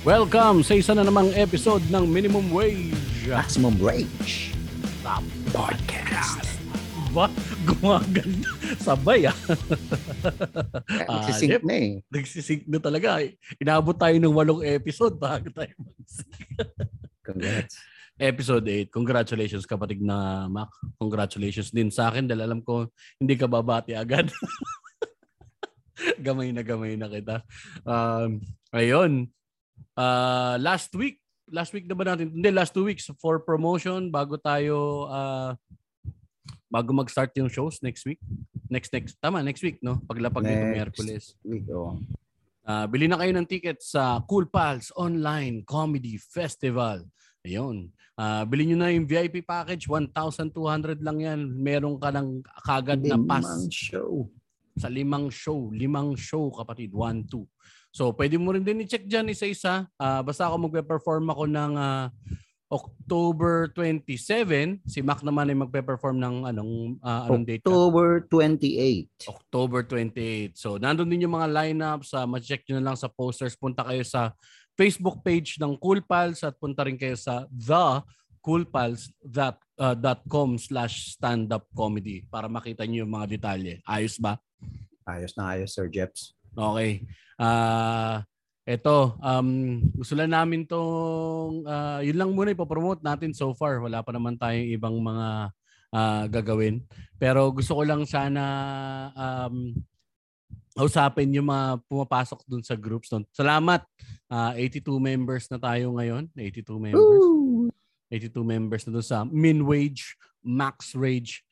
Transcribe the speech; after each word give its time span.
Welcome 0.00 0.64
sa 0.64 0.72
isa 0.72 0.96
na 0.96 1.04
namang 1.04 1.28
episode 1.36 1.84
ng 1.92 2.08
Minimum 2.08 2.48
Wage. 2.48 3.28
Maximum 3.28 3.76
Rage 3.76 4.56
Top 5.04 5.20
Podcast. 5.52 6.48
Ba? 7.12 7.28
Gumaganda. 7.68 8.48
Sabay 8.80 9.28
ah. 9.28 9.36
Ah, 11.04 11.20
Nagsisync 11.20 11.60
yep. 11.60 11.64
na 11.68 11.76
eh. 11.76 12.00
Nagsisync 12.08 12.64
na 12.72 12.80
talaga. 12.80 13.20
Inabot 13.60 14.00
tayo 14.00 14.16
ng 14.16 14.32
walong 14.32 14.64
episode 14.64 15.20
bago 15.20 15.52
tayo 15.52 15.76
mag-sync. 15.76 16.40
Congrats. 17.20 17.99
Episode 18.20 18.68
8. 18.68 18.92
Congratulations 18.92 19.64
kapatid 19.64 20.04
na 20.04 20.44
Mac. 20.44 20.68
Congratulations 21.00 21.72
din 21.72 21.88
sa 21.88 22.12
akin 22.12 22.28
dahil 22.28 22.44
alam 22.44 22.60
ko 22.60 22.92
hindi 23.16 23.32
ka 23.32 23.48
babati 23.48 23.96
agad. 23.96 24.28
gamay 26.26 26.52
na 26.52 26.60
gamay 26.60 27.00
na 27.00 27.08
kita. 27.08 27.40
Um, 27.88 28.44
ayun. 28.76 29.32
Uh, 29.96 30.60
last 30.60 30.92
week, 30.92 31.16
last 31.48 31.72
week 31.72 31.88
na 31.88 31.96
ba 31.96 32.04
natin? 32.12 32.28
Hindi, 32.28 32.52
last 32.52 32.76
two 32.76 32.84
weeks 32.84 33.08
for 33.16 33.40
promotion 33.40 34.12
bago 34.12 34.36
tayo 34.36 35.08
uh, 35.08 35.56
bago 36.68 36.92
mag-start 36.92 37.32
yung 37.40 37.48
shows 37.48 37.80
next 37.80 38.04
week. 38.04 38.20
Next 38.68 38.92
next 38.92 39.18
tama 39.18 39.42
next 39.42 39.64
week 39.66 39.82
no 39.82 39.98
paglapag 40.06 40.46
nito 40.46 40.62
Next. 40.62 40.72
Miyerkules. 40.76 41.24
Week, 41.42 41.66
oh. 41.72 41.98
Ah, 42.70 42.86
bili 42.86 43.10
na 43.10 43.18
kayo 43.18 43.34
ng 43.34 43.48
ticket 43.48 43.82
sa 43.82 44.22
Cool 44.30 44.46
Pals 44.46 44.94
Online 44.94 45.66
Comedy 45.66 46.20
Festival. 46.20 47.02
Ayun. 47.42 47.90
Ah, 48.20 48.44
bili 48.44 48.68
nyo 48.68 48.84
na 48.84 48.92
yung 48.92 49.08
VIP 49.08 49.40
package, 49.40 49.88
1,200 49.88 51.00
lang 51.00 51.24
yan. 51.24 51.40
Meron 51.56 51.96
ka 51.96 52.12
ng 52.12 52.44
kagad 52.68 53.00
na 53.00 53.16
pass 53.16 53.48
Limang 53.48 53.72
show. 53.72 54.12
sa 54.76 54.88
limang 54.92 55.26
show. 55.32 55.72
Limang 55.72 56.10
show, 56.20 56.52
kapatid. 56.52 56.92
One, 56.92 57.24
two. 57.24 57.48
So, 57.88 58.12
pwede 58.12 58.36
mo 58.36 58.52
rin 58.52 58.60
din 58.60 58.84
i-check 58.84 59.08
dyan 59.08 59.32
isa-isa. 59.32 59.88
Ah, 59.96 60.20
basta 60.20 60.44
ako 60.44 60.68
magpe-perform 60.68 61.32
ako 61.32 61.48
ng 61.48 61.72
ah, 61.80 62.12
October 62.68 63.72
27. 63.72 64.84
Si 64.84 65.00
Mac 65.00 65.24
naman 65.24 65.48
ay 65.48 65.56
magpe-perform 65.56 66.20
ng 66.20 66.36
anong, 66.52 66.74
ah, 67.00 67.24
anong 67.24 67.48
date? 67.48 67.64
October 67.64 68.28
28. 68.28 69.32
October 69.32 69.80
28. 69.82 70.60
So, 70.60 70.76
nandun 70.76 71.08
din 71.08 71.24
yung 71.24 71.40
mga 71.40 71.48
lineups. 71.50 72.12
Uh, 72.12 72.28
ma-check 72.28 72.68
nyo 72.68 72.84
na 72.84 72.92
lang 72.92 72.98
sa 73.00 73.08
posters. 73.08 73.56
Punta 73.56 73.80
kayo 73.80 74.04
sa 74.04 74.36
Facebook 74.80 75.20
page 75.20 75.60
ng 75.60 75.76
Cool 75.76 76.00
Pals 76.00 76.40
at 76.40 76.56
punta 76.56 76.88
rin 76.88 76.96
kayo 76.96 77.12
sa 77.12 77.44
thecoolpals.com 77.52 80.48
slash 80.56 81.20
stand-up 81.20 81.68
comedy 81.76 82.24
para 82.32 82.48
makita 82.48 82.88
nyo 82.88 83.04
yung 83.04 83.12
mga 83.12 83.28
detalye. 83.28 83.84
Ayos 83.84 84.16
ba? 84.16 84.40
Ayos 85.04 85.36
na 85.36 85.52
ayos, 85.52 85.76
Sir 85.76 85.92
Jeps. 85.92 86.32
Okay. 86.56 87.04
Ah, 87.36 88.24
eto, 88.64 89.20
um, 89.20 89.84
gusto 90.00 90.16
lang 90.16 90.32
namin 90.32 90.64
tong, 90.64 91.60
ah, 91.68 92.00
yun 92.00 92.16
lang 92.16 92.32
muna 92.32 92.56
ipopromote 92.56 93.04
natin 93.04 93.36
so 93.36 93.52
far. 93.52 93.84
Wala 93.84 94.00
pa 94.00 94.16
naman 94.16 94.40
tayong 94.40 94.80
ibang 94.80 94.96
mga 94.96 95.52
ah, 95.92 96.24
gagawin. 96.24 96.80
Pero 97.20 97.52
gusto 97.52 97.76
ko 97.76 97.84
lang 97.84 98.08
sana 98.08 98.40
um, 99.12 99.76
usapin 100.78 101.34
yung 101.34 101.50
mga 101.50 101.82
pumapasok 101.90 102.46
dun 102.46 102.62
sa 102.62 102.78
groups. 102.78 103.10
Dun. 103.10 103.26
Salamat. 103.34 103.82
Ah, 104.30 104.54
82 104.54 105.02
members 105.02 105.50
na 105.50 105.58
tayo 105.58 105.98
ngayon. 105.98 106.30
82 106.38 106.78
members. 106.78 107.22
82 108.10 108.42
members 108.42 108.82
na 108.86 108.90
dun 108.98 109.06
sa 109.06 109.22
Min 109.26 109.66
Wage, 109.66 110.18
Max 110.42 110.94
Rage 110.94 111.42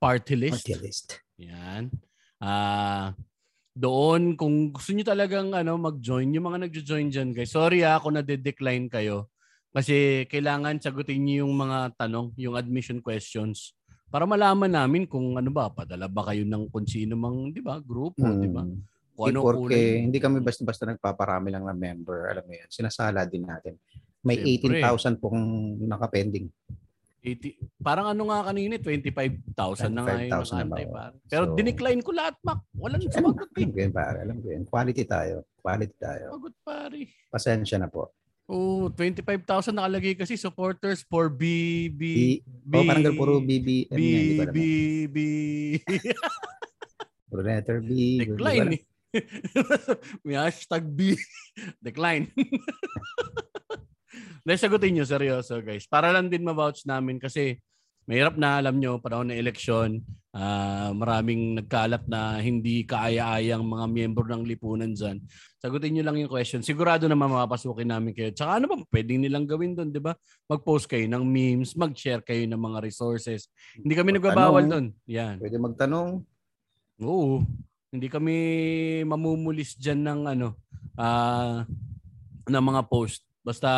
Party 0.00 0.36
List. 0.36 0.64
Party 0.64 0.76
list. 0.80 1.20
Yan. 1.40 1.92
Ah, 2.40 3.16
doon 3.76 4.32
kung 4.40 4.72
gusto 4.72 4.96
niyo 4.96 5.04
talagang 5.04 5.52
ano 5.52 5.76
mag-join, 5.76 6.32
yung 6.32 6.48
mga 6.48 6.64
nagjo-join 6.68 7.12
diyan, 7.12 7.36
guys. 7.36 7.52
Sorry 7.52 7.84
ah 7.84 8.00
kung 8.00 8.16
na-decline 8.16 8.88
kayo. 8.88 9.28
Kasi 9.76 10.24
kailangan 10.32 10.80
sagutin 10.80 11.20
niyo 11.20 11.44
yung 11.44 11.52
mga 11.52 11.92
tanong, 12.00 12.32
yung 12.40 12.56
admission 12.56 13.04
questions 13.04 13.75
para 14.16 14.24
malaman 14.24 14.72
namin 14.72 15.04
kung 15.04 15.36
ano 15.36 15.52
ba, 15.52 15.68
padala 15.68 16.08
ba 16.08 16.32
kayo 16.32 16.48
ng 16.48 16.72
kung 16.72 16.88
sino 16.88 17.20
mang, 17.20 17.52
'di 17.52 17.60
ba, 17.60 17.76
grupo, 17.84 18.24
'di 18.24 18.48
ba? 18.48 18.64
Hmm. 18.64 18.80
Kung 19.12 19.28
ano 19.28 19.44
kulay. 19.44 20.08
hindi 20.08 20.16
kami 20.16 20.40
basta-basta 20.40 20.88
nagpaparami 20.88 21.52
lang 21.52 21.68
ng 21.68 21.76
member. 21.76 22.32
Alam 22.32 22.48
mo 22.48 22.52
yan, 22.56 22.64
sinasala 22.72 23.28
din 23.28 23.44
natin. 23.44 23.76
May 24.24 24.40
Siyempre. 24.40 24.80
18,000 24.80 25.20
pong 25.20 25.36
nakapending. 25.84 26.48
80, 27.20 27.60
parang 27.76 28.08
ano 28.08 28.32
nga 28.32 28.48
kanina, 28.48 28.80
25,000 28.80 29.92
na 29.92 30.00
nga 30.00 30.16
yung 30.16 30.32
25,000 30.32 30.64
na 30.64 30.64
nakantay. 30.64 30.84
Pero 31.28 31.44
So- 31.44 31.52
dinecline 31.52 32.00
ko 32.00 32.10
lahat, 32.16 32.40
Mac. 32.40 32.60
Walang 32.72 33.04
sumagot 33.12 33.52
eh. 33.52 33.68
alam 33.68 33.72
ko 33.72 33.78
yun, 33.84 33.92
pare. 33.92 34.18
Alam 34.24 34.36
ko 34.40 34.46
yun. 34.48 34.62
Quality 34.64 35.04
tayo. 35.04 35.36
Quality 35.60 35.96
tayo. 36.00 36.24
Sumagot 36.32 36.56
pare. 36.64 37.00
Pasensya 37.28 37.76
na 37.76 37.88
po. 37.92 38.16
Oh, 38.46 38.86
25,000 38.94 39.74
nakalagay 39.74 40.14
kasi 40.14 40.38
supporters 40.38 41.02
for 41.02 41.26
B 41.26 41.90
B 41.90 42.38
B, 42.46 42.74
oh, 42.78 42.86
parang 42.86 43.02
ganun, 43.02 43.18
puro 43.18 43.42
BB. 43.42 43.90
B 43.90 43.98
yan, 43.98 44.22
di 44.22 44.38
ba 44.38 44.46
B? 44.54 44.58
B 45.10 45.18
Puro 47.26 47.42
letter 47.42 47.82
B. 47.82 48.22
decline 48.22 48.78
eh. 48.78 48.82
May 50.24 50.38
hashtag 50.38 50.86
B 50.86 51.18
decline. 51.86 52.30
Dahil 54.46 54.60
sagutin 54.62 54.94
nyo, 54.94 55.02
seryoso 55.02 55.58
guys. 55.58 55.90
Para 55.90 56.14
lang 56.14 56.30
din 56.30 56.46
ma-vouch 56.46 56.86
namin 56.86 57.18
kasi 57.18 57.58
mahirap 58.06 58.38
na 58.38 58.62
alam 58.62 58.78
nyo, 58.78 59.02
panahon 59.02 59.34
ng 59.34 59.38
eleksyon, 59.38 60.00
ah, 60.30 60.94
maraming 60.94 61.58
nagkalat 61.58 62.06
na 62.06 62.38
hindi 62.38 62.86
kaaya-ayang 62.86 63.66
mga 63.66 63.86
miyembro 63.90 64.24
ng 64.30 64.46
lipunan 64.46 64.94
dyan. 64.94 65.18
Sagutin 65.58 65.98
nyo 65.98 66.06
lang 66.06 66.16
yung 66.22 66.30
question. 66.30 66.62
Sigurado 66.62 67.10
naman 67.10 67.26
mapapasukin 67.26 67.90
namin 67.90 68.14
kayo. 68.14 68.30
Tsaka 68.30 68.62
ano 68.62 68.70
ba, 68.70 68.76
pwedeng 68.94 69.26
nilang 69.26 69.44
gawin 69.44 69.74
doon, 69.74 69.90
di 69.90 69.98
ba? 69.98 70.14
Mag-post 70.46 70.86
kayo 70.86 71.04
ng 71.10 71.26
memes, 71.26 71.74
mag-share 71.74 72.22
kayo 72.22 72.46
ng 72.46 72.58
mga 72.58 72.78
resources. 72.86 73.50
Hindi 73.74 73.94
kami 73.98 74.14
nagbabawal 74.14 74.64
doon. 74.70 74.86
Yan. 75.10 75.42
Pwede 75.42 75.58
magtanong. 75.58 76.22
Oo. 77.02 77.42
Hindi 77.90 78.06
kami 78.06 78.36
mamumulis 79.02 79.74
dyan 79.74 80.06
ng 80.06 80.20
ano, 80.38 80.48
ah 80.94 81.66
ng 82.46 82.64
mga 82.64 82.82
post. 82.86 83.26
Basta 83.42 83.70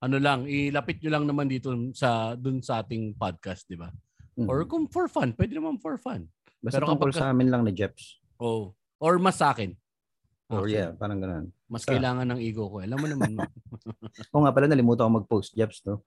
ano 0.00 0.16
lang, 0.16 0.48
ilapit 0.48 1.04
nyo 1.04 1.10
lang 1.12 1.24
naman 1.28 1.46
dito 1.46 1.68
sa 1.92 2.32
dun 2.32 2.64
sa 2.64 2.80
ating 2.80 3.14
podcast, 3.14 3.68
di 3.68 3.76
ba? 3.76 3.92
Mhm. 4.36 4.48
Or 4.48 4.64
kung 4.64 4.88
for 4.88 5.06
fun, 5.06 5.36
pwede 5.36 5.52
naman 5.52 5.76
for 5.76 6.00
fun. 6.00 6.24
Basta 6.60 6.80
pero 6.80 6.96
kapag- 6.96 7.16
sa 7.16 7.28
amin 7.32 7.52
lang 7.52 7.62
ni 7.64 7.76
Jeps. 7.76 8.20
Oh. 8.40 8.72
Or 8.96 9.20
mas 9.20 9.36
sa 9.36 9.52
akin. 9.52 9.76
Or 10.50 10.64
Actually, 10.64 10.76
yeah, 10.76 10.90
parang 10.96 11.20
ganun. 11.20 11.46
Mas 11.70 11.84
Sa- 11.84 11.92
kailangan 11.94 12.26
ng 12.26 12.40
ego 12.40 12.66
ko. 12.66 12.82
Alam 12.82 12.98
mo 12.98 13.06
naman. 13.06 13.30
no? 13.36 13.44
Oo 14.34 14.42
nga 14.42 14.52
pala, 14.52 14.66
nalimutan 14.66 15.06
ko 15.06 15.22
mag-post 15.22 15.54
Jeps, 15.54 15.84
no? 15.84 16.02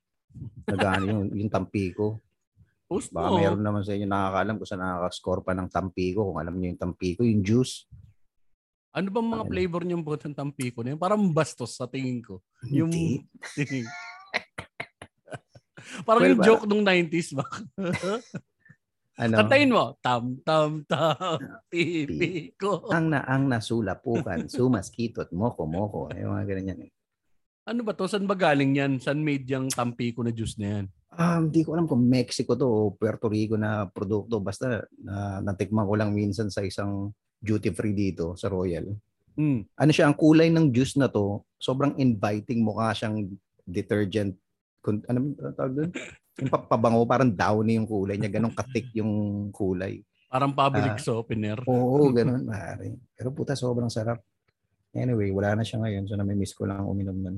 Nagaano 0.68 1.04
yung, 1.08 1.24
yung 1.32 1.52
Tampico. 1.54 2.20
Post 2.90 3.14
Baka 3.16 3.32
mo. 3.32 3.38
meron 3.40 3.64
naman 3.64 3.82
sa 3.86 3.96
inyo 3.96 4.04
nakakaalam 4.04 4.56
kung 4.60 4.68
saan 4.68 4.84
nakaka-score 4.84 5.42
pa 5.46 5.54
ng 5.56 5.70
Tampico. 5.72 6.28
Kung 6.28 6.38
alam 6.42 6.54
niyo 6.58 6.76
yung 6.76 6.82
Tampico, 6.82 7.22
yung 7.24 7.42
juice. 7.42 7.88
Ano 8.94 9.10
bang 9.10 9.26
mga 9.26 9.50
flavor 9.50 9.82
niyong 9.82 10.06
buhat 10.06 10.22
ng 10.30 10.38
tampiko 10.38 10.86
na 10.86 10.94
yun? 10.94 11.02
Parang 11.02 11.18
bastos 11.34 11.74
sa 11.74 11.90
tingin 11.90 12.22
ko. 12.22 12.46
Yung 12.70 12.94
tingin. 13.58 13.90
Parang 16.08 16.22
Well, 16.22 16.32
yung 16.38 16.42
para- 16.42 16.48
joke 16.48 16.66
nung 16.70 16.86
90s 16.86 17.34
ba? 17.34 17.46
Ano? 19.14 19.46
Kantayin 19.46 19.70
mo. 19.70 19.94
Tam, 20.02 20.42
tam, 20.42 20.82
tam, 20.90 21.38
pipi 21.70 22.50
ko. 22.58 22.90
Ang 22.90 23.14
na 23.14 23.22
ang 23.22 23.46
nasulapukan, 23.46 24.48
sumaskito 24.50 25.22
at 25.22 25.30
moko 25.30 25.70
moko. 25.70 26.10
Yung 26.18 26.34
mga 26.34 26.50
ganun 26.50 26.72
yan. 26.74 26.80
Eh. 26.90 26.92
Ano 27.70 27.86
ba 27.86 27.94
to? 27.94 28.10
Saan 28.10 28.26
ba 28.26 28.34
galing 28.34 28.74
yan? 28.74 28.98
Saan 28.98 29.22
made 29.22 29.46
yung 29.46 29.70
tampiko 29.70 30.26
na 30.26 30.34
juice 30.34 30.58
na 30.58 30.82
yan? 30.82 30.86
Um, 31.14 31.54
di 31.54 31.62
ko 31.62 31.78
alam 31.78 31.86
kung 31.86 32.02
Mexico 32.02 32.58
to 32.58 32.66
o 32.66 32.98
Puerto 32.98 33.30
Rico 33.30 33.54
na 33.54 33.86
produkto. 33.86 34.42
Basta 34.42 34.82
na 34.98 35.46
natikman 35.46 35.86
ko 35.86 35.94
lang 35.94 36.10
minsan 36.10 36.50
sa 36.50 36.66
isang 36.66 37.14
duty 37.44 37.70
free 37.70 37.92
dito 37.92 38.34
sa 38.34 38.48
Royal. 38.48 38.88
Hmm. 39.36 39.68
Ano 39.76 39.92
siya, 39.92 40.08
ang 40.08 40.16
kulay 40.16 40.48
ng 40.48 40.72
juice 40.72 40.96
na 40.96 41.06
to, 41.06 41.44
sobrang 41.58 41.98
inviting 41.98 42.64
mukha 42.64 42.96
siyang 42.96 43.28
detergent. 43.62 44.40
Kun, 44.80 45.04
ano 45.06 45.20
tawag 45.52 45.74
doon? 45.74 45.90
Yung 46.36 46.50
pa- 46.50 46.66
pabango, 46.66 47.04
parang 47.04 47.30
downy 47.30 47.76
yung 47.76 47.86
kulay 47.86 48.16
niya. 48.16 48.32
Ganong 48.32 48.54
katik 48.54 48.90
yung 48.94 49.12
kulay. 49.50 50.02
Parang 50.26 50.50
public 50.50 50.98
Ah. 50.98 51.02
softener. 51.02 51.62
Oo, 51.64 52.10
ganun. 52.10 52.42
Mare. 52.44 52.98
Pero 53.14 53.30
puta, 53.30 53.54
sobrang 53.54 53.86
sarap. 53.86 54.18
Anyway, 54.90 55.30
wala 55.30 55.54
na 55.54 55.64
siya 55.64 55.78
ngayon. 55.78 56.06
So, 56.06 56.14
nami-miss 56.14 56.54
ko 56.54 56.66
lang 56.66 56.86
uminom 56.86 57.14
nun. 57.16 57.38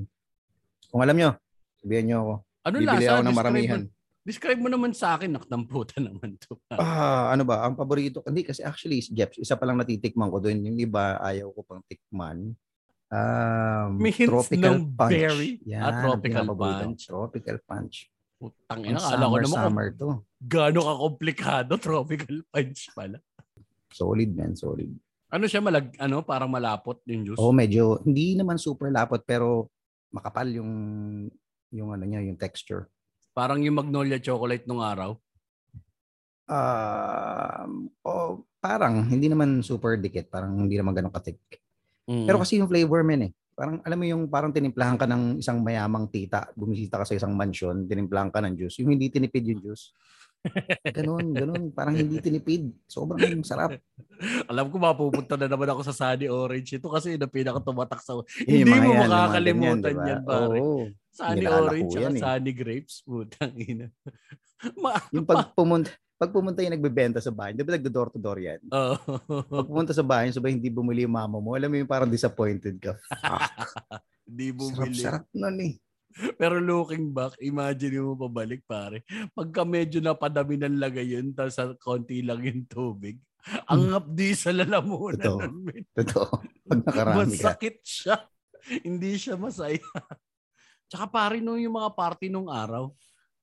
Kung 0.86 1.00
alam 1.00 1.12
nyo, 1.12 1.36
sabihan 1.76 2.04
nyo 2.04 2.16
ako. 2.18 2.34
Ano 2.62 2.74
Bibili 2.76 3.04
lasa? 3.04 3.10
ako 3.10 3.22
ng 3.22 3.36
maramihan. 3.36 3.82
Describe 4.26 4.58
mo 4.58 4.66
naman 4.66 4.90
sa 4.90 5.14
akin. 5.14 5.30
Naktamputan 5.30 6.02
naman 6.10 6.34
to. 6.36 6.58
Ah, 6.68 7.30
ano 7.30 7.46
ba? 7.46 7.62
Ang 7.62 7.78
paborito, 7.78 8.26
hindi 8.26 8.42
kasi 8.42 8.60
actually, 8.60 8.98
Jeps, 9.00 9.38
isa 9.38 9.54
pa 9.54 9.62
lang 9.62 9.78
natitikman 9.78 10.28
ko 10.28 10.42
doon. 10.42 10.66
Yung 10.66 10.78
iba, 10.78 11.14
ayaw 11.16 11.54
ko 11.54 11.62
pang 11.62 11.82
tikman. 11.86 12.58
Um, 13.06 13.88
May 13.96 14.10
hints 14.10 14.26
tropical 14.26 14.74
ng 14.74 14.90
punch. 14.92 15.12
berry? 15.14 15.50
Yan, 15.62 15.78
Ah, 15.80 16.02
tropical 16.02 16.44
punch. 16.50 17.06
Tropical 17.06 17.56
punch. 17.62 17.96
Putang 18.36 18.82
Ang 18.82 18.82
ina, 18.84 18.98
akala 18.98 19.14
ko 19.14 19.14
summer, 19.22 19.40
naman 19.40 19.46
kung 19.46 19.64
summer 19.64 19.86
to. 19.94 20.08
gaano 20.42 20.80
ka 20.82 20.94
komplikado, 20.98 21.72
tropical 21.86 22.36
punch 22.50 22.80
pala. 22.92 23.22
Solid, 23.88 24.34
man. 24.34 24.52
Solid. 24.52 24.90
Ano 25.26 25.46
siya 25.46 25.58
malag 25.58 25.94
ano 25.96 26.20
parang 26.20 26.50
malapot 26.50 26.98
yung 27.06 27.22
juice. 27.24 27.38
Oo, 27.38 27.50
medyo, 27.50 28.02
hindi 28.02 28.34
naman 28.34 28.58
super 28.58 28.90
lapot, 28.90 29.22
pero 29.22 29.70
makapal 30.10 30.50
yung, 30.50 30.72
yung 31.70 31.88
ano 31.88 32.02
niya, 32.02 32.20
yung 32.20 32.36
texture. 32.36 32.90
Parang 33.36 33.60
yung 33.60 33.76
Magnolia 33.76 34.16
chocolate 34.16 34.64
nung 34.64 34.80
araw. 34.80 35.12
Um, 36.48 37.92
oh, 38.00 38.48
parang, 38.56 39.04
hindi 39.12 39.28
naman 39.28 39.60
super 39.60 40.00
dikit. 40.00 40.32
Parang 40.32 40.56
hindi 40.56 40.80
naman 40.80 40.96
ganun 40.96 41.12
katik. 41.12 41.36
Mm. 42.08 42.24
Pero 42.24 42.40
kasi 42.40 42.56
yung 42.56 42.72
flavor, 42.72 43.04
man 43.04 43.28
eh. 43.28 43.32
Parang, 43.52 43.84
alam 43.84 43.98
mo 44.00 44.04
yung 44.08 44.24
parang 44.32 44.56
tinimplahan 44.56 44.96
ka 44.96 45.04
ng 45.04 45.44
isang 45.44 45.60
mayamang 45.60 46.08
tita, 46.08 46.48
bumisita 46.56 46.96
ka 46.96 47.04
sa 47.04 47.12
isang 47.12 47.36
mansion, 47.36 47.84
tinimplahan 47.84 48.32
ka 48.32 48.40
ng 48.40 48.56
juice. 48.56 48.80
Yung 48.80 48.96
hindi 48.96 49.12
tinipid 49.12 49.44
yung 49.44 49.60
juice. 49.60 49.92
Ganun, 50.86 51.26
ganun. 51.30 51.62
Parang 51.70 51.92
hindi 51.92 52.16
tinipid. 52.24 52.70
Sobrang 52.84 53.40
sarap. 53.40 53.76
Alam 54.44 54.68
ko 54.68 54.76
mapupunta 54.76 55.34
na 55.34 55.46
naman 55.46 55.68
ako 55.68 55.80
sa 55.82 55.94
Sunny 55.94 56.26
Orange. 56.26 56.74
Ito 56.74 56.88
kasi 56.88 57.14
yung 57.14 57.26
pinaka 57.26 57.60
tumatak 57.60 58.00
sa... 58.00 58.16
Yung 58.16 58.26
Hindi 58.46 58.70
mo 58.72 58.90
yan, 58.90 59.06
makakalimutan 59.06 59.92
yan, 59.92 60.02
diba? 60.02 60.18
pare. 60.22 60.58
Oo. 60.58 60.88
Sunny 61.10 61.44
Orange 61.44 61.92
at 61.92 62.00
yan 62.00 62.12
eh. 62.12 62.20
Sunny 62.20 62.52
Grapes. 62.52 62.94
Putang 63.00 63.54
ina. 63.56 63.86
Ma- 64.82 65.04
Yung 65.10 65.24
pag 65.24 65.52
pumunta, 65.52 65.90
pag 66.16 66.32
pumunta 66.32 66.64
yung 66.64 66.72
nagbebenta 66.72 67.20
sa 67.20 67.28
bahay, 67.28 67.52
di 67.52 67.60
ba 67.60 67.76
nagdo-door 67.76 68.08
to 68.08 68.16
door 68.16 68.40
yan? 68.40 68.56
Oo. 68.66 68.96
Pag 69.44 69.68
pumunta 69.68 69.92
sa 69.92 70.00
bahay, 70.00 70.32
sabay 70.32 70.56
hindi 70.56 70.68
bumili 70.68 71.04
yung 71.04 71.12
mama 71.12 71.36
mo, 71.36 71.52
alam 71.52 71.68
mo 71.68 71.76
yung 71.76 71.84
parang 71.86 72.08
disappointed 72.08 72.76
ka. 72.78 72.96
Hindi 74.26 74.50
bumili. 74.50 74.74
Sarap-sarap 74.96 75.24
nun 75.30 75.58
eh. 75.62 75.78
Pero 76.40 76.56
looking 76.60 77.12
back, 77.12 77.36
imagine 77.44 78.00
mo 78.00 78.16
pabalik 78.16 78.64
pare. 78.64 79.04
Pagka 79.36 79.68
medyo 79.68 80.00
napadami 80.00 80.56
ng 80.56 80.80
lagay 80.80 81.16
yun, 81.16 81.36
tapos 81.36 81.54
sa 81.56 81.72
konti 81.76 82.24
lang 82.24 82.40
yung 82.40 82.64
tubig. 82.64 83.20
Ang 83.70 83.94
hapdi 83.94 84.34
sa 84.34 84.50
lalamunan 84.50 85.22
Hmm. 85.22 85.70
Totoo. 85.94 85.94
Totoo. 85.94 86.34
Pag 86.66 86.80
nakarami 86.82 87.36
ka. 87.38 87.54
Masakit 87.54 87.78
siya. 87.86 88.16
Hindi 88.86 89.14
siya 89.14 89.38
masaya. 89.38 89.78
Tsaka 90.90 91.06
pare 91.06 91.38
no 91.38 91.54
yung 91.54 91.78
mga 91.78 91.94
party 91.94 92.26
nung 92.26 92.50
araw, 92.50 92.90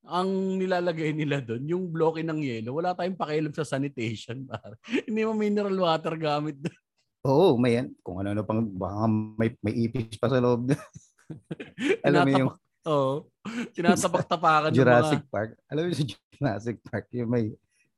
ang 0.03 0.59
nilalagay 0.59 1.15
nila 1.15 1.39
doon, 1.39 1.63
yung 1.63 1.83
bloke 1.87 2.19
ng 2.19 2.43
yelo, 2.43 2.75
wala 2.75 2.91
tayong 2.91 3.15
pakialam 3.15 3.55
sa 3.55 3.63
sanitation. 3.63 4.43
Pare. 4.43 4.75
Hindi 5.07 5.21
mo 5.23 5.31
mineral 5.31 5.77
water 5.79 6.19
gamit 6.19 6.59
doon. 6.59 6.79
Oo, 7.23 7.55
may 7.55 7.79
yan. 7.79 7.95
Kung 8.03 8.19
ano-ano 8.19 8.43
pang, 8.43 8.67
baka 8.67 9.07
may, 9.07 9.55
may 9.63 9.87
ipis 9.87 10.19
pa 10.19 10.27
sa 10.27 10.43
loob. 10.43 10.75
alam 12.07 12.23
mo 12.27 12.37
yung 12.37 12.53
Oo. 12.83 13.31
Tinatapak-tapakan 13.71 14.71
ng 14.71 14.75
mga... 14.75 14.79
Jurassic 14.79 15.23
Park. 15.31 15.55
Alam 15.71 15.81
mo 15.83 15.87
yung 15.91 15.99
sa 15.99 16.05
Jurassic 16.35 16.77
Park, 16.83 17.05
yung 17.15 17.31
may 17.31 17.45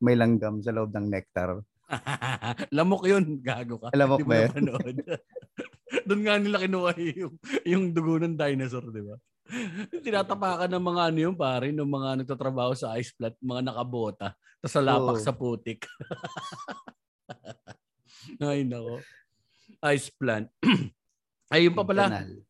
may 0.04 0.14
langgam 0.14 0.62
sa 0.62 0.76
loob 0.76 0.94
ng 0.94 1.08
nectar. 1.10 1.58
Lamok 2.76 3.04
yun, 3.10 3.40
gago 3.42 3.82
ka. 3.82 3.90
Lamok 3.94 4.26
ba 4.26 4.46
yun? 4.46 4.70
Doon 6.06 6.22
nga 6.26 6.36
nila 6.38 6.58
kinuha 6.62 6.92
yung, 6.98 7.36
yung 7.64 7.84
dugo 7.94 8.20
ng 8.22 8.36
dinosaur, 8.36 8.90
di 8.90 9.02
ba? 9.06 9.16
Tinatapakan 10.02 10.70
ng 10.70 10.86
mga 10.86 11.02
ano 11.14 11.20
yung 11.30 11.38
pare, 11.38 11.70
ng 11.70 11.86
mga 11.86 12.10
nagtatrabaho 12.26 12.74
sa 12.74 12.98
ice 12.98 13.14
plant, 13.14 13.38
mga 13.40 13.62
nakabota, 13.72 14.34
tapos 14.60 14.74
sa 14.74 14.82
lapak 14.82 15.18
Oo. 15.22 15.24
sa 15.24 15.32
putik. 15.34 15.86
Ay, 18.42 18.66
nako. 18.66 19.00
Ice 19.94 20.10
plant. 20.18 20.50
Ay, 21.54 21.70
yun 21.70 21.78
pa 21.78 21.86
pala, 21.86 22.10
Kanal. 22.10 22.42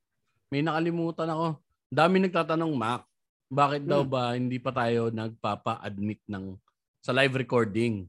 May 0.56 0.64
nakalimutan 0.64 1.28
ako. 1.28 1.60
Dami 1.92 2.16
nagtatanong, 2.24 2.72
Mac, 2.80 3.04
bakit 3.52 3.84
daw 3.84 4.08
Hmm. 4.08 4.12
ba 4.16 4.40
hindi 4.40 4.56
pa 4.56 4.72
tayo 4.72 5.12
nagpapa-admit 5.12 6.24
ng 6.32 6.56
sa 7.04 7.12
live 7.12 7.36
recording? 7.36 8.08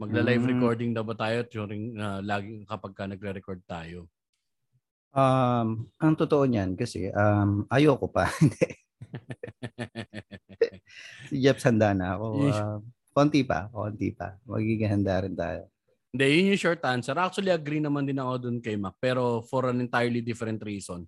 Magla-live 0.00 0.48
Hmm. 0.48 0.52
recording 0.56 0.90
daw 0.96 1.04
ba 1.04 1.12
tayo 1.12 1.44
during 1.44 2.00
uh, 2.00 2.24
laging 2.24 2.64
kapag 2.64 2.96
ka 2.96 3.04
nagre-record 3.04 3.60
tayo? 3.68 4.08
Um, 5.12 5.84
ang 6.00 6.16
totoo 6.16 6.48
niyan 6.48 6.80
kasi 6.80 7.12
um 7.12 7.68
ayoko 7.68 8.08
pa. 8.08 8.24
Si 11.30 11.38
Jeff 11.38 11.62
handa 11.62 11.92
na 11.92 12.16
ako. 12.16 12.26
Uh, 12.50 12.78
konti 13.12 13.42
pa, 13.44 13.68
konti 13.70 14.14
pa. 14.14 14.38
Magiging 14.48 14.90
handa 14.90 15.22
rin 15.22 15.34
tayo. 15.36 15.66
Hindi, 16.10 16.26
yun 16.30 16.50
yung 16.54 16.62
short 16.62 16.82
answer. 16.86 17.14
Actually, 17.18 17.54
agree 17.54 17.82
naman 17.82 18.06
din 18.06 18.18
ako 18.18 18.48
dun 18.48 18.58
kay 18.62 18.74
Mac. 18.78 18.98
Pero 18.98 19.42
for 19.46 19.70
an 19.70 19.82
entirely 19.82 20.22
different 20.24 20.58
reason 20.62 21.06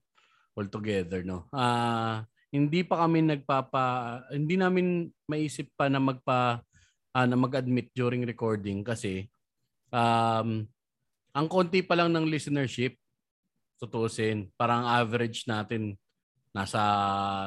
altogether, 0.52 1.24
no? 1.24 1.48
Ah, 1.52 2.24
hindi 2.52 2.84
pa 2.84 3.04
kami 3.04 3.24
nagpapa, 3.24 3.84
hindi 4.32 4.60
namin 4.60 5.08
maisip 5.24 5.72
pa 5.72 5.88
na 5.88 5.98
magpa, 5.98 6.60
ah, 7.16 7.26
na 7.26 7.36
mag-admit 7.36 7.88
during 7.96 8.28
recording 8.28 8.84
kasi 8.84 9.28
um, 9.88 10.64
ang 11.32 11.46
konti 11.48 11.80
pa 11.80 11.96
lang 11.96 12.12
ng 12.12 12.28
listenership, 12.28 12.96
tutusin, 13.80 14.52
parang 14.54 14.84
average 14.84 15.48
natin 15.48 15.96
nasa 16.52 16.80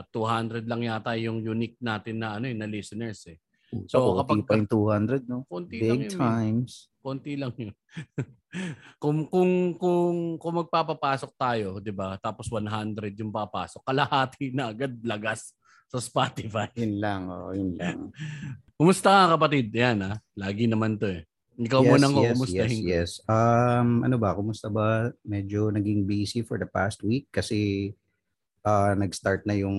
200 0.09 0.65
lang 0.65 0.81
yata 0.81 1.13
yung 1.21 1.37
unique 1.45 1.77
natin 1.77 2.17
na 2.17 2.41
ano 2.41 2.49
eh, 2.49 2.57
na 2.57 2.65
listeners 2.65 3.29
eh. 3.29 3.37
So, 3.85 3.97
So, 3.99 4.23
kapag 4.23 4.39
kapag- 4.47 4.69
200, 4.71 5.21
no? 5.27 5.43
Konti 5.45 5.77
lang 5.83 5.99
Big 5.99 6.01
yun. 6.07 6.15
eh. 6.15 6.19
times. 6.19 6.71
konti 7.05 7.33
lang 7.37 7.53
yun. 7.53 7.75
kung 9.01 9.29
kung 9.29 9.77
kung 9.77 10.17
kung 10.41 10.53
magpapapasok 10.63 11.31
tayo, 11.37 11.77
'di 11.77 11.93
ba? 11.93 12.17
Tapos 12.17 12.49
100 12.49 13.13
yung 13.21 13.29
papasok, 13.29 13.83
kalahati 13.85 14.49
na 14.49 14.73
agad 14.73 14.95
lagas 15.05 15.53
sa 15.85 16.01
Spotify. 16.01 16.65
Yun 16.73 16.97
lang, 16.97 17.21
oh, 17.29 17.53
yun 17.53 17.77
lang. 17.77 18.09
Kumusta 18.79 19.13
ka 19.13 19.37
kapatid? 19.37 19.69
Yan 19.69 20.01
ha. 20.01 20.13
Lagi 20.33 20.65
naman 20.65 20.97
'to 20.97 21.13
eh. 21.13 21.23
Ikaw 21.55 21.79
yes, 21.79 21.89
muna 21.93 22.07
ko 22.11 22.19
yes, 22.19 22.31
kumustahin. 22.35 22.79
yes, 22.83 22.83
yes. 22.83 23.11
Um, 23.31 24.03
ano 24.03 24.15
ba, 24.19 24.35
kumusta 24.35 24.67
ba? 24.67 25.07
Medyo 25.23 25.71
naging 25.71 26.03
busy 26.03 26.43
for 26.43 26.59
the 26.59 26.67
past 26.67 26.99
week 26.99 27.31
kasi 27.31 27.91
uh, 28.65 28.91
nag-start 28.91 29.47
na 29.47 29.55
yung 29.55 29.77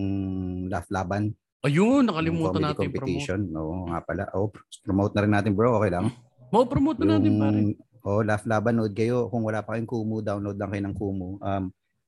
laugh 0.72 0.88
laban. 0.88 1.36
Ayun, 1.66 2.06
yung 2.06 2.06
nakalimutan 2.06 2.62
natin 2.62 2.88
promote. 2.88 3.02
competition. 3.02 3.40
Oo, 3.58 3.90
nga 3.90 3.98
pala. 4.06 4.24
Oh, 4.38 4.48
promote 4.86 5.12
na 5.18 5.22
rin 5.26 5.32
natin 5.34 5.52
bro, 5.52 5.74
okay 5.82 5.90
lang? 5.90 6.14
Mo 6.54 6.62
promote 6.62 7.02
na 7.02 7.18
natin 7.18 7.32
pare. 7.42 7.60
oh, 8.06 8.22
Laugh 8.22 8.46
Laban, 8.46 8.78
nood 8.78 8.94
kayo. 8.94 9.26
Kung 9.26 9.42
wala 9.42 9.66
pa 9.66 9.74
kayong 9.74 9.90
Kumu, 9.90 10.22
download 10.22 10.54
lang 10.54 10.70
kayo 10.70 10.82
ng 10.86 10.94
Kumu. 10.94 11.42
Um, 11.42 11.64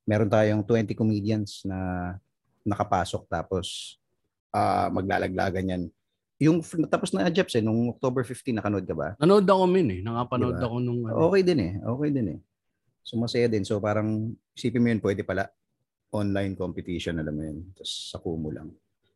meron 0.06 0.30
tayong 0.30 0.62
20 0.62 0.94
comedians 0.94 1.66
na 1.66 1.78
nakapasok 2.62 3.26
tapos 3.26 3.98
ah 4.54 4.88
maglalaglagan 4.88 5.72
yan. 5.74 5.82
Yung 6.38 6.62
tapos 6.86 7.10
na 7.10 7.26
Jeps 7.28 7.58
eh, 7.58 7.64
nung 7.64 7.90
October 7.90 8.22
15 8.22 8.56
nakanood 8.62 8.86
ka 8.86 8.94
ba? 8.94 9.18
Nanood 9.18 9.44
ako 9.44 9.66
min 9.66 9.88
eh. 9.90 10.00
Nakapanood 10.06 10.54
Diba? 10.54 10.66
ako 10.70 10.76
nung 10.78 11.00
ano. 11.04 11.28
Okay 11.28 11.42
din 11.42 11.60
eh. 11.60 11.72
Okay 11.82 12.08
din 12.14 12.26
eh. 12.30 12.38
So 13.02 13.18
masaya 13.18 13.50
din. 13.50 13.66
So 13.66 13.82
parang 13.82 14.38
isipin 14.54 14.80
mo 14.80 14.88
yun, 14.94 15.02
pwede 15.02 15.26
pala 15.26 15.50
online 16.14 16.54
competition, 16.54 17.18
alam 17.18 17.34
mo 17.34 17.42
yun. 17.42 17.58
Tapos 17.74 17.90
sa 18.14 18.22
Kumu 18.22 18.54
lang. 18.54 18.70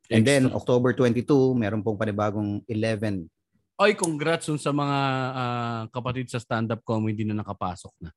And 0.09 0.23
then 0.23 0.51
Extra. 0.51 0.59
October 0.59 0.91
22, 0.93 1.25
meron 1.55 1.81
pong 1.81 1.97
panibagong 1.97 2.65
11 2.67 3.29
Ay, 3.75 3.95
congrats 3.95 4.47
dun 4.47 4.59
sa 4.59 4.71
mga 4.71 4.99
ah, 5.33 5.83
kapatid 5.91 6.29
sa 6.29 6.39
stand-up 6.39 6.83
comedy 6.83 7.23
na 7.23 7.35
nakapasok 7.35 7.91
na. 7.99 8.11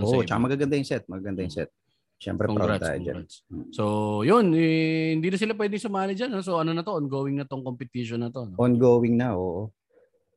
Oo, 0.00 0.24
sa 0.24 0.34
tsaka 0.34 0.40
magaganda 0.40 0.74
yung 0.74 0.88
set. 0.88 1.04
Magaganda 1.06 1.44
yung 1.44 1.52
set. 1.52 1.70
Siyempre 2.16 2.46
proud 2.46 2.58
Congrats, 2.58 2.82
tayo 2.82 2.98
dyan. 2.98 3.16
congrats. 3.22 3.36
So, 3.70 3.84
yun. 4.22 4.50
Eh, 4.54 5.14
hindi 5.14 5.28
na 5.28 5.38
sila 5.38 5.52
pwede 5.54 5.78
sumali 5.78 6.14
dyan. 6.14 6.32
no? 6.32 6.42
So, 6.42 6.58
ano 6.58 6.70
na 6.70 6.82
to? 6.82 6.94
Ongoing 6.94 7.38
na 7.38 7.46
tong 7.46 7.62
competition 7.62 8.22
na 8.22 8.30
to. 8.30 8.46
No? 8.46 8.56
Ongoing 8.56 9.14
na, 9.14 9.34
oo. 9.34 9.70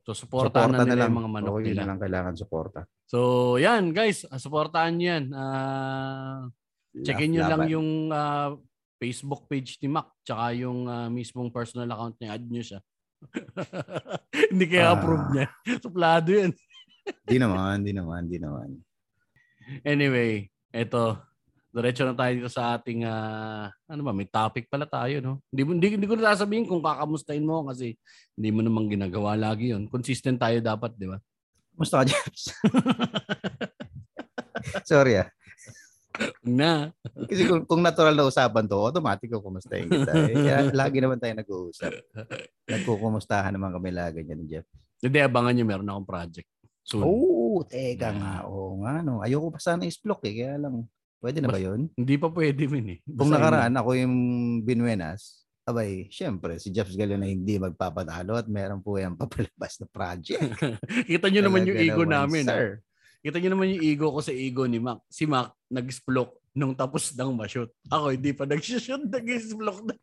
So, 0.06 0.14
supportahan 0.14 0.70
na 0.70 0.86
nila 0.86 1.10
yung 1.10 1.18
mga 1.18 1.32
manok 1.34 1.54
Oo, 1.56 1.62
yun 1.62 1.74
nila. 1.74 1.82
na 1.82 1.90
lang 1.94 2.00
kailangan 2.02 2.34
suporta. 2.38 2.80
So, 3.10 3.18
yan 3.58 3.90
guys. 3.90 4.22
ah, 4.28 4.38
Supportahan 4.38 4.94
nyo 4.94 5.06
yan. 5.08 5.26
Ah, 5.34 6.46
checkin 7.02 7.34
nyo 7.34 7.42
lang 7.48 7.62
yung 7.66 7.90
ah, 8.14 8.54
Facebook 9.06 9.46
page 9.46 9.78
ni 9.86 9.88
Mac 9.94 10.10
tsaka 10.26 10.58
yung 10.58 10.90
ah, 10.90 11.06
mismong 11.14 11.54
personal 11.54 11.94
account 11.94 12.18
niya. 12.18 12.34
Add 12.34 12.46
nyo 12.50 12.64
siya. 12.66 12.80
hindi 14.52 14.66
kaya 14.66 14.86
Ah. 14.90 14.94
approve 14.98 15.26
niya. 15.30 15.48
Suplado 15.86 16.30
yan. 16.34 16.52
Di 17.30 17.38
naman, 17.38 17.86
di 17.86 17.94
naman, 17.94 18.26
di 18.26 18.42
naman. 18.42 18.82
Anyway, 19.86 20.50
eto. 20.74 21.22
Diretso 21.70 22.02
na 22.02 22.18
tayo 22.18 22.34
dito 22.34 22.50
sa 22.50 22.74
ating 22.80 23.06
ah, 23.06 23.70
ano 23.86 24.02
ba, 24.02 24.10
may 24.10 24.26
topic 24.26 24.66
pala 24.72 24.90
tayo, 24.90 25.22
no? 25.22 25.44
Hindi, 25.54 25.62
hindi, 25.70 25.88
hindi 26.02 26.08
ko 26.10 26.18
na 26.18 26.34
sasabihin 26.34 26.66
kung 26.66 26.82
kakamustahin 26.82 27.46
mo 27.46 27.68
kasi 27.70 27.94
hindi 28.34 28.50
mo 28.50 28.66
namang 28.66 28.90
ginagawa 28.90 29.38
lagi 29.38 29.70
yon. 29.76 29.86
Consistent 29.86 30.42
tayo 30.42 30.58
dapat, 30.64 30.98
di 30.98 31.06
ba? 31.06 31.22
Kumusta 31.76 32.02
ka, 32.02 32.10
Jeps? 32.10 32.56
Sorry 34.90 35.22
ah. 35.22 35.28
Na. 36.46 36.94
Kasi 37.26 37.50
kung, 37.50 37.64
kung 37.66 37.82
natural 37.82 38.14
na 38.14 38.30
usapan 38.30 38.66
to, 38.70 38.78
automatic 38.78 39.28
ko 39.30 39.42
kumustahin 39.42 39.90
kita. 39.90 40.12
Eh, 40.30 40.36
kaya 40.36 40.60
lagi 40.86 40.98
naman 41.02 41.18
tayo 41.18 41.34
nag-uusap. 41.36 41.92
Nagkukumustahan 42.70 43.54
naman 43.54 43.74
kami 43.74 43.90
lagi 43.92 44.22
niyan, 44.22 44.42
Jeff. 44.46 44.68
Hindi, 45.02 45.20
abangan 45.22 45.54
nyo, 45.54 45.66
meron 45.66 45.90
akong 45.90 46.10
project. 46.10 46.50
Soon. 46.86 47.02
Oo, 47.02 47.66
teka 47.66 48.14
nga. 48.14 48.46
Oo 48.46 48.86
nga, 48.86 49.02
no. 49.02 49.26
Ayoko 49.26 49.50
pa 49.50 49.60
sana 49.60 49.90
isplok 49.90 50.22
eh. 50.30 50.34
Kaya 50.46 50.62
lang, 50.62 50.86
pwede 51.18 51.42
na 51.42 51.50
ba 51.50 51.58
yun? 51.58 51.90
Hindi 51.98 52.16
pa 52.22 52.30
pwede 52.30 52.70
min 52.70 52.86
eh. 52.94 53.00
Kung 53.10 53.34
nakaraan, 53.34 53.74
ako 53.74 53.90
yung 53.98 54.16
Binuenas, 54.62 55.46
abay, 55.66 56.06
syempre, 56.14 56.62
si 56.62 56.70
Jeff 56.70 56.94
Gallo 56.94 57.18
na 57.18 57.26
hindi 57.26 57.58
magpapatalo 57.58 58.38
at 58.38 58.46
meron 58.46 58.86
po 58.86 59.02
yung 59.02 59.18
papalabas 59.18 59.82
na 59.82 59.90
project. 59.90 60.46
Kita 61.10 61.26
nyo 61.34 61.42
naman 61.42 61.66
yung 61.66 61.82
ego 61.82 62.06
namin. 62.06 62.46
ah. 62.46 62.54
Sir. 62.54 62.85
Kita 63.25 63.41
nyo 63.41 63.58
naman 63.58 63.74
yung 63.74 63.82
ego 63.82 64.13
ko 64.13 64.22
sa 64.22 64.29
ego 64.29 64.70
ni 64.70 64.77
Mac. 64.77 65.01
Si 65.10 65.25
Mac, 65.25 65.58
nag-splok 65.74 66.53
nung 66.53 66.77
tapos 66.77 67.10
nang 67.17 67.34
ma-shoot. 67.34 67.74
Ako, 67.89 68.13
hindi 68.13 68.38
pa 68.38 68.46
nag-shoot, 68.46 69.01
nag-splok 69.17 69.82
na. 69.82 69.98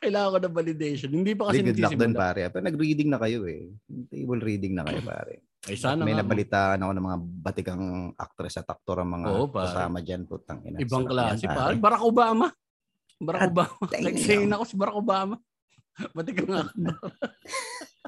Kailangan 0.00 0.30
ko 0.32 0.38
ng 0.40 0.56
validation. 0.56 1.10
Hindi 1.12 1.36
pa 1.36 1.52
kasi 1.52 1.60
Hindi, 1.60 1.76
good 1.76 1.84
luck 1.84 2.16
pare. 2.16 2.48
Pero 2.48 2.64
nag-reading 2.64 3.12
na 3.12 3.20
kayo 3.20 3.44
eh. 3.44 3.68
Table 4.08 4.40
reading 4.40 4.72
na 4.72 4.88
kayo, 4.88 5.04
pare. 5.04 5.44
Ay, 5.68 5.76
sana 5.76 6.00
May 6.00 6.16
nga. 6.16 6.24
nabalitaan 6.24 6.80
ako 6.80 6.92
ng 6.96 7.04
mga 7.04 7.18
batikang 7.44 7.84
actress 8.16 8.56
at 8.64 8.68
aktor 8.72 9.04
ang 9.04 9.20
mga 9.20 9.28
Oo, 9.28 9.52
pare. 9.52 9.68
kasama 9.68 10.00
dyan. 10.00 10.24
Putang 10.24 10.64
ina. 10.64 10.80
Ibang 10.80 11.04
klase 11.12 11.44
yan, 11.44 11.52
pa. 11.52 11.76
Barack 11.76 12.04
Obama. 12.08 12.46
Barack 13.20 13.52
Obama. 13.52 13.84
damn. 13.92 14.06
Nag-saying 14.08 14.48
ako 14.48 14.64
si 14.64 14.74
Barack 14.80 14.96
Obama. 14.96 15.36
Pati 16.16 16.30
ka 16.32 16.42
nga. 16.48 16.62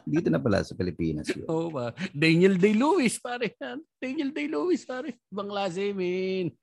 Dito 0.06 0.28
na 0.30 0.40
pala 0.40 0.64
sa 0.64 0.73
Pilipinas 0.73 1.28
yun. 1.30 1.47
Oo 1.52 1.68
ba? 1.68 1.92
Daniel 2.11 2.56
Day-Lewis, 2.56 3.20
pare. 3.20 3.54
Daniel 4.00 4.30
Day-Lewis, 4.32 4.87
pare. 4.87 5.20
Ibang 5.28 5.50
klase, 5.50 5.92
min. 5.92 6.54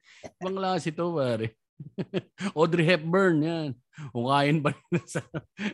Ibang 0.42 0.56
klase 0.58 0.90
to, 0.92 1.14
pare. 1.14 1.54
Audrey 2.58 2.86
Hepburn, 2.88 3.38
yan. 3.44 3.70
Hukayin 4.10 4.66
pa 4.66 4.74
rin 4.74 5.06
sa 5.06 5.22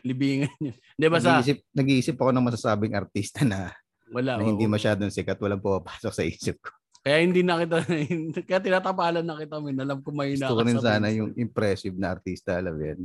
libingan 0.04 0.52
niya. 0.60 0.74
Di 0.96 1.08
ba 1.08 1.20
sa? 1.20 1.40
Nag-iisip, 1.40 1.58
nag-iisip 1.72 2.16
ako 2.20 2.30
ng 2.36 2.48
masasabing 2.52 2.94
artista 2.96 3.48
na, 3.48 3.72
Wala. 4.12 4.40
na 4.40 4.44
hindi 4.44 4.68
oo. 4.68 4.74
masyadong 4.74 5.12
sikat. 5.12 5.40
Walang 5.40 5.64
pumapasok 5.64 6.12
sa 6.12 6.24
isip 6.28 6.60
ko. 6.60 6.72
Kaya 7.04 7.20
hindi 7.20 7.44
na 7.44 7.60
kita, 7.60 7.84
kaya 8.48 8.60
tinatapalan 8.64 9.24
na 9.24 9.36
kita, 9.36 9.60
min. 9.60 9.76
Alam 9.76 10.00
ko 10.04 10.12
may 10.12 10.36
Gusto 10.36 10.56
ko 10.56 10.64
rin 10.64 10.80
sana 10.80 11.08
yung 11.12 11.32
impressive 11.36 11.96
na 11.96 12.16
artista. 12.16 12.60
Alam 12.60 12.76
yan. 12.80 13.00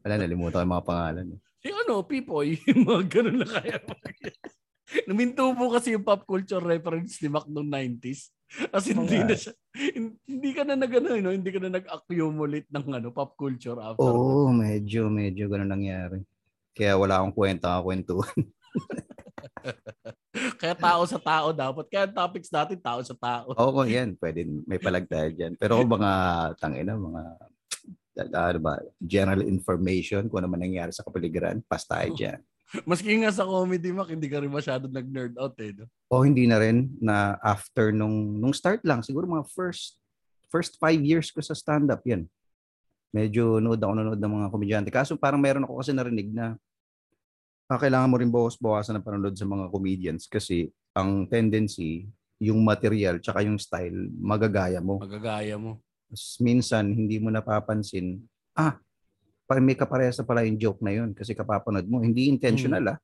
Wala, 0.00 0.14
nalimutan 0.20 0.60
ko 0.60 0.64
yung 0.64 0.74
mga 0.76 0.88
pangalan. 0.88 1.26
eh. 1.36 1.40
Si 1.62 1.70
ano, 1.70 2.02
Pipoy, 2.02 2.58
yung 2.74 2.82
mga 2.82 3.02
ganun 3.06 3.38
na 3.42 3.48
kaya. 3.48 3.78
Naminto 5.06 5.46
po 5.54 5.70
kasi 5.72 5.94
yung 5.94 6.04
pop 6.04 6.26
culture 6.26 6.60
reference 6.60 7.22
ni 7.22 7.30
Mac 7.30 7.46
noong 7.46 7.70
90s. 7.70 8.34
Kasi 8.68 8.92
hindi 8.92 9.16
na 9.24 9.32
siya, 9.32 9.56
hin- 9.72 10.20
hindi 10.28 10.50
ka 10.52 10.66
na 10.68 10.76
nag 10.76 10.92
ano, 10.92 11.16
no? 11.16 11.32
hindi 11.32 11.48
ka 11.48 11.60
na 11.62 11.72
nag-accumulate 11.80 12.68
ng 12.68 12.86
ano, 13.00 13.08
pop 13.08 13.32
culture 13.38 13.78
after. 13.80 14.04
Oo, 14.04 14.52
medyo, 14.52 15.08
medyo 15.08 15.48
ganun 15.48 15.72
nangyari. 15.72 16.20
Kaya 16.76 16.98
wala 17.00 17.22
akong 17.22 17.32
kwenta 17.32 17.80
kakwentuhan. 17.80 18.36
Kaya 20.60 20.74
tao 20.74 21.02
sa 21.04 21.20
tao 21.20 21.52
dapat. 21.52 21.86
Kaya 21.88 22.08
topics 22.08 22.50
natin, 22.52 22.78
tao 22.80 23.00
sa 23.04 23.14
tao. 23.16 23.52
Oo, 23.54 23.84
yan. 23.84 24.16
Pwede, 24.16 24.44
may 24.66 24.80
palag 24.80 25.06
tayo 25.06 25.28
dyan. 25.32 25.54
Pero 25.56 25.80
mga, 25.94 26.10
tangina, 26.58 26.96
mga, 26.96 27.22
ano 28.16 28.58
ba, 28.60 28.80
general 29.00 29.42
information, 29.44 30.28
kung 30.28 30.44
ano 30.44 30.50
man 30.52 30.60
nangyari 30.60 30.92
sa 30.92 31.04
kapaligiran, 31.04 31.60
pas 31.64 31.82
tayo 31.84 32.12
dyan. 32.12 32.40
Maski 32.88 33.20
nga 33.20 33.32
sa 33.32 33.44
comedy, 33.44 33.92
Mac, 33.92 34.08
hindi 34.08 34.28
ka 34.32 34.40
rin 34.40 34.52
masyado 34.52 34.88
nag-nerd 34.88 35.36
out 35.36 35.56
eh. 35.60 35.76
No? 35.76 35.84
O 36.08 36.24
hindi 36.24 36.48
na 36.48 36.56
rin 36.56 36.88
na 37.00 37.36
after 37.44 37.92
nung, 37.92 38.40
nung 38.40 38.56
start 38.56 38.80
lang, 38.84 39.04
siguro 39.04 39.28
mga 39.28 39.44
first, 39.52 40.00
first 40.48 40.80
five 40.80 41.00
years 41.04 41.28
ko 41.28 41.44
sa 41.44 41.52
stand-up, 41.52 42.00
yan. 42.08 42.24
Medyo 43.12 43.60
nood 43.60 43.80
ako 43.80 43.92
nanood 43.92 44.20
ng 44.20 44.34
mga 44.40 44.48
komedyante. 44.48 44.88
Kaso 44.88 45.20
parang 45.20 45.40
meron 45.40 45.68
ako 45.68 45.84
kasi 45.84 45.92
narinig 45.92 46.32
na 46.32 46.56
ah, 47.68 47.76
kailangan 47.76 48.08
mo 48.08 48.16
rin 48.16 48.32
bawas 48.32 48.56
bawasan 48.56 49.00
ng 49.00 49.04
panonood 49.04 49.36
sa 49.36 49.44
mga 49.44 49.68
comedians 49.68 50.24
kasi 50.24 50.72
ang 50.96 51.28
tendency, 51.28 52.08
yung 52.40 52.64
material 52.64 53.20
tsaka 53.20 53.44
yung 53.44 53.60
style, 53.60 54.08
magagaya 54.16 54.80
mo. 54.80 54.96
Magagaya 55.00 55.60
mo. 55.60 55.80
Tapos 56.12 56.36
minsan, 56.44 56.92
hindi 56.92 57.16
mo 57.16 57.32
napapansin, 57.32 58.20
ah, 58.52 58.76
parang 59.48 59.64
may 59.64 59.72
kaparehas 59.72 60.20
na 60.20 60.28
pala 60.28 60.44
yung 60.44 60.60
joke 60.60 60.84
na 60.84 60.92
yun 60.92 61.16
kasi 61.16 61.32
kapapanood 61.32 61.88
mo. 61.88 62.04
Hindi 62.04 62.28
intentional 62.28 62.84
ah. 62.92 62.98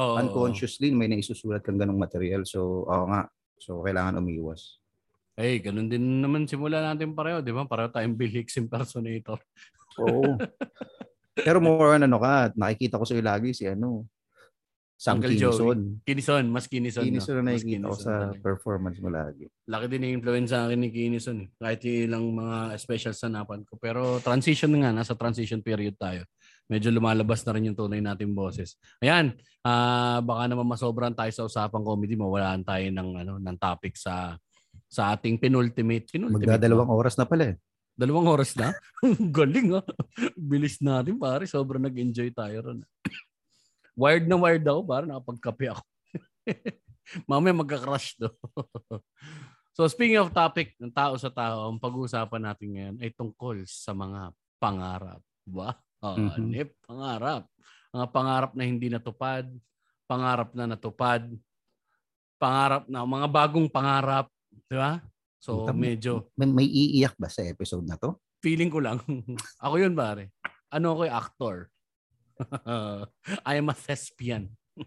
Oo. 0.00 0.16
Unconsciously, 0.16 0.88
may 0.96 1.12
naisusulat 1.12 1.60
kang 1.60 1.76
ganong 1.76 2.00
material. 2.00 2.48
So, 2.48 2.88
oo 2.88 3.04
nga. 3.12 3.28
So, 3.60 3.84
kailangan 3.84 4.16
umiwas. 4.16 4.80
Eh, 5.36 5.60
ganun 5.60 5.92
din 5.92 6.24
naman 6.24 6.48
simula 6.48 6.80
natin 6.80 7.12
pareho, 7.12 7.44
di 7.44 7.52
ba? 7.52 7.68
Pareho 7.68 7.92
tayong 7.92 8.16
Bill 8.16 8.32
Hicks 8.32 8.56
impersonator. 8.56 9.36
Oo. 10.00 10.40
Pero 11.44 11.60
more 11.60 12.00
on 12.00 12.08
ano 12.08 12.16
ka, 12.16 12.56
nakikita 12.56 12.96
ko 12.96 13.04
sa'yo 13.04 13.20
lagi 13.20 13.52
si 13.52 13.68
ano, 13.68 14.08
Sam 14.94 15.18
Uncle 15.18 15.34
Kinison. 15.34 15.78
Kinison, 16.06 16.44
mas 16.48 16.64
Kinison. 16.70 17.02
Kinison 17.02 17.34
na 17.36 17.50
Mas 17.50 17.60
nakikita 17.60 17.90
ko 17.90 17.96
sa 17.98 18.12
talaga. 18.30 18.40
performance 18.40 18.98
mo 19.02 19.10
lagi. 19.10 19.44
laki 19.66 19.86
din 19.90 20.06
yung 20.06 20.14
influence 20.22 20.50
sa 20.54 20.64
akin 20.64 20.78
ni 20.80 20.88
Kinison. 20.88 21.38
eh. 21.44 21.48
Kahit 21.58 21.80
yung 21.82 21.98
ilang 22.08 22.24
mga 22.30 22.56
specials 22.78 23.18
na 23.26 23.42
napan 23.42 23.66
ko. 23.66 23.74
Pero 23.76 24.22
transition 24.22 24.70
na 24.70 24.86
nga, 24.86 25.02
nasa 25.02 25.18
transition 25.18 25.60
period 25.60 25.98
tayo. 25.98 26.22
Medyo 26.70 26.94
lumalabas 26.94 27.42
na 27.44 27.52
rin 27.52 27.68
yung 27.68 27.76
tunay 27.76 28.00
nating 28.00 28.32
boses. 28.32 28.78
Ayan, 29.02 29.34
ah 29.60 30.22
baka 30.22 30.46
naman 30.46 30.64
masobran 30.64 31.12
tayo 31.12 31.28
sa 31.34 31.44
usapang 31.44 31.84
comedy, 31.84 32.14
mawalaan 32.14 32.62
tayo 32.64 32.86
ng 32.88 33.08
ano 33.20 33.32
ng 33.36 33.56
topic 33.58 33.98
sa 33.98 34.38
sa 34.86 35.10
ating 35.12 35.36
penultimate. 35.36 36.06
penultimate 36.08 36.38
Magdadalawang 36.48 36.88
oras 36.88 37.18
na 37.18 37.26
pala 37.26 37.52
eh. 37.52 37.56
Dalawang 37.94 38.26
oras 38.26 38.54
na? 38.56 38.70
Galing 39.36 39.74
ha. 39.74 39.82
Bilis 40.34 40.78
natin 40.80 41.14
pare. 41.14 41.46
Sobrang 41.46 41.82
nag-enjoy 41.82 42.30
tayo 42.30 42.56
ron. 42.62 42.78
Wired 43.94 44.26
na 44.26 44.36
wired 44.38 44.66
ako. 44.66 44.80
Parang 44.86 45.08
nakapagkape 45.10 45.66
ako. 45.74 45.82
Mamaya 47.30 47.54
magka-crush 47.56 48.16
do. 48.16 48.30
so 49.76 49.84
speaking 49.90 50.18
of 50.18 50.32
topic 50.32 50.72
ng 50.80 50.92
tao 50.92 51.14
sa 51.16 51.28
tao, 51.30 51.68
ang 51.68 51.80
pag-uusapan 51.80 52.42
natin 52.42 52.68
ngayon 52.74 52.96
ay 53.00 53.10
tungkol 53.12 53.64
sa 53.66 53.92
mga 53.92 54.34
pangarap. 54.60 55.20
Ba? 55.44 55.76
Mhm. 56.04 56.52
nip, 56.52 56.70
pangarap. 56.84 57.48
Mga 57.94 58.06
pangarap 58.12 58.50
na 58.52 58.64
hindi 58.68 58.92
natupad, 58.92 59.48
pangarap 60.04 60.52
na 60.52 60.68
natupad, 60.68 61.24
pangarap 62.36 62.84
na 62.92 63.08
mga 63.08 63.28
bagong 63.30 63.68
pangarap, 63.72 64.28
di 64.68 64.76
ba? 64.76 65.00
So 65.40 65.64
medyo 65.72 66.28
May, 66.36 66.48
may 66.48 66.68
iiyak 66.68 67.16
ba 67.20 67.28
sa 67.28 67.44
episode 67.44 67.84
na 67.84 67.96
to? 67.96 68.16
feeling 68.44 68.68
ko 68.68 68.84
lang. 68.84 69.00
ako 69.64 69.80
yun 69.80 69.96
pare. 69.96 70.28
Ano 70.68 70.92
ako 70.92 71.08
yung 71.08 71.16
actor? 71.16 71.56
I 73.50 73.54
am 73.58 73.70
a 73.70 73.76
thespian. 73.76 74.50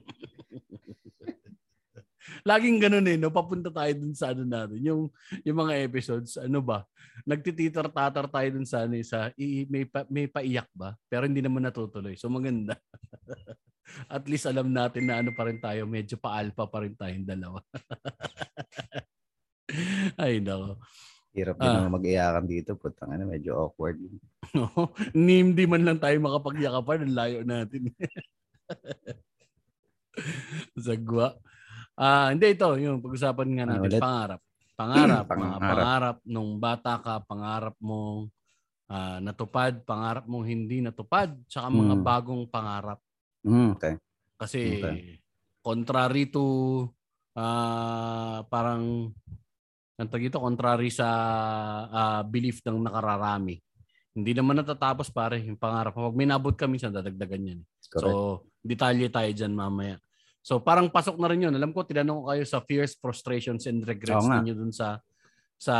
Laging 2.43 2.79
ganun 2.83 3.07
eh, 3.07 3.15
no? 3.15 3.31
Papunta 3.31 3.71
tayo 3.71 3.91
dun 3.95 4.11
sa 4.11 4.35
ano 4.35 4.43
natin. 4.43 4.79
Yung, 4.83 5.07
yung 5.47 5.57
mga 5.63 5.79
episodes, 5.87 6.35
ano 6.35 6.59
ba? 6.59 6.83
Nagtititar-tatar 7.23 8.27
tayo 8.27 8.47
dun 8.51 8.67
sa 8.67 8.83
ano, 8.83 8.99
eh, 8.99 9.05
sa 9.07 9.31
i, 9.39 9.63
may, 9.71 9.87
pa, 9.87 10.03
may 10.11 10.27
paiyak 10.27 10.67
ba? 10.75 10.95
Pero 11.07 11.23
hindi 11.23 11.39
naman 11.39 11.63
natutuloy. 11.63 12.19
So 12.19 12.27
maganda. 12.27 12.75
At 14.11 14.27
least 14.27 14.43
alam 14.43 14.75
natin 14.75 15.07
na 15.07 15.23
ano 15.23 15.31
pa 15.31 15.47
rin 15.47 15.63
tayo, 15.63 15.87
medyo 15.87 16.19
pa-alpha 16.19 16.67
pa 16.67 16.83
rin 16.83 16.91
tayong 16.99 17.23
dalawa. 17.23 17.63
Ay, 20.19 20.43
nako. 20.43 20.79
Hirap 21.35 21.55
din 21.57 21.69
Ah. 21.69 21.87
mag-iyakan 21.87 22.45
dito. 22.45 22.75
Putang 22.75 23.11
ano, 23.11 23.23
medyo 23.27 23.55
awkward. 23.57 23.99
No, 24.55 24.71
ni 25.11 25.43
hindi 25.43 25.67
man 25.67 25.83
lang 25.83 25.99
tayo 25.99 26.15
makapagyakapan, 26.23 27.03
ang 27.03 27.15
layo 27.15 27.39
natin. 27.43 27.91
Sagwa. 30.77 31.35
Ah, 31.97 32.29
hindi 32.31 32.53
ito, 32.53 32.69
yung 32.77 33.01
pag-usapan 33.01 33.47
nga 33.57 33.63
Ano 33.65 33.71
natin, 33.75 33.85
ulit? 33.89 34.01
pangarap. 34.01 34.41
Pangarap, 34.77 35.25
mga 35.31 35.35
Pangarap. 35.35 35.67
pangarap 35.67 36.17
nung 36.23 36.51
bata 36.57 36.93
ka, 37.01 37.13
pangarap 37.25 37.75
mong 37.81 38.29
ah, 38.87 39.19
natupad, 39.19 39.83
pangarap 39.83 40.23
mong 40.25 40.45
hindi 40.47 40.79
natupad, 40.79 41.35
tsaka 41.45 41.67
mga 41.67 41.95
Hmm. 41.97 42.05
bagong 42.05 42.43
pangarap. 42.47 42.99
Mm, 43.43 43.75
okay. 43.75 43.93
Kasi 44.37 44.59
Okay. 44.79 44.97
contrary 45.59 46.29
to 46.29 46.45
ah, 47.35 48.45
parang 48.47 49.11
ang 49.97 50.07
tawag 50.07 50.29
ito, 50.29 50.37
contrary 50.37 50.93
sa 50.93 51.07
ah, 51.89 52.21
belief 52.21 52.61
ng 52.61 52.85
nakararami. 52.85 53.57
Hindi 54.17 54.31
naman 54.33 54.61
natatapos 54.61 55.09
pare 55.13 55.41
yung 55.41 55.57
pangarap. 55.57 55.93
Pag 55.93 56.17
may 56.17 56.25
nabot 56.25 56.53
ka 56.53 56.65
minsan 56.65 56.93
dadagdagan 56.93 57.53
yan. 57.53 57.59
Correct. 57.89 58.05
So, 58.05 58.45
detalye 58.65 59.09
tayo 59.09 59.29
dyan 59.29 59.53
mamaya. 59.53 60.01
So, 60.41 60.57
parang 60.61 60.89
pasok 60.89 61.21
na 61.21 61.29
rin 61.29 61.45
yun. 61.45 61.53
Alam 61.53 61.73
ko, 61.73 61.85
tinanong 61.85 62.23
ko 62.23 62.25
kayo 62.33 62.43
sa 62.45 62.61
fears, 62.65 62.97
frustrations, 62.97 63.69
and 63.69 63.85
regrets 63.85 64.25
Oo 64.25 64.31
ninyo 64.31 64.53
dun 64.57 64.73
sa 64.73 65.01
sa 65.57 65.75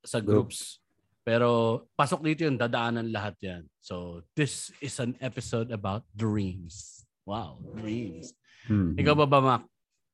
sa 0.00 0.18
groups. 0.20 0.80
Pero 1.24 1.80
pasok 1.96 2.20
dito 2.20 2.44
yun, 2.44 2.60
dadaanan 2.60 3.08
lahat 3.08 3.36
yan. 3.40 3.62
So, 3.80 4.24
this 4.36 4.72
is 4.84 4.96
an 5.00 5.16
episode 5.24 5.72
about 5.72 6.04
dreams. 6.12 7.04
Wow, 7.24 7.64
dreams. 7.80 8.36
Mhm. 8.68 9.00
Ikaw 9.00 9.14
ba 9.24 9.26
ba, 9.28 9.40
Mac? 9.40 9.62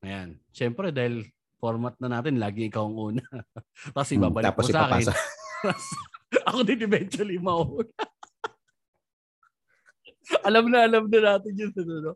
Ayan. 0.06 0.38
Siyempre, 0.54 0.94
dahil 0.94 1.26
format 1.60 1.94
na 2.00 2.08
natin, 2.08 2.40
lagi 2.40 2.66
ikaw 2.66 2.88
ang 2.88 2.96
una. 2.96 3.24
Tapos 3.94 4.08
Mm, 4.08 4.16
ibabalik 4.18 4.46
Tapos 4.48 4.64
mo 4.66 4.72
sa 4.72 4.82
akin. 4.88 5.06
Tapos 5.62 5.86
ako 6.48 6.58
din 6.64 6.80
eventually 6.80 7.36
mauna. 7.36 7.84
alam 10.48 10.64
na, 10.70 10.78
alam 10.86 11.04
na 11.06 11.18
natin 11.20 11.52
yun. 11.52 11.70
Ano, 11.74 11.94
no? 12.00 12.12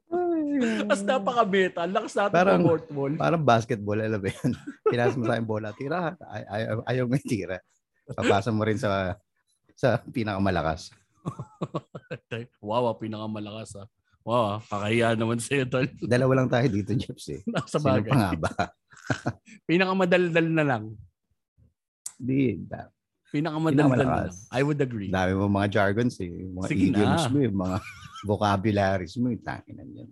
Tapos 0.86 1.02
napaka-meta. 1.02 1.84
Ang 1.84 1.92
lakas 1.92 2.12
natin 2.14 2.34
Parang- 2.34 2.62
ng 2.62 2.68
fourth 2.68 2.90
wall. 2.94 3.14
Parang 3.18 3.42
basketball, 3.42 3.98
alam 4.00 4.20
mo 4.22 4.28
yun. 4.30 4.50
Pinasa 4.86 5.18
mo 5.18 5.24
sa 5.26 5.34
akin 5.36 5.46
bola, 5.46 5.68
tira. 5.74 6.14
Ay, 6.30 6.42
ay, 6.48 6.62
ayaw 6.88 7.04
mo 7.04 7.18
tira. 7.20 7.58
Papasa 8.06 8.48
mo 8.48 8.62
rin 8.62 8.78
sa 8.78 9.18
sa 9.74 9.98
pinakamalakas. 9.98 10.94
wow, 12.62 12.86
ah, 12.86 12.96
pinakamalakas 12.96 13.80
ah. 13.82 13.88
Wow, 14.24 14.56
ah, 14.56 14.58
kakahiya 14.62 15.18
naman 15.18 15.36
sa'yo, 15.36 15.68
tol. 15.68 15.84
Dalawa 16.00 16.32
lang 16.40 16.48
tayo 16.48 16.64
dito, 16.70 16.96
Jeps 16.96 17.28
eh. 17.28 17.40
Sa 17.68 17.76
Sino 17.76 17.92
bagay. 17.92 18.08
pa 18.08 18.16
nga 18.16 18.30
ba? 18.38 18.52
Pinakamadaldal 19.68 20.48
na 20.48 20.64
lang. 20.64 20.84
Di, 22.14 22.56
da- 22.58 22.90
Pinakamadaldal 23.28 23.98
na 23.98 24.24
lang. 24.26 24.36
I 24.50 24.62
would 24.62 24.78
agree. 24.78 25.10
dami 25.10 25.34
mo 25.34 25.50
mga 25.50 25.68
jargons 25.72 26.16
eh. 26.18 26.30
Mga 26.30 26.68
Sige 26.68 26.84
na. 26.84 26.88
idioms 26.94 27.24
mo, 27.28 27.38
yung 27.38 27.58
mga 27.58 27.76
vocabularies 28.28 29.14
mo, 29.16 29.28
tanginan 29.36 29.90
yan. 29.92 30.10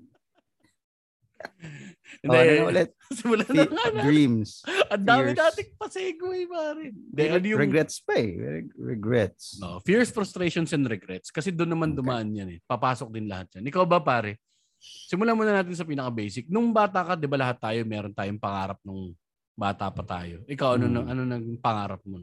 Hindi, 2.23 2.29
Oh, 2.29 2.39
ano 2.39 2.53
na 2.55 2.71
ulit? 2.71 2.91
simulan 3.11 3.49
na 3.49 3.65
nga 3.65 3.87
na. 3.91 4.03
dreams. 4.05 4.51
Ang 4.89 5.05
dami 5.05 5.29
nating 5.33 5.71
pasegue, 5.75 6.39
pare. 6.47 6.85
Hindi, 6.93 7.23
ano 7.25 7.47
yung... 7.49 7.61
Regrets 7.61 7.97
pa 7.99 8.15
eh. 8.15 8.31
Reg- 8.37 8.77
Regrets. 8.77 9.59
No, 9.59 9.83
fears, 9.83 10.13
frustrations, 10.13 10.71
and 10.71 10.87
regrets. 10.87 11.31
Kasi 11.31 11.51
doon 11.51 11.73
naman 11.73 11.91
Okay. 11.91 11.99
dumaan 11.99 12.29
yan 12.31 12.49
eh. 12.53 12.59
Papasok 12.63 13.11
din 13.11 13.27
lahat 13.27 13.51
yan. 13.57 13.67
Ikaw 13.67 13.83
ba 13.83 13.99
pare? 13.99 14.39
Simulan 14.83 15.39
muna 15.39 15.63
natin 15.63 15.79
sa 15.79 15.87
pinaka-basic. 15.87 16.51
Nung 16.51 16.75
bata 16.75 17.07
ka, 17.07 17.13
di 17.15 17.31
ba 17.31 17.39
lahat 17.39 17.63
tayo 17.63 17.79
meron 17.87 18.11
tayong 18.11 18.43
pangarap 18.43 18.83
nung 18.83 19.15
bata 19.55 19.87
pa 19.89 20.03
tayo. 20.03 20.43
Ikaw, 20.45 20.75
ano, 20.75 20.87
Hmm. 20.91 21.07
ano 21.07 21.23
nang 21.23 21.45
pangarap 21.63 22.03
mo? 22.03 22.19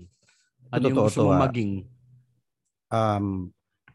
Ano 0.69 0.83
yung 0.83 0.97
Totoo 0.99 1.07
gusto 1.07 1.21
to, 1.23 1.25
mo 1.25 1.33
ah. 1.33 1.41
maging? 1.47 1.71
Um, 2.89 3.27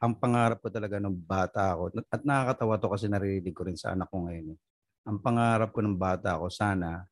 ang 0.00 0.12
pangarap 0.16 0.59
ko 0.61 0.68
talaga 0.73 0.97
nung 0.97 1.14
bata 1.14 1.76
ako, 1.76 1.92
at 2.09 2.23
nakakatawa 2.23 2.75
to 2.78 2.88
kasi 2.88 3.06
naririnig 3.06 3.52
ko 3.52 3.68
rin 3.68 3.76
sa 3.76 3.92
anak 3.92 4.09
ko 4.09 4.25
ngayon. 4.25 4.54
eh. 4.54 4.59
Ang 5.04 5.18
pangarap 5.21 5.68
ko 5.68 5.85
nung 5.85 6.00
bata 6.00 6.40
ako, 6.40 6.49
sana 6.49 7.04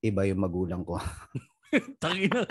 iba 0.00 0.24
yung 0.24 0.40
magulang 0.40 0.80
ko. 0.80 0.96
Tangina. 2.02 2.48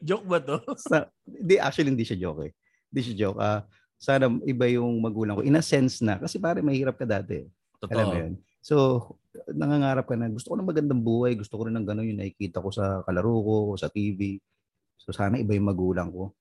Joke 0.00 0.24
ba 0.24 0.38
to? 0.40 0.56
Sa, 0.80 1.04
di, 1.22 1.60
actually, 1.60 1.92
hindi 1.92 2.02
siya 2.02 2.16
joke 2.18 2.48
eh. 2.48 2.52
Hindi 2.88 3.00
siya 3.02 3.16
joke. 3.28 3.38
Ah, 3.38 3.60
sana 3.96 4.28
iba 4.44 4.66
yung 4.68 5.00
magulang 5.00 5.40
ko. 5.40 5.42
In 5.44 5.56
a 5.56 5.64
sense 5.64 6.04
na, 6.04 6.20
kasi 6.20 6.36
pare 6.36 6.60
mahirap 6.60 6.96
ka 7.00 7.08
dati. 7.08 7.44
Alam 7.88 8.06
mo 8.06 8.14
Totoo. 8.14 8.22
yun? 8.22 8.32
So, 8.60 8.74
nangangarap 9.52 10.04
ka 10.04 10.14
na, 10.18 10.28
gusto 10.28 10.52
ko 10.52 10.56
ng 10.58 10.68
magandang 10.68 11.00
buhay, 11.00 11.38
gusto 11.38 11.54
ko 11.56 11.68
rin 11.68 11.76
ng 11.76 11.86
gano'n 11.86 12.08
yung 12.10 12.20
nakikita 12.20 12.58
ko 12.58 12.68
sa 12.74 13.00
kalaro 13.06 13.36
ko, 13.40 13.56
sa 13.78 13.88
TV. 13.88 14.42
So, 14.98 15.14
sana 15.14 15.38
iba 15.38 15.54
yung 15.54 15.70
magulang 15.70 16.10
ko. 16.10 16.34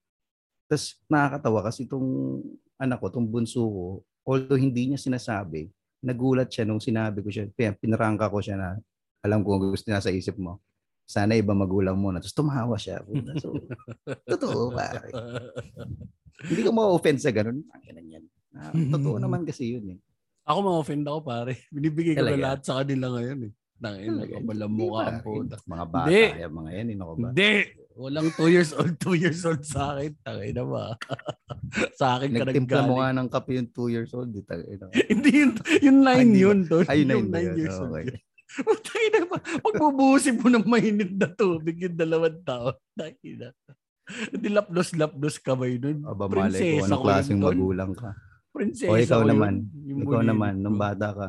Tapos, 0.66 0.98
nakakatawa 1.06 1.60
kasi 1.70 1.86
itong 1.86 2.42
anak 2.82 2.98
ko, 3.00 3.06
itong 3.14 3.28
bunso 3.30 3.62
ko, 3.62 3.86
although 4.26 4.58
hindi 4.58 4.90
niya 4.90 5.00
sinasabi, 5.00 5.70
nagulat 6.02 6.50
siya 6.50 6.66
nung 6.66 6.82
sinabi 6.82 7.22
ko 7.22 7.30
siya, 7.30 7.46
pin- 7.54 7.78
pinarangka 7.78 8.28
ko 8.28 8.42
siya 8.42 8.58
na, 8.58 8.70
alam 9.22 9.46
ko 9.46 9.58
ang 9.58 9.74
gusto 9.74 9.86
niya 9.90 10.02
sa 10.02 10.10
isip 10.14 10.36
mo. 10.38 10.58
Sana 11.06 11.34
iba 11.34 11.54
magulang 11.54 11.96
mo 11.96 12.10
na. 12.10 12.18
Tapos 12.18 12.34
tumawa 12.34 12.76
siya. 12.76 13.00
So, 13.38 13.54
totoo, 14.32 14.74
pare. 14.74 15.10
Hindi 16.42 16.62
ko 16.62 16.72
ma-offend 16.72 17.22
sa 17.22 17.30
ganun. 17.30 17.62
Ang 17.64 17.84
ganun 17.84 18.08
yan. 18.12 18.24
Ah, 18.52 18.74
totoo 18.74 19.18
naman 19.18 19.44
kasi 19.44 19.72
yun 19.72 19.86
eh. 19.94 20.00
Ako 20.46 20.60
ma-offend 20.62 21.06
ako 21.06 21.20
pare. 21.22 21.54
Binibigay 21.70 22.14
ko 22.14 22.24
na 22.24 22.36
lahat 22.36 22.62
sa 22.62 22.82
kanila 22.82 23.16
ngayon 23.16 23.50
eh. 23.50 23.54
Talaga. 23.76 24.40
kapalang 24.40 24.72
Hindi 24.72 24.82
mukha 24.82 25.02
ang 25.04 25.20
puta. 25.20 25.56
Mga 25.62 25.86
bata, 25.92 26.08
Hindi. 26.08 26.24
yan, 26.40 26.52
mga 26.54 26.70
yan, 26.72 26.88
eh, 26.88 26.96
nako 26.96 27.14
ba? 27.14 27.28
Hindi. 27.30 27.52
Walang 27.96 28.30
2 28.32 28.48
years 28.50 28.72
old, 28.72 28.94
2 29.04 29.20
years 29.20 29.42
old 29.44 29.62
sa 29.62 29.82
akin. 29.94 30.12
Tangina 30.24 30.64
ba? 30.64 30.86
sa 32.00 32.06
akin 32.16 32.30
ka 32.32 32.40
Nagtimpla 32.42 32.82
mo 32.82 32.96
naggaling. 32.96 33.00
nga 33.04 33.20
ng 33.20 33.30
kape 33.30 33.52
yung 33.54 33.70
2 33.70 33.94
years 33.94 34.12
old. 34.16 34.32
Ino. 34.32 34.86
Hindi 35.06 35.30
yun, 35.32 35.52
yung 35.84 36.00
Ah, 36.02 36.16
9 36.16 36.18
hindi 36.18 36.40
ba? 36.40 36.44
yun, 36.48 36.58
tol. 36.66 36.84
Ay, 36.88 36.98
yun 36.98 37.06
na 37.06 37.14
yung 37.14 37.20
yun 37.20 37.30
ba 37.30 37.38
9 37.38 37.46
yun? 37.46 37.56
years 37.60 37.78
old. 37.78 38.08
Yun. 38.62 38.78
Tangina 38.80 39.20
ba? 39.26 39.38
Pagbubuhusin 39.60 40.38
mo 40.38 40.48
ng 40.48 40.66
mainit 40.66 41.12
na 41.12 41.28
tubig 41.28 41.76
yung 41.78 41.94
dalawang 41.94 42.40
tao. 42.42 42.72
Tangina. 42.92 43.52
Hindi 44.06 44.48
lapdos-lapdos 44.50 45.36
kamay 45.38 45.76
nun. 45.76 46.04
Aba, 46.04 46.26
malay 46.26 46.54
ko, 46.54 46.62
Prinsesa 46.62 46.86
anong 46.88 47.04
klaseng 47.04 47.38
yun, 47.38 47.46
magulang 47.48 47.92
ka. 47.92 48.10
Prinsesa 48.50 48.88
O 48.88 48.96
ikaw 48.96 49.18
ko 49.18 49.22
yun. 49.22 49.30
naman. 49.30 49.54
Yung 49.84 50.00
Ikaw 50.04 50.22
naman, 50.24 50.54
nung 50.60 50.78
bata 50.78 51.08
ka, 51.10 51.28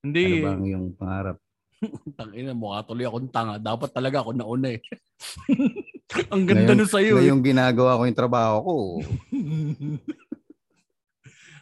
Hindi. 0.00 0.22
ano 0.26 0.44
bang 0.44 0.64
yung 0.66 0.86
pangarap? 0.92 1.36
Tangina, 2.18 2.50
mukha 2.50 2.82
tuloy 2.82 3.04
akong 3.04 3.30
tanga. 3.30 3.56
Dapat 3.56 3.90
talaga 3.90 4.20
ako 4.20 4.30
nauna 4.32 4.68
eh. 4.72 4.80
Ang 6.32 6.44
ganda 6.44 6.70
Ngayon- 6.70 6.78
nun 6.78 6.88
sa'yo 6.88 7.14
eh. 7.14 7.22
Ngayong 7.24 7.42
ginagawa 7.42 7.96
ko 7.96 8.02
yung 8.04 8.14
trabaho 8.16 8.54
ko, 8.60 8.74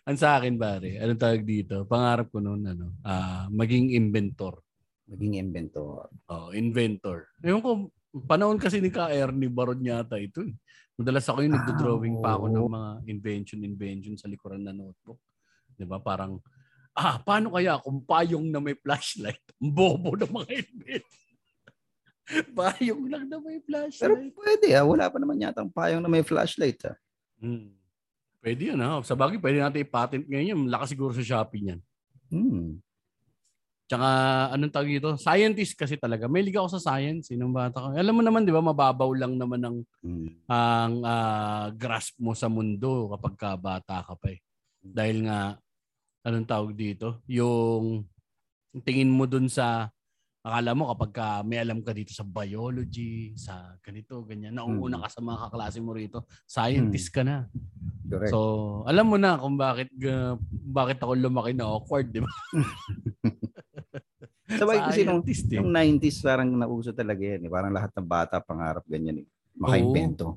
Ang 0.04 0.20
sa 0.20 0.36
akin, 0.36 0.60
pare, 0.60 1.00
anong 1.00 1.16
tawag 1.16 1.44
dito? 1.48 1.88
Pangarap 1.88 2.28
ko 2.28 2.36
noon, 2.36 2.60
ano, 2.68 2.92
ah, 3.02 3.48
maging 3.48 3.96
inventor. 3.96 4.60
maging 5.04 5.36
inventor. 5.36 6.08
Oh, 6.28 6.48
inventor. 6.52 7.28
Ewan 7.44 7.60
ko, 7.60 7.70
panahon 8.24 8.56
kasi 8.56 8.80
ni 8.80 8.88
Ka 8.88 9.12
Ernie 9.12 9.52
Baron 9.52 9.80
yata 9.80 10.16
ito 10.16 10.40
eh. 10.40 10.56
Madalas 10.96 11.28
ako 11.28 11.44
yung 11.44 11.52
Ah, 11.52 11.60
nagdo-drawing 11.60 12.16
pa 12.20 12.36
ako 12.36 12.48
ng 12.48 12.64
mga 12.72 12.90
invention, 13.08 13.60
invention 13.60 14.16
sa 14.16 14.32
likuran 14.32 14.64
na 14.64 14.72
notebook. 14.72 15.20
Di 15.76 15.84
ba? 15.84 16.00
Parang, 16.00 16.40
ah, 16.96 17.20
paano 17.20 17.52
kaya 17.52 17.76
kung 17.80 18.00
payong 18.00 18.48
na 18.48 18.64
may 18.64 18.76
flashlight? 18.76 19.44
Ang 19.60 19.72
bobo 19.76 20.16
ng 20.16 20.32
mga 20.32 20.50
invention. 20.52 21.32
payong 22.56 23.04
lang 23.08 23.24
na 23.28 23.36
may 23.36 23.60
Pero 23.60 23.68
flashlight. 23.68 24.32
pwede 24.32 24.66
ah, 24.72 24.84
wala 24.88 25.12
pa 25.12 25.20
naman 25.20 25.36
yata 25.36 25.60
ang 25.60 25.72
payong 25.72 26.00
na 26.00 26.08
may 26.08 26.24
flashlight 26.24 26.80
ah. 26.88 26.96
Hmm. 27.40 27.76
Pwede 28.44 28.76
yun 28.76 28.80
ha. 28.84 29.00
Sa 29.00 29.16
bagay, 29.16 29.40
pwede 29.40 29.64
natin 29.64 29.80
i-patent 29.88 30.28
ngayon 30.28 30.50
yan. 30.52 30.60
Lakas 30.68 30.92
siguro 30.92 31.16
sa 31.16 31.24
Shopee 31.24 31.64
niyan. 31.64 31.80
Hmm. 32.28 32.76
Tsaka, 33.88 34.08
anong 34.52 34.72
tawag 34.72 34.92
dito? 34.92 35.16
Scientist 35.16 35.72
kasi 35.72 35.96
talaga. 35.96 36.28
May 36.28 36.44
liga 36.44 36.60
ako 36.60 36.76
sa 36.76 36.92
science. 36.92 37.32
Eh, 37.32 37.40
nung 37.40 37.56
bata 37.56 37.80
ko. 37.80 37.86
Alam 37.96 38.20
mo 38.20 38.22
naman, 38.24 38.44
di 38.44 38.52
ba, 38.52 38.60
mababaw 38.60 39.16
lang 39.16 39.40
naman 39.40 39.60
ang, 39.64 39.76
Hmm. 40.04 40.28
ang 40.44 40.94
ah, 41.08 41.72
grasp 41.72 42.20
mo 42.20 42.36
sa 42.36 42.52
mundo 42.52 43.08
kapag 43.16 43.34
ka 43.40 43.50
bata 43.56 44.04
ka 44.04 44.12
pa 44.12 44.28
eh. 44.28 44.40
Dahil 44.84 45.24
nga, 45.24 45.56
anong 46.20 46.48
tawag 46.48 46.72
dito? 46.76 47.24
Yung 47.24 48.04
tingin 48.84 49.08
mo 49.08 49.24
dun 49.24 49.48
sa, 49.48 49.88
akala 50.44 50.76
mo 50.76 50.92
kapag 50.92 51.10
ka 51.16 51.26
may 51.40 51.56
alam 51.56 51.80
ka 51.80 51.96
dito 51.96 52.12
sa 52.12 52.20
biology, 52.20 53.32
sa 53.32 53.80
ganito, 53.80 54.20
ganyan, 54.28 54.52
nauuna 54.52 55.00
ka 55.00 55.08
sa 55.08 55.24
mga 55.24 55.48
kaklase 55.48 55.80
mo 55.80 55.96
rito, 55.96 56.28
scientist 56.44 57.08
ka 57.08 57.24
na. 57.24 57.48
Correct. 58.04 58.28
So, 58.28 58.84
alam 58.84 59.08
mo 59.08 59.16
na 59.16 59.40
kung 59.40 59.56
bakit 59.56 59.88
uh, 60.04 60.36
bakit 60.52 61.00
ako 61.00 61.16
lumaki 61.16 61.56
na 61.56 61.64
awkward, 61.64 62.12
di 62.12 62.20
ba? 62.20 62.28
Sabay 64.60 64.76
kasi 64.84 65.08
nung, 65.08 65.24
eh. 65.24 65.56
yung 65.56 65.72
90s 65.72 66.20
parang 66.20 66.52
nauso 66.52 66.92
talaga 66.92 67.24
yan. 67.24 67.48
Eh. 67.48 67.50
Parang 67.50 67.72
lahat 67.72 67.88
ng 67.96 68.04
bata 68.04 68.36
pangarap 68.44 68.84
ganyan 68.84 69.24
eh. 69.24 69.26
Makaimbento. 69.56 70.36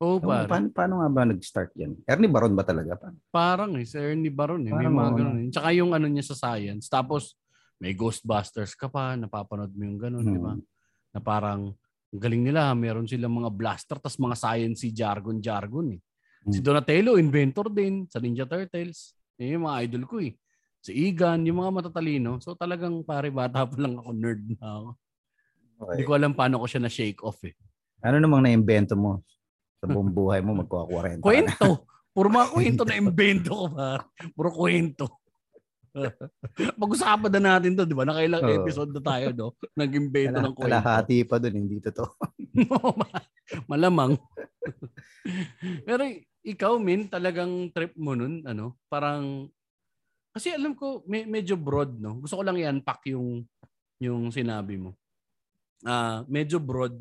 Oo, 0.00 0.18
ko, 0.18 0.32
pare. 0.32 0.48
paano, 0.48 0.66
paano 0.72 0.94
nga 0.98 1.08
ba 1.12 1.22
nag-start 1.28 1.70
yan? 1.78 1.94
Ernie 2.08 2.32
Baron 2.32 2.56
ba 2.56 2.64
talaga? 2.64 2.96
Pa? 2.96 3.12
Parang 3.28 3.76
eh, 3.76 3.84
si 3.84 4.00
Ernie 4.00 4.32
Baron 4.32 4.64
eh. 4.66 4.72
May 4.72 4.88
Parang 4.88 4.96
mga 4.96 5.10
oo, 5.12 5.18
ganun. 5.20 5.36
eh. 5.36 5.50
Tsaka 5.52 5.68
yung 5.76 5.92
ano 5.92 6.08
niya 6.08 6.24
sa 6.26 6.34
science. 6.34 6.88
Tapos, 6.88 7.36
may 7.82 7.98
Ghostbusters 7.98 8.78
ka 8.78 8.86
pa, 8.86 9.18
napapanood 9.18 9.74
mo 9.74 9.82
yung 9.82 9.98
ganun, 9.98 10.22
di 10.22 10.38
ba? 10.38 10.54
Hmm. 10.54 10.62
Na 11.10 11.18
parang, 11.18 11.74
ang 12.14 12.20
galing 12.22 12.46
nila, 12.46 12.70
meron 12.78 13.10
silang 13.10 13.34
mga 13.34 13.50
blaster, 13.50 13.98
tas 13.98 14.14
mga 14.22 14.38
science 14.38 14.86
jargon-jargon 14.86 15.98
eh. 15.98 16.00
Si 16.46 16.62
Hmm. 16.62 16.66
Donatello, 16.70 17.18
inventor 17.18 17.66
din 17.74 18.06
sa 18.06 18.22
Ninja 18.22 18.46
Turtles. 18.46 19.18
Yun 19.38 19.58
yung 19.58 19.64
mga 19.66 19.78
idol 19.82 20.04
ko 20.06 20.22
eh. 20.22 20.34
Si 20.82 20.90
Igan, 20.94 21.42
yung 21.46 21.62
mga 21.62 21.70
matatalino. 21.82 22.38
So 22.42 22.54
talagang 22.54 23.02
pare 23.02 23.30
bata 23.30 23.66
pa 23.66 23.74
lang 23.78 23.98
ako, 23.98 24.10
nerd 24.14 24.42
na 24.58 24.58
ako. 24.62 24.88
Okay. 25.82 25.90
Hindi 25.98 26.02
ko 26.06 26.12
alam 26.14 26.32
paano 26.34 26.54
ko 26.62 26.66
siya 26.66 26.82
na-shake 26.82 27.22
off 27.22 27.38
eh. 27.46 27.54
Ano 28.02 28.18
namang 28.18 28.42
na-invento 28.46 28.98
mo? 28.98 29.22
Sa 29.78 29.86
buong 29.90 30.10
buhay 30.10 30.42
mo, 30.42 30.58
magkuha 30.58 30.82
40 30.86 30.90
ka 30.90 31.22
na. 31.22 31.26
Kwento. 31.26 31.66
Puro 32.10 32.28
mga 32.30 32.48
kwento 32.50 32.82
na 32.86 32.94
imbento 32.98 33.50
ko 33.54 33.66
pa. 33.70 34.02
Puro 34.34 34.50
kwento. 34.50 35.21
Pag-usapan 36.80 37.32
na 37.36 37.40
natin 37.56 37.76
to, 37.76 37.84
di 37.84 37.96
ba? 37.96 38.08
Nakailang 38.08 38.42
Oo. 38.44 38.54
episode 38.64 38.90
na 38.96 39.02
tayo, 39.04 39.26
no? 39.36 39.48
Nag-imbento 39.76 40.40
Kala- 40.40 40.46
ng 40.48 40.54
kwento. 40.56 40.68
Kalahati 40.68 41.16
pa 41.28 41.36
dun, 41.36 41.56
hindi 41.56 41.76
totoo. 41.84 42.12
Malamang. 43.72 44.16
Pero 45.88 46.02
ikaw, 46.42 46.80
Min, 46.80 47.06
talagang 47.12 47.70
trip 47.70 47.92
mo 47.96 48.16
nun, 48.16 48.40
ano, 48.48 48.80
parang, 48.88 49.48
kasi 50.32 50.52
alam 50.52 50.72
ko, 50.72 51.04
me- 51.04 51.28
medyo 51.28 51.60
broad, 51.60 52.00
no? 52.00 52.24
Gusto 52.24 52.40
ko 52.40 52.42
lang 52.42 52.56
i-unpack 52.56 53.12
yung, 53.12 53.44
yung 54.00 54.32
sinabi 54.32 54.80
mo. 54.80 54.96
Ah, 55.84 56.24
medyo 56.24 56.56
broad. 56.56 56.96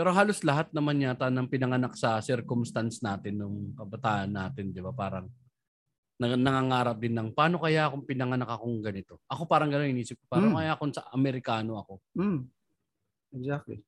Pero 0.00 0.16
halos 0.16 0.40
lahat 0.40 0.72
naman 0.72 1.04
yata 1.04 1.28
ng 1.28 1.44
pinanganak 1.44 1.92
sa 1.92 2.24
circumstance 2.24 3.04
natin 3.04 3.36
nung 3.36 3.76
kabataan 3.76 4.32
natin, 4.32 4.72
di 4.72 4.80
ba? 4.80 4.96
Parang 4.96 5.28
nangangarap 6.20 6.96
din 7.00 7.16
ng 7.16 7.32
paano 7.32 7.56
kaya 7.56 7.88
kung 7.88 8.04
pinanganak 8.04 8.52
akong 8.52 8.84
ganito? 8.84 9.18
Ako 9.26 9.48
parang 9.48 9.72
gano'n 9.72 9.88
inisip 9.90 10.20
ko. 10.20 10.24
Paano 10.28 10.52
Hmm. 10.52 10.56
kaya 10.60 10.72
kung 10.76 10.92
sa 10.92 11.08
Amerikano 11.16 11.80
ako? 11.80 12.00
Hmm. 12.12 12.44
Exactly. 13.32 13.80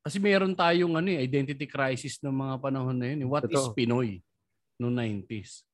Kasi 0.00 0.16
meron 0.22 0.56
tayong 0.56 0.94
ano, 0.96 1.08
eh, 1.12 1.20
identity 1.20 1.68
crisis 1.68 2.18
ng 2.24 2.32
mga 2.32 2.54
panahon 2.64 2.96
na 2.96 3.06
yun. 3.12 3.26
eh. 3.26 3.28
What 3.28 3.46
is 3.52 3.68
Totoo. 3.68 3.76
Pinoy 3.76 4.24
noong 4.80 4.94
90s? 4.96 5.66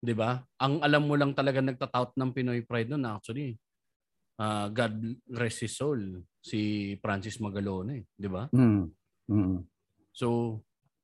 'Di 0.00 0.14
ba? 0.16 0.40
Ang 0.60 0.80
alam 0.80 1.04
mo 1.04 1.14
lang 1.16 1.36
talaga 1.36 1.60
nagtatout 1.60 2.16
ng 2.16 2.30
Pinoy 2.32 2.64
pride 2.64 2.88
noon 2.92 3.04
actually. 3.04 3.56
ah 4.40 4.72
God 4.72 4.96
rest 5.36 5.68
his 5.68 5.76
soul, 5.76 6.00
si 6.40 6.94
Francis 7.04 7.36
Magalone, 7.44 8.08
'di 8.16 8.28
ba? 8.32 8.48
Hmm. 8.52 8.90
Hmm. 9.28 9.62
So, 10.12 10.60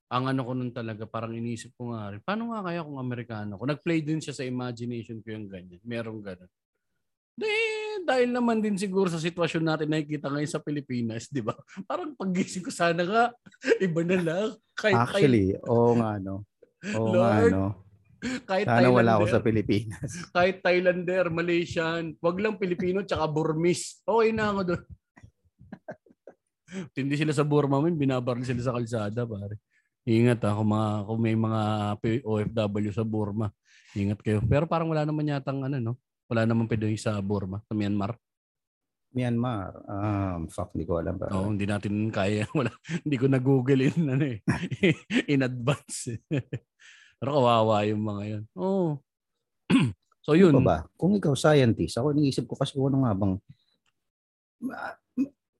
ang 0.07 0.23
ano 0.31 0.41
ko 0.47 0.51
nun 0.55 0.71
talaga, 0.71 1.03
parang 1.03 1.35
iniisip 1.35 1.75
ko 1.75 1.91
nga 1.91 2.15
rin, 2.15 2.23
paano 2.23 2.55
nga 2.55 2.63
kaya 2.63 2.83
kung 2.83 2.95
Amerikano 2.95 3.59
ko? 3.59 3.63
Nag-play 3.67 3.99
din 3.99 4.23
siya 4.23 4.31
sa 4.31 4.47
imagination 4.47 5.19
ko 5.19 5.35
yung 5.35 5.51
ganyan. 5.51 5.83
Merong 5.83 6.23
ganun. 6.23 6.51
Di, 7.37 7.51
dahil 8.07 8.31
naman 8.31 8.63
din 8.63 8.79
siguro 8.79 9.11
sa 9.11 9.21
sitwasyon 9.21 9.63
natin 9.67 9.91
nakikita 9.91 10.31
ngayon 10.31 10.49
sa 10.49 10.63
Pilipinas, 10.63 11.27
di 11.27 11.43
ba? 11.43 11.53
Parang 11.89 12.15
pagising 12.15 12.63
ko 12.63 12.71
sana 12.71 13.03
nga, 13.03 13.23
iba 13.85 14.01
na 14.07 14.17
lang. 14.23 14.49
Kahit, 14.73 14.95
Actually, 14.95 15.53
oo 15.67 15.91
nga 15.99 16.17
no. 16.23 16.47
Oo 16.95 17.11
nga 17.19 17.43
no. 17.51 17.65
kahit 18.49 18.65
Sana 18.65 18.89
wala 18.89 19.19
ako 19.19 19.25
sa 19.29 19.43
Pilipinas. 19.43 20.09
kahit 20.33 20.65
Thailander, 20.65 21.29
Malaysian, 21.29 22.17
wag 22.17 22.41
lang 22.41 22.57
Pilipino 22.57 23.05
tsaka 23.05 23.29
Burmese. 23.29 24.01
Okay 24.07 24.33
na 24.33 24.55
ako 24.55 24.61
doon. 24.73 24.83
Tindi 26.91 27.15
sila 27.15 27.31
sa 27.31 27.47
Burma, 27.47 27.79
min, 27.79 27.95
binabaril 27.95 28.43
sila 28.43 28.59
sa 28.59 28.75
kalsada, 28.75 29.23
pare. 29.23 29.61
Ingat 30.07 30.39
ha, 30.47 30.55
kung, 30.55 30.71
mga, 30.71 30.89
kung 31.03 31.19
may 31.19 31.35
mga 31.35 31.61
OFW 32.23 32.91
sa 32.95 33.03
Burma. 33.03 33.51
Ingat 33.91 34.23
kayo. 34.23 34.39
Pero 34.47 34.63
parang 34.63 34.87
wala 34.87 35.03
naman 35.03 35.27
yatang 35.27 35.67
ano, 35.67 35.75
no? 35.83 35.93
Wala 36.31 36.47
naman 36.47 36.71
Pinoy 36.71 36.95
sa 36.95 37.19
Burma, 37.19 37.59
sa 37.67 37.75
Myanmar. 37.75 38.15
Myanmar. 39.11 39.83
Um, 39.83 40.47
fuck, 40.47 40.71
hindi 40.71 40.87
ko 40.87 41.03
alam. 41.03 41.19
Pa. 41.19 41.27
Oo, 41.35 41.51
hindi 41.51 41.67
natin 41.67 42.07
kaya. 42.07 42.47
Wala, 42.57 42.71
hindi 43.03 43.17
ko 43.19 43.27
na-google 43.27 43.91
in, 43.91 43.99
ano, 44.07 44.25
eh, 44.31 44.39
in 45.33 45.43
advance. 45.43 46.15
Pero 47.19 47.29
kawawa 47.35 47.83
yung 47.83 48.03
mga 48.03 48.23
yun. 48.31 48.43
Oo. 48.55 49.03
so 50.25 50.39
yun. 50.39 50.55
Ano 50.55 50.63
ba? 50.63 50.87
Kung 50.95 51.19
ikaw 51.19 51.35
scientist, 51.35 51.99
ako 51.99 52.15
iniisip 52.15 52.47
ko 52.47 52.55
kasi 52.55 52.79
kung 52.79 52.95
ano 52.95 53.03
nga 53.03 53.13
bang 53.15 53.35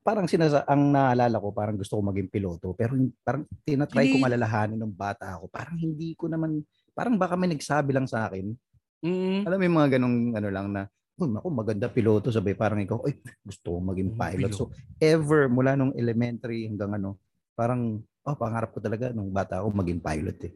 parang 0.08 0.24
sinasa 0.24 0.64
ang 0.64 0.88
naalala 0.96 1.36
ko 1.36 1.52
parang 1.52 1.76
gusto 1.76 2.00
ko 2.00 2.02
maging 2.08 2.32
piloto 2.32 2.72
pero 2.72 2.96
parang 3.28 3.44
tinatry 3.68 4.16
kong 4.16 4.24
alalahanin 4.24 4.80
ng 4.80 4.96
bata 4.96 5.36
ako. 5.36 5.52
Parang 5.52 5.76
hindi 5.76 6.16
ko 6.16 6.32
naman 6.32 6.64
parang 6.96 7.20
baka 7.20 7.36
may 7.36 7.52
nagsabi 7.52 7.92
lang 7.92 8.08
sa 8.08 8.32
akin. 8.32 8.56
Mm, 9.04 9.44
alam 9.44 9.58
mo 9.60 9.64
yung 9.68 9.78
mga 9.84 9.90
ganong 10.00 10.18
ano 10.40 10.48
lang 10.48 10.68
na 10.72 10.88
oh, 11.20 11.28
ako 11.28 11.48
maganda 11.52 11.92
piloto 11.92 12.32
sabi 12.32 12.56
parang 12.56 12.80
ikaw 12.80 13.04
ay 13.04 13.20
gusto 13.44 13.76
ko 13.76 13.80
maging 13.84 14.16
Oh, 14.16 14.20
pilot. 14.24 14.52
So 14.56 14.72
ever 15.04 15.52
mula 15.52 15.76
nung 15.76 15.92
elementary 15.92 16.72
hanggang 16.72 16.96
ano 16.96 17.20
parang 17.52 18.00
oh 18.00 18.38
pangarap 18.40 18.72
ko 18.72 18.80
talaga 18.80 19.12
nung 19.12 19.28
bata 19.36 19.60
ako 19.60 19.76
maging 19.76 20.00
pilot 20.00 20.40
eh. 20.48 20.54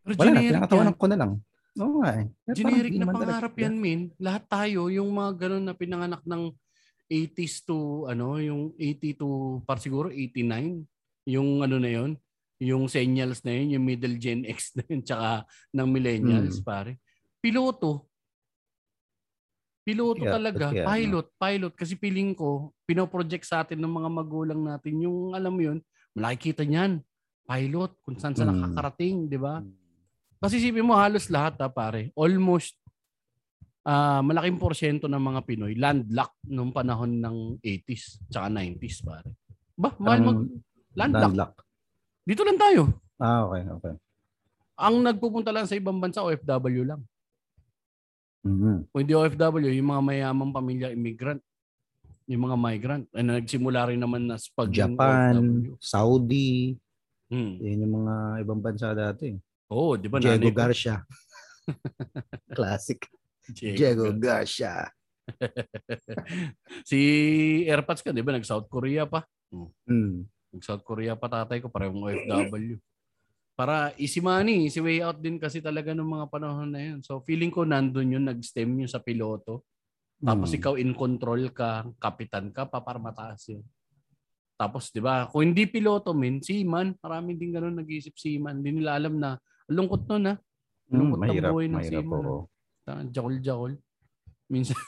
Pero 0.00 0.16
wala 0.16 0.30
na 0.32 0.40
pinakatawanan 0.40 0.96
ko 0.96 1.06
na 1.12 1.18
lang. 1.20 1.32
Oo 1.76 2.00
nga 2.00 2.24
eh. 2.24 2.26
Generic 2.56 2.96
na 2.96 3.04
naman 3.04 3.14
talaga- 3.20 3.28
pangarap 3.36 3.54
yan, 3.60 3.74
Min. 3.78 4.00
Lahat 4.18 4.42
tayo, 4.50 4.90
yung 4.90 5.12
mga 5.14 5.46
ganun 5.46 5.64
na 5.68 5.74
pinanganak 5.76 6.22
ng 6.26 6.42
80s 7.08 7.64
to, 7.64 8.04
ano, 8.06 8.36
yung 8.38 8.76
80 8.76 9.16
to, 9.16 9.28
par 9.64 9.80
siguro 9.80 10.12
89. 10.12 10.84
Yung 11.28 11.60
ano 11.60 11.76
na 11.80 11.88
yon 11.90 12.12
yung 12.58 12.90
senials 12.90 13.46
na 13.46 13.54
yun, 13.54 13.78
yung 13.78 13.84
middle 13.86 14.18
gen 14.18 14.42
X 14.42 14.74
na 14.74 14.82
yun, 14.82 14.98
tsaka 14.98 15.46
ng 15.70 15.88
millennials, 15.88 16.58
Hmm. 16.58 16.66
pare. 16.66 16.92
Piloto. 17.38 18.10
Piloto 19.86 20.26
Yeah, 20.26 20.34
talaga. 20.36 20.66
yeah, 20.74 20.84
pilot, 20.84 21.26
pilot. 21.38 21.72
Kasi 21.78 21.94
piling 21.96 22.34
ko, 22.34 22.74
pinoproject 22.84 23.46
sa 23.46 23.62
atin 23.64 23.78
ng 23.78 23.88
mga 23.88 24.10
magulang 24.10 24.60
natin, 24.60 25.00
yung 25.00 25.32
alam 25.32 25.54
mo 25.54 25.62
yun, 25.64 25.78
malaki 26.12 26.52
kita 26.52 26.66
niyan. 26.66 27.00
Pilot, 27.48 27.94
kung 28.04 28.18
saan 28.18 28.34
sa 28.36 28.44
Hmm. 28.44 28.52
nakakarating, 28.52 29.30
di 29.30 29.38
ba? 29.40 29.64
Kasi 30.42 30.60
isipin 30.60 30.84
mo 30.84 30.92
halos 30.98 31.30
lahat 31.30 31.56
ha 31.62 31.70
pare. 31.70 32.10
Almost 32.12 32.74
ah 33.88 34.20
malaking 34.20 34.60
porsyento 34.60 35.08
ng 35.08 35.16
mga 35.18 35.40
Pinoy 35.42 35.72
landlocked 35.72 36.44
nung 36.44 36.68
panahon 36.70 37.16
ng 37.16 37.36
80s 37.58 38.20
tsaka 38.28 38.52
90s 38.52 39.00
pare. 39.00 39.32
Ba, 39.72 39.96
mahal 39.96 40.20
mag 40.20 40.38
Parang 40.38 40.38
landlocked. 40.92 41.24
landlock. 41.24 41.54
Dito 42.22 42.42
lang 42.44 42.58
tayo. 42.58 42.82
Ah, 43.16 43.48
okay, 43.48 43.62
okay. 43.64 43.94
Ang 44.76 44.96
nagpupunta 45.00 45.50
lang 45.50 45.64
sa 45.64 45.74
ibang 45.74 45.96
bansa 45.96 46.20
OFW 46.20 46.84
lang. 46.84 47.00
Mhm. 48.44 48.92
Kung 48.92 49.00
hindi 49.00 49.14
OFW, 49.14 49.72
yung 49.72 49.90
mga 49.90 50.02
mayamang 50.04 50.52
pamilya 50.52 50.88
immigrant, 50.92 51.42
yung 52.26 52.44
mga 52.44 52.56
migrant, 52.56 53.04
ay 53.10 53.24
nagsimula 53.24 53.88
rin 53.88 53.98
naman 53.98 54.28
na 54.28 54.36
sa 54.36 54.52
pagiging 54.54 54.94
Japan, 54.94 55.32
OFW. 55.34 55.72
Saudi, 55.80 56.76
Hmm. 57.28 57.60
yan 57.60 57.84
yung 57.84 57.94
mga 57.98 58.14
ibang 58.40 58.60
bansa 58.60 58.92
dati. 58.92 59.36
Oo, 59.68 59.96
di 59.96 60.08
ba? 60.08 60.16
Diego? 60.16 60.48
Garcia. 60.48 61.04
Classic. 62.56 63.00
Diego 63.50 63.76
Diego 63.76 64.04
Gar- 64.10 64.44
Garcia. 64.44 64.74
Si 66.84 66.98
Airpods 67.64 68.00
ka, 68.00 68.10
di 68.10 68.20
ba? 68.20 68.32
Nag-South 68.32 68.68
Korea 68.68 69.04
pa. 69.04 69.24
Hmm. 69.84 70.24
Nag-South 70.50 70.80
Korea 70.82 71.14
pa 71.14 71.28
tatay 71.28 71.60
ko, 71.60 71.68
parehong 71.68 72.00
OFW. 72.02 72.76
Para 73.52 73.90
easy 73.96 74.22
money, 74.22 74.64
easy 74.64 74.78
way 74.78 75.02
out 75.02 75.18
din 75.18 75.36
kasi 75.36 75.58
talaga 75.58 75.90
ng 75.90 76.06
mga 76.06 76.26
panahon 76.28 76.70
na 76.70 76.80
yun. 76.80 77.02
So 77.02 77.20
feeling 77.20 77.50
ko 77.50 77.66
nandun 77.66 78.14
yun, 78.14 78.24
nag-stem 78.24 78.70
yun 78.70 78.86
sa 78.86 79.02
piloto. 79.02 79.66
Tapos 80.16 80.48
Hmm. 80.48 80.58
ikaw 80.58 80.74
in 80.74 80.94
control 80.94 81.50
ka, 81.50 81.86
kapitan 81.98 82.50
ka 82.50 82.64
pa 82.64 82.78
para 82.78 82.98
mataas 82.98 83.50
yun. 83.50 83.62
Tapos 84.54 84.90
'di 84.90 84.98
ba, 84.98 85.26
kung 85.26 85.42
hindi 85.44 85.66
piloto 85.66 86.10
min, 86.10 86.38
seaman, 86.38 86.98
marami 86.98 87.34
din 87.34 87.50
ganun 87.50 87.74
nag-iisip 87.76 88.14
seaman. 88.14 88.58
Hindi 88.58 88.78
nila 88.78 88.94
alam 88.94 89.14
na 89.14 89.38
lungkot 89.68 90.06
nun 90.06 90.26
ha. 90.26 90.34
Hmm, 90.88 90.94
Lungkot 90.96 91.18
ng 91.18 91.22
mahirap, 91.24 91.50
buhay 91.52 91.66
ng 91.66 91.74
mahirap 91.74 92.02
seaman. 92.02 92.22
po. 92.24 92.34
Jakol-jakol. 93.08 93.72
Minsan 94.48 94.76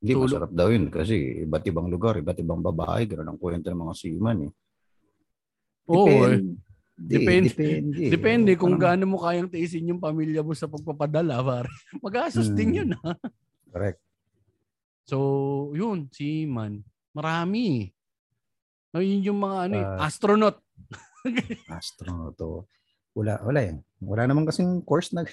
Hindi, 0.00 0.12
Tulog. 0.16 0.32
masarap 0.32 0.52
daw 0.56 0.72
yun 0.72 0.88
kasi 0.88 1.44
iba't 1.44 1.60
ibang 1.62 1.92
lugar, 1.92 2.16
iba't 2.16 2.40
ibang 2.40 2.64
babae, 2.64 3.04
gano'n 3.04 3.28
ang 3.28 3.36
kwento 3.36 3.68
ng 3.68 3.76
mga 3.78 3.94
seaman 3.94 4.48
eh. 4.48 4.52
Oo, 5.92 6.08
eh. 6.24 6.40
Depende. 6.96 7.52
Depende. 7.52 8.00
Depende. 8.08 8.50
Kung 8.56 8.74
Parang- 8.74 8.96
gaano 8.96 9.04
mo 9.06 9.20
kayang 9.20 9.46
tiisin 9.46 9.92
yung 9.92 10.00
pamilya 10.00 10.40
mo 10.40 10.56
sa 10.56 10.66
pagpapadala, 10.66 11.44
pare. 11.44 11.68
Mag-asos 12.04 12.48
Hmm. 12.48 12.56
din 12.56 12.70
yun, 12.74 12.90
ha? 12.96 13.12
Correct. 13.68 14.00
So, 15.04 15.16
yun, 15.72 16.08
si 16.10 16.48
Man. 16.48 16.80
Marami. 17.12 17.92
No, 18.88 19.04
yun 19.04 19.20
yung 19.22 19.38
mga 19.38 19.56
ano, 19.68 19.74
eh, 19.74 19.84
Ah. 19.84 20.08
astronaut. 20.08 20.56
Astronaut 21.68 22.32
to. 22.34 22.64
Wala, 23.12 23.36
wala 23.44 23.60
yan. 23.60 23.76
Wala 24.00 24.24
naman 24.24 24.48
kasing 24.48 24.80
course 24.80 25.12
na 25.12 25.28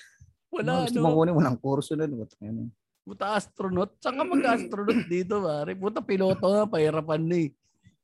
Wala, 0.56 0.88
gusto 0.88 1.00
no? 1.00 1.04
mo 1.04 1.20
kunin, 1.20 1.36
walang 1.36 1.60
kurso 1.60 1.94
na. 2.00 2.08
What, 2.08 2.32
ano. 2.40 2.72
Puta 3.06 3.36
astronaut. 3.36 3.92
Saan 4.00 4.18
ka 4.18 4.24
mag-astronaut 4.24 5.04
dito, 5.12 5.44
pare? 5.44 5.76
Puta 5.76 6.00
piloto 6.00 6.46
nga, 6.48 6.64
pahirapan 6.66 7.22
na 7.22 7.38
eh. 7.44 7.50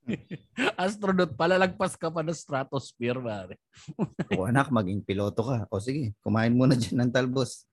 astronaut, 0.83 1.31
palalagpas 1.33 1.95
ka 1.95 2.11
pa 2.11 2.21
ng 2.21 2.35
stratosphere, 2.35 3.17
pare. 3.23 3.55
O 4.37 4.45
anak, 4.45 4.67
maging 4.69 5.01
piloto 5.01 5.47
ka. 5.47 5.65
O 5.71 5.79
sige, 5.79 6.11
kumain 6.19 6.51
muna 6.51 6.75
dyan 6.75 7.07
ng 7.07 7.11
talbos. 7.15 7.65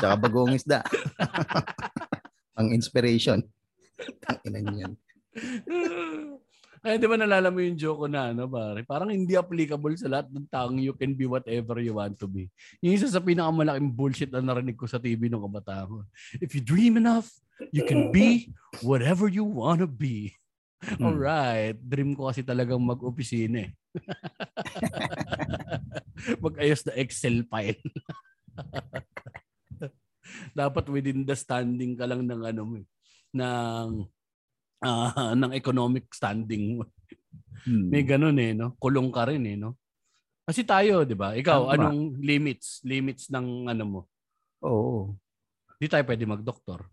Tsaka 0.00 0.16
bagong 0.16 0.56
isda. 0.56 0.80
Ang 2.58 2.72
inspiration. 2.72 3.44
Tanginan 4.24 4.72
yan. 4.76 4.92
Ay, 6.86 7.02
di 7.02 7.10
ba 7.10 7.18
nalala 7.18 7.50
mo 7.50 7.58
yung 7.58 7.74
joke 7.74 7.98
ko 7.98 8.06
na, 8.06 8.30
ano, 8.30 8.46
pare? 8.46 8.86
Parang 8.86 9.10
hindi 9.10 9.34
applicable 9.34 9.98
sa 9.98 10.06
lahat 10.06 10.30
ng 10.30 10.46
taong 10.46 10.78
you 10.78 10.94
can 10.94 11.18
be 11.18 11.26
whatever 11.26 11.82
you 11.82 11.98
want 11.98 12.14
to 12.14 12.30
be. 12.30 12.46
Yung 12.78 12.94
isa 12.94 13.10
sa 13.10 13.18
pinakamalaking 13.18 13.90
bullshit 13.90 14.30
na 14.30 14.38
narinig 14.38 14.78
ko 14.78 14.86
sa 14.86 15.02
TV 15.02 15.26
nung 15.26 15.42
kabataan 15.42 15.90
ko. 15.90 16.06
If 16.38 16.54
you 16.54 16.62
dream 16.62 16.94
enough, 16.94 17.26
you 17.74 17.82
can 17.82 18.14
be 18.14 18.54
whatever 18.86 19.26
you 19.26 19.42
wanna 19.42 19.90
be. 19.90 20.30
Hmm. 20.78 21.10
Alright. 21.10 21.74
Dream 21.82 22.14
ko 22.14 22.30
kasi 22.30 22.46
talagang 22.46 22.78
mag-opisina 22.78 23.66
eh. 23.66 23.74
Mag-ayos 26.46 26.86
na 26.86 26.94
Excel 27.02 27.42
file. 27.50 27.82
Dapat 30.54 30.86
within 30.86 31.26
the 31.26 31.34
standing 31.34 31.98
ka 31.98 32.06
lang 32.06 32.30
ng 32.30 32.46
ano 32.46 32.62
mo 32.62 32.74
eh, 32.78 32.86
ng 33.34 34.06
ah, 34.86 35.34
ng 35.34 35.52
economic 35.52 36.06
standing 36.14 36.78
mo. 36.78 36.84
Hmm. 37.66 37.90
May 37.90 38.06
ganun 38.06 38.38
eh, 38.38 38.54
no? 38.54 38.78
Kulong 38.78 39.10
ka 39.10 39.26
rin 39.26 39.42
eh, 39.42 39.58
no? 39.58 39.74
Kasi 40.46 40.62
tayo, 40.62 41.02
'di 41.02 41.18
ba? 41.18 41.34
Ikaw, 41.34 41.60
Tama. 41.66 41.90
anong 41.90 42.22
limits? 42.22 42.78
Limits 42.86 43.26
ng 43.34 43.66
ano 43.66 43.84
mo? 43.84 44.00
Oo. 44.62 45.18
Di 45.76 45.90
tayo 45.90 46.06
pwede 46.06 46.22
mag-doktor. 46.24 46.86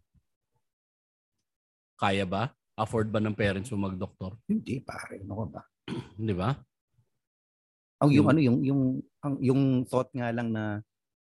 Kaya 1.95 2.25
ba? 2.25 2.49
Afford 2.73 3.13
ba 3.13 3.21
ng 3.21 3.37
parents 3.37 3.69
mo 3.69 3.85
mag-doktor? 3.85 4.33
Hindi 4.49 4.81
pare, 4.81 5.21
ano 5.21 5.45
ba? 5.45 5.61
Di 6.17 6.33
ba? 6.33 6.49
Ang 8.01 8.09
yung 8.09 8.17
Yung- 8.17 8.29
ano 8.33 8.39
yung 8.41 8.57
yung 8.65 8.81
ang 9.21 9.33
yung 9.39 9.61
thought 9.85 10.09
nga 10.11 10.33
lang 10.33 10.49
na 10.49 10.81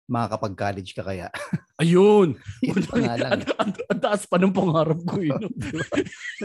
makakapag-college 0.09 0.97
ka 0.97 1.05
kaya. 1.05 1.29
Ayun! 1.85 2.35
Ang, 2.64 3.44
ang, 3.61 3.73
ang 3.77 4.01
taas 4.01 4.25
pa 4.25 4.40
ng 4.40 4.51
pangarap 4.51 4.99
ko 5.05 5.21
yun. 5.21 5.37
no? 5.37 5.49
Di 5.61 5.79
ba? 5.79 5.97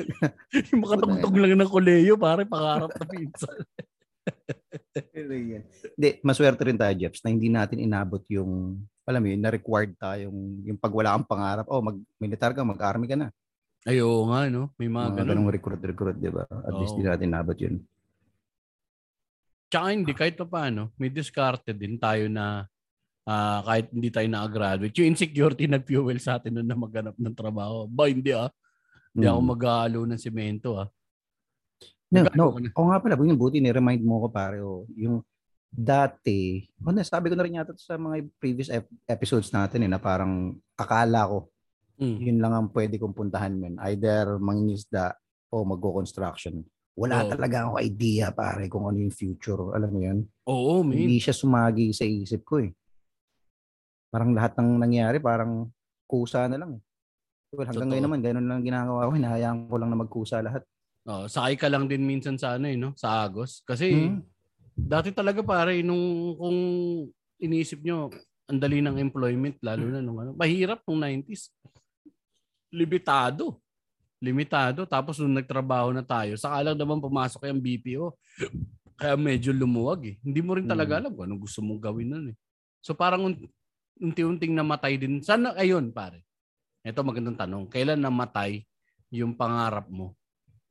yung 0.69 0.81
makatugtog 0.83 1.35
lang 1.39 1.55
ng 1.57 1.71
koleyo, 1.71 2.13
pare, 2.19 2.43
pangarap 2.43 2.91
na 2.91 3.05
pinsan. 3.07 3.57
Hindi, 5.23 6.09
maswerte 6.21 6.61
rin 6.67 6.77
tayo, 6.77 6.93
Jeps, 6.93 7.23
na 7.23 7.31
hindi 7.31 7.47
natin 7.47 7.79
inabot 7.79 8.21
yung, 8.27 8.83
alam 9.07 9.19
mo 9.23 9.27
yun, 9.31 9.41
na-required 9.41 9.95
tayong, 9.95 10.39
yung 10.67 10.77
pag 10.77 10.93
wala 10.93 11.15
kang 11.15 11.27
pangarap, 11.31 11.65
oh, 11.71 11.81
mag-militar 11.81 12.51
ka, 12.51 12.61
mag-army 12.61 13.07
ka 13.07 13.17
na. 13.17 13.31
Ayo 13.83 14.27
nga, 14.31 14.47
no? 14.47 14.71
May 14.79 14.87
mga 14.87 15.07
Mga 15.07 15.17
ganun. 15.23 15.29
ganong 15.31 15.51
recruit-recruit, 15.55 16.17
di 16.19 16.31
ba? 16.31 16.43
At 16.47 16.75
least 16.79 16.95
Oo. 16.95 16.99
hindi 16.99 17.09
natin 17.09 17.31
inabot 17.31 17.57
yun. 17.57 17.75
Tsaka 19.67 19.87
hindi, 19.89 20.11
kahit 20.13 20.37
pa 20.37 20.45
paano, 20.45 20.93
may 21.01 21.09
discarded 21.09 21.73
din 21.73 21.97
tayo 21.97 22.29
na 22.29 22.69
uh, 23.27 23.59
kahit 23.63 23.87
hindi 23.91 24.09
tayo 24.11 24.27
na-graduate. 24.27 24.95
Yung 24.99 25.15
insecurity 25.15 25.65
nag-fuel 25.67 26.19
sa 26.19 26.39
atin 26.39 26.63
na 26.63 26.75
maghanap 26.75 27.15
ng 27.15 27.35
trabaho. 27.35 27.87
Ba, 27.87 28.11
hindi 28.11 28.31
ah. 28.35 28.51
Hindi 29.13 29.25
hmm. 29.27 29.33
ako 29.33 29.41
mag-aalo 29.43 29.99
ng 30.09 30.21
semento 30.21 30.69
ah. 30.79 30.87
No, 32.13 32.29
no. 32.37 32.45
O 32.77 32.85
nga 32.93 33.01
pala, 33.01 33.17
yung 33.17 33.41
buti 33.41 33.57
ni-remind 33.57 34.05
mo 34.05 34.21
ko 34.21 34.27
pare, 34.29 34.61
oh, 34.61 34.85
yung 34.93 35.25
dati, 35.73 36.61
oh, 36.85 36.93
nasabi 36.93 37.33
ko 37.33 37.35
na 37.35 37.41
rin 37.41 37.57
yata 37.57 37.73
sa 37.73 37.97
mga 37.97 38.29
previous 38.37 38.69
ep- 38.69 38.93
episodes 39.09 39.49
natin 39.49 39.81
eh, 39.81 39.89
na 39.89 39.97
parang 39.97 40.53
akala 40.77 41.25
ko, 41.25 41.49
mm. 41.97 42.17
yun 42.21 42.37
lang 42.37 42.53
ang 42.53 42.67
pwede 42.69 43.01
kong 43.01 43.17
puntahan 43.17 43.57
men. 43.57 43.81
Either 43.81 44.37
mangingisda 44.37 45.17
o 45.49 45.65
magko-construction. 45.65 46.61
Wala 46.93 47.25
oh. 47.25 47.29
talaga 47.33 47.65
akong 47.65 47.81
idea 47.81 48.29
pare 48.29 48.69
kung 48.69 48.85
ano 48.85 49.01
yung 49.01 49.13
future. 49.13 49.73
Alam 49.73 49.89
mo 49.89 49.99
yun? 50.05 50.19
Oo, 50.45 50.85
man. 50.85 50.93
Hindi 50.93 51.17
siya 51.17 51.33
sumagi 51.33 51.89
sa 51.89 52.05
isip 52.05 52.45
ko 52.45 52.61
eh. 52.61 52.69
Parang 54.13 54.29
lahat 54.37 54.53
ng 54.61 54.69
nangyari, 54.77 55.17
parang 55.17 55.73
kusa 56.05 56.45
na 56.45 56.61
lang. 56.61 56.77
Well, 57.49 57.65
hanggang 57.65 57.89
Totoo. 57.89 57.89
ngayon 57.89 58.05
naman, 58.05 58.21
ganun 58.21 58.45
lang 58.45 58.61
ginagawa 58.61 59.09
ko. 59.09 59.11
Hinahayaan 59.17 59.59
ko 59.65 59.75
lang 59.81 59.89
na 59.89 59.97
magkusa 59.97 60.45
lahat. 60.45 60.61
Oh, 61.09 61.25
sakay 61.25 61.57
ka 61.57 61.65
lang 61.67 61.89
din 61.89 62.05
minsan 62.05 62.37
sa 62.37 62.61
ano 62.61 62.69
eh, 62.69 62.77
no? 62.77 62.93
Sa 62.93 63.25
Agos. 63.25 63.65
Kasi 63.65 63.89
hmm. 63.89 64.21
dati 64.77 65.09
talaga 65.09 65.41
pare, 65.41 65.81
nung 65.81 66.37
kung 66.37 66.57
iniisip 67.41 67.81
nyo, 67.81 68.13
ang 68.45 68.59
dali 68.61 68.85
ng 68.85 69.01
employment, 69.01 69.57
lalo 69.65 69.89
na 69.89 69.99
nung 70.05 70.21
ano, 70.21 70.31
mahirap 70.37 70.85
nung 70.85 71.01
90s. 71.01 71.49
Limitado 72.69 73.63
limitado. 74.23 74.87
Tapos 74.87 75.19
nung 75.19 75.35
nagtrabaho 75.35 75.91
na 75.91 75.99
tayo, 75.99 76.39
saka 76.39 76.63
lang 76.63 76.79
naman 76.79 77.03
pumasok 77.03 77.43
yung 77.51 77.59
BPO. 77.59 78.05
Kaya 78.95 79.19
medyo 79.19 79.51
lumuwag 79.51 80.07
eh. 80.07 80.15
Hindi 80.23 80.39
mo 80.39 80.55
rin 80.55 80.63
talaga 80.63 80.95
hmm. 80.95 80.99
alam 81.03 81.11
kung 81.11 81.25
anong 81.27 81.43
gusto 81.43 81.59
mong 81.59 81.81
gawin 81.83 82.07
nun 82.07 82.25
eh. 82.31 82.37
So 82.79 82.95
parang 82.95 83.35
unti-unting 84.01 84.53
namatay 84.55 84.97
din. 84.97 85.21
Sana, 85.21 85.53
ayun 85.53 85.93
pare. 85.93 86.25
Ito 86.83 87.05
magandang 87.05 87.39
tanong. 87.39 87.71
Kailan 87.71 88.01
namatay 88.01 88.63
yung 89.13 89.37
pangarap 89.37 89.87
mo? 89.87 90.17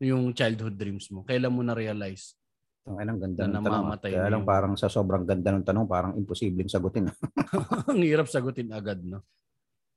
Yung 0.03 0.35
childhood 0.35 0.75
dreams 0.75 1.09
mo? 1.15 1.23
Kailan 1.23 1.55
mo 1.55 1.63
na-realize? 1.63 2.35
Ang 2.83 2.99
ilang 2.99 3.19
ganda 3.23 3.47
na 3.47 3.63
ng 3.63 3.65
tanong. 3.65 3.87
Ah. 3.95 3.99
Kaya 4.03 4.33
lang 4.33 4.43
parang 4.43 4.75
sa 4.75 4.91
sobrang 4.91 5.23
ganda 5.23 5.55
ng 5.55 5.63
tanong, 5.63 5.87
parang 5.87 6.13
imposibleng 6.19 6.67
sagutin. 6.67 7.07
Ang 7.91 8.03
hirap 8.03 8.27
sagutin 8.27 8.75
agad, 8.75 8.99
no? 9.07 9.23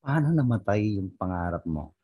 Paano 0.06 0.30
namatay 0.30 1.02
yung 1.02 1.10
pangarap 1.18 1.66
mo? 1.66 1.98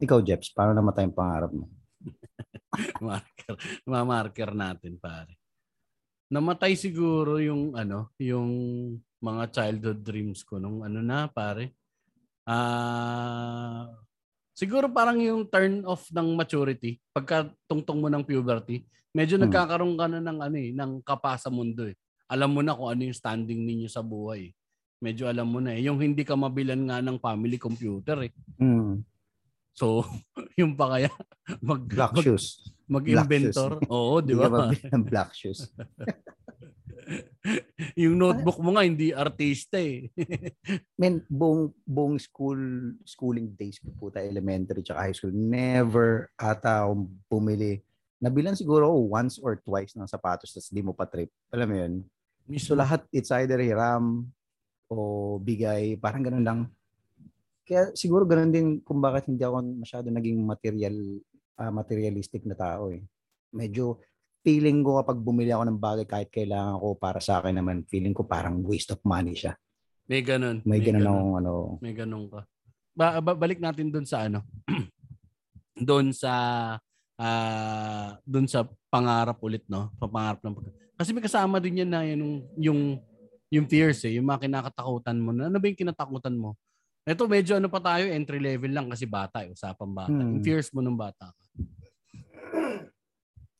Ikaw, 0.00 0.18
Jeps, 0.24 0.50
paano 0.56 0.72
namatay 0.72 1.04
ang 1.04 1.14
pangarap 1.14 1.52
mo? 1.52 1.68
marker, 3.04 3.54
mamarker 3.84 4.50
natin, 4.56 4.96
pare. 4.96 5.36
Namatay 6.32 6.74
siguro 6.80 7.36
yung 7.38 7.76
ano, 7.76 8.08
yung 8.16 8.50
mga 9.22 9.44
childhood 9.54 10.02
dreams 10.02 10.42
ko 10.42 10.58
nung 10.58 10.82
ano 10.82 10.98
na, 10.98 11.30
pare. 11.30 11.70
Ah, 12.42 13.86
uh, 13.86 14.02
siguro 14.52 14.90
parang 14.90 15.16
yung 15.22 15.46
turn 15.46 15.86
off 15.86 16.10
ng 16.10 16.34
maturity 16.34 16.98
pagka 17.14 17.48
tungtong 17.70 18.02
mo 18.02 18.08
ng 18.10 18.26
puberty, 18.26 18.82
medyo 19.14 19.38
hmm. 19.38 19.46
nagkakaroon 19.46 19.94
ka 19.94 20.06
na 20.10 20.20
ng 20.20 20.38
ano 20.42 20.56
eh, 20.58 20.70
ng 20.74 20.92
kapa 21.06 21.38
sa 21.38 21.48
mundo 21.48 21.86
eh. 21.86 21.94
Alam 22.26 22.50
mo 22.50 22.60
na 22.64 22.74
kung 22.74 22.90
ano 22.90 23.02
yung 23.06 23.16
standing 23.16 23.62
ninyo 23.62 23.88
sa 23.88 24.00
buhay. 24.00 24.50
Medyo 25.02 25.28
alam 25.28 25.46
mo 25.50 25.60
na 25.60 25.76
eh. 25.76 25.84
Yung 25.84 26.00
hindi 26.00 26.24
ka 26.24 26.32
mabilan 26.32 26.80
nga 26.88 26.98
ng 27.04 27.18
family 27.20 27.60
computer 27.60 28.24
eh. 28.24 28.32
Hmm. 28.56 29.04
So, 29.76 30.04
yung 30.60 30.76
pa 30.76 30.96
kaya 30.96 31.10
mag 31.60 31.84
black 31.84 32.12
mag, 32.16 32.24
shoes. 32.24 32.60
Mag-inventor. 32.88 33.78
Black 33.78 33.84
shoes. 33.84 33.92
Oo, 33.92 34.14
di 34.20 34.34
ba? 34.36 34.48
ng 34.72 35.04
black 35.04 35.30
shoes. 35.36 35.60
yung 38.02 38.16
notebook 38.16 38.58
mo 38.62 38.76
nga 38.76 38.86
hindi 38.86 39.10
artista 39.10 39.80
eh. 39.80 40.08
Men, 41.00 41.24
buong 41.26 41.72
buong 41.82 42.16
school 42.20 42.60
schooling 43.02 43.52
days 43.56 43.80
ko 43.82 43.90
po 43.96 44.04
tayo 44.08 44.28
elementary 44.28 44.84
tsaka 44.84 45.08
high 45.08 45.16
school, 45.16 45.34
never 45.34 46.30
ata 46.38 46.86
akong 46.86 47.08
bumili. 47.26 47.82
Nabilan 48.22 48.54
siguro 48.54 48.86
oh, 48.86 49.10
once 49.10 49.42
or 49.42 49.58
twice 49.58 49.98
ng 49.98 50.06
sapatos 50.06 50.54
tapos 50.54 50.70
di 50.70 50.82
mo 50.84 50.94
pa 50.94 51.10
trip. 51.10 51.30
Alam 51.50 51.68
mo 51.68 51.76
yun? 51.76 51.94
So 52.58 52.74
lahat, 52.74 53.06
it's 53.14 53.30
either 53.34 53.58
hiram 53.58 54.30
o 54.86 55.38
bigay. 55.38 55.98
Parang 55.98 56.22
ganun 56.22 56.44
lang. 56.46 56.60
Kaya 57.62 57.94
siguro 57.94 58.26
ganun 58.26 58.50
din 58.50 58.66
kung 58.82 58.98
bakit 58.98 59.30
hindi 59.30 59.42
ako 59.42 59.62
masyado 59.78 60.06
naging 60.10 60.42
material 60.42 60.96
uh, 61.58 61.72
materialistic 61.72 62.42
na 62.46 62.58
tao 62.58 62.90
eh. 62.90 63.02
Medyo 63.54 63.98
feeling 64.42 64.82
ko 64.82 64.98
kapag 64.98 65.22
bumili 65.22 65.54
ako 65.54 65.64
ng 65.70 65.78
bagay 65.78 66.06
kahit 66.06 66.28
kailangan 66.34 66.76
ko 66.82 66.98
para 66.98 67.22
sa 67.22 67.38
akin 67.38 67.62
naman, 67.62 67.86
feeling 67.86 68.12
ko 68.12 68.26
parang 68.26 68.60
waste 68.66 68.92
of 68.92 69.00
money 69.06 69.38
siya. 69.38 69.54
May 70.10 70.20
ganun. 70.26 70.60
May, 70.66 70.78
may 70.78 70.80
ganun, 70.82 71.02
ganun 71.02 71.14
akong 71.14 71.34
ano. 71.38 71.52
May 71.78 71.94
ganun 71.94 72.24
ka. 72.26 72.40
Ba, 72.92 73.06
ba 73.22 73.32
balik 73.38 73.62
natin 73.62 73.88
doon 73.88 74.04
sa 74.04 74.26
ano. 74.26 74.42
doon 75.88 76.12
sa 76.12 76.34
uh, 77.16 78.08
doon 78.26 78.46
sa 78.50 78.66
pangarap 78.90 79.38
ulit 79.40 79.62
no. 79.70 79.94
Pangarap 79.96 80.42
ng 80.42 80.58
Kasi 80.98 81.14
may 81.14 81.24
kasama 81.24 81.62
din 81.62 81.86
yan 81.86 81.90
na 81.90 82.02
yung 82.04 82.44
yung 82.58 82.80
yung 83.52 83.66
fears 83.68 84.02
eh, 84.08 84.18
yung 84.18 84.26
mga 84.26 84.48
kinakatakutan 84.48 85.16
mo. 85.16 85.30
Ano 85.32 85.56
ba 85.56 85.66
yung 85.70 85.80
kinatakutan 85.80 86.34
mo? 86.34 86.58
Ito 87.02 87.26
medyo 87.26 87.58
ano 87.58 87.66
pa 87.66 87.82
tayo, 87.82 88.06
entry 88.08 88.38
level 88.38 88.70
lang 88.70 88.86
kasi 88.88 89.04
bata, 89.04 89.42
eh, 89.42 89.50
usapang 89.50 89.90
bata. 89.90 90.14
Hmm. 90.14 90.38
Yung 90.38 90.42
fears 90.46 90.70
mo 90.70 90.80
nung 90.80 90.96
bata 90.96 91.30
ka. 91.30 91.42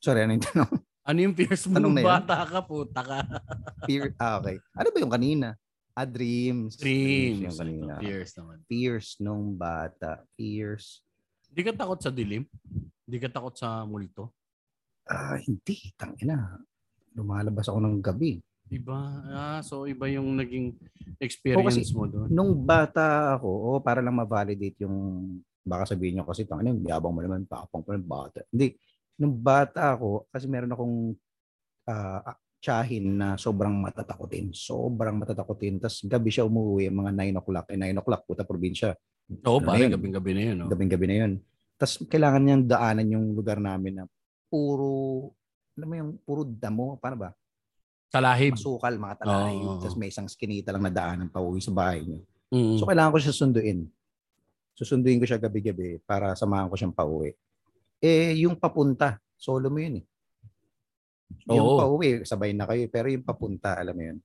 Sorry, 0.03 0.27
ano 0.27 0.35
yung 0.35 0.43
tanong? 0.43 0.73
Ano 1.03 1.19
yung 1.19 1.35
fears 1.35 1.67
mo 1.67 1.83
nung 1.83 1.99
bata 1.99 2.47
ka, 2.47 2.63
puta 2.63 3.03
ka? 3.03 3.27
Fear, 3.91 4.15
ah, 4.23 4.39
okay. 4.39 4.55
Ano 4.71 4.87
ba 4.87 4.97
yung 5.03 5.11
kanina? 5.11 5.51
Ah, 5.91 6.07
dreams. 6.07 6.79
Dreams. 6.79 7.43
Yung 7.43 7.59
kanina. 7.59 7.99
Fears 7.99 8.31
naman. 8.39 8.57
Fears 8.71 9.07
nung 9.19 9.51
bata. 9.51 10.23
Fears. 10.39 11.03
Hindi 11.51 11.61
ka 11.67 11.71
takot 11.75 11.99
sa 11.99 12.07
dilim? 12.07 12.47
Hindi 13.03 13.17
ka 13.19 13.35
takot 13.35 13.51
sa 13.51 13.83
multo? 13.83 14.31
Ah, 15.03 15.35
uh, 15.35 15.43
hindi. 15.43 15.91
Tangina. 15.99 16.55
Lumalabas 17.19 17.67
ako 17.67 17.83
ng 17.83 17.99
gabi. 17.99 18.39
Iba. 18.71 19.27
Ah, 19.27 19.59
so 19.59 19.83
iba 19.83 20.07
yung 20.07 20.39
naging 20.39 20.71
experience 21.19 21.83
kasi, 21.83 21.91
mo 21.91 22.07
doon. 22.07 22.31
Nung 22.31 22.63
bata 22.63 23.35
ako, 23.35 23.75
oh, 23.75 23.79
para 23.83 23.99
lang 23.99 24.15
ma-validate 24.15 24.87
yung 24.87 24.95
baka 25.67 25.83
sabihin 25.83 26.15
niyo 26.15 26.23
kasi 26.23 26.47
tangina, 26.47 26.71
yabang 26.79 27.11
mo 27.11 27.19
naman, 27.19 27.43
pakapang 27.43 27.83
pa 27.83 27.91
ng 27.99 28.07
bata. 28.07 28.39
Hindi. 28.55 28.79
Nung 29.19 29.35
bata 29.37 29.93
ako, 29.93 30.27
kasi 30.33 30.45
meron 30.49 30.73
akong 30.73 30.95
uh, 31.89 32.33
tsahin 32.63 33.19
na 33.19 33.35
sobrang 33.35 33.75
matatakotin. 33.75 34.55
Sobrang 34.55 35.19
matatakotin. 35.19 35.83
Tapos 35.83 35.99
gabi 36.07 36.31
siya 36.31 36.47
umuwi, 36.47 36.87
mga 36.87 37.11
9 37.11 37.39
o'clock. 37.43 37.67
Eh, 37.75 37.79
9 37.79 37.99
o'clock, 37.99 38.21
puta 38.23 38.47
probinsya. 38.47 38.95
Oo, 39.43 39.59
ano 39.59 39.67
pare, 39.67 39.91
gabing-gabi 39.91 40.31
na 40.31 40.41
yun. 40.47 40.57
No? 40.63 40.67
Gabing-gabi 40.71 41.05
na 41.11 41.15
yun. 41.25 41.33
Tapos 41.75 41.99
kailangan 42.07 42.41
niyang 42.41 42.63
daanan 42.63 43.07
yung 43.11 43.25
lugar 43.35 43.59
namin 43.59 43.99
na 43.99 44.03
puro, 44.47 45.29
alam 45.75 45.87
mo 45.89 45.95
yung 45.99 46.11
puro 46.23 46.47
damo, 46.47 46.95
paano 46.95 47.27
ba? 47.27 47.29
Talahib. 48.13 48.55
Masukal, 48.55 48.95
mga 48.95 49.15
talahib. 49.25 49.65
Oh. 49.67 49.81
Tapos 49.81 49.97
may 49.97 50.13
isang 50.13 50.29
skinita 50.29 50.69
lang 50.71 50.85
na 50.85 50.93
daanan 50.93 51.27
pa 51.27 51.41
uwi 51.43 51.59
sa 51.59 51.73
bahay 51.73 52.05
niya. 52.05 52.21
Mm-hmm. 52.53 52.77
So 52.79 52.85
kailangan 52.85 53.11
ko 53.11 53.19
siya 53.19 53.33
sunduin. 53.33 53.79
Susunduin 54.77 55.17
ko 55.19 55.25
siya 55.25 55.41
gabi-gabi 55.41 55.99
para 56.05 56.37
samahan 56.37 56.69
ko 56.69 56.77
siyang 56.77 56.95
pauwi. 56.95 57.33
Eh, 58.03 58.35
yung 58.43 58.59
papunta, 58.59 59.15
solo 59.39 59.71
mo 59.71 59.79
yun 59.79 60.03
eh. 60.03 60.05
Oo. 61.47 61.55
Yung 61.55 61.69
pauwi, 61.79 62.09
sabay 62.27 62.51
na 62.51 62.67
kayo. 62.67 62.83
Pero 62.91 63.07
yung 63.07 63.23
papunta, 63.23 63.79
alam 63.79 63.95
mo 63.95 64.03
yun. 64.03 64.19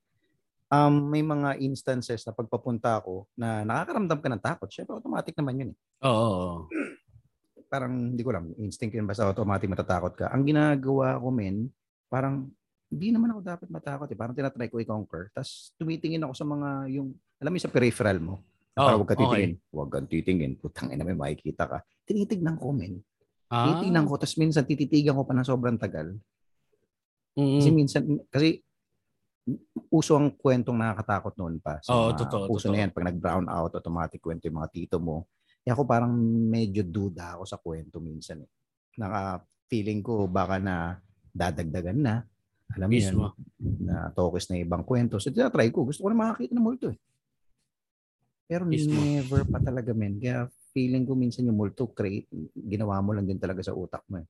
Um, 0.69 1.09
may 1.09 1.23
mga 1.23 1.57
instances 1.63 2.27
na 2.27 2.35
pagpapunta 2.35 2.99
ako 2.99 3.25
na 3.39 3.63
nakakaramdam 3.63 4.19
ka 4.19 4.27
ng 4.29 4.43
takot. 4.43 4.69
Siyempre, 4.69 4.99
automatic 4.99 5.33
naman 5.39 5.63
yun 5.63 5.69
eh. 5.71 5.77
Oo. 6.03 6.67
Parang, 7.71 8.13
hindi 8.13 8.19
ko 8.19 8.35
lang, 8.35 8.51
instinct 8.59 8.99
yun, 8.99 9.07
basta 9.07 9.23
automatic 9.23 9.71
matatakot 9.71 10.13
ka. 10.13 10.25
Ang 10.33 10.43
ginagawa 10.43 11.15
ko, 11.21 11.29
men, 11.29 11.69
parang 12.09 12.49
hindi 12.89 13.13
naman 13.13 13.29
ako 13.29 13.39
dapat 13.45 13.67
matakot 13.69 14.09
eh. 14.09 14.17
Parang 14.17 14.33
tinatry 14.33 14.65
ko 14.73 14.81
i-conquer. 14.81 15.29
Tapos 15.29 15.77
tumitingin 15.77 16.25
ako 16.25 16.33
sa 16.33 16.45
mga 16.49 16.69
yung, 16.97 17.13
alam 17.37 17.53
mo 17.53 17.61
sa 17.61 17.69
peripheral 17.69 18.17
mo. 18.17 18.41
Oh, 18.73 18.87
para 18.89 18.95
huwag 18.97 19.09
ka 19.13 19.15
titingin. 19.21 19.51
Okay. 19.53 19.69
Huwag 19.69 19.89
kang 19.93 20.09
titingin. 20.09 20.51
Putang 20.57 20.89
ina 20.89 21.05
may 21.05 21.13
makikita 21.13 21.69
ka. 21.69 21.77
Tinitignan 22.09 22.57
ko, 22.57 22.73
men. 22.73 23.05
Ah. 23.49 23.65
Tinitignan 23.65 24.05
ko. 24.05 24.15
Tapos 24.15 24.37
minsan 24.37 24.63
tititigan 24.63 25.17
ko 25.17 25.25
pa 25.25 25.33
ng 25.33 25.47
sobrang 25.47 25.77
tagal. 25.77 26.13
Mm-hmm. 27.33 27.57
Kasi 27.57 27.69
minsan, 27.73 28.01
kasi 28.29 28.47
uso 29.89 30.13
ang 30.13 30.37
kwentong 30.37 30.77
nakakatakot 30.77 31.33
noon 31.41 31.57
pa. 31.57 31.81
Sa 31.81 31.91
oh, 31.93 32.11
totoo. 32.13 32.45
Uso 32.53 32.69
totoo. 32.69 32.73
na 32.77 32.85
yan. 32.85 32.91
Pag 32.93 33.09
nag-brown 33.09 33.45
out, 33.49 33.73
automatic 33.73 34.21
kwento 34.21 34.45
yung 34.45 34.61
mga 34.61 34.71
tito 34.71 34.97
mo. 35.01 35.29
Kaya 35.65 35.73
ako 35.73 35.83
parang 35.89 36.13
medyo 36.49 36.85
duda 36.85 37.35
ako 37.35 37.43
sa 37.49 37.57
kwento 37.57 37.97
minsan. 37.97 38.45
Eh. 38.45 38.49
Naka 39.01 39.41
feeling 39.69 40.05
ko 40.05 40.29
baka 40.29 40.61
na 40.61 40.97
dadagdagan 41.33 41.99
na 41.99 42.15
alam 42.69 42.85
mo 42.85 42.93
yan, 42.93 43.17
na 43.81 44.13
tokis 44.13 44.45
na 44.53 44.61
ibang 44.61 44.85
kwento. 44.85 45.17
So, 45.17 45.33
try 45.33 45.73
ko. 45.73 45.89
Gusto 45.89 46.05
ko 46.05 46.13
na 46.13 46.21
makakita 46.21 46.53
ng 46.53 46.61
multo 46.61 46.93
eh. 46.93 46.99
Pero 48.45 48.65
Mismo. 48.65 48.93
never 48.93 49.41
pa 49.45 49.57
talaga, 49.57 49.89
men. 49.93 50.21
Kaya 50.21 50.45
feeling 50.79 51.03
ko 51.03 51.11
minsan 51.11 51.43
yung 51.43 51.59
multo, 51.59 51.91
create, 51.91 52.31
ginawa 52.55 53.03
mo 53.03 53.11
lang 53.11 53.27
din 53.27 53.35
talaga 53.35 53.59
sa 53.59 53.75
utak 53.75 54.07
mo 54.07 54.23
eh. 54.23 54.27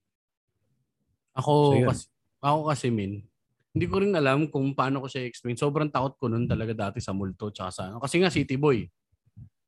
Ako, 1.37 1.53
so, 1.53 1.85
kasi, 1.85 2.03
ako 2.41 2.59
kasi, 2.73 2.87
men, 2.89 3.21
hindi 3.69 3.85
ko 3.85 4.01
rin 4.01 4.17
alam 4.17 4.49
kung 4.49 4.73
paano 4.73 5.05
ko 5.05 5.07
siya 5.07 5.29
explain. 5.29 5.53
Sobrang 5.53 5.93
takot 5.93 6.17
ko 6.17 6.25
nun 6.25 6.49
talaga 6.49 6.73
dati 6.73 6.97
sa 6.97 7.13
multo 7.13 7.53
tsaka 7.53 7.69
sa 7.69 7.81
ano. 7.85 8.01
Kasi 8.01 8.17
nga 8.17 8.33
city 8.33 8.57
boy. 8.57 8.81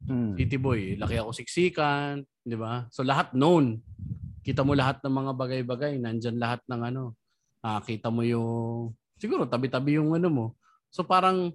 Hmm. 0.09 0.33
City 0.33 0.57
boy. 0.57 0.97
Laki 0.97 1.21
ako 1.21 1.29
siksikan, 1.37 2.25
di 2.41 2.57
ba? 2.57 2.89
So 2.89 3.05
lahat 3.05 3.37
known. 3.37 3.77
Kita 4.41 4.65
mo 4.65 4.73
lahat 4.73 5.05
ng 5.05 5.13
mga 5.13 5.31
bagay-bagay. 5.37 6.01
Nandyan 6.01 6.41
lahat 6.41 6.65
ng 6.65 6.81
ano. 6.81 7.13
Ah, 7.61 7.77
kita 7.77 8.09
mo 8.09 8.25
yung, 8.25 8.89
siguro 9.21 9.45
tabi-tabi 9.45 10.01
yung 10.01 10.17
ano 10.17 10.33
mo. 10.33 10.45
So 10.89 11.05
parang 11.05 11.53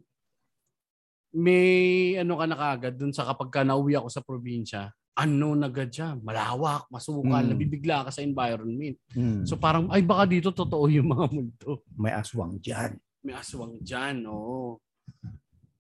may 1.35 2.15
ano 2.17 2.39
ka 2.39 2.47
na 2.47 2.57
kagad 2.57 2.95
dun 2.95 3.13
sa 3.13 3.27
kapag 3.27 3.51
ka 3.53 3.61
nauwi 3.67 3.99
ako 3.99 4.09
sa 4.09 4.23
probinsya, 4.23 4.95
unknown 5.17 5.65
agad 5.65 5.89
siya. 5.89 6.15
Malawak, 6.21 6.87
masukal, 6.89 7.41
Mm. 7.43 7.51
nabibigla 7.53 8.05
ka 8.05 8.11
sa 8.13 8.21
environment. 8.21 8.97
Hmm. 9.11 9.43
So 9.49 9.57
parang, 9.57 9.89
ay 9.89 10.05
baka 10.05 10.29
dito 10.29 10.53
totoo 10.53 10.87
yung 10.87 11.09
mga 11.09 11.27
multo. 11.33 11.81
may 11.97 12.13
aswang 12.13 12.61
dyan. 12.61 13.01
May 13.25 13.33
aswang 13.33 13.81
dyan, 13.81 14.29
oo. 14.29 14.77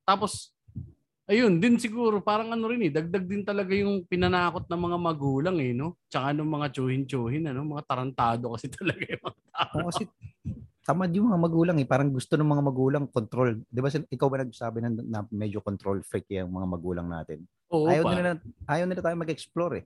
Tapos, 0.02 0.50
ayun, 1.26 1.58
din 1.58 1.76
siguro, 1.76 2.22
parang 2.22 2.50
ano 2.50 2.64
rin 2.70 2.86
eh, 2.86 2.92
dagdag 2.92 3.26
din 3.26 3.42
talaga 3.42 3.74
yung 3.74 4.06
pinanakot 4.06 4.64
ng 4.66 4.80
mga 4.80 4.98
magulang 4.98 5.56
eh, 5.60 5.74
no? 5.74 5.98
Tsaka 6.06 6.32
ng 6.32 6.46
mga 6.46 6.66
tsuhin-tsuhin, 6.72 7.50
ano? 7.50 7.66
Mga 7.66 7.82
tarantado 7.86 8.54
kasi 8.54 8.66
talaga 8.78 9.02
yung 9.04 9.24
mga 9.26 9.40
tao. 9.52 9.74
Oo, 9.78 9.86
kasi 9.90 10.02
tamad 10.86 11.10
yung 11.10 11.26
mga 11.26 11.40
magulang 11.42 11.76
eh. 11.82 11.86
Parang 11.86 12.14
gusto 12.14 12.38
ng 12.38 12.46
mga 12.46 12.62
magulang 12.62 13.04
control. 13.10 13.58
Di 13.66 13.82
ba 13.82 13.90
ikaw 13.90 14.26
ba 14.30 14.38
nagsabi 14.40 14.78
na, 14.80 14.88
na 14.94 15.18
medyo 15.34 15.58
control 15.58 15.98
freak 16.06 16.30
yung 16.30 16.54
mga 16.54 16.66
magulang 16.70 17.10
natin? 17.10 17.42
Oo, 17.74 17.90
ayaw 17.90 18.06
pa. 18.06 18.10
nila, 18.14 18.30
ayaw 18.70 18.84
nila 18.86 19.02
tayo 19.02 19.16
mag-explore 19.18 19.74
eh. 19.82 19.84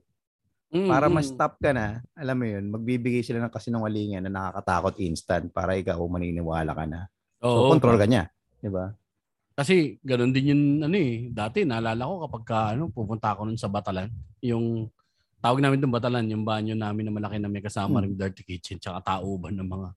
Mm, 0.71 0.87
Para 0.87 1.09
ma-stop 1.09 1.57
ka 1.59 1.73
na, 1.73 1.99
alam 2.15 2.37
mo 2.37 2.45
yun, 2.45 2.69
magbibigay 2.71 3.25
sila 3.25 3.41
ng 3.41 3.51
kasinungalingan 3.51 4.23
na 4.23 4.31
nakakatakot 4.31 5.01
instant 5.01 5.49
para 5.51 5.75
ikaw 5.75 5.99
maniniwala 6.05 6.71
ka 6.71 6.85
na. 6.87 7.09
So, 7.41 7.67
Oo, 7.67 7.69
control 7.73 7.97
pa. 7.97 8.05
ka 8.05 8.07
niya. 8.07 8.23
Di 8.61 8.69
ba? 8.69 8.93
Kasi 9.51 9.99
ganun 9.99 10.31
din 10.31 10.53
yung 10.53 10.63
ano 10.85 10.95
eh. 10.95 11.27
Dati 11.27 11.65
naalala 11.67 12.07
ko 12.07 12.15
kapag 12.29 12.43
ka, 12.45 12.59
ano, 12.71 12.87
pupunta 12.87 13.35
ako 13.35 13.49
nun 13.49 13.59
sa 13.59 13.67
Batalan. 13.67 14.07
Yung 14.39 14.87
tawag 15.43 15.59
namin 15.59 15.81
doon 15.81 15.91
Batalan, 15.91 16.29
yung 16.29 16.45
banyo 16.47 16.71
namin 16.71 17.09
na 17.09 17.13
malaki 17.19 17.35
na 17.35 17.49
may 17.49 17.59
kasama 17.59 17.99
Hmm. 17.99 18.05
ring 18.07 18.15
dirty 18.15 18.45
kitchen 18.45 18.77
tsaka 18.79 19.01
tauban 19.03 19.57
ng 19.57 19.67
mga 19.67 19.87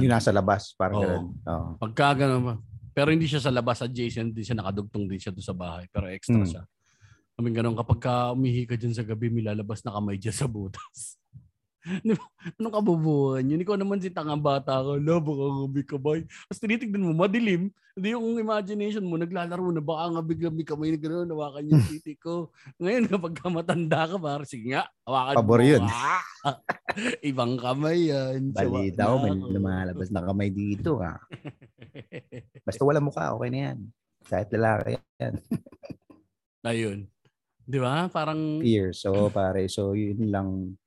Yung 0.00 0.12
nasa 0.12 0.30
labas, 0.30 0.72
parang 0.74 0.96
Oo. 0.96 1.02
ganun. 1.02 1.24
Oo. 1.44 1.68
Pagka 1.80 2.06
ganun 2.16 2.42
ba. 2.42 2.54
Pero 2.92 3.12
hindi 3.12 3.28
siya 3.28 3.40
sa 3.40 3.52
labas, 3.52 3.84
adjacent 3.84 4.32
din 4.32 4.40
siya, 4.40 4.56
nakadugtong 4.56 5.04
din 5.04 5.20
siya 5.20 5.32
doon 5.32 5.44
sa 5.44 5.52
bahay. 5.52 5.84
Pero 5.92 6.08
extra 6.08 6.40
Hmm. 6.40 6.48
siya. 6.48 6.62
Kami 7.36 7.48
ganun, 7.52 7.76
kapag 7.76 8.00
ka 8.00 8.14
umihi 8.32 8.64
ka 8.64 8.80
dyan 8.80 8.96
sa 8.96 9.04
gabi, 9.04 9.28
may 9.28 9.44
lalabas 9.44 9.84
na 9.84 9.92
kamay 9.92 10.16
dyan 10.16 10.32
sa 10.32 10.48
butas. 10.48 11.20
Anong 12.58 12.74
kabubuhan 12.74 13.46
yun? 13.46 13.62
Ikaw 13.62 13.78
naman 13.78 14.02
si 14.02 14.10
tangang 14.10 14.42
bata 14.42 14.82
ka, 14.82 14.92
la, 14.98 15.22
baka 15.22 15.44
gabi 15.62 15.82
ka 15.86 15.96
ba? 15.96 16.18
Tapos 16.18 16.58
tinitignan 16.58 17.06
mo, 17.06 17.14
madilim. 17.14 17.70
Hindi 17.96 18.12
yung 18.12 18.36
imagination 18.36 19.06
mo, 19.06 19.16
naglalaro 19.16 19.70
na 19.72 19.80
baka 19.80 20.04
nga 20.12 20.22
biglang 20.22 20.52
may 20.52 20.66
kamay 20.66 20.90
na 20.92 20.98
gano'n, 21.00 21.30
hawakan 21.30 21.70
yung 21.70 21.84
titi 21.90 22.18
ko. 22.18 22.50
Ngayon, 22.82 23.06
kapag 23.14 23.34
ka 23.38 23.46
matanda 23.48 24.00
ka, 24.10 24.16
parang 24.18 24.48
sige 24.48 24.74
nga, 24.74 24.90
hawakan 25.06 25.34
Pabor 25.38 25.62
mo. 25.62 25.70
yun. 25.70 25.84
Ah! 26.46 26.62
Ibang 27.26 27.58
kamay 27.58 28.06
yan. 28.14 28.54
Bali 28.54 28.94
Sawa 28.94 28.94
daw, 28.94 29.12
may 29.18 29.34
lumalabas 29.34 30.14
na 30.14 30.22
kamay 30.22 30.46
dito 30.46 31.02
ha. 31.02 31.18
Basta 32.62 32.86
wala 32.86 33.02
mukha, 33.02 33.34
okay 33.34 33.50
na 33.50 33.58
yan. 33.66 33.78
Kahit 34.30 34.54
lalaki 34.54 34.94
yan. 35.18 35.34
Ayun. 36.62 36.98
Di 37.66 37.78
ba? 37.82 38.06
Parang, 38.06 38.62
Fear. 38.62 38.94
So, 38.94 39.26
pare, 39.34 39.66
so 39.66 39.98
yun 39.98 40.30
lang. 40.30 40.78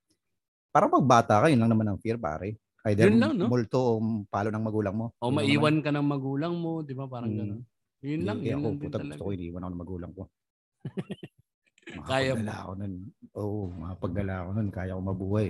Parang 0.70 0.86
pag 0.88 1.02
bata 1.04 1.34
ka, 1.42 1.46
yun 1.50 1.58
lang 1.58 1.70
naman 1.70 1.86
ang 1.90 1.98
fear, 1.98 2.14
pare. 2.14 2.54
Either 2.86 3.10
Yun 3.10 3.20
lang, 3.20 3.32
no? 3.36 3.46
multo 3.50 3.76
o 3.76 3.92
palo 4.30 4.48
ng 4.48 4.64
magulang 4.64 4.94
mo. 4.96 5.06
o 5.20 5.28
Yun 5.28 5.36
maiwan 5.36 5.76
ka 5.84 5.90
ng 5.92 6.06
magulang 6.06 6.54
mo, 6.56 6.80
di 6.80 6.94
ba? 6.96 7.04
Parang 7.04 7.28
Mm. 7.28 7.38
gano'n. 7.38 7.60
Yun 8.00 8.10
naman. 8.16 8.24
lang, 8.24 8.38
yun 8.40 8.54
ako, 8.56 8.64
lang 8.64 8.78
puta, 8.80 8.96
gusto 9.04 9.22
ko 9.22 9.30
iniwan 9.36 9.60
ako 9.60 9.70
ng 9.70 9.80
magulang 9.82 10.12
ko. 10.14 10.22
Kaya 12.08 12.32
mo. 12.32 12.42
Ako 12.46 12.72
nun. 12.78 12.94
Oo, 13.34 13.44
oh, 13.44 13.64
makapagdala 13.74 14.32
ako 14.40 14.50
nun. 14.54 14.68
Kaya 14.70 14.94
ko 14.94 15.02
mabuhay. 15.02 15.48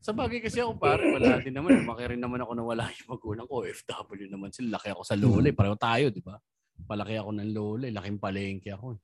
Sa 0.00 0.12
bagay 0.12 0.38
kasi 0.38 0.60
ako 0.60 0.72
pare, 0.76 1.02
wala 1.10 1.40
din 1.40 1.52
naman. 1.52 1.82
Lumaki 1.82 2.04
rin 2.06 2.20
naman 2.22 2.40
ako 2.40 2.52
na 2.54 2.64
wala 2.64 2.84
yung 2.88 3.08
magulang 3.10 3.44
ko. 3.44 3.64
OFW 3.64 4.24
naman 4.30 4.52
sila. 4.54 4.78
Laki 4.78 4.88
ako 4.92 5.02
sa 5.02 5.16
lola. 5.18 5.48
eh. 5.48 5.56
Pareho 5.56 5.76
tayo, 5.76 6.06
di 6.08 6.22
ba? 6.22 6.36
Palaki 6.84 7.16
ako 7.18 7.30
ng 7.34 7.50
lola. 7.52 7.86
Laking 7.90 8.20
palengke 8.20 8.70
ako. 8.72 9.00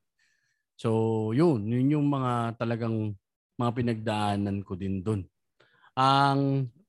So, 0.77 0.89
yun. 1.33 1.65
Yun 1.67 2.01
yung 2.01 2.07
mga 2.09 2.57
talagang 2.57 3.17
mga 3.57 3.71
pinagdaanan 3.77 4.61
ko 4.65 4.73
din 4.77 5.01
dun. 5.01 5.25
Ang 6.01 6.41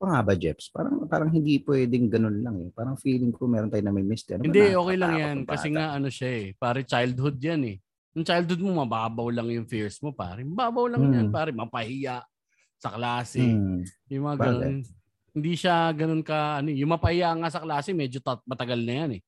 Ano 0.02 0.08
nga 0.18 0.22
ba, 0.24 0.34
Jeps? 0.34 0.66
Parang, 0.72 1.06
parang 1.06 1.30
hindi 1.30 1.62
pwedeng 1.62 2.10
ganun 2.10 2.42
lang 2.42 2.56
eh. 2.58 2.70
Parang 2.74 2.98
feeling 2.98 3.30
ko 3.30 3.46
meron 3.46 3.70
tayo 3.70 3.84
na 3.86 3.94
may 3.94 4.02
miss. 4.02 4.26
Ano 4.26 4.42
Hindi, 4.42 4.72
okay 4.74 4.96
lang 4.98 5.12
yan. 5.14 5.36
Kasi 5.46 5.68
nga 5.70 5.94
ano 5.94 6.08
siya 6.10 6.30
eh. 6.42 6.46
Pare 6.58 6.82
childhood 6.82 7.38
yan 7.38 7.62
eh. 7.70 7.76
Yung 8.18 8.26
childhood 8.26 8.58
mo, 8.58 8.82
mababaw 8.82 9.30
lang 9.30 9.46
yung 9.54 9.68
fears 9.68 10.02
mo 10.02 10.10
pare. 10.10 10.42
Mababaw 10.42 10.90
lang 10.90 11.06
yan 11.06 11.28
Hmm. 11.30 11.34
pare. 11.36 11.54
Mapahiya 11.54 12.18
sa 12.82 12.90
klase. 12.98 13.46
Hmm. 13.46 13.86
Yung 14.10 14.24
mga 14.26 14.36
ganun. 14.42 14.82
Hindi 15.32 15.52
siya 15.54 15.94
ganun 15.94 16.20
ka, 16.26 16.58
ano, 16.60 16.68
yung 16.74 16.92
mapahiya 16.92 17.30
nga 17.38 17.48
sa 17.48 17.62
klase, 17.62 17.94
medyo 17.94 18.18
tat, 18.18 18.42
matagal 18.42 18.82
na 18.82 18.94
yan 19.06 19.10
eh. 19.16 19.22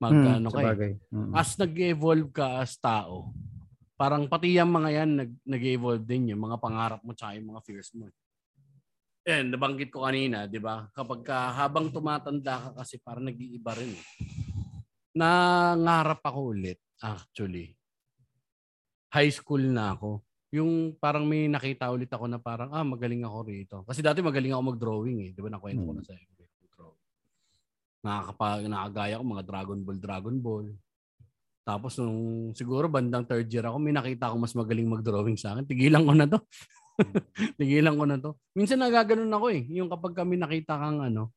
Mag, 0.00 0.14
Hmm, 0.14 0.36
ano 0.40 0.48
ka 0.48 0.60
eh. 0.62 0.94
Hmm. 1.10 1.34
As 1.34 1.58
nag-evolve 1.58 2.30
ka 2.30 2.62
as 2.62 2.78
tao, 2.78 3.34
parang 3.98 4.30
pati 4.30 4.54
yung 4.56 4.70
mga 4.72 4.88
yan, 4.94 5.10
nag, 5.26 5.30
nag-evolve 5.42 6.06
din 6.06 6.32
yung 6.32 6.40
mga 6.46 6.56
pangarap 6.62 7.00
mo 7.02 7.12
tsaka 7.12 7.34
yung 7.36 7.50
mga 7.50 7.60
fears 7.66 7.90
mo. 7.98 8.06
And 9.28 9.52
nabanggit 9.52 9.92
ko 9.92 10.08
kanina, 10.08 10.48
di 10.48 10.56
ba? 10.56 10.88
Kapag 10.96 11.20
ka, 11.20 11.52
habang 11.52 11.92
tumatanda 11.92 12.56
ka 12.56 12.70
kasi 12.80 12.96
parang 13.00 13.28
nag-iiba 13.28 13.76
rin 13.76 13.92
eh. 13.92 14.04
Nangarap 15.12 16.24
ako 16.24 16.56
ulit, 16.56 16.80
actually. 17.04 17.76
High 19.12 19.32
school 19.34 19.60
na 19.60 19.92
ako. 19.92 20.24
Yung 20.50 20.96
parang 20.96 21.28
may 21.28 21.46
nakita 21.46 21.92
ulit 21.92 22.08
ako 22.10 22.26
na 22.26 22.40
parang, 22.40 22.72
ah, 22.72 22.82
magaling 22.82 23.22
ako 23.22 23.38
rito. 23.44 23.76
Kasi 23.84 24.00
dati 24.00 24.24
magaling 24.24 24.56
ako 24.56 24.62
mag-drawing 24.74 25.18
eh. 25.26 25.30
Di 25.36 25.40
ba 25.44 25.52
nakwento 25.52 25.84
ko 25.84 25.92
Hmm. 25.94 26.00
na 26.00 26.04
sa 26.06 26.14
iyo. 26.16 26.40
Nakakapag, 28.00 28.64
nakagaya 28.64 29.20
ko 29.20 29.24
mga 29.28 29.44
Dragon 29.44 29.80
Ball, 29.84 29.98
Dragon 30.00 30.36
Ball. 30.40 30.66
Tapos 31.68 32.00
nung 32.00 32.50
siguro 32.56 32.88
bandang 32.88 33.28
third 33.28 33.44
year 33.52 33.68
ako, 33.68 33.76
may 33.76 33.92
nakita 33.92 34.32
ako 34.32 34.40
mas 34.40 34.56
magaling 34.56 34.88
mag-drawing 34.88 35.36
sa 35.36 35.52
akin. 35.52 35.68
Tigilan 35.68 36.08
ko 36.08 36.16
na 36.16 36.24
to. 36.24 36.40
Tigilan 37.58 37.96
ko 37.96 38.04
na 38.06 38.16
to. 38.20 38.30
Minsan 38.54 38.80
nagaganon 38.80 39.30
ako 39.32 39.46
eh. 39.52 39.62
Yung 39.74 39.88
kapag 39.88 40.14
kami 40.16 40.36
nakita 40.36 40.76
kang 40.76 41.00
ano, 41.00 41.32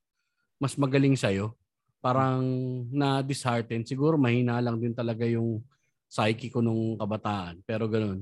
mas 0.59 0.75
magaling 0.79 1.15
sa'yo, 1.17 1.55
parang 2.03 2.43
na-dishearten. 2.91 3.87
Siguro 3.87 4.19
mahina 4.19 4.59
lang 4.59 4.79
din 4.79 4.91
talaga 4.91 5.23
yung 5.23 5.63
psyche 6.07 6.51
ko 6.51 6.59
nung 6.59 6.99
kabataan. 6.99 7.63
Pero 7.63 7.87
ganun. 7.87 8.21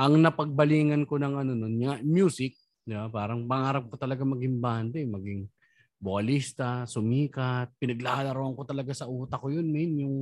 Ang 0.00 0.24
napagbalingan 0.24 1.04
ko 1.04 1.20
ng 1.20 1.34
ano 1.44 1.52
nun, 1.52 1.76
nga, 1.84 2.00
music, 2.00 2.56
di 2.82 2.96
ba? 2.96 3.12
parang 3.12 3.44
pangarap 3.44 3.86
ko 3.92 3.94
talaga 4.00 4.24
maging 4.24 4.56
banda 4.58 4.96
eh, 4.96 5.06
maging 5.06 5.46
vocalista, 6.02 6.82
sumikat. 6.88 7.70
Pinaglalaroan 7.78 8.58
ko 8.58 8.66
talaga 8.66 8.90
sa 8.90 9.06
utak 9.06 9.38
ko 9.38 9.52
yun, 9.52 9.70
man. 9.70 9.92
Yung 10.02 10.16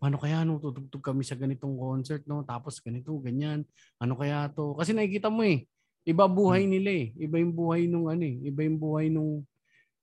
paano 0.00 0.16
kaya 0.16 0.46
no, 0.48 0.56
tutugtog 0.56 1.04
kami 1.04 1.26
sa 1.28 1.36
ganitong 1.36 1.76
concert, 1.76 2.24
no? 2.24 2.40
Tapos 2.40 2.80
ganito, 2.80 3.12
ganyan. 3.20 3.68
Ano 4.00 4.16
kaya 4.16 4.48
to? 4.48 4.72
Kasi 4.78 4.96
nakikita 4.96 5.28
mo 5.28 5.44
eh, 5.44 5.68
iba 6.04 6.24
buhay 6.26 6.64
nila 6.64 6.90
eh. 6.90 7.06
Iba 7.16 7.36
yung 7.40 7.54
buhay 7.54 7.86
nung 7.86 8.06
ano 8.08 8.24
eh. 8.24 8.36
Iba 8.46 8.60
yung 8.64 8.78
buhay 8.80 9.06
nung 9.12 9.44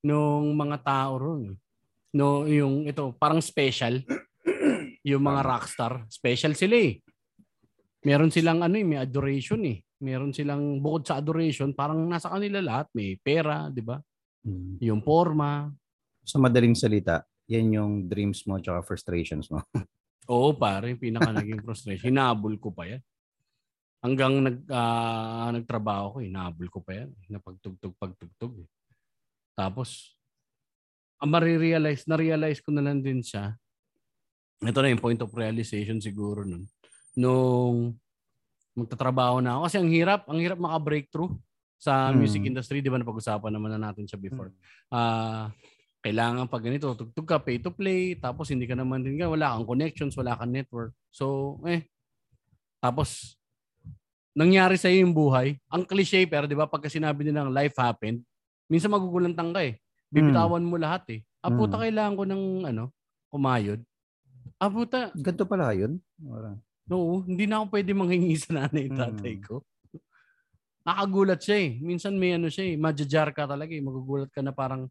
nung 0.06 0.54
mga 0.54 0.78
tao 0.86 1.12
ron. 1.18 1.54
eh. 1.54 1.58
No, 2.16 2.48
yung 2.48 2.88
ito, 2.88 3.14
parang 3.20 3.44
special. 3.44 4.02
yung 5.10 5.24
mga 5.24 5.42
rockstar, 5.44 5.94
special 6.08 6.56
sila 6.56 6.76
eh. 6.78 7.02
Meron 8.08 8.32
silang 8.32 8.64
ano 8.64 8.76
eh, 8.80 8.86
may 8.88 9.00
adoration 9.02 9.62
eh. 9.68 9.84
Meron 9.98 10.32
silang 10.32 10.78
bukod 10.78 11.10
sa 11.10 11.18
adoration, 11.18 11.74
parang 11.74 12.06
nasa 12.06 12.30
kanila 12.30 12.62
lahat, 12.62 12.88
may 12.94 13.18
pera, 13.18 13.66
'di 13.74 13.82
ba? 13.82 13.98
Hmm. 14.46 14.78
Yung 14.78 15.02
forma. 15.02 15.74
Sa 16.22 16.38
madaling 16.38 16.78
salita, 16.78 17.26
yan 17.50 17.82
yung 17.82 17.94
dreams 18.06 18.46
mo 18.46 18.62
tsaka 18.62 18.86
frustrations 18.86 19.50
mo. 19.50 19.66
Oo, 20.32 20.54
pare, 20.54 20.94
pinaka 21.00 21.34
naging 21.34 21.64
frustration. 21.64 22.14
Hinabol 22.14 22.60
ko 22.62 22.70
pa 22.70 22.86
yan. 22.86 23.02
Hanggang 23.98 24.40
nag, 24.46 24.58
ah, 24.70 25.50
nagtrabaho 25.50 26.18
ko, 26.18 26.18
hinabol 26.22 26.68
ko 26.70 26.80
pa 26.82 26.94
yan. 26.94 27.10
Napagtugtog, 27.28 27.98
pagtugtog. 27.98 28.62
eh. 28.62 28.70
Tapos, 29.58 30.14
ang 31.18 31.34
marirealize, 31.34 32.06
na-realize 32.06 32.62
ko 32.62 32.70
na 32.70 32.86
lang 32.86 33.02
din 33.02 33.26
siya. 33.26 33.58
Ito 34.62 34.82
na 34.82 34.94
yung 34.94 35.02
point 35.02 35.22
of 35.22 35.34
realization 35.34 35.98
siguro 35.98 36.46
nun. 36.46 36.66
Nung 37.18 37.98
magtatrabaho 38.78 39.42
na 39.42 39.58
ako. 39.58 39.62
Kasi 39.66 39.78
ang 39.82 39.90
hirap, 39.90 40.22
ang 40.30 40.38
hirap 40.38 40.62
maka-breakthrough 40.62 41.34
sa 41.78 42.14
Hmm. 42.14 42.22
music 42.22 42.46
industry. 42.46 42.82
Di 42.82 42.90
ba 42.94 43.02
napag-usapan 43.02 43.50
naman 43.50 43.74
na 43.74 43.90
natin 43.90 44.06
siya 44.06 44.22
before. 44.22 44.54
Ah, 44.94 45.50
kailangan 46.02 46.46
pag 46.46 46.62
ganito, 46.62 46.94
tugtog 46.94 47.26
ka, 47.26 47.42
pay 47.42 47.58
to 47.58 47.74
play, 47.74 48.14
tapos 48.14 48.54
hindi 48.54 48.70
ka 48.70 48.78
naman 48.78 49.02
din, 49.02 49.18
wala 49.18 49.58
kang 49.58 49.66
connections, 49.66 50.14
wala 50.14 50.38
kang 50.38 50.54
network. 50.54 50.94
So, 51.10 51.58
eh, 51.66 51.90
tapos, 52.78 53.37
nangyari 54.38 54.78
sa 54.78 54.94
yung 54.94 55.18
buhay, 55.18 55.58
ang 55.66 55.82
cliche 55.82 56.22
pero 56.30 56.46
di 56.46 56.54
ba 56.54 56.70
pagka 56.70 56.86
sinabi 56.86 57.26
nilang 57.26 57.50
life 57.50 57.74
happened, 57.74 58.22
minsan 58.70 58.94
magugulantang 58.94 59.50
ka 59.50 59.66
eh. 59.66 59.82
Bibitawan 60.14 60.62
mo 60.62 60.78
lahat 60.78 61.04
eh. 61.10 61.20
Ah, 61.42 61.50
puta, 61.50 61.76
Mm. 61.76 61.82
kailangan 61.84 62.14
ko 62.14 62.24
ng 62.30 62.44
ano, 62.70 62.84
kumayod. 63.34 63.82
Ah, 64.62 64.70
puta, 64.70 65.10
Ganito 65.18 65.44
pala 65.50 65.74
yun. 65.74 65.98
Parang, 66.22 66.62
no, 66.86 67.26
hindi 67.26 67.50
na 67.50 67.60
ako 67.60 67.66
pwede 67.74 67.92
manghingi 67.98 68.38
sa 68.38 68.62
nanay 68.62 68.88
at 68.88 68.96
tatay 68.96 69.36
Mm. 69.42 69.44
ko. 69.44 69.56
Nakagulat 70.88 71.44
siya 71.44 71.58
eh. 71.68 71.70
Minsan 71.84 72.16
may 72.16 72.40
ano 72.40 72.48
siya 72.48 72.64
eh, 72.72 72.80
majajar 72.80 73.36
ka 73.36 73.44
talaga 73.44 73.76
eh. 73.76 73.84
Magugulat 73.84 74.32
ka 74.32 74.40
na 74.40 74.56
parang 74.56 74.88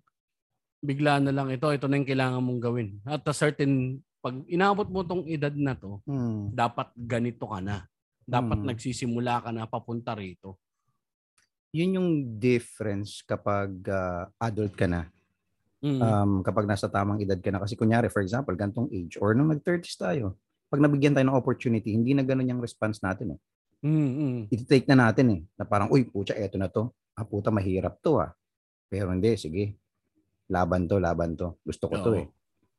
bigla 0.85 1.23
na 1.25 1.33
lang 1.33 1.49
ito, 1.49 1.65
ito 1.73 1.89
na 1.89 1.97
yung 1.97 2.05
kailangan 2.05 2.43
mong 2.45 2.61
gawin. 2.61 2.89
At 3.09 3.25
a 3.25 3.33
certain, 3.33 4.05
pag 4.21 4.37
inaabot 4.45 4.85
mo 4.93 5.01
tong 5.01 5.25
edad 5.25 5.55
na 5.57 5.73
to, 5.73 6.05
hmm. 6.05 6.53
dapat 6.53 6.93
ganito 6.99 7.49
ka 7.49 7.65
na. 7.65 7.89
Dapat 8.27 8.59
Mm. 8.59 8.67
nagsisimula 8.75 9.35
ka 9.39 9.51
na 9.55 9.71
papunta 9.71 10.13
rito. 10.19 10.59
Yun 11.71 11.97
yung 11.97 12.11
difference 12.43 13.23
kapag 13.23 13.71
ah, 13.87 14.27
adult 14.43 14.75
ka 14.75 14.91
na. 14.91 15.07
Mm. 15.79 16.01
Um, 16.03 16.33
kapag 16.43 16.67
nasa 16.67 16.91
tamang 16.91 17.23
edad 17.23 17.39
ka 17.39 17.55
na. 17.55 17.63
Kasi 17.63 17.79
kunyari, 17.79 18.11
for 18.11 18.19
example, 18.19 18.57
gantong 18.59 18.91
age 18.91 19.15
or 19.23 19.31
nung 19.37 19.55
nag-30s 19.55 19.95
tayo, 19.95 20.35
pag 20.67 20.83
nabigyan 20.83 21.15
tayo 21.15 21.31
ng 21.31 21.39
opportunity, 21.39 21.95
hindi 21.95 22.11
na 22.11 22.27
ganun 22.27 22.51
yung 22.51 22.59
response 22.59 22.99
natin 22.99 23.39
eh. 23.39 23.41
Mm, 23.87 24.11
mm. 24.11 24.39
i-take 24.51 24.91
na 24.91 25.07
natin 25.07 25.27
eh. 25.31 25.41
Na 25.55 25.63
parang, 25.63 25.87
uy, 25.93 26.03
pucha, 26.03 26.35
eto 26.35 26.59
na 26.59 26.67
to. 26.67 26.91
Ah, 27.15 27.23
puta, 27.23 27.55
mahirap 27.55 28.03
to 28.03 28.19
ah. 28.19 28.35
Pero 28.91 29.15
hindi, 29.15 29.39
sige. 29.39 29.79
Laban 30.51 30.91
to, 30.91 30.99
laban 30.99 31.39
to. 31.39 31.55
Gusto 31.63 31.87
ko 31.87 31.95
to 32.03 32.11
Oo. 32.11 32.19
eh. 32.19 32.27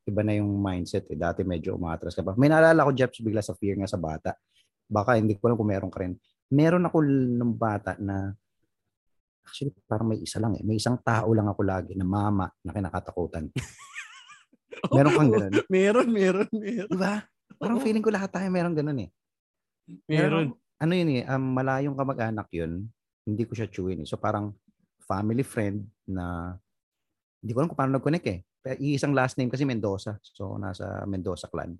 Iba 0.04 0.24
na 0.24 0.36
yung 0.36 0.60
mindset 0.60 1.08
eh. 1.08 1.16
Dati 1.16 1.44
medyo 1.48 1.76
umatras 1.80 2.12
ka 2.12 2.26
pa. 2.26 2.36
May 2.36 2.52
naalala 2.52 2.84
ko, 2.84 2.92
Jeps, 2.92 3.24
bigla 3.24 3.40
sa 3.40 3.56
fear 3.56 3.78
nga 3.78 3.88
sa 3.88 4.00
bata. 4.00 4.36
Baka 4.88 5.20
hindi 5.20 5.36
ko 5.36 5.52
alam 5.52 5.58
kung 5.60 5.70
meron 5.70 5.92
ka 5.92 6.00
rin. 6.02 6.16
Meron 6.48 6.88
ako 6.88 7.04
ng 7.04 7.54
bata 7.54 8.00
na 8.00 8.32
actually 9.44 9.76
parang 9.88 10.12
may 10.12 10.20
isa 10.20 10.40
lang 10.40 10.56
eh. 10.56 10.64
May 10.64 10.80
isang 10.80 11.00
tao 11.04 11.32
lang 11.32 11.48
ako 11.48 11.62
lagi 11.64 11.96
na 11.96 12.08
mama 12.08 12.48
na 12.64 12.72
kinakatakutan. 12.72 13.52
Meron 14.96 15.14
kang 15.16 15.32
ganun? 15.34 15.54
meron, 15.68 16.08
meron, 16.12 16.48
meron. 16.54 16.90
Diba? 16.92 17.26
Parang 17.58 17.78
Oo. 17.82 17.84
feeling 17.84 18.04
ko 18.04 18.14
lahat 18.14 18.30
tayo 18.30 18.46
meron 18.54 18.78
ganun 18.78 19.08
eh. 19.08 19.10
Meron. 20.06 20.54
ano 20.78 20.94
yun 20.94 21.10
eh, 21.18 21.24
um, 21.26 21.42
malayong 21.58 21.98
kamag-anak 21.98 22.46
yun, 22.54 22.86
hindi 23.26 23.44
ko 23.50 23.58
siya 23.58 23.66
chewin 23.72 24.06
eh. 24.06 24.08
So 24.08 24.22
parang 24.22 24.54
family 25.02 25.42
friend 25.42 25.90
na 26.06 26.54
hindi 27.42 27.52
ko 27.56 27.64
alam 27.64 27.70
kung 27.72 27.80
paano 27.80 27.98
nag-connect 27.98 28.28
eh. 28.30 28.40
Pero 28.62 28.78
isang 28.84 29.18
last 29.18 29.42
name 29.42 29.50
kasi 29.50 29.66
Mendoza. 29.66 30.22
So 30.22 30.60
nasa 30.62 31.02
Mendoza 31.10 31.50
clan. 31.50 31.74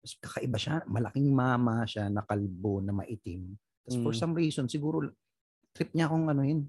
Tapos 0.00 0.14
kakaiba 0.16 0.56
siya. 0.56 0.74
Malaking 0.88 1.28
mama 1.28 1.84
siya, 1.84 2.08
nakalbo, 2.08 2.80
na 2.80 2.96
maitim. 2.96 3.52
Tapos 3.84 3.96
for 4.00 4.12
Mm. 4.16 4.20
some 4.20 4.32
reason, 4.32 4.64
siguro 4.64 5.04
trip 5.76 5.92
niya 5.92 6.08
akong 6.08 6.26
ano 6.26 6.40
yun, 6.40 6.64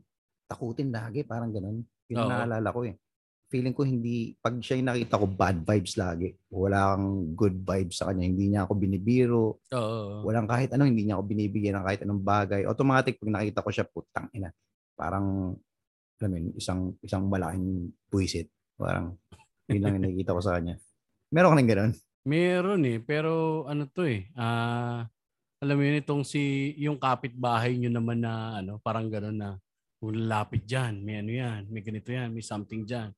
takutin 0.45 0.91
lagi, 0.91 1.23
parang 1.23 1.49
ganun. 1.49 1.79
Yun 2.11 2.17
Oo. 2.19 2.27
naalala 2.27 2.69
ko 2.69 2.83
eh. 2.83 2.99
Feeling 3.47 3.75
ko 3.75 3.83
hindi, 3.83 4.31
pag 4.39 4.59
siya 4.59 4.79
yung 4.79 4.87
nakita 4.91 5.19
ko, 5.19 5.27
bad 5.27 5.63
vibes 5.63 5.99
lagi. 5.99 6.31
Wala 6.47 6.95
kang 6.95 7.07
good 7.35 7.55
vibes 7.63 7.99
sa 7.99 8.07
kanya. 8.07 8.23
Hindi 8.23 8.47
niya 8.47 8.63
ako 8.63 8.73
binibiro. 8.75 9.59
Oo. 9.75 10.23
Walang 10.23 10.47
kahit 10.47 10.71
ano, 10.71 10.87
hindi 10.87 11.03
niya 11.03 11.19
ako 11.19 11.23
binibigyan 11.27 11.75
ng 11.79 11.85
kahit 11.87 11.99
anong 12.03 12.23
bagay. 12.23 12.63
Automatic, 12.63 13.19
pag 13.19 13.31
nakita 13.31 13.59
ko 13.59 13.69
siya, 13.71 13.85
putang 13.87 14.27
ina. 14.31 14.51
Parang, 14.95 15.55
alam 16.19 16.31
yun, 16.31 16.45
isang, 16.55 16.95
isang 17.03 17.27
malaking 17.27 17.91
buwisit. 18.07 18.47
Parang, 18.79 19.19
yun 19.67 19.83
lang 19.83 19.99
yung 19.99 20.05
nakikita 20.07 20.31
ko 20.31 20.41
sa 20.43 20.55
kanya. 20.55 20.75
Meron 21.31 21.51
ka 21.51 21.59
ng 21.59 21.71
ganun? 21.71 21.91
Meron 22.25 22.85
eh, 22.85 23.01
pero 23.01 23.65
ano 23.65 23.89
to 23.89 24.05
eh, 24.05 24.29
ah, 24.37 25.09
alam 25.57 25.73
mo 25.73 25.81
yun 25.81 26.05
itong 26.05 26.21
si, 26.21 26.69
yung 26.77 27.01
kapitbahay 27.01 27.73
nyo 27.81 27.89
naman 27.89 28.21
na 28.21 28.61
ano, 28.61 28.77
parang 28.77 29.09
gano'n 29.09 29.33
na, 29.33 29.49
kung 29.97 30.13
lalapit 30.13 30.61
dyan, 30.69 31.01
may 31.01 31.17
ano 31.17 31.33
yan, 31.33 31.61
may 31.73 31.81
ganito 31.81 32.13
yan, 32.13 32.29
may 32.29 32.45
something 32.45 32.85
dyan. 32.85 33.09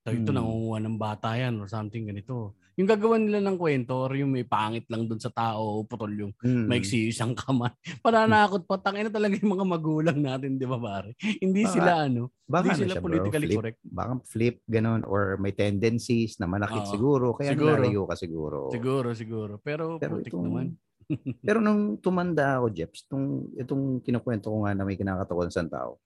So 0.00 0.12
ito 0.12 0.30
Hmm. 0.30 0.38
nangunguha 0.38 0.78
ng 0.80 0.96
bata 0.96 1.34
yan 1.34 1.58
or 1.58 1.66
something 1.66 2.06
ganito. 2.06 2.54
Yung 2.74 2.86
gagawa 2.86 3.18
nila 3.18 3.42
ng 3.42 3.58
kwento 3.58 3.98
or 3.98 4.14
yung 4.14 4.30
may 4.30 4.46
pangit 4.46 4.86
lang 4.86 5.04
dun 5.04 5.18
sa 5.18 5.28
tao 5.28 5.82
o 5.82 5.84
putol 5.84 6.14
yung 6.14 6.32
Hmm. 6.38 6.64
maiksi 6.64 7.10
isang 7.10 7.34
kamay. 7.34 7.74
Pananakot 8.00 8.62
pa, 8.64 8.78
tangina 8.78 9.10
talaga 9.10 9.34
yung 9.34 9.52
mga 9.52 9.66
magulang 9.68 10.16
natin, 10.16 10.54
di 10.54 10.62
ba 10.62 10.78
pare? 10.78 11.18
Hindi 11.42 11.60
Baka- 11.60 11.74
sila 11.74 11.92
ano, 12.06 12.22
Baka 12.40 12.62
hindi 12.62 12.70
ano 12.70 12.78
sila 12.78 12.88
siya, 12.88 12.96
bro, 12.96 13.06
politically 13.10 13.46
flip. 13.48 13.58
correct. 13.58 13.78
Baka 13.84 14.12
flip, 14.24 14.56
ganun, 14.64 15.02
or 15.04 15.20
may 15.36 15.50
tendencies 15.52 16.38
na 16.38 16.46
manakit 16.46 16.80
Oo. 16.80 16.88
siguro. 16.88 17.26
Kaya 17.34 17.52
Siguro. 17.52 17.76
nilalayo 17.76 18.02
ka 18.06 18.14
siguro. 18.14 18.58
Siguro, 18.70 19.08
siguro. 19.12 19.52
Pero, 19.58 19.98
Pero 19.98 20.14
putik 20.16 20.30
itong- 20.32 20.46
naman. 20.46 20.66
Pero 21.42 21.58
nung 21.58 21.98
tumanda 21.98 22.56
ako, 22.56 22.66
Jeps, 22.70 23.04
itong, 23.04 23.26
itong 23.54 23.82
kinukwento 24.00 24.48
ko 24.48 24.62
nga 24.62 24.72
na 24.72 24.86
may 24.86 24.94
kinakatakutan 24.94 25.50
sa 25.50 25.66
tao, 25.66 25.98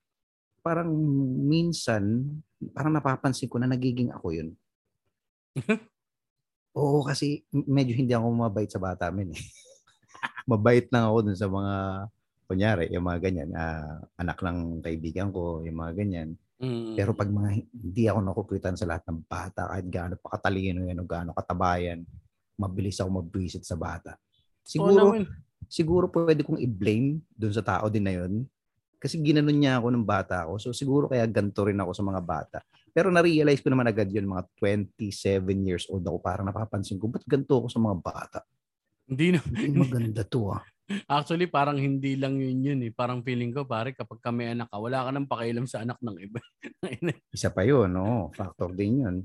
parang 0.62 0.88
minsan, 1.44 2.24
parang 2.72 2.94
napapansin 2.94 3.50
ko 3.50 3.58
na 3.58 3.68
nagiging 3.68 4.14
ako 4.14 4.32
yun. 4.32 4.48
Oo, 6.78 7.04
kasi 7.04 7.44
medyo 7.52 7.92
hindi 7.92 8.16
ako 8.16 8.32
mabait 8.32 8.70
sa 8.70 8.80
bata 8.80 9.12
amin 9.12 9.36
eh. 9.36 9.42
mabait 10.50 10.88
lang 10.88 11.10
ako 11.10 11.18
dun 11.28 11.36
sa 11.36 11.50
mga, 11.50 11.74
kunyari, 12.48 12.84
yung 12.94 13.04
mga 13.04 13.18
ganyan, 13.20 13.50
ah, 13.52 14.00
anak 14.16 14.40
ng 14.40 14.80
kaibigan 14.80 15.28
ko, 15.28 15.60
yung 15.66 15.76
mga 15.76 15.92
ganyan. 15.98 16.28
Mm. 16.62 16.94
Pero 16.94 17.10
pag 17.12 17.26
mga 17.26 17.50
hindi 17.74 18.04
ako 18.06 18.18
nakukuitan 18.22 18.78
sa 18.78 18.86
lahat 18.86 19.02
ng 19.10 19.26
bata, 19.26 19.66
kahit 19.66 19.86
gaano 19.90 20.14
pa 20.14 20.38
katalino 20.38 20.86
yan 20.86 21.02
o 21.02 21.08
gaano 21.08 21.34
katabayan, 21.34 22.06
mabilis 22.54 23.02
ako 23.02 23.18
mabwisit 23.18 23.66
sa 23.66 23.74
bata. 23.74 24.14
Siguro, 24.62 25.18
naman. 25.18 25.26
siguro 25.66 26.06
pwede 26.06 26.46
kong 26.46 26.62
i-blame 26.62 27.18
dun 27.34 27.50
sa 27.50 27.66
tao 27.66 27.90
din 27.90 28.06
na 28.06 28.14
yun. 28.14 28.46
Kasi 29.03 29.18
ginanon 29.18 29.59
niya 29.59 29.82
ako 29.82 29.90
ng 29.90 30.07
bata 30.07 30.46
ako. 30.46 30.62
So 30.62 30.68
siguro 30.70 31.11
kaya 31.11 31.26
ganito 31.26 31.66
rin 31.66 31.82
ako 31.82 31.90
sa 31.90 32.07
mga 32.07 32.22
bata. 32.22 32.59
Pero 32.94 33.11
na-realize 33.11 33.59
ko 33.59 33.74
naman 33.74 33.90
agad 33.90 34.07
yun, 34.07 34.30
mga 34.30 34.46
27 34.62 35.42
years 35.66 35.90
old 35.90 36.07
ako. 36.07 36.22
Parang 36.22 36.46
napapansin 36.46 37.03
ko, 37.03 37.11
ba't 37.11 37.26
ganito 37.26 37.59
ako 37.59 37.66
sa 37.66 37.82
mga 37.82 37.96
bata? 37.98 38.38
Hindi 39.11 39.34
na. 39.34 39.42
Hindi 39.42 39.74
maganda 39.74 40.22
to 40.22 40.55
ah. 40.55 40.62
Actually, 41.11 41.50
parang 41.50 41.80
hindi 41.80 42.14
lang 42.14 42.38
yun 42.38 42.62
yun 42.62 42.80
eh. 42.86 42.92
Parang 42.94 43.24
feeling 43.26 43.50
ko, 43.50 43.66
pare, 43.66 43.90
kapag 43.96 44.22
kami 44.22 44.55
anak 44.55 44.70
ka, 44.70 44.78
wala 44.78 45.09
ka 45.09 45.11
nang 45.11 45.26
pakialam 45.26 45.66
sa 45.66 45.82
anak 45.82 45.98
ng 45.98 46.16
iba. 46.22 46.38
Isa 47.34 47.50
pa 47.50 47.66
yun, 47.66 47.90
no? 47.90 48.30
Factor 48.38 48.70
din 48.76 49.03
yun. 49.03 49.16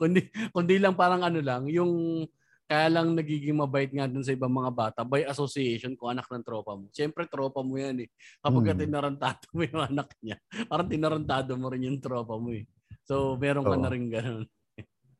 kundi, 0.00 0.28
kundi 0.52 0.76
lang 0.76 0.92
parang 0.92 1.24
ano 1.24 1.40
lang, 1.40 1.64
yung 1.70 2.24
kaya 2.72 2.88
lang 2.88 3.12
nagiging 3.12 3.52
mabait 3.52 3.92
nga 3.92 4.08
dun 4.08 4.24
sa 4.24 4.32
ibang 4.32 4.48
mga 4.48 4.72
bata 4.72 5.00
by 5.04 5.28
association 5.28 5.92
kung 5.92 6.16
anak 6.16 6.24
ng 6.32 6.40
tropa 6.40 6.72
mo. 6.72 6.88
Siyempre, 6.88 7.28
tropa 7.28 7.60
mo 7.60 7.76
yan 7.76 8.00
eh. 8.00 8.08
Kapag 8.40 8.64
ka 8.64 8.72
Hmm. 8.72 8.80
tinarantado 8.80 9.44
mo 9.52 9.60
yung 9.60 9.82
anak 9.92 10.08
niya, 10.24 10.40
parang 10.72 10.88
tinarantado 10.88 11.52
mo 11.60 11.68
rin 11.68 11.84
yung 11.84 12.00
tropa 12.00 12.32
mo 12.40 12.48
eh. 12.56 12.64
So, 13.04 13.36
meron 13.36 13.68
ka 13.68 13.76
Oo. 13.76 13.82
na 13.84 13.92
rin 13.92 14.08
ganun. 14.08 14.48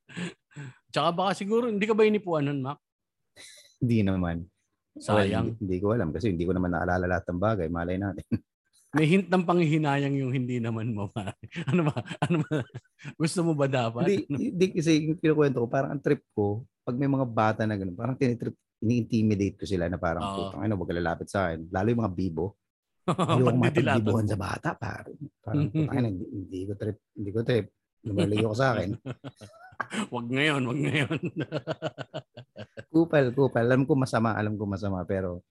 Tsaka 0.96 1.12
baka 1.12 1.36
siguro, 1.36 1.68
hindi 1.68 1.84
ka 1.84 1.92
ba 1.92 2.08
inipuan 2.08 2.48
nun, 2.48 2.64
Mac? 2.64 2.80
Hindi 3.84 4.00
naman. 4.00 4.48
Sayang. 4.96 5.52
Well, 5.52 5.60
hindi, 5.60 5.60
hindi 5.60 5.76
ko 5.84 5.86
alam 5.92 6.08
kasi 6.08 6.32
hindi 6.32 6.48
ko 6.48 6.56
naman 6.56 6.72
naalala 6.72 7.04
lahat 7.04 7.28
ng 7.28 7.40
bagay. 7.40 7.68
Malay 7.68 8.00
natin. 8.00 8.24
May 8.96 9.08
hint 9.08 9.28
ng 9.28 9.44
panghihinayang 9.44 10.16
yung 10.20 10.32
hindi 10.32 10.56
naman 10.56 10.92
mo. 10.92 11.12
Ano 11.72 11.88
ba? 11.88 12.00
Ano 12.24 12.44
ba? 12.44 12.60
Gusto 13.16 13.40
mo 13.44 13.52
ba 13.56 13.68
dapat? 13.68 14.04
Hindi, 14.08 14.52
hindi 14.52 14.66
kasi 14.72 15.04
yung 15.04 15.20
kinukwento 15.20 15.64
ko, 15.64 15.68
parang 15.68 15.96
ang 15.96 16.02
trip 16.04 16.24
ko, 16.32 16.64
pag 16.82 16.96
may 16.98 17.06
mga 17.06 17.26
bata 17.26 17.62
na 17.62 17.78
gano'n, 17.78 17.94
parang 17.94 18.18
tinitrip, 18.18 18.54
ini-intimidate 18.82 19.56
ko 19.62 19.64
sila 19.64 19.86
na 19.86 19.96
parang, 19.96 20.22
Oo. 20.22 20.34
putang 20.50 20.62
ano, 20.66 20.74
wag 20.74 20.90
lalapit 20.90 21.30
sa 21.30 21.48
akin. 21.48 21.70
Lalo 21.70 21.86
yung 21.88 22.02
mga 22.02 22.14
bibo. 22.14 22.58
Pagdidilatan 23.02 23.58
matagbibuhan 23.58 24.26
mo. 24.26 24.30
sa 24.30 24.38
bata, 24.38 24.68
parang, 24.74 25.14
parang 25.42 25.66
putang 25.70 26.06
hindi, 26.10 26.26
hindi 26.26 26.58
ko 26.66 26.72
trip, 26.74 26.98
hindi 27.14 27.30
ko 27.30 27.40
trip. 27.46 27.66
Lumalayo 28.02 28.46
ko 28.50 28.56
sa 28.58 28.74
akin. 28.74 28.90
Wag 30.14 30.26
ngayon, 30.30 30.62
wag 30.62 30.78
ngayon. 30.78 31.18
Kupal, 32.92 33.34
kupal. 33.34 33.66
Alam 33.66 33.82
ko 33.82 33.98
masama, 33.98 34.36
alam 34.36 34.54
ko 34.54 34.62
masama, 34.68 35.02
pero 35.02 35.42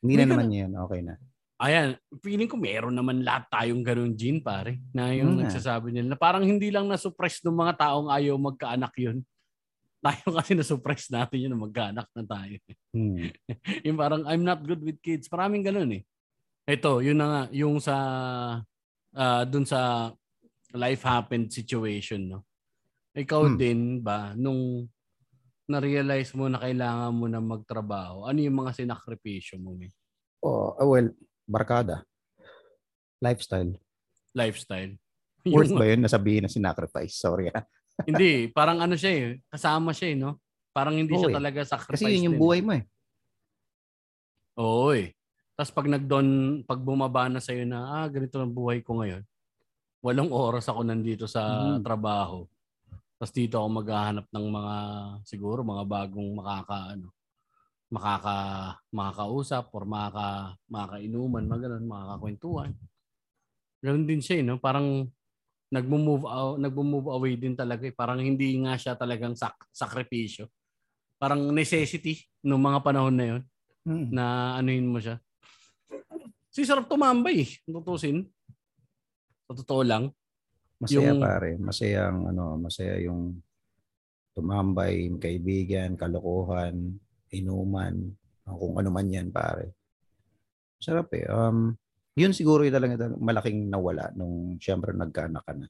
hindi 0.00 0.14
na 0.16 0.26
naman 0.28 0.48
yan, 0.54 0.70
okay 0.78 1.00
na. 1.02 1.18
Ayan, 1.60 1.92
feeling 2.24 2.48
ko 2.48 2.56
meron 2.56 2.94
naman 2.96 3.20
lahat 3.20 3.50
tayong 3.52 3.84
ganun 3.84 4.14
gene, 4.16 4.40
pare. 4.40 4.80
Na 4.96 5.12
yung 5.12 5.34
Hmm. 5.36 5.44
nagsasabi 5.44 5.92
nila. 5.92 6.14
Na 6.14 6.18
parang 6.20 6.40
hindi 6.40 6.72
lang 6.72 6.88
na-suppress 6.88 7.42
ng 7.44 7.52
mga 7.52 7.74
taong 7.76 8.08
ayaw 8.08 8.38
magkaanak 8.38 8.94
yun. 8.96 9.20
Tayo 10.00 10.24
kasi 10.40 10.56
na-suppress 10.56 11.12
natin 11.12 11.44
yun 11.44 11.52
na 11.52 11.60
magkaanak 11.60 12.08
na 12.16 12.24
tayo. 12.24 12.56
Hmm. 12.92 13.28
yung 13.86 13.98
parang, 14.00 14.24
I'm 14.24 14.42
not 14.42 14.64
good 14.64 14.80
with 14.80 15.00
kids. 15.00 15.28
Maraming 15.28 15.60
ganun 15.62 16.00
eh. 16.00 16.02
Ito, 16.64 17.04
yun 17.04 17.20
na 17.20 17.26
nga, 17.28 17.42
yung 17.52 17.76
sa, 17.78 17.96
ah, 19.12 19.42
dun 19.44 19.64
sa 19.64 20.12
life 20.72 21.02
happened 21.02 21.50
situation, 21.50 22.30
no? 22.30 22.40
Ikaw 23.12 23.42
Hmm. 23.44 23.56
din 23.58 23.80
ba, 24.00 24.32
nung 24.32 24.86
na-realize 25.66 26.32
mo 26.32 26.46
na 26.46 26.58
kailangan 26.58 27.12
mo 27.12 27.26
na 27.26 27.38
magtrabaho, 27.38 28.24
ano 28.24 28.38
yung 28.38 28.56
mga 28.56 28.82
sinakripisyo 28.82 29.58
mo, 29.58 29.74
may 29.74 29.90
Oh, 30.40 30.72
ah, 30.72 30.86
well, 30.88 31.12
barkada. 31.44 32.08
Lifestyle. 33.20 33.76
lifestyle? 34.32 34.94
Worth 35.44 35.68
Yung- 35.68 35.76
ba 35.76 35.84
yun 35.84 36.00
nasabihin 36.00 36.46
na 36.46 36.50
sinacrifice? 36.50 37.18
Sorry 37.18 37.50
ah. 37.50 37.66
Hindi, 38.08 38.48
parang 38.52 38.80
ano 38.84 38.94
siya 38.96 39.10
eh, 39.12 39.24
kasama 39.52 39.90
siya 39.96 40.08
eh, 40.14 40.18
no? 40.18 40.40
Parang 40.72 40.96
hindi 40.96 41.14
Oo 41.14 41.20
siya 41.20 41.30
eh. 41.30 41.42
talaga 41.42 41.64
sacrifice 41.66 42.22
Kasi 42.22 42.24
yun 42.24 42.30
yung 42.30 42.38
din. 42.38 42.40
buhay 42.40 42.60
mo 42.64 42.72
eh. 42.78 42.84
Oo 44.58 44.90
eh. 44.96 45.14
Tapos 45.54 45.70
pag 45.70 45.86
nagdon, 45.86 46.62
pag 46.66 46.80
bumaba 46.80 47.28
na 47.30 47.38
sa'yo 47.38 47.62
na, 47.68 48.02
ah, 48.02 48.06
ganito 48.10 48.40
ang 48.40 48.50
buhay 48.50 48.80
ko 48.82 48.98
ngayon, 48.98 49.22
walong 50.04 50.32
oras 50.32 50.68
ako 50.70 50.82
nandito 50.86 51.24
sa 51.28 51.76
Mhm. 51.78 51.84
trabaho. 51.84 52.46
Tapos 53.20 53.32
dito 53.34 53.56
ako 53.60 53.68
maghahanap 53.84 54.26
ng 54.32 54.46
mga 54.50 54.76
siguro 55.28 55.60
mga 55.64 55.84
bagong 55.88 56.30
makaka 56.36 56.96
ano 56.96 57.08
makaka 57.92 58.36
makakausap 58.92 59.70
or 59.76 59.84
makaka 59.88 60.56
makakainuman, 60.70 61.44
mga 61.46 61.60
ganun, 61.70 61.86
makakakwentuhan. 61.90 62.72
Ganun 63.84 64.04
din 64.08 64.20
siya, 64.20 64.40
eh, 64.40 64.46
no? 64.46 64.60
Parang 64.60 65.08
nagmo-move 65.70 66.26
out, 66.26 66.58
nagmo-move 66.58 67.08
away 67.14 67.38
din 67.38 67.54
talaga. 67.54 67.86
Eh. 67.86 67.94
Parang 67.94 68.18
hindi 68.18 68.58
nga 68.58 68.74
siya 68.74 68.98
talagang 68.98 69.38
sak- 69.38 69.70
sakripisyo. 69.70 70.50
Parang 71.14 71.54
necessity 71.54 72.18
nung 72.42 72.60
mga 72.60 72.82
panahon 72.82 73.14
na 73.14 73.24
'yon 73.30 73.42
Mm. 73.86 74.06
na 74.12 74.24
anuhin 74.58 74.90
mo 74.90 74.98
siya. 74.98 75.16
Si 76.50 76.66
sarap 76.66 76.90
tumambay, 76.90 77.46
eh, 77.46 77.50
tutusin. 77.64 78.26
Sa 79.46 79.54
totoo 79.54 79.86
lang. 79.86 80.10
Masaya 80.82 81.14
Yung- 81.14 81.22
pare, 81.22 81.50
masaya 81.56 82.10
ang 82.10 82.26
ano, 82.26 82.58
masaya 82.58 82.98
yung 82.98 83.38
tumambay, 84.34 85.06
kaibigan, 85.20 85.94
kalokohan, 85.94 86.98
inuman, 87.30 88.10
kung 88.42 88.74
ano 88.74 88.90
man 88.90 89.06
yan 89.06 89.30
pare. 89.30 89.76
Sarap 90.80 91.12
eh. 91.14 91.28
Um, 91.28 91.76
yun 92.20 92.32
siguro 92.36 92.60
yung 92.62 92.76
talaga 92.76 93.08
malaking 93.16 93.72
nawala 93.72 94.12
nung 94.12 94.60
siyempre 94.60 94.92
nagkaanak 94.92 95.42
ka 95.42 95.52
na. 95.56 95.66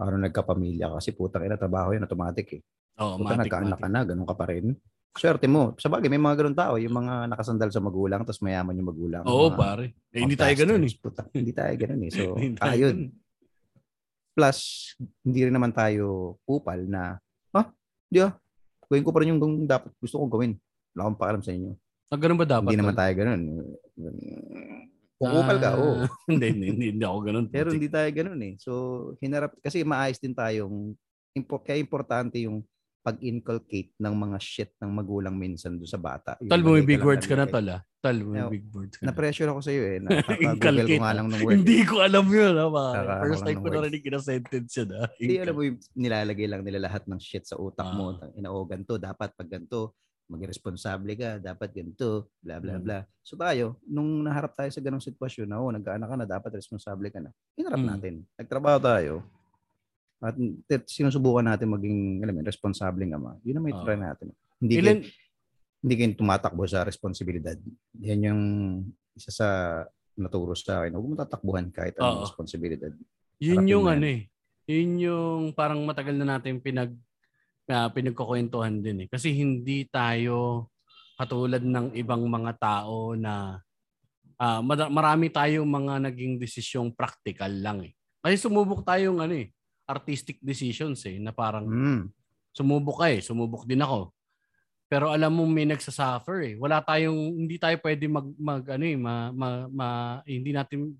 Ano 0.00 0.16
nagkapamilya 0.16 0.96
kasi 0.96 1.12
putang 1.12 1.44
ina 1.44 1.60
trabaho 1.60 1.92
yun 1.92 2.04
automatic 2.04 2.56
eh. 2.56 2.62
Oo, 3.00 3.20
Puta 3.20 3.36
nagkaanak 3.36 3.80
ka 3.80 3.88
na, 3.88 4.00
ganun 4.04 4.24
ka 4.24 4.36
pa 4.36 4.48
rin. 4.48 4.72
Swerte 5.10 5.50
mo. 5.50 5.74
Sa 5.76 5.90
bagay, 5.90 6.06
may 6.06 6.22
mga 6.22 6.38
ganun 6.38 6.54
tao. 6.54 6.78
Yung 6.78 6.94
mga 6.94 7.26
nakasandal 7.26 7.68
sa 7.74 7.82
magulang, 7.82 8.22
tapos 8.22 8.38
mayaman 8.40 8.78
yung 8.78 8.88
magulang. 8.94 9.22
Oo, 9.26 9.50
Mga- 9.50 9.58
pare. 9.58 9.84
Eh, 10.14 10.22
hindi 10.22 10.38
tayo 10.38 10.54
ganun 10.54 10.86
eh. 10.86 10.92
puta. 10.94 11.22
Hindi 11.34 11.50
tayo 11.50 11.74
ganun 11.74 12.02
eh. 12.06 12.10
So, 12.14 12.22
Hindi 12.38 12.60
ayun. 12.62 12.96
ganun. 13.10 13.18
Plus, 14.30 14.58
hindi 15.26 15.40
rin 15.42 15.54
naman 15.54 15.74
tayo 15.74 16.38
kupal 16.46 16.86
na, 16.86 17.18
ah, 17.50 17.66
di 18.06 18.22
ah, 18.22 18.30
gawin 18.86 19.02
ko 19.02 19.10
pa 19.10 19.18
rin 19.20 19.34
yung 19.34 19.66
dapat 19.66 19.90
gusto 19.98 20.22
kong 20.22 20.30
gawin. 20.30 20.52
Wala 20.94 21.00
akong 21.10 21.18
pakialam 21.18 21.42
sa 21.42 21.52
inyo. 21.52 21.70
Ah, 22.10 22.18
ganun 22.18 22.38
ba 22.38 22.46
dapat? 22.46 22.70
hindi 22.70 22.78
naman 22.78 22.94
tayo 22.94 23.12
ganun. 23.18 23.40
Kung 25.20 25.36
ka, 25.60 25.76
oo. 25.76 26.00
Ah, 26.00 26.08
hindi, 26.32 26.46
hindi, 26.48 26.66
hindi, 26.72 26.86
hindi 26.96 27.04
ako 27.04 27.18
ganun. 27.28 27.46
Pero 27.52 27.68
hindi 27.76 27.92
tayo 27.92 28.08
ganun 28.08 28.40
eh. 28.40 28.54
So, 28.56 28.72
hinarap, 29.20 29.52
kasi 29.60 29.84
maayos 29.84 30.16
din 30.16 30.32
tayong, 30.32 30.96
impo, 31.36 31.60
kaya 31.60 31.76
importante 31.76 32.40
yung 32.40 32.64
pag-inculcate 33.00 33.96
ng 33.96 34.14
mga 34.16 34.38
shit 34.40 34.70
ng 34.76 34.92
magulang 34.92 35.32
minsan 35.36 35.76
doon 35.76 35.88
sa 35.88 35.96
bata. 36.00 36.36
Yung 36.40 36.52
Tal 36.52 36.60
mo 36.60 36.76
mali 36.76 36.84
big 36.84 37.00
words 37.00 37.24
ka 37.24 37.32
na 37.32 37.48
talaga 37.48 37.80
eh. 37.80 37.84
ah. 37.84 38.00
Tal 38.00 38.16
mo 38.24 38.32
Eh, 38.32 38.44
big 38.48 38.68
words 38.72 38.96
ka 38.96 39.02
na. 39.04 39.06
Na-pressure 39.12 39.48
ako 39.48 39.60
sa 39.60 39.72
iyo 39.72 39.84
eh. 39.88 39.98
Nakaka-google 40.04 40.84
ko 40.88 40.96
nga 41.00 41.08
ah. 41.08 41.16
lang 41.16 41.28
ng 41.32 41.40
word. 41.44 41.56
Hindi 41.64 41.78
ko 41.84 41.94
alam 42.04 42.24
yun 42.28 42.54
ha, 42.56 42.66
pare. 42.68 42.96
Nakakakuha 42.96 43.24
First 43.24 43.42
time 43.44 43.56
ko 43.60 43.64
words. 43.64 43.76
narinig 43.76 44.04
na 44.04 44.20
sentence 44.20 44.72
yun 44.76 44.90
ha. 44.92 45.02
Hindi 45.16 45.34
alam 45.40 45.54
mo 45.56 45.62
yung 45.64 45.78
nilalagay 45.96 46.46
lang 46.48 46.62
nila 46.64 46.78
lahat 46.88 47.02
ng 47.08 47.20
shit 47.20 47.44
sa 47.48 47.56
utak 47.56 47.88
mo. 47.92 48.20
Ah. 48.20 48.28
Ina, 48.36 48.48
oh, 48.52 48.64
ganito, 48.68 49.00
dapat 49.00 49.32
pag 49.32 49.48
ganito, 49.48 49.96
magresponsable 50.30 51.12
ka, 51.18 51.30
dapat 51.42 51.68
ganito, 51.74 52.30
bla 52.38 52.62
bla 52.62 52.78
Mm. 52.78 52.82
bla. 52.86 52.98
So 53.20 53.34
tayo, 53.34 53.82
nung 53.82 54.22
naharap 54.22 54.54
tayo 54.54 54.70
sa 54.70 54.78
ganong 54.78 55.02
sitwasyon 55.02 55.46
na, 55.50 55.58
oh, 55.58 55.74
nagkaanak 55.74 56.06
ka 56.06 56.16
na, 56.16 56.26
dapat 56.30 56.50
responsable 56.54 57.10
ka 57.10 57.18
na. 57.18 57.34
Hinarap 57.58 57.80
Mm. 57.82 57.88
natin. 57.90 58.14
Nagtrabaho 58.38 58.78
tayo. 58.78 59.14
At 60.20 60.36
sinusubukan 60.86 61.42
natin 61.42 61.66
maging, 61.66 62.22
alam 62.22 62.38
mo, 62.38 62.40
responsable 62.46 63.02
ama. 63.10 63.34
Yun 63.42 63.58
ang 63.58 63.64
may 63.66 63.74
Oo. 63.74 63.82
try 63.82 63.96
natin. 63.98 64.30
Hindi 64.60 64.74
Ilan, 64.78 65.00
kayo, 65.02 65.10
hindi 65.80 65.94
kayo 65.96 66.08
tumatakbo 66.14 66.62
sa 66.68 66.84
responsibilidad. 66.84 67.56
Yan 67.98 68.20
yung 68.30 68.42
isa 69.16 69.32
sa 69.32 69.48
naturo 70.14 70.52
sa 70.52 70.84
akin. 70.84 70.92
Huwag 70.92 71.08
mo 71.08 71.14
tatakbuhan 71.16 71.72
kahit 71.72 71.96
anong 71.98 72.22
Oo. 72.22 72.24
responsibilidad. 72.28 72.92
yun 73.40 73.64
Harapin 73.64 73.72
yung 73.72 73.86
ano 73.88 74.06
eh. 74.06 74.20
Yun 74.68 74.90
yung 75.00 75.40
parang 75.56 75.80
matagal 75.82 76.12
na 76.14 76.36
natin 76.36 76.60
pinag 76.60 76.92
uh, 77.70 77.88
pinagkukwentuhan 77.94 78.82
din 78.82 79.06
eh. 79.06 79.08
Kasi 79.08 79.30
hindi 79.30 79.86
tayo 79.86 80.68
katulad 81.14 81.62
ng 81.62 81.94
ibang 81.94 82.26
mga 82.26 82.52
tao 82.58 83.12
na 83.14 83.60
ah, 84.40 84.64
mada- 84.64 84.88
marami 84.88 85.28
tayong 85.28 85.68
mga 85.68 86.08
naging 86.08 86.40
desisyong 86.40 86.96
practical 86.96 87.52
lang 87.52 87.84
eh. 87.84 87.92
Kasi 88.24 88.40
sumubok 88.40 88.80
tayong 88.80 89.20
ano 89.20 89.36
eh, 89.36 89.52
artistic 89.84 90.40
decisions 90.40 91.04
eh, 91.04 91.20
na 91.20 91.28
parang 91.28 91.68
Mm. 91.68 92.08
sumubok 92.56 93.04
ka 93.04 93.12
eh, 93.12 93.20
sumubok 93.20 93.68
din 93.68 93.84
ako. 93.84 94.16
Pero 94.88 95.12
alam 95.12 95.30
mo 95.30 95.44
may 95.44 95.68
nagsasuffer 95.68 96.38
eh. 96.40 96.54
Wala 96.56 96.80
tayong 96.80 97.14
hindi 97.36 97.60
tayo 97.60 97.76
pwede 97.84 98.08
mag, 98.08 98.26
mag 98.40 98.64
ano 98.64 98.84
eh, 98.88 98.96
ma, 98.96 99.28
ma, 99.30 99.48
ma- 99.68 100.20
hindi 100.24 100.56
natin 100.56 100.96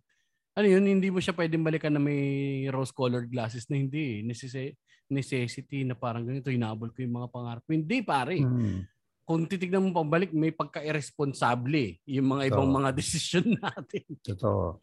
ano 0.53 0.67
yun, 0.69 0.85
hindi 0.85 1.09
mo 1.09 1.17
siya 1.17 1.33
pwedeng 1.33 1.65
balikan 1.65 1.97
na 1.97 2.03
may 2.03 2.21
rose-colored 2.69 3.33
glasses 3.33 3.65
na 3.73 3.81
hindi 3.81 4.21
eh. 4.21 4.27
Necess- 4.27 4.77
necessity 5.11 5.83
na 5.83 5.99
parang 5.99 6.23
ganito, 6.25 6.49
hinabol 6.49 6.95
ko 6.95 7.03
yung 7.03 7.19
mga 7.19 7.29
pangarap. 7.29 7.65
Hindi 7.67 7.99
pare. 8.01 8.39
Mm. 8.39 8.87
Kung 9.27 9.47
titignan 9.47 9.83
mo 9.87 9.91
pabalik, 9.95 10.31
may 10.35 10.55
pagka-irresponsable 10.55 11.75
eh, 11.75 11.93
yung 12.07 12.35
mga 12.35 12.51
ibang 12.55 12.71
Oo. 12.71 12.77
mga 12.79 12.91
desisyon 12.99 13.59
natin. 13.59 14.07
Totoo. 14.23 14.79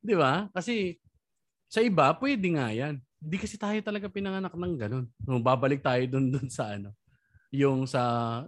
Di 0.00 0.14
ba? 0.16 0.48
Kasi 0.50 0.96
sa 1.70 1.78
iba, 1.84 2.10
pwede 2.18 2.46
nga 2.56 2.72
yan. 2.74 2.98
Hindi 3.20 3.36
kasi 3.36 3.54
tayo 3.60 3.76
talaga 3.84 4.08
pinanganak 4.08 4.56
ng 4.56 4.74
ganun. 4.74 5.06
No, 5.22 5.38
babalik 5.38 5.84
tayo 5.84 6.02
dun, 6.08 6.32
dun 6.32 6.48
sa 6.48 6.74
ano. 6.74 6.90
Yung 7.54 7.86
sa, 7.86 8.00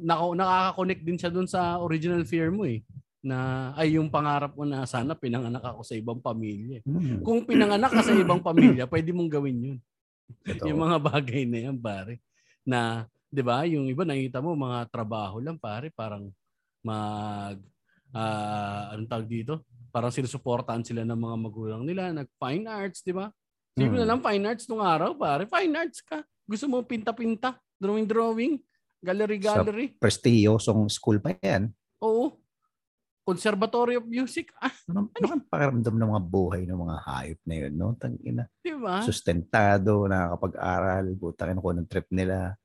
naka, 0.03 0.33
nakaka-connect 0.33 1.03
din 1.05 1.19
siya 1.21 1.31
dun 1.31 1.47
sa 1.47 1.79
original 1.79 2.25
fear 2.27 2.51
mo 2.51 2.67
eh. 2.67 2.83
Na, 3.23 3.71
ay 3.79 3.95
yung 3.95 4.11
pangarap 4.11 4.59
mo 4.59 4.67
na 4.67 4.83
sana 4.83 5.15
pinanganak 5.15 5.63
ako 5.63 5.87
sa 5.87 5.95
ibang 5.95 6.19
pamilya. 6.19 6.83
Mm. 6.83 7.23
Kung 7.23 7.47
pinanganak 7.47 7.95
ka 7.95 8.03
sa 8.03 8.17
ibang 8.17 8.43
pamilya, 8.43 8.89
pwede 8.91 9.15
mong 9.15 9.31
gawin 9.31 9.59
yun. 9.71 9.79
Totoo. 10.43 10.67
Yung 10.69 10.81
mga 10.83 10.99
bagay 11.13 11.43
na 11.47 11.59
yan, 11.71 11.77
pare. 11.79 12.19
Na, 12.63 13.07
di 13.27 13.43
ba, 13.43 13.63
yung 13.65 13.87
iba 13.87 14.03
nakita 14.03 14.43
mo, 14.43 14.53
mga 14.55 14.89
trabaho 14.91 15.39
lang, 15.39 15.57
pare. 15.57 15.89
Parang 15.95 16.29
mag, 16.83 17.57
ah 18.13 18.93
anong 18.93 19.09
tawag 19.09 19.29
dito? 19.31 19.63
Parang 19.89 20.13
sinusuportahan 20.13 20.85
sila 20.85 21.07
ng 21.07 21.17
mga 21.17 21.37
magulang 21.39 21.83
nila. 21.87 22.13
Nag-fine 22.13 22.65
arts, 22.67 23.01
di 23.01 23.15
ba? 23.15 23.31
Sige 23.73 23.89
Mm. 23.89 24.05
na 24.05 24.09
lang, 24.09 24.21
fine 24.21 24.45
arts 24.45 24.69
nung 24.69 24.85
araw, 24.85 25.17
pare. 25.17 25.49
Fine 25.49 25.73
arts 25.79 26.05
ka. 26.05 26.21
Gusto 26.45 26.69
mo 26.69 26.83
pinta-pinta, 26.85 27.57
drawing-drawing, 27.81 28.61
gallery-gallery. 29.01 29.97
Prestiyosong 29.97 30.91
school 30.93 31.23
pa 31.23 31.33
yan. 31.41 31.73
Oo. 32.03 32.42
Conservatory 33.23 33.95
of 33.95 34.05
Music. 34.05 34.51
Ah, 34.59 34.75
Ano, 34.91 35.07
ano 35.09 35.27
ang 35.31 35.45
pakiramdam 35.47 35.95
ng 35.95 36.11
mga 36.11 36.23
buhay 36.27 36.63
ng 36.67 36.75
mga 36.75 36.97
hayop 37.07 37.41
na 37.47 37.55
yun, 37.55 37.73
no? 37.79 37.95
Tangina. 37.95 38.45
di 38.59 38.75
ba? 38.75 38.99
Sustentado, 39.07 40.11
nakakapag-aral, 40.11 41.05
butang 41.15 41.55
ko 41.57 41.71
ng 41.71 41.87
trip 41.87 42.11
nila. 42.11 42.59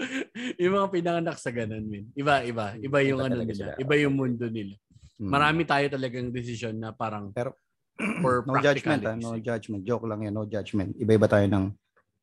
yung 0.62 0.74
mga 0.80 0.88
pinanganak 0.88 1.36
sa 1.36 1.52
ganun, 1.52 1.84
min. 1.84 2.08
Iba, 2.16 2.40
iba. 2.40 2.72
Iba 2.80 2.98
yung 3.04 3.20
Iba 3.20 3.26
ano 3.28 3.36
nila. 3.36 3.52
sila. 3.52 3.72
Iba 3.76 3.94
yung 4.00 4.14
mundo 4.16 4.48
nila. 4.48 4.74
Mm. 5.18 5.28
Marami 5.28 5.62
tayo 5.66 5.86
talagang 5.90 6.32
desisyon 6.32 6.78
na 6.78 6.94
parang 6.94 7.34
Pero, 7.34 7.52
for 8.24 8.40
no 8.48 8.56
judgment, 8.62 9.02
ah, 9.04 9.12
practicalities. 9.12 9.24
no 9.26 9.36
judgment. 9.36 9.82
Joke 9.84 10.06
lang 10.08 10.20
yan, 10.24 10.32
no 10.32 10.46
judgment. 10.46 10.94
Iba-iba 10.96 11.28
tayo 11.28 11.44
ng 11.44 11.64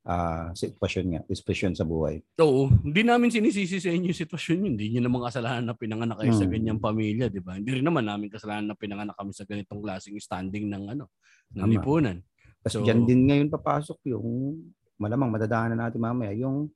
ah, 0.05 0.53
sitwasyon 0.53 1.05
nga, 1.09 1.21
sitwasyon 1.27 1.73
sa 1.73 1.83
buhay. 1.83 2.21
Oo, 2.37 2.69
hindi 2.69 3.01
namin 3.01 3.29
sinisisi 3.29 3.81
sa 3.81 3.89
inyo 3.89 4.13
yung 4.13 4.21
sitwasyon 4.21 4.57
yun. 4.61 4.73
Hindi 4.77 4.85
nyo 4.93 5.01
naman 5.09 5.25
kasalanan 5.25 5.65
na 5.65 5.73
pinanganak 5.73 6.21
kayo 6.21 6.31
sa 6.31 6.45
Hmm. 6.45 6.53
ganyang 6.53 6.79
pamilya, 6.79 7.25
di 7.27 7.41
ba? 7.41 7.57
Hindi 7.57 7.81
rin 7.81 7.85
naman 7.85 8.05
namin 8.05 8.29
kasalanan 8.29 8.69
na 8.69 8.77
pinanganak 8.77 9.17
kami 9.17 9.33
sa 9.33 9.43
ganitong 9.43 9.81
klaseng 9.81 10.17
standing 10.21 10.69
ng 10.69 10.93
ano, 10.93 11.09
ng 11.51 11.65
Tama. 11.65 11.73
lipunan. 11.73 12.17
Tapos 12.61 12.77
So- 12.77 12.85
dyan 12.85 13.03
din 13.03 13.25
ngayon 13.25 13.49
papasok 13.49 13.97
yung, 14.07 14.61
malamang 14.95 15.27
madadaanan 15.27 15.75
natin 15.75 15.99
mamaya, 15.99 16.31
yung, 16.31 16.69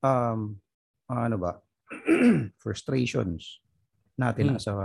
um, 0.00 0.40
ano 1.06 1.36
ba, 1.36 1.58
frustrations 2.62 3.58
natin 4.14 4.52
Mm. 4.52 4.56
as 4.56 4.66
a, 4.66 4.76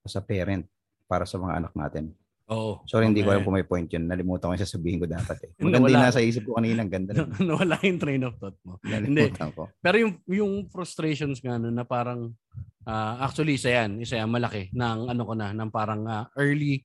as 0.00 0.14
a 0.14 0.22
parent 0.22 0.64
para 1.04 1.26
sa 1.26 1.36
mga 1.36 1.58
anak 1.58 1.72
natin. 1.74 2.14
Oo. 2.44 2.84
Sorry, 2.84 3.08
hindi 3.08 3.24
ko 3.24 3.32
alam 3.32 3.40
kung 3.40 3.56
may 3.56 3.64
point 3.64 3.88
yun. 3.88 4.04
Nalimutan 4.04 4.52
ko 4.52 4.52
yung 4.52 4.64
sasabihin 4.68 5.00
ko 5.00 5.08
dapat 5.08 5.48
eh. 5.48 5.50
Maganda 5.64 5.88
yung 5.88 6.04
nasa 6.04 6.20
isip 6.20 6.44
ko 6.44 6.60
kanina. 6.60 6.84
Ang 6.84 6.92
ganda 6.92 7.10
na. 7.16 7.24
Nawala 7.40 7.80
yung 7.80 7.96
train 7.96 8.20
of 8.28 8.36
thought 8.36 8.58
mo. 8.68 8.76
Nalimutan 8.84 9.48
ko. 9.56 9.72
Pero 9.80 9.96
yung 9.96 10.12
yung 10.28 10.52
frustrations 10.68 11.40
nga 11.40 11.56
no, 11.56 11.72
na 11.72 11.88
parang 11.88 12.36
ah, 12.84 13.24
actually 13.24 13.56
isa 13.56 13.72
yan, 13.72 13.96
isa 14.04 14.20
yan 14.20 14.28
malaki 14.28 14.68
ng 14.76 14.98
ano 15.08 15.22
ko 15.24 15.32
na 15.32 15.56
ng 15.56 15.70
parang 15.72 16.04
ah, 16.04 16.28
early 16.36 16.84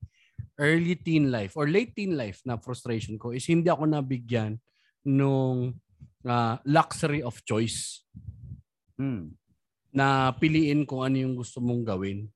early 0.55 0.95
teen 0.95 1.28
life 1.28 1.55
or 1.60 1.68
late 1.68 1.91
teen 1.91 2.16
life 2.16 2.39
na 2.43 2.60
frustration 2.60 3.16
ko 3.16 3.32
is 3.32 3.43
hindi 3.47 3.68
ako 3.68 3.84
nabigyan 3.84 4.55
nung 5.03 5.76
ah, 6.24 6.55
luxury 6.64 7.20
of 7.20 7.36
choice 7.43 8.03
Hmm. 8.99 9.32
na 9.95 10.36
piliin 10.36 10.84
kung 10.84 11.07
ano 11.07 11.16
yung 11.16 11.32
gusto 11.34 11.64
mong 11.64 11.88
gawin. 11.88 12.28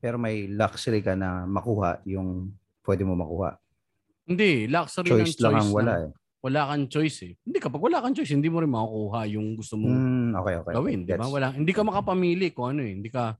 Pero 0.00 0.16
may 0.16 0.48
luxury 0.48 1.04
ka 1.04 1.12
na 1.12 1.44
makuha 1.44 2.00
yung 2.08 2.56
pwede 2.88 3.04
mo 3.04 3.12
makuha. 3.14 3.60
Hindi, 4.24 4.64
luxury 4.66 5.12
Choice 5.12 5.36
ng 5.36 5.44
lang 5.44 5.54
choice 5.54 5.62
ang 5.62 5.70
wala 5.76 5.92
na 5.92 6.00
eh. 6.00 6.10
wala 6.40 6.60
kang 6.72 6.86
choice 6.88 7.18
eh. 7.28 7.32
Hindi 7.44 7.58
kapag 7.60 7.82
wala 7.84 8.00
kang 8.00 8.16
choice, 8.16 8.32
hindi 8.32 8.48
mo 8.48 8.64
rin 8.64 8.72
makukuha 8.72 9.20
yung 9.28 9.48
gusto 9.60 9.76
mong 9.76 9.92
Hmm, 9.92 10.30
okay, 10.40 10.54
okay. 10.64 10.72
gawin, 10.72 10.98
di 11.04 11.12
ba? 11.12 11.28
Wala, 11.28 11.52
hindi 11.52 11.72
ka 11.76 11.82
makapamili 11.84 12.48
kung 12.56 12.74
ano 12.74 12.80
eh. 12.80 12.92
Hindi 12.96 13.12
ka 13.12 13.36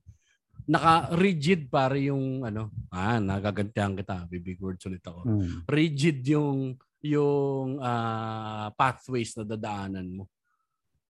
naka-rigid 0.69 1.73
pare 1.73 2.05
yung 2.05 2.45
ano, 2.45 2.69
ah, 2.93 3.17
nagagantihan 3.17 3.97
kita, 3.97 4.29
bibig 4.29 4.61
words 4.61 4.85
ulit 4.85 5.01
ako. 5.01 5.25
Mm. 5.25 5.65
Rigid 5.65 6.19
yung 6.29 6.77
yung 7.01 7.81
ah, 7.81 8.69
pathways 8.77 9.33
na 9.33 9.43
dadaanan 9.43 10.05
mo. 10.05 10.29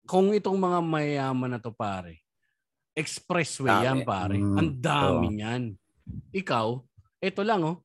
Kung 0.04 0.32
itong 0.36 0.56
mga 0.56 0.80
mayaman 0.84 1.56
na 1.56 1.60
to 1.60 1.72
pare, 1.72 2.20
expressway 2.98 3.70
Dami. 3.70 3.86
yan 3.86 3.98
pare. 4.02 4.36
Mm, 4.36 4.56
Ang 4.58 4.70
dami 4.82 5.26
niyan. 5.32 5.62
Ikaw, 6.34 6.66
ito 7.20 7.40
lang 7.46 7.62
oh, 7.62 7.78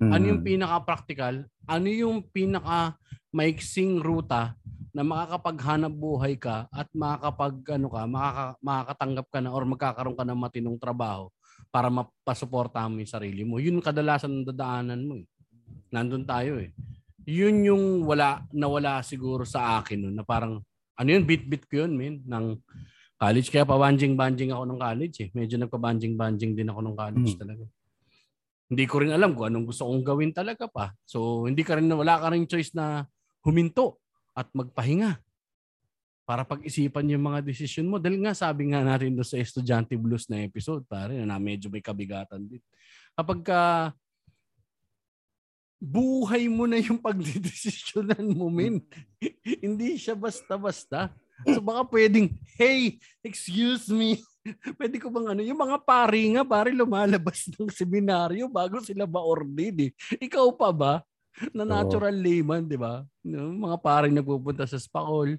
ano 0.00 0.24
yung 0.24 0.40
Mm. 0.40 0.48
pinaka-practical? 0.48 1.34
Ano 1.68 1.86
yung 1.86 2.24
pinaka 2.24 2.96
maiksing 3.30 4.00
ruta 4.00 4.56
na 4.90 5.04
makakapaghanap 5.04 5.92
buhay 5.92 6.40
ka 6.40 6.64
at 6.72 6.88
makakapag 6.96 7.76
ano 7.76 7.86
ka, 7.92 8.02
makaka, 8.08 8.44
makakatanggap 8.64 9.26
ka 9.28 9.38
na 9.44 9.52
or 9.52 9.62
magkakaroon 9.68 10.16
ka 10.16 10.24
ng 10.24 10.40
matinong 10.40 10.78
trabaho 10.80 11.28
para 11.68 11.92
mapasuportahan 11.92 12.88
mo 12.88 13.04
yung 13.04 13.12
sarili 13.12 13.44
mo. 13.44 13.60
Yun 13.60 13.84
kadalasan 13.84 14.40
ng 14.40 14.46
dadaanan 14.48 15.04
mo 15.04 15.20
eh. 15.20 15.26
Nandun 15.92 16.24
tayo 16.24 16.56
eh. 16.56 16.72
Yun 17.28 17.56
yung 17.66 17.84
wala 18.06 18.40
nawala 18.54 19.04
siguro 19.04 19.44
sa 19.44 19.82
akin 19.82 19.98
nun, 20.00 20.14
na 20.16 20.24
parang 20.24 20.62
ano 20.96 21.08
yun 21.10 21.26
bit-bit 21.28 21.68
ko 21.68 21.84
yun 21.84 21.92
men 21.92 22.24
ng 22.24 22.56
college 23.16 23.48
kaya 23.48 23.64
pabanjing-banjing 23.64 24.52
ako 24.52 24.64
ng 24.68 24.80
college 24.80 25.16
eh. 25.24 25.28
Medyo 25.32 25.56
nagpabanjing-banjing 25.64 26.52
din 26.52 26.68
ako 26.68 26.80
ng 26.84 26.96
college 26.96 27.32
Mm. 27.34 27.40
talaga 27.40 27.64
hindi 28.66 28.84
ko 28.90 28.98
rin 28.98 29.14
alam 29.14 29.30
kung 29.38 29.46
anong 29.46 29.70
gusto 29.70 29.86
kong 29.86 30.02
gawin 30.02 30.34
talaga 30.34 30.66
pa. 30.66 30.90
So, 31.06 31.46
hindi 31.46 31.62
ka 31.62 31.78
rin, 31.78 31.86
wala 31.86 32.18
ka 32.18 32.34
rin 32.34 32.50
choice 32.50 32.74
na 32.74 33.06
huminto 33.46 34.02
at 34.34 34.50
magpahinga 34.50 35.22
para 36.26 36.42
pag-isipan 36.42 37.06
yung 37.14 37.30
mga 37.30 37.46
desisyon 37.46 37.86
mo. 37.86 38.02
Dahil 38.02 38.18
nga 38.26 38.34
sabi 38.34 38.74
nga 38.74 38.82
natin 38.82 39.14
doon 39.14 39.22
sa 39.22 39.38
Estudyante 39.38 39.94
Blues 39.94 40.26
na 40.26 40.42
episode, 40.42 40.82
pare, 40.82 41.14
na 41.22 41.38
medyo 41.38 41.70
may 41.70 41.78
kabigatan 41.78 42.42
din. 42.42 42.58
Kapag 43.14 43.38
ka 43.46 43.60
buhay 45.78 46.50
mo 46.50 46.66
na 46.66 46.82
yung 46.82 46.98
pagdidesisyonan 47.06 48.34
mo, 48.34 48.50
min. 48.50 48.82
hindi 49.62 49.94
siya 49.94 50.18
basta-basta. 50.18 51.14
So 51.44 51.60
baka 51.60 51.84
pwedeng, 51.92 52.32
hey, 52.56 52.96
excuse 53.20 53.92
me, 53.92 54.22
pwede 54.78 54.96
ko 54.96 55.12
bang 55.12 55.36
ano, 55.36 55.42
yung 55.44 55.58
mga 55.58 55.78
pari 55.84 56.32
nga, 56.32 56.42
pare 56.46 56.72
lumalabas 56.72 57.48
ng 57.52 57.68
seminaryo 57.68 58.48
bago 58.48 58.80
sila 58.80 59.04
ba-ordain 59.04 59.90
eh. 59.90 59.90
Ikaw 60.16 60.46
pa 60.56 60.70
ba? 60.72 60.94
Na 61.52 61.68
Oo. 61.68 61.72
natural 61.72 62.16
layman, 62.16 62.64
di 62.64 62.80
ba? 62.80 63.04
Yung 63.20 63.60
mga 63.60 63.76
pare 63.82 64.08
nagpupunta 64.08 64.64
sa 64.64 64.80
Spacol. 64.80 65.36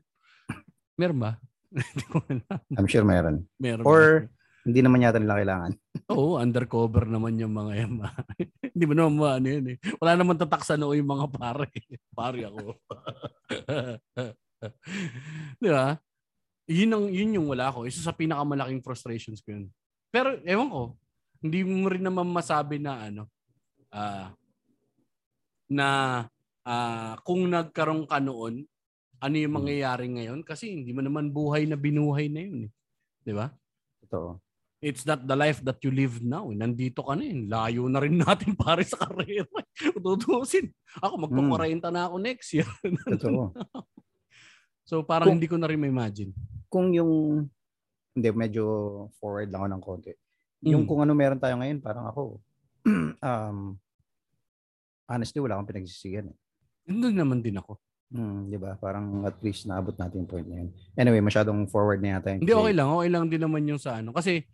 Meron 0.93 1.17
ba? 1.17 1.31
I'm 2.77 2.87
sure 2.87 3.03
meron. 3.03 3.49
Meron 3.57 3.85
Or-? 3.85 4.29
Hindi 4.67 4.83
naman 4.83 4.99
yata 4.99 5.15
nila 5.15 5.39
kailangan. 5.39 5.71
Oo, 6.11 6.35
undercover 6.35 7.07
naman 7.07 7.39
yung 7.39 7.55
mga 7.55 7.87
yan. 7.87 8.03
ma. 8.03 8.11
Hindi 8.59 8.83
mo 8.83 8.93
naman 8.99 9.15
maano 9.15 9.47
yun 9.47 9.67
eh. 9.71 9.77
Wala 9.95 10.19
naman 10.19 10.35
tatak 10.35 10.67
sa 10.67 10.75
noo 10.75 10.91
yung 10.91 11.07
mga 11.07 11.27
pare. 11.31 11.71
Pare 12.11 12.51
ako. 12.51 12.75
Di 15.63 15.69
ba? 15.69 15.97
Yun, 16.67 16.91
ang, 16.91 17.05
yun 17.07 17.37
yung 17.39 17.47
wala 17.47 17.71
ko. 17.71 17.87
Isa 17.87 18.03
sa 18.03 18.15
pinakamalaking 18.15 18.83
frustrations 18.83 19.39
ko 19.39 19.55
yun. 19.55 19.65
Pero 20.11 20.35
ewan 20.43 20.69
ko, 20.71 20.83
hindi 21.39 21.63
mo 21.63 21.87
rin 21.87 22.03
naman 22.03 22.27
masabi 22.27 22.81
na 22.81 23.07
ano, 23.07 23.23
ah, 23.93 24.33
na 25.71 25.87
ah, 26.67 27.15
kung 27.23 27.47
nagkaroon 27.47 28.09
ka 28.09 28.19
noon, 28.19 28.67
ano 29.17 29.35
yung 29.35 29.55
mangyayari 29.57 30.05
ngayon? 30.13 30.45
Kasi 30.45 30.69
hindi 30.69 30.93
mo 30.93 31.01
naman 31.01 31.33
buhay 31.33 31.65
na 31.65 31.77
binuhay 31.79 32.29
na 32.29 32.41
yun. 32.43 32.69
Eh. 32.69 32.71
Di 33.25 33.33
ba? 33.33 33.49
Totoo. 34.05 34.37
It's 34.77 35.09
not 35.09 35.25
the 35.25 35.33
life 35.33 35.65
that 35.65 35.81
you 35.81 35.89
live 35.89 36.21
now. 36.21 36.45
Nandito 36.53 37.01
ka 37.01 37.17
na 37.17 37.25
eh. 37.25 37.49
Layo 37.49 37.89
na 37.89 37.97
rin 37.97 38.19
natin 38.21 38.53
pare 38.53 38.85
sa 38.85 39.01
karera. 39.01 39.49
Tutusin. 39.97 40.69
Ako 41.01 41.17
magpa-40 41.25 41.81
na 41.89 42.05
ako 42.05 42.15
next 42.21 42.53
year. 42.53 42.69
Totoo. 43.17 43.57
So 44.87 45.03
parang 45.03 45.27
Kung- 45.27 45.35
hindi 45.37 45.51
ko 45.51 45.59
na 45.59 45.67
rin 45.67 45.77
ma-imagine. 45.77 46.31
kung 46.71 46.95
yung 46.95 47.43
hindi 48.11 48.27
medyo 48.33 48.63
forward 49.19 49.51
lang 49.51 49.61
ako 49.61 49.69
ng 49.69 49.83
konti. 49.83 50.13
Yung 50.65 50.83
Mm. 50.83 50.89
kung 50.89 50.99
ano 51.03 51.13
meron 51.13 51.37
tayo 51.37 51.53
ngayon, 51.59 51.79
parang 51.79 52.07
ako 52.07 52.41
um 53.21 53.75
honestly 55.05 55.39
wala 55.39 55.55
akong 55.55 55.69
pinagsisigan. 55.69 56.31
Eh. 56.31 56.37
Nandun 56.87 57.15
naman 57.15 57.39
din 57.43 57.59
ako. 57.59 57.77
Hmm, 58.07 58.47
'di 58.47 58.55
ba? 58.55 58.79
Parang 58.79 59.27
at 59.27 59.35
least 59.43 59.67
naabot 59.67 59.91
natin 59.93 60.23
yung 60.23 60.31
point 60.31 60.47
na 60.47 60.63
yun. 60.63 60.69
Anyway, 60.95 61.19
masyadong 61.19 61.67
forward 61.67 61.99
na 61.99 62.17
yata. 62.17 62.39
Hindi 62.39 62.55
okay 62.55 62.71
lang. 62.71 62.87
Okay 62.89 63.09
lang 63.11 63.25
din 63.27 63.41
naman 63.43 63.67
yung 63.67 63.77
sa 63.77 63.99
ano. 63.99 64.15
Kasi 64.15 64.47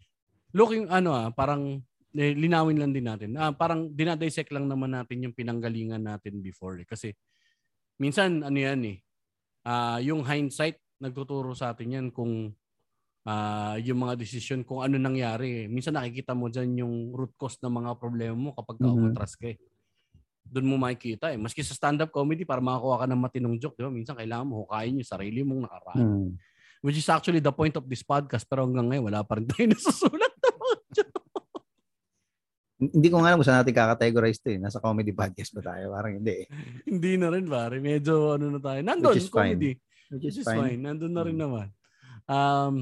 looking 0.52 0.90
ano 0.90 1.14
ah, 1.14 1.30
parang 1.30 1.78
eh, 2.14 2.34
linawin 2.34 2.78
lang 2.78 2.94
din 2.94 3.06
natin. 3.06 3.34
Ah, 3.38 3.54
parang 3.54 3.90
dinadissect 3.90 4.50
lang 4.54 4.66
naman 4.66 4.94
natin 4.94 5.22
yung 5.22 5.34
pinanggalingan 5.34 6.02
natin 6.02 6.42
before. 6.42 6.78
Eh. 6.78 6.86
Kasi 6.86 7.14
minsan 7.98 8.42
ano 8.42 8.58
yan 8.58 8.82
eh. 8.86 8.98
Ah, 9.64 10.00
yung 10.00 10.24
hindsight 10.24 10.80
nagtuturo 11.00 11.52
sa 11.52 11.72
atin 11.72 11.90
yan 11.92 12.08
kung 12.10 12.52
ah, 13.24 13.80
yung 13.80 14.04
mga 14.04 14.20
desisyon 14.20 14.64
kung 14.64 14.84
ano 14.84 14.96
nangyari. 14.96 15.68
Minsan 15.68 15.96
nakikita 15.96 16.36
mo 16.36 16.48
dyan 16.48 16.76
yung 16.78 17.12
root 17.12 17.32
cause 17.36 17.56
ng 17.60 17.72
mga 17.72 17.92
problema 17.96 18.36
mo 18.36 18.52
kapag 18.52 18.78
ka 18.78 18.88
Mhm. 18.88 18.96
umatras 19.00 19.34
ka 19.36 19.48
eh. 19.52 19.58
Doon 20.44 20.68
mo 20.68 20.76
makikita 20.76 21.32
eh. 21.32 21.40
Maski 21.40 21.64
sa 21.64 21.72
stand-up 21.72 22.12
comedy, 22.12 22.44
para 22.44 22.60
makakuha 22.60 23.04
ka 23.04 23.08
ng 23.08 23.22
matinong 23.24 23.56
joke, 23.58 23.80
di 23.80 23.84
ba? 23.84 23.90
Minsan 23.90 24.20
kailangan 24.20 24.44
mo 24.44 24.68
hukayin 24.68 25.00
yung 25.00 25.08
sarili 25.08 25.40
mong 25.42 25.66
nakaraan. 25.66 25.98
Hmm. 26.04 26.30
Which 26.84 27.00
is 27.00 27.08
actually 27.08 27.40
the 27.40 27.56
point 27.56 27.80
of 27.80 27.88
this 27.88 28.04
podcast. 28.04 28.44
Pero 28.44 28.68
hanggang 28.68 28.92
ngayon, 28.92 29.08
wala 29.08 29.24
pa 29.24 29.40
rin 29.40 29.48
tayo 29.48 29.66
nasusulat 29.72 30.34
na 30.36 30.50
mga 30.52 30.76
joke. 31.00 31.23
Hindi 32.90 33.08
ko 33.08 33.22
nga 33.22 33.32
alam 33.32 33.38
kung 33.38 33.48
saan 33.48 33.60
natin 33.62 33.72
kakategorize 33.72 34.40
to 34.40 34.50
eh. 34.50 34.60
Nasa 34.60 34.82
comedy 34.82 35.14
podcast 35.14 35.54
ba 35.54 35.62
tayo? 35.64 35.94
Parang 35.94 36.18
hindi 36.18 36.44
eh. 36.44 36.48
Hindi 36.92 37.12
na 37.16 37.28
rin, 37.30 37.46
pare. 37.46 37.78
Medyo 37.78 38.36
ano 38.36 38.52
na 38.52 38.60
tayo. 38.60 38.80
Nandun, 38.82 39.14
Which 39.14 39.24
is 39.24 39.30
fine. 39.30 39.56
comedy. 39.56 39.72
Which 40.10 40.24
Which 40.26 40.28
is 40.36 40.38
is 40.42 40.46
fine. 40.46 40.80
Nandun 40.82 41.14
na 41.14 41.24
rin 41.24 41.38
Mm. 41.38 41.44
naman. 41.44 41.68
Um, 42.26 42.74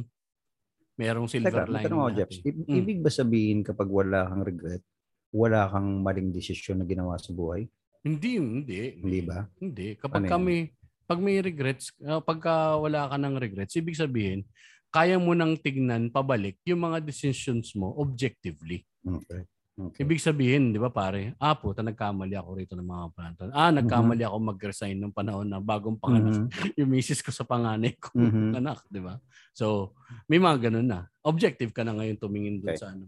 merong 0.96 1.28
silver 1.28 1.66
Teka, 1.66 1.70
lining 1.70 1.92
natin. 1.92 2.18
Jeps. 2.18 2.38
I- 2.42 2.54
Mm. 2.56 2.78
Ibig 2.80 3.00
ba 3.02 3.10
sabihin 3.10 3.60
kapag 3.62 3.90
wala 3.90 4.26
kang 4.26 4.42
regret, 4.42 4.84
wala 5.32 5.68
kang 5.68 6.02
maling 6.02 6.30
desisyon 6.30 6.80
na 6.80 6.86
ginawa 6.86 7.16
sa 7.18 7.32
buhay? 7.32 7.66
Hindi, 8.02 8.38
hindi. 8.38 8.80
Hindi 8.98 9.20
ba? 9.22 9.46
Hindi. 9.58 9.94
Kapag 9.96 10.26
Ano 10.26 10.32
kami, 10.32 10.70
pag 11.06 11.20
may 11.20 11.38
regrets, 11.40 11.92
uh, 12.02 12.20
pagka 12.20 12.76
wala 12.76 13.06
ka 13.06 13.16
ng 13.16 13.36
regrets, 13.36 13.76
ibig 13.76 13.96
sabihin, 13.96 14.44
kaya 14.90 15.16
mo 15.16 15.32
nang 15.32 15.56
tignan 15.56 16.12
pabalik 16.12 16.60
yung 16.64 16.84
mga 16.84 17.00
decisions 17.00 17.72
mo 17.74 17.96
objectively. 17.96 18.84
Okay. 19.02 19.48
Okay. 19.80 20.04
Ibig 20.04 20.20
sabihin, 20.20 20.76
di 20.76 20.80
ba 20.84 20.92
pare, 20.92 21.32
ah 21.40 21.56
puta, 21.56 21.80
nagkamali 21.80 22.36
ako 22.36 22.50
rito 22.60 22.74
ng 22.76 22.84
mga 22.84 23.06
panahon. 23.16 23.52
Ah, 23.56 23.72
nagkamali 23.72 24.20
ako 24.28 24.38
mag-resign 24.52 25.00
ng 25.00 25.16
panahon 25.16 25.48
na 25.48 25.64
bagong 25.64 25.96
panganak 25.96 26.44
Mhm. 26.44 26.52
yung 26.80 26.92
misis 26.92 27.24
ko 27.24 27.32
sa 27.32 27.48
panganay 27.48 27.96
ko. 27.96 28.12
Mhm. 28.20 28.52
anak, 28.60 28.84
di 28.92 29.00
ba? 29.00 29.16
So, 29.56 29.96
may 30.28 30.44
mga 30.44 30.68
ganun 30.68 30.92
na. 30.92 31.08
Objective 31.24 31.72
ka 31.72 31.88
na 31.88 31.96
ngayon 31.96 32.20
tumingin 32.20 32.60
doon 32.60 32.76
Okay. 32.76 32.84
sa 32.84 32.92
ano. 32.92 33.08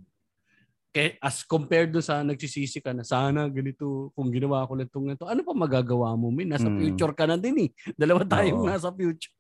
As 0.94 1.42
compared 1.42 1.90
doon 1.90 2.06
sa 2.06 2.22
nagsisisi 2.22 2.78
ka 2.78 2.94
na 2.94 3.02
sana 3.02 3.50
ganito, 3.50 4.14
kung 4.14 4.30
ginawa 4.30 4.62
ko 4.70 4.78
lang 4.78 4.86
itong 4.86 5.10
ito, 5.10 5.26
ano 5.26 5.42
pa 5.42 5.50
magagawa 5.58 6.14
mo, 6.14 6.30
min? 6.30 6.54
Nasa 6.54 6.70
Mm. 6.70 6.78
future 6.78 7.14
ka 7.18 7.26
na 7.26 7.34
din 7.34 7.66
eh. 7.66 7.70
Dalawa 7.98 8.22
tayong 8.22 8.62
Oo. 8.62 8.70
nasa 8.70 8.94
future. 8.94 9.34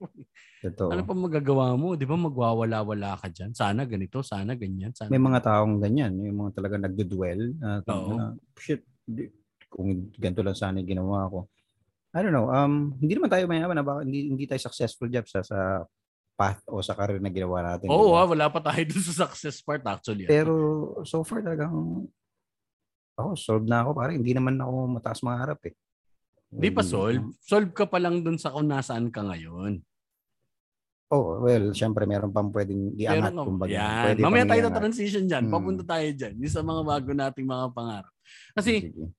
Totoo. 0.66 0.89
Ano 0.89 1.06
pa 1.06 1.14
magagawa 1.14 1.78
mo? 1.78 1.93
Di 1.93 2.10
ba 2.10 2.18
magwawala-wala 2.18 3.22
ka 3.22 3.30
dyan? 3.30 3.54
Sana 3.54 3.86
ganito, 3.86 4.26
sana 4.26 4.58
ganyan. 4.58 4.97
Sana 4.97 5.14
May 5.14 5.22
mga 5.22 5.45
taong 5.45 5.78
ganyan, 5.78 6.18
yung 6.18 6.41
mga 6.41 6.58
talaga 6.58 6.82
nagdo-dwell. 6.82 7.54
na 7.62 7.86
Oo. 7.86 8.18
na, 8.18 8.26
shit, 8.58 8.82
di- 9.06 9.30
kung 9.70 10.10
ganito 10.18 10.41
lang 10.41 10.58
sana 10.58 10.82
yung 10.82 10.89
ginawa 10.89 11.30
ko. 11.30 11.45
I 12.18 12.26
don't 12.26 12.34
know, 12.34 12.49
um, 12.49 12.97
hindi 12.97 13.14
naman 13.14 13.30
tayo 13.30 13.45
mayaman 13.45 13.78
na 13.78 13.86
baka 13.86 14.01
hindi, 14.01 14.26
hindi 14.26 14.45
tayo 14.49 14.58
successful 14.58 15.06
job 15.06 15.26
sa, 15.30 15.45
sa 15.45 15.86
path 16.34 16.62
o 16.66 16.82
sa 16.82 16.98
career 16.98 17.22
na 17.22 17.30
ginawa 17.30 17.62
natin. 17.62 17.88
Oo, 17.90 18.18
ba? 18.18 18.26
ah, 18.26 18.28
wala 18.30 18.46
pa 18.50 18.60
tayo 18.60 18.82
dun 18.90 19.04
sa 19.06 19.26
success 19.26 19.62
part 19.62 19.86
actually. 19.86 20.26
Pero 20.26 20.54
so 21.06 21.22
far 21.22 21.46
talagang 21.46 22.06
ako, 23.14 23.30
solved 23.38 23.70
na 23.70 23.86
ako. 23.86 23.94
Parang 23.94 24.18
hindi 24.18 24.34
naman 24.34 24.58
ako 24.58 24.98
mataas 24.98 25.22
mga 25.22 25.40
harap 25.40 25.62
eh. 25.70 25.74
Di 26.54 26.70
pa 26.70 26.82
solve. 26.86 27.34
Solve 27.42 27.74
ka 27.74 27.86
pa 27.86 27.98
lang 27.98 28.22
dun 28.22 28.38
sa 28.38 28.54
kung 28.54 28.70
nasaan 28.70 29.10
ka 29.10 29.26
ngayon. 29.26 29.82
Oh, 31.14 31.46
well, 31.46 31.70
syempre 31.78 32.10
meron 32.10 32.34
pang 32.34 32.50
pwedeng 32.50 32.98
iangat. 32.98 33.38
Ka- 33.38 33.46
kumbaga. 33.46 33.70
Yan. 33.70 34.06
Pwede 34.10 34.22
Mamaya 34.26 34.46
tayo 34.50 34.62
na 34.66 34.74
transition 34.82 35.26
dyan. 35.30 35.46
Hmm. 35.46 35.54
Papunta 35.54 35.84
tayo 35.86 36.08
dyan. 36.10 36.34
Yung 36.42 36.54
sa 36.54 36.66
mga 36.66 36.82
bago 36.82 37.10
nating 37.14 37.46
mga 37.46 37.66
pangarap. 37.70 38.14
Kasi 38.58 38.72
Sige. 38.90 39.14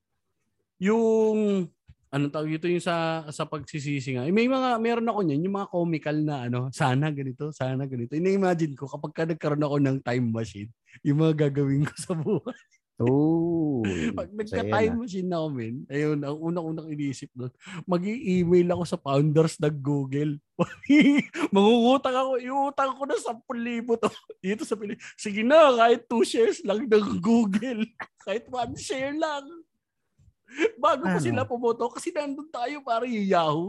yung 0.83 1.71
ano 2.15 2.31
tawag 2.31 2.63
ito 2.63 2.71
yung 2.71 2.79
sa 2.79 3.27
sa 3.35 3.43
pagsisisi 3.43 4.15
nga. 4.15 4.23
eh, 4.23 4.31
May 4.31 4.47
mga 4.47 4.79
meron 4.79 5.11
ako 5.11 5.21
niyan, 5.27 5.51
yung 5.51 5.57
mga 5.59 5.71
comical 5.75 6.17
na 6.23 6.47
ano, 6.47 6.71
sana 6.71 7.11
ganito, 7.11 7.51
sana 7.51 7.91
ganito. 7.91 8.15
Ina-imagine 8.15 8.79
ko 8.79 8.87
kapag 8.87 9.13
ka 9.13 9.23
nagkaroon 9.27 9.67
ako 9.67 9.77
ng 9.83 9.99
time 9.99 10.27
machine, 10.31 10.71
yung 11.03 11.19
mga 11.19 11.51
gagawin 11.51 11.83
ko 11.83 11.95
sa 11.99 12.15
buhay. 12.15 12.55
Oh, 12.95 13.83
Pag 14.15 14.31
nagka-time 14.31 14.95
na. 14.95 14.99
machine 15.03 15.27
na 15.27 15.43
kami, 15.43 15.83
ayun, 15.91 16.23
ang 16.23 16.39
unang-unang 16.39 16.95
iniisip 16.95 17.27
doon, 17.35 17.51
mag 17.91 18.07
email 18.07 18.71
ako 18.71 18.83
sa 18.87 18.95
founders 19.03 19.59
ng 19.59 19.75
Google. 19.83 20.39
Mangungutang 21.55 22.15
ako, 22.15 22.39
iutang 22.39 22.95
ko 22.95 23.03
na 23.03 23.19
10,000 23.19 23.99
to. 23.99 24.11
Dito 24.47 24.63
sa 24.63 24.79
Pilipinas. 24.79 25.03
Sige 25.19 25.43
na, 25.43 25.75
kahit 25.75 26.07
2 26.07 26.23
shares 26.23 26.63
lang 26.63 26.87
ng 26.87 27.19
Google. 27.19 27.83
kahit 28.31 28.47
1 28.47 28.79
share 28.79 29.11
lang. 29.19 29.43
Bago 30.77 31.03
pa 31.05 31.17
Ano? 31.17 31.25
sila 31.25 31.43
pumoto, 31.43 31.89
kasi 31.89 32.13
nandun 32.13 32.49
tayo 32.49 32.85
para 32.85 33.09
yung 33.09 33.25
Yahoo. 33.27 33.69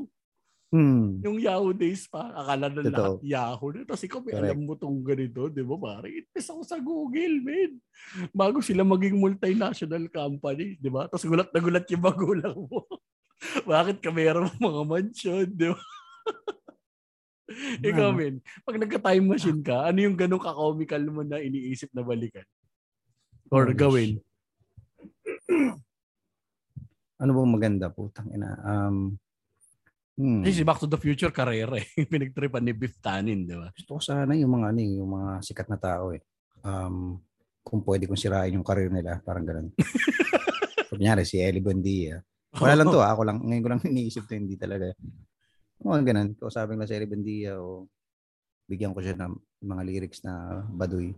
Hmm. 0.76 1.24
Yung 1.24 1.40
Yahoo 1.40 1.72
days 1.72 2.04
pa, 2.04 2.36
akala 2.36 2.68
na 2.68 2.82
lahat 2.84 3.24
Yahoo 3.24 3.72
na. 3.72 3.88
Tapos 3.88 4.04
ikaw, 4.04 4.20
may 4.20 4.36
Correct. 4.36 4.52
alam 4.52 4.60
mo 4.68 4.74
tong 4.76 5.00
ganito, 5.00 5.48
di 5.48 5.64
ba? 5.64 5.76
Pare, 5.80 6.08
invest 6.12 6.52
ako 6.52 6.62
sa 6.68 6.78
Google, 6.78 7.36
man. 7.40 7.72
Bago 8.36 8.60
sila 8.60 8.84
maging 8.84 9.16
multinational 9.16 10.04
company, 10.12 10.76
di 10.76 10.90
ba? 10.92 11.08
Tapos 11.08 11.24
gulat 11.24 11.48
na 11.50 11.60
gulat 11.64 11.88
yung 11.88 12.04
magulang 12.04 12.58
mo. 12.68 12.84
Bakit 13.72 14.04
ka 14.04 14.12
meron 14.12 14.52
mga 14.60 14.82
mansion, 14.84 15.48
di 15.48 15.72
ba? 15.72 15.80
Ikaw, 17.80 18.10
Ano? 18.10 18.18
men, 18.18 18.36
pag 18.66 18.76
nagka-time 18.76 19.24
machine 19.24 19.62
ka, 19.62 19.88
ano 19.88 20.02
yung 20.02 20.18
ganun 20.18 20.42
ka-comical 20.42 21.04
mo 21.08 21.22
na 21.22 21.40
iniisip 21.40 21.94
na 21.94 22.04
balikan? 22.04 22.44
Or 23.48 23.70
Holy 23.70 23.78
gawin? 23.78 24.12
Ano 27.22 27.32
bang 27.32 27.52
maganda? 27.52 27.88
Putang 27.92 28.28
ina. 28.32 28.60
Um, 28.64 29.16
hmm. 30.20 30.44
Kasi 30.44 30.62
si 30.62 30.64
Back 30.68 30.84
to 30.84 30.88
the 30.92 31.00
Future, 31.00 31.32
karera 31.32 31.80
eh. 31.80 31.88
Pinagtripan 32.12 32.64
ni 32.64 32.76
Biff 32.76 33.00
Tannen, 33.00 33.48
di 33.48 33.56
ba? 33.56 33.72
Gusto 33.72 33.98
ko 33.98 34.02
sana 34.04 34.36
yung 34.36 34.52
mga 34.52 34.76
ano, 34.76 34.80
eh, 34.84 34.92
yung 35.00 35.12
mga 35.16 35.32
sikat 35.44 35.68
na 35.72 35.80
tao 35.80 36.12
eh. 36.12 36.22
Um, 36.66 37.20
kung 37.66 37.82
pwede 37.82 38.06
kong 38.06 38.20
sirain 38.20 38.54
yung 38.54 38.68
career 38.68 38.92
nila, 38.92 39.18
parang 39.24 39.48
ganun. 39.48 39.74
Kunyari 40.92 41.26
si 41.26 41.42
Ellie 41.42 41.64
Buendia. 41.64 42.22
Wala 42.56 42.78
lang 42.78 42.88
to, 42.94 43.02
ah. 43.02 43.12
ako 43.12 43.22
lang, 43.28 43.42
ngayon 43.42 43.64
ko 43.64 43.70
lang 43.74 43.82
iniisip 43.90 44.30
to, 44.30 44.38
hindi 44.38 44.56
talaga. 44.56 44.94
Mga 45.82 46.02
ganun, 46.06 46.30
kausapin 46.38 46.78
lang 46.78 46.88
si 46.88 46.96
Ellie 46.96 47.10
Buendia 47.10 47.58
o 47.58 47.90
bigyan 48.70 48.94
ko 48.94 49.02
siya 49.02 49.18
ng 49.18 49.34
mga 49.66 49.82
lyrics 49.82 50.22
na 50.22 50.66
baduy. 50.70 51.14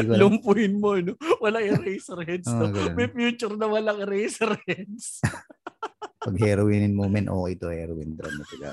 Lumpuhin 0.00 0.80
mo, 0.80 0.96
no? 0.96 1.12
Walang 1.44 1.68
eraser 1.68 2.20
heads, 2.24 2.48
Oo, 2.48 2.64
no? 2.64 2.72
ganun. 2.72 2.96
May 2.96 3.08
future 3.12 3.54
na 3.60 3.68
walang 3.68 4.00
eraser 4.00 4.56
heads. 4.64 5.20
Pag 6.26 6.36
heroinin 6.40 6.96
mo, 6.96 7.10
men, 7.12 7.28
okay 7.28 7.54
to, 7.60 7.68
heroin 7.68 8.16
drum 8.16 8.34
na 8.40 8.46
tiga. 8.48 8.70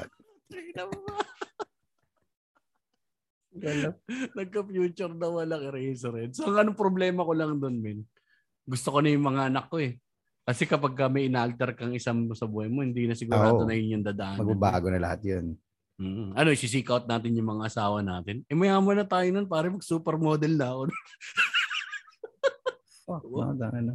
Nagka-future 4.38 5.14
na 5.18 5.28
walang 5.28 5.64
eraser 5.68 6.14
heads. 6.16 6.40
So, 6.40 6.48
ang 6.48 6.64
anong 6.64 6.80
problema 6.80 7.28
ko 7.28 7.34
lang 7.36 7.60
doon, 7.60 7.84
men? 7.84 8.00
Gusto 8.64 8.96
ko 8.96 9.04
na 9.04 9.12
yung 9.12 9.26
mga 9.28 9.52
anak 9.52 9.68
ko, 9.68 9.82
eh. 9.84 10.00
Kasi 10.48 10.66
kapag 10.66 10.98
ka 10.98 11.06
may 11.12 11.30
inalter 11.30 11.78
kang 11.78 11.94
isang 11.94 12.26
sa 12.34 12.50
buhay 12.50 12.72
mo, 12.72 12.82
hindi 12.82 13.06
na 13.06 13.14
sigurado 13.14 13.66
Oo. 13.66 13.68
na 13.68 13.76
yun 13.76 14.00
yung 14.00 14.06
dadaanan. 14.06 14.42
Magbabago 14.42 14.88
na 14.90 14.98
lahat 15.04 15.22
yun. 15.22 15.54
Mm. 16.00 16.32
Ano, 16.32 16.50
isi-seek 16.56 16.88
out 16.88 17.04
natin 17.12 17.36
yung 17.36 17.60
mga 17.60 17.68
asawa 17.68 18.00
natin. 18.00 18.48
Eh, 18.48 18.56
mayaman 18.56 19.04
na 19.04 19.08
tayo 19.08 19.28
nun, 19.36 19.52
pare 19.52 19.68
mag-supermodel 19.68 20.56
na 20.56 20.72
ako. 20.72 20.82
Fuck, 23.04 23.24
Wow. 23.28 23.52
mga 23.52 23.68
ano. 23.76 23.94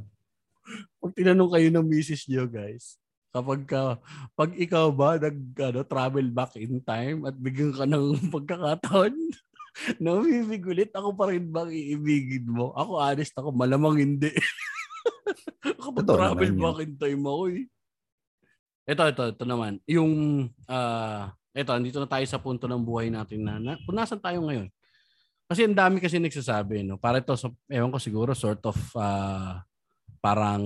Pag 1.00 1.12
tinanong 1.16 1.50
kayo 1.56 1.68
ng 1.72 1.86
misis 1.88 2.28
nyo, 2.28 2.44
guys, 2.44 3.00
kapag 3.32 3.64
ka, 3.64 3.96
pag 4.36 4.52
ikaw 4.52 4.92
ba 4.92 5.16
nag 5.16 5.38
ano, 5.56 5.80
travel 5.82 6.28
back 6.28 6.60
in 6.60 6.76
time 6.84 7.24
at 7.24 7.34
bigyan 7.40 7.72
ka 7.72 7.88
ng 7.88 8.20
pagkakataon 8.36 9.14
na 10.02 10.08
umibig 10.20 10.62
ako 10.92 11.16
pa 11.16 11.32
rin 11.32 11.48
bang 11.48 11.72
iibigin 11.72 12.46
mo? 12.46 12.76
Ako 12.76 13.00
honest 13.00 13.32
ako, 13.32 13.48
malamang 13.50 13.96
hindi. 13.96 14.30
Kapag 15.64 16.04
Totoo 16.04 16.20
travel 16.20 16.52
back 16.52 16.78
in 16.84 16.94
time 17.00 17.24
ako 17.24 17.42
eh. 17.48 17.64
Ito, 18.84 19.02
ito, 19.08 19.22
ito 19.32 19.44
naman. 19.48 19.80
Yung, 19.88 20.12
ah, 20.68 21.32
ito, 21.54 21.70
andito 21.70 22.02
na 22.02 22.10
tayo 22.10 22.26
sa 22.26 22.42
punto 22.42 22.66
ng 22.66 22.82
buhay 22.82 23.14
natin 23.14 23.46
na, 23.46 23.62
na 23.62 23.72
kung 23.86 23.94
nasan 23.94 24.18
tayo 24.18 24.42
ngayon. 24.42 24.66
Kasi 25.46 25.62
ang 25.62 25.76
dami 25.76 26.02
kasi 26.02 26.18
nagsasabi, 26.18 26.82
no? 26.82 26.98
Para 26.98 27.22
ito, 27.22 27.30
sa, 27.38 27.46
ewan 27.70 27.94
ko 27.94 27.98
siguro, 28.02 28.34
sort 28.34 28.58
of, 28.66 28.78
ah, 28.98 29.62
parang, 30.18 30.64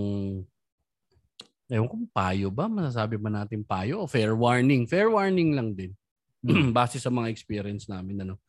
ewan 1.68 1.89
ko, 1.93 1.95
payo 2.09 2.49
ba? 2.49 2.72
Masasabi 2.72 3.20
ba 3.20 3.28
natin 3.28 3.61
payo? 3.68 4.01
O 4.01 4.09
fair 4.09 4.32
warning? 4.32 4.89
Fair 4.89 5.12
warning 5.12 5.53
lang 5.53 5.76
din. 5.76 5.93
Base 6.76 6.97
sa 6.97 7.12
mga 7.12 7.28
experience 7.28 7.84
namin, 7.84 8.24
ano? 8.24 8.41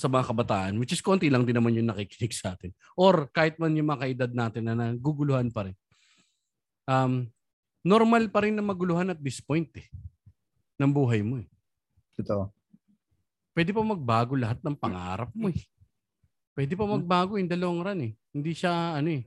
sa 0.00 0.08
mga 0.08 0.32
kabataan, 0.32 0.80
which 0.80 0.96
is 0.96 1.04
konti 1.04 1.28
lang 1.28 1.44
din 1.44 1.52
naman 1.52 1.76
yung 1.76 1.92
nakikinig 1.92 2.32
sa 2.32 2.56
atin. 2.56 2.72
Or 2.96 3.28
kahit 3.28 3.60
man 3.60 3.76
yung 3.76 3.92
mga 3.92 4.08
kaedad 4.08 4.32
natin 4.32 4.64
na 4.64 4.72
naguguluhan 4.72 5.52
pa 5.52 5.68
rin. 5.68 5.76
Um, 6.88 7.28
normal 7.84 8.32
pa 8.32 8.48
rin 8.48 8.56
na 8.56 8.64
maguluhan 8.64 9.12
at 9.12 9.20
this 9.20 9.44
point 9.44 9.68
eh, 9.76 9.84
ng 10.80 10.90
buhay 10.90 11.20
mo 11.20 11.36
eh. 11.36 11.48
Totoo. 12.16 12.48
Pwede 13.52 13.76
pa 13.76 13.84
magbago 13.84 14.32
lahat 14.32 14.64
ng 14.64 14.76
pangarap 14.80 15.28
mo 15.36 15.52
eh. 15.52 15.60
Pwede 16.56 16.72
pa 16.72 16.88
magbago 16.88 17.36
in 17.36 17.44
the 17.44 17.58
long 17.60 17.84
run 17.84 18.00
eh. 18.00 18.12
Hindi 18.32 18.56
siya 18.56 18.96
ano 18.96 19.12
eh. 19.12 19.22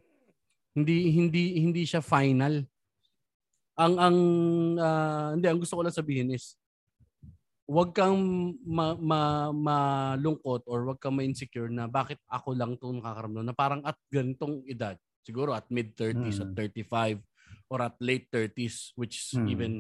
Hindi 0.73 1.13
hindi 1.13 1.43
hindi 1.61 1.85
siya 1.85 2.01
final. 2.01 2.65
Ang 3.77 3.93
ang 4.01 4.17
ah, 4.81 5.29
hindi 5.37 5.45
ang 5.45 5.61
gusto 5.61 5.77
ko 5.77 5.85
lang 5.85 5.93
sabihin 5.93 6.33
is 6.33 6.57
wag 7.63 7.95
kang 7.95 8.19
ma, 8.67 8.93
ma, 8.97 9.49
malungkot 9.49 10.67
or 10.67 10.83
wag 10.93 10.99
kang 10.99 11.15
ma-insecure 11.15 11.71
na 11.71 11.87
bakit 11.87 12.19
ako 12.27 12.53
lang 12.53 12.75
itong 12.75 12.99
nakakaramdam 12.99 13.45
na 13.47 13.55
parang 13.55 13.81
at 13.87 13.95
ganitong 14.11 14.61
edad, 14.67 14.99
siguro 15.23 15.55
at 15.55 15.63
mid-30s, 15.71 16.37
Mm. 16.37 16.43
at 16.43 16.49
35, 16.53 17.17
or 17.71 17.79
at 17.79 17.95
late 18.03 18.27
30s, 18.27 18.91
which 18.99 19.15
is 19.15 19.27
Mm. 19.39 19.47
even 19.47 19.73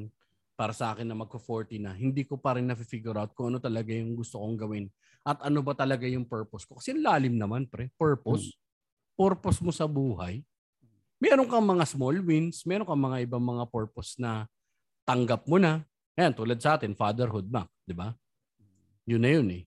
para 0.53 0.71
sa 0.71 0.93
akin 0.93 1.09
na 1.09 1.17
magko-40 1.17 1.81
na, 1.81 1.91
hindi 1.97 2.23
ko 2.23 2.37
pa 2.37 2.57
rin 2.57 2.69
na-figure 2.69 3.17
out 3.17 3.33
kung 3.33 3.53
ano 3.53 3.57
talaga 3.57 3.89
yung 3.89 4.13
gusto 4.13 4.37
kong 4.37 4.57
gawin 4.57 4.85
at 5.23 5.39
ano 5.41 5.63
ba 5.63 5.73
talaga 5.73 6.05
yung 6.05 6.27
purpose 6.27 6.67
ko. 6.67 6.77
Kasi 6.77 6.93
lalim 6.93 7.39
naman, 7.39 7.65
pre. 7.65 7.89
Purpose. 7.95 8.53
Purpose 9.15 9.63
mo 9.63 9.71
sa 9.71 9.87
buhay. 9.87 10.43
Meron 11.17 11.47
kang 11.47 11.63
mga 11.63 11.87
small 11.87 12.19
wins, 12.19 12.67
meron 12.67 12.83
kang 12.83 12.99
mga 12.99 13.23
ibang 13.23 13.39
mga 13.39 13.63
purpose 13.71 14.19
na 14.19 14.43
tanggap 15.07 15.47
mo 15.47 15.55
na. 15.55 15.87
Ayan, 16.19 16.35
tulad 16.35 16.59
sa 16.59 16.75
atin, 16.75 16.93
fatherhood, 16.93 17.47
Mac, 17.47 17.71
di 17.87 17.95
ba? 17.95 18.11
Yun 19.07 19.23
na 19.23 19.31
yun 19.31 19.47
eh. 19.49 19.63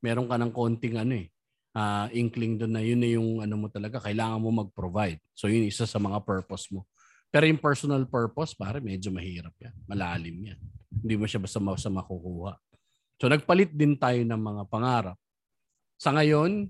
Meron 0.00 0.30
ka 0.30 0.38
ng 0.38 0.52
konting 0.54 0.96
ano 0.96 1.18
eh, 1.18 1.28
ah, 1.76 2.08
inkling 2.14 2.56
doon 2.56 2.72
na 2.72 2.80
yun 2.80 3.00
na 3.02 3.10
yung 3.10 3.30
ano 3.42 3.54
mo 3.58 3.66
talaga, 3.68 4.00
kailangan 4.00 4.40
mo 4.40 4.48
mag-provide. 4.64 5.20
So 5.34 5.50
yun 5.50 5.66
isa 5.66 5.84
sa 5.84 5.98
mga 6.00 6.22
purpose 6.24 6.70
mo. 6.72 6.86
Pero 7.30 7.46
yung 7.46 7.62
personal 7.62 8.02
purpose, 8.10 8.58
pare, 8.58 8.82
medyo 8.82 9.14
mahirap 9.14 9.54
yan. 9.62 9.74
Malalim 9.86 10.36
yan. 10.50 10.58
Hindi 10.90 11.14
mo 11.14 11.24
siya 11.30 11.38
basta 11.38 11.62
basta 11.62 11.86
makukuha. 11.86 12.58
So 13.22 13.30
nagpalit 13.30 13.70
din 13.70 13.94
tayo 13.94 14.18
ng 14.18 14.40
mga 14.40 14.62
pangarap. 14.66 15.16
Sa 15.94 16.10
ngayon, 16.10 16.66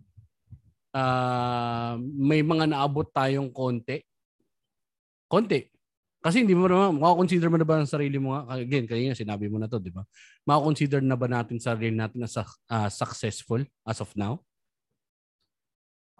ah, 0.92 1.96
may 2.00 2.44
mga 2.44 2.68
naabot 2.68 3.08
tayong 3.08 3.48
konti. 3.48 4.04
Konti. 5.30 5.64
Kasi 6.20 6.44
hindi 6.44 6.52
mo 6.52 6.68
naman, 6.68 7.00
makakonsider 7.00 7.48
mo 7.48 7.56
na 7.56 7.64
ba 7.64 7.80
ang 7.80 7.88
sarili 7.88 8.20
mo 8.20 8.36
nga? 8.36 8.60
Again, 8.60 8.84
kanina 8.84 9.16
sinabi 9.16 9.48
mo 9.48 9.56
na 9.56 9.64
to, 9.64 9.80
di 9.80 9.88
ba? 9.88 10.04
Makakonsider 10.44 11.00
na 11.00 11.16
ba 11.16 11.24
natin 11.24 11.56
sarili 11.56 11.96
natin 11.96 12.20
as 12.28 12.36
ah, 12.36 12.92
successful 12.92 13.64
as 13.88 14.04
of 14.04 14.12
now? 14.12 14.44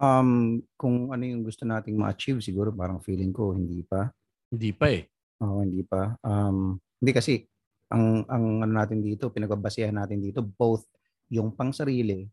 Um, 0.01 0.65
kung 0.81 1.13
ano 1.13 1.21
yung 1.29 1.45
gusto 1.45 1.69
nating 1.69 1.93
ma-achieve, 2.01 2.41
siguro 2.41 2.73
parang 2.73 3.05
feeling 3.05 3.37
ko 3.37 3.53
hindi 3.53 3.85
pa. 3.85 4.09
Hindi 4.51 4.71
pa 4.75 4.87
eh. 4.91 5.07
Oo, 5.41 5.63
hindi 5.63 5.83
pa. 5.87 6.15
Um, 6.27 6.77
hindi 7.01 7.13
kasi 7.15 7.47
ang 7.91 8.27
ang 8.29 8.45
ano 8.67 8.73
natin 8.73 9.01
dito, 9.03 9.31
pinagbabasehan 9.31 9.97
natin 9.97 10.23
dito 10.23 10.43
both 10.45 10.87
yung 11.31 11.55
pang 11.55 11.71
sarili 11.71 12.27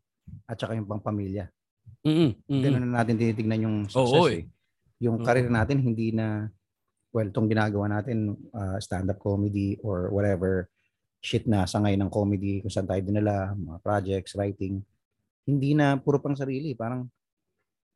at 0.46 0.58
saka 0.58 0.74
yung 0.76 0.86
pang 0.86 1.02
pamilya. 1.02 1.48
Mm-mm, 2.04 2.30
mm-mm. 2.46 2.62
Ganun 2.62 2.82
na 2.84 3.00
natin 3.00 3.16
tinitignan 3.16 3.64
yung 3.64 3.76
Oo, 3.96 4.28
success. 4.28 4.28
eh. 4.34 4.42
eh. 4.42 4.44
Yung 5.08 5.22
Oo. 5.22 5.24
career 5.24 5.48
natin 5.48 5.80
hindi 5.80 6.12
na 6.12 6.46
well, 7.14 7.30
tong 7.32 7.48
ginagawa 7.48 7.88
natin 7.88 8.36
uh, 8.52 8.76
stand-up 8.78 9.16
comedy 9.16 9.80
or 9.80 10.12
whatever 10.12 10.68
shit 11.18 11.48
na 11.48 11.66
sangay 11.66 11.98
ng 11.98 12.12
comedy 12.12 12.62
kung 12.62 12.70
saan 12.70 12.86
tayo 12.86 13.02
dinala, 13.02 13.56
mga 13.56 13.78
projects, 13.82 14.38
writing. 14.38 14.78
Hindi 15.48 15.74
na 15.74 15.98
puro 15.98 16.22
pang 16.22 16.36
sarili, 16.36 16.76
parang 16.78 17.08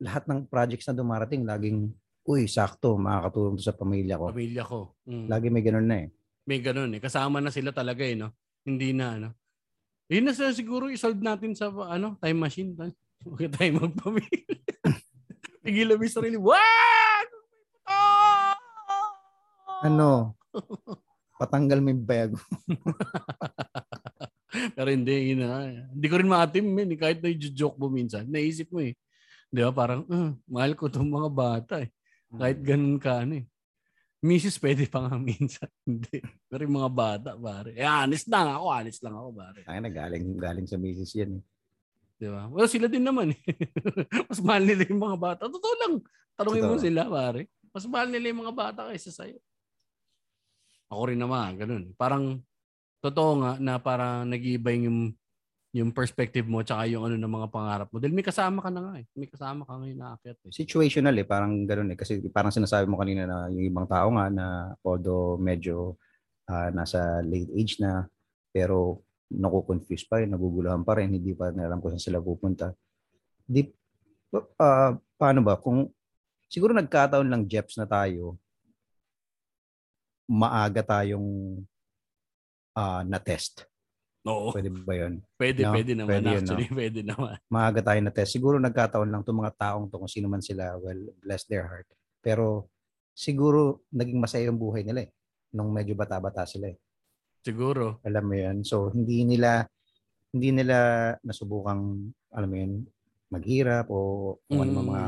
lahat 0.01 0.27
ng 0.27 0.49
projects 0.49 0.89
na 0.89 0.97
dumarating 0.97 1.47
laging 1.47 1.93
uy, 2.23 2.47
sakto, 2.47 2.95
makakatulong 2.95 3.59
to 3.59 3.63
sa 3.63 3.75
pamilya 3.75 4.15
ko. 4.15 4.31
Pamilya 4.31 4.63
ko. 4.63 4.79
Mm. 5.03 5.27
Lagi 5.27 5.47
may 5.51 5.63
ganun 5.63 5.87
na 5.87 5.97
eh. 6.03 6.07
May 6.47 6.59
ganun 6.63 6.95
eh. 6.95 7.01
Kasama 7.03 7.43
na 7.43 7.51
sila 7.51 7.75
talaga 7.75 8.03
eh, 8.03 8.15
no? 8.15 8.31
Hindi 8.63 8.95
na, 8.95 9.19
ano? 9.19 9.29
Yun 10.07 10.27
na 10.27 10.33
siguro 10.35 10.91
isolve 10.91 11.19
natin 11.19 11.55
sa 11.55 11.71
ano 11.71 12.19
time 12.19 12.39
machine. 12.39 12.71
Okay 13.23 13.47
tayo 13.47 13.87
magpamilya. 13.87 14.59
Pigilan 15.63 15.95
mo 15.95 16.03
yung 16.03 16.11
sarili. 16.11 16.35
Wag! 16.35 17.27
Ah! 17.87 18.51
Ano? 19.87 20.35
Patanggal 21.39 21.79
mo 21.79 21.95
yung 21.95 22.03
bag. 22.03 22.35
Pero 24.75 24.91
hindi, 24.91 25.31
yun 25.31 25.47
na. 25.47 25.71
Hindi 25.95 26.07
ko 26.11 26.15
rin 26.19 26.27
maatim, 26.27 26.67
eh. 26.83 26.99
Kahit 26.99 27.23
na 27.23 27.31
joke 27.31 27.79
mo 27.79 27.87
minsan. 27.87 28.27
Naisip 28.27 28.75
mo 28.75 28.83
eh. 28.83 28.91
Di 29.47 29.63
ba? 29.63 29.71
Parang, 29.71 30.03
uh, 30.11 30.35
mahal 30.51 30.75
ko 30.75 30.91
itong 30.91 31.07
mga 31.07 31.29
bata 31.31 31.75
eh. 31.79 31.89
Kahit 32.33 32.59
ganun 32.65 32.97
ka 32.97 33.21
ano 33.21 33.41
eh. 33.41 33.45
Misis 34.23 34.55
pwede 34.63 34.87
pa 34.87 35.03
nga 35.03 35.19
minsan. 35.29 35.67
Hindi. 35.83 36.23
Pero 36.47 36.61
yung 36.63 36.77
mga 36.79 36.91
bata, 36.95 37.29
pare. 37.35 37.75
Eh, 37.75 37.83
honest 37.83 38.25
lang 38.31 38.47
ako. 38.55 38.65
Honest 38.71 38.99
lang 39.03 39.15
ako, 39.19 39.29
pare. 39.35 39.59
Ay, 39.67 39.77
na, 39.83 39.91
galing, 39.91 40.67
sa 40.67 40.79
misis 40.79 41.11
yan. 41.11 41.37
Eh. 41.37 41.43
Di 42.23 42.27
ba? 42.31 42.47
Well, 42.47 42.71
sila 42.71 42.87
din 42.87 43.03
naman 43.03 43.35
eh. 43.35 43.41
Mas 44.31 44.39
mahal 44.39 44.63
nila 44.63 44.87
yung 44.87 45.03
mga 45.03 45.17
bata. 45.19 45.41
Totoo 45.51 45.75
lang. 45.83 45.93
Tanungin 46.39 46.71
mo 46.71 46.79
sila, 46.79 47.03
pare. 47.11 47.51
Mas 47.75 47.83
mahal 47.83 48.07
nila 48.07 48.31
yung 48.31 48.41
mga 48.47 48.55
bata 48.55 48.81
kaysa 48.87 49.11
sa'yo. 49.11 49.37
Ako 50.87 51.11
rin 51.11 51.19
naman, 51.19 51.59
ganun. 51.59 51.83
Parang, 51.99 52.39
totoo 53.03 53.43
nga 53.43 53.51
na 53.59 53.75
parang 53.75 54.23
nag-iiba 54.23 54.71
yung 54.71 55.11
yung 55.73 55.89
perspective 55.89 56.45
mo 56.45 56.61
tsaka 56.61 56.85
yung 56.85 57.09
ano 57.09 57.17
ng 57.17 57.33
mga 57.33 57.49
pangarap 57.49 57.87
mo. 57.89 57.97
Dahil 57.97 58.13
may 58.13 58.21
kasama 58.21 58.61
ka 58.61 58.69
na 58.69 58.81
nga 58.85 58.93
eh. 59.01 59.05
May 59.17 59.25
kasama 59.25 59.65
ka 59.65 59.73
ngayon 59.81 59.97
na 59.97 60.07
aakyat 60.13 60.37
eh. 60.45 60.53
Situational 60.53 61.17
eh. 61.17 61.25
Parang 61.25 61.65
ganun 61.65 61.89
eh. 61.89 61.97
Kasi 61.97 62.21
parang 62.29 62.53
sinasabi 62.53 62.85
mo 62.85 63.01
kanina 63.01 63.25
na 63.25 63.49
yung 63.49 63.65
ibang 63.73 63.89
tao 63.89 64.13
nga 64.13 64.29
na 64.29 64.45
although 64.85 65.33
medyo 65.41 65.97
uh, 66.45 66.69
nasa 66.69 67.25
late 67.25 67.49
age 67.57 67.81
na 67.81 68.05
pero 68.53 69.01
nakukonfuse 69.33 70.05
pa 70.05 70.21
rin, 70.21 70.29
naguguluhan 70.29 70.85
pa 70.85 71.01
rin, 71.01 71.09
hindi 71.09 71.33
pa 71.33 71.49
alam 71.49 71.81
kung 71.81 71.97
saan 71.97 72.05
sila 72.05 72.21
pupunta. 72.21 72.69
Di, 73.41 73.65
uh, 74.37 74.93
paano 75.17 75.39
ba? 75.41 75.57
Kung 75.57 75.89
siguro 76.45 76.77
nagkataon 76.77 77.25
lang 77.25 77.49
Jeps 77.49 77.81
na 77.81 77.89
tayo, 77.89 78.37
maaga 80.29 80.85
tayong 80.85 81.65
uh, 82.77 83.01
na-test 83.09 83.72
Oo. 84.23 84.55
Pwede 84.55 84.69
ba 84.71 84.93
yun? 84.95 85.13
Pwede, 85.35 85.61
no? 85.67 85.73
pwede 85.75 85.91
naman. 85.95 86.09
Pwede 86.09 86.29
actually, 86.31 86.65
yun, 86.67 86.71
no? 86.71 86.77
pwede 86.79 86.99
naman. 87.03 87.35
Maaga 87.51 87.79
tayo 87.83 87.99
na 87.99 88.11
test. 88.15 88.31
Siguro 88.31 88.55
nagkataon 88.55 89.09
lang 89.11 89.21
itong 89.27 89.39
mga 89.43 89.55
taong 89.59 89.85
to 89.91 89.99
kung 89.99 90.11
sino 90.11 90.31
man 90.31 90.39
sila, 90.39 90.79
well, 90.79 91.01
bless 91.19 91.43
their 91.51 91.67
heart. 91.67 91.87
Pero 92.23 92.71
siguro 93.11 93.83
naging 93.91 94.19
masaya 94.23 94.47
yung 94.47 94.59
buhay 94.59 94.87
nila 94.87 95.03
eh. 95.03 95.11
Nung 95.53 95.75
medyo 95.75 95.91
bata-bata 95.93 96.47
sila 96.47 96.71
eh. 96.71 96.79
Siguro. 97.43 97.99
Alam 98.07 98.23
mo 98.23 98.35
yun. 98.39 98.57
So, 98.63 98.89
hindi 98.95 99.27
nila 99.27 99.67
hindi 100.33 100.49
nila 100.49 101.13
nasubukang, 101.21 102.09
alam 102.33 102.49
mo 102.49 102.57
yun, 102.57 102.73
maghirap 103.29 103.85
o 103.93 103.97
kung 104.49 104.61
mm. 104.61 104.65
ano 104.65 104.71
mga 104.81 105.01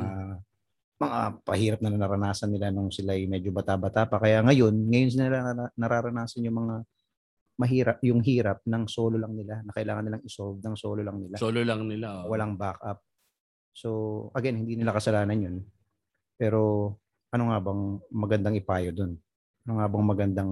mga 0.95 1.19
pahirap 1.43 1.79
na 1.83 1.91
naranasan 1.91 2.49
nila 2.55 2.71
nung 2.71 2.87
sila 2.87 3.13
ay 3.17 3.27
medyo 3.27 3.51
bata-bata 3.51 4.07
pa. 4.07 4.15
Kaya 4.21 4.39
ngayon, 4.45 4.73
ngayon 4.87 5.09
sila 5.11 5.25
nararanasan 5.75 6.45
yung 6.47 6.57
mga 6.61 6.75
mahirap 7.55 8.03
yung 8.03 8.19
hirap 8.19 8.59
ng 8.67 8.83
solo 8.87 9.15
lang 9.15 9.31
nila 9.31 9.63
na 9.63 9.71
kailangan 9.71 10.03
nilang 10.03 10.23
isolve 10.27 10.59
ng 10.59 10.75
solo 10.75 11.01
lang 11.01 11.17
nila. 11.23 11.35
Solo 11.39 11.61
lang 11.63 11.87
nila. 11.87 12.23
Oh. 12.23 12.35
Walang 12.35 12.59
backup. 12.59 12.99
So 13.75 13.89
again, 14.35 14.59
hindi 14.59 14.75
nila 14.75 14.95
kasalanan 14.95 15.39
'yun. 15.39 15.57
Pero 16.35 16.91
ano 17.31 17.43
nga 17.51 17.59
bang 17.59 17.81
magandang 18.11 18.55
ipayo 18.59 18.89
doon? 18.95 19.13
Ano 19.67 19.71
nga 19.79 19.87
bang 19.87 20.05
magandang 20.05 20.51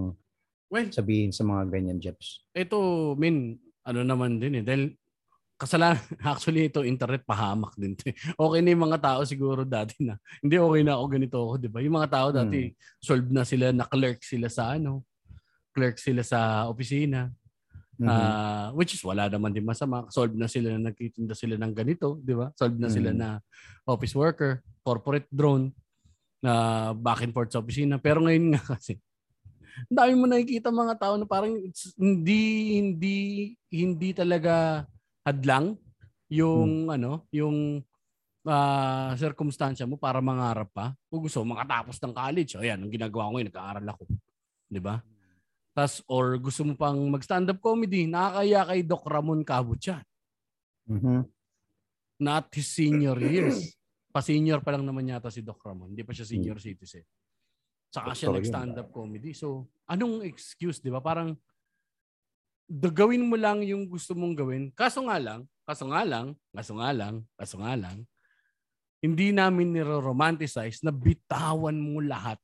well, 0.73 0.89
sabihin 0.89 1.31
sa 1.31 1.47
mga 1.47 1.69
ganyan 1.69 2.01
Jeps? 2.01 2.43
Ito, 2.51 3.13
min, 3.15 3.55
ano 3.85 3.99
naman 4.01 4.41
din 4.41 4.59
eh. 4.59 4.63
Dahil 4.65 4.91
kasalanan, 5.55 6.01
actually 6.33 6.67
ito 6.67 6.81
internet 6.83 7.23
pahamak 7.23 7.77
din. 7.77 7.93
okay 8.35 8.59
na 8.59 8.71
yung 8.73 8.83
mga 8.89 8.99
tao 8.99 9.21
siguro 9.23 9.63
dati 9.63 10.01
na. 10.03 10.17
Hindi 10.41 10.57
okay 10.57 10.81
na 10.81 10.97
ako 10.97 11.05
ganito 11.07 11.37
ako, 11.39 11.53
di 11.61 11.69
ba? 11.69 11.79
Yung 11.79 11.95
mga 11.95 12.11
tao 12.11 12.27
dati, 12.33 12.59
hmm. 12.67 12.75
solve 12.99 13.29
na 13.29 13.43
sila, 13.45 13.71
na-clerk 13.71 14.19
sila 14.25 14.49
sa 14.49 14.75
ano, 14.75 15.05
clerk 15.73 15.97
sila 15.97 16.21
sa 16.21 16.69
opisina. 16.69 17.33
Mm-hmm. 17.93 18.09
Uh, 18.09 18.67
which 18.73 18.97
is 18.97 19.01
wala 19.05 19.29
naman 19.29 19.53
din 19.53 19.65
masama. 19.65 20.09
Solve 20.09 20.33
na 20.33 20.49
sila 20.49 20.73
na 20.73 20.89
nagtitinda 20.89 21.37
sila 21.37 21.57
ng 21.57 21.73
ganito, 21.73 22.17
di 22.21 22.33
ba? 22.33 22.49
Solve 22.57 22.77
na 22.77 22.89
mm-hmm. 22.89 22.95
sila 22.95 23.09
na 23.13 23.27
office 23.85 24.15
worker, 24.17 24.61
corporate 24.81 25.29
drone, 25.29 25.73
na 26.43 26.53
uh, 26.53 26.89
back 26.97 27.23
and 27.23 27.31
forth 27.31 27.53
sa 27.53 27.61
opisina. 27.61 28.01
Pero 28.01 28.25
ngayon 28.25 28.57
nga 28.57 28.61
kasi, 28.77 28.97
dami 29.89 30.13
mo 30.17 30.25
nakikita 30.25 30.69
mga 30.69 30.95
tao 30.99 31.15
na 31.17 31.25
parang 31.25 31.53
hindi 31.97 32.43
hindi 32.77 33.17
hindi 33.73 34.09
talaga 34.13 34.85
hadlang 35.23 35.77
yung 36.27 36.89
hmm. 36.89 36.95
ano, 36.97 37.11
yung 37.29 37.81
uh, 38.43 39.11
circumstansya 39.15 39.87
mo 39.87 39.95
para 39.95 40.19
mangarap 40.19 40.69
pa. 40.73 40.91
Kung 41.07 41.23
gusto 41.23 41.45
makatapos 41.45 42.01
ng 42.01 42.13
college, 42.13 42.51
ayan, 42.59 42.83
ang 42.83 42.91
ginagawa 42.91 43.29
ko 43.29 43.31
ngayon, 43.37 43.49
nag-aaral 43.49 43.87
ako. 43.87 44.03
'Di 44.67 44.81
ba? 44.81 44.95
Tas 45.73 46.05
or 46.05 46.37
gusto 46.37 46.61
mo 46.61 46.77
pang 46.77 47.01
mag-stand-up 47.09 47.57
comedy, 47.57 48.05
nakakaya 48.05 48.61
kay 48.69 48.81
Doc 48.85 49.03
Ramon 49.09 49.41
Cabot 49.41 49.81
yan. 49.81 50.05
Mm-hmm. 50.85 51.19
Not 52.21 52.53
his 52.53 52.69
senior 52.69 53.17
years. 53.17 53.73
Pa-senior 54.13 54.61
pa 54.61 54.77
lang 54.77 54.85
naman 54.85 55.09
yata 55.09 55.33
si 55.33 55.41
Doc 55.41 55.57
Ramon. 55.65 55.97
Hindi 55.97 56.05
pa 56.05 56.13
siya 56.13 56.29
senior 56.29 56.61
mm-hmm. 56.61 56.77
citizen. 56.77 57.05
Saka 57.89 58.13
siya 58.13 58.29
nag-stand-up 58.29 58.93
comedy. 58.93 59.33
So, 59.33 59.69
anong 59.89 60.21
excuse, 60.25 60.77
di 60.77 60.93
ba? 60.93 61.01
Parang, 61.01 61.33
gawin 62.69 63.25
mo 63.25 63.37
lang 63.37 63.65
yung 63.65 63.89
gusto 63.89 64.13
mong 64.13 64.33
gawin. 64.37 64.63
Kaso 64.73 65.05
nga 65.09 65.17
lang, 65.17 65.49
kaso 65.65 65.89
nga 65.89 66.01
lang, 66.05 66.37
kaso 66.53 66.73
nga 66.77 66.89
lang, 66.93 67.25
kaso 67.37 67.55
nga 67.57 67.73
lang, 67.73 67.97
hindi 69.03 69.35
namin 69.35 69.75
niro-romanticize 69.75 70.79
na 70.85 70.93
bitawan 70.93 71.75
mo 71.75 71.99
lahat 71.99 72.39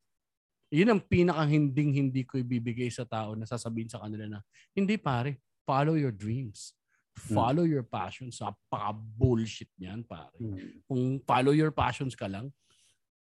yun 0.69 0.93
ang 0.93 1.01
pinaka 1.01 1.41
hinding 1.49 1.97
hindi 1.97 2.21
ko 2.21 2.37
ibibigay 2.37 2.93
sa 2.93 3.01
tao 3.01 3.33
na 3.33 3.49
sasabihin 3.49 3.89
sa 3.89 3.97
kanila 4.01 4.29
na, 4.29 4.39
hindi 4.77 5.01
pare, 5.01 5.41
follow 5.65 5.97
your 5.97 6.13
dreams. 6.13 6.77
Follow 7.19 7.65
hmm. 7.65 7.73
your 7.73 7.85
passions. 7.85 8.39
Napaka-bullshit 8.39 9.67
niyan, 9.75 10.05
pare. 10.05 10.31
Hmm. 10.37 10.55
Kung 10.85 11.19
follow 11.25 11.51
your 11.51 11.73
passions 11.73 12.13
ka 12.13 12.29
lang, 12.29 12.53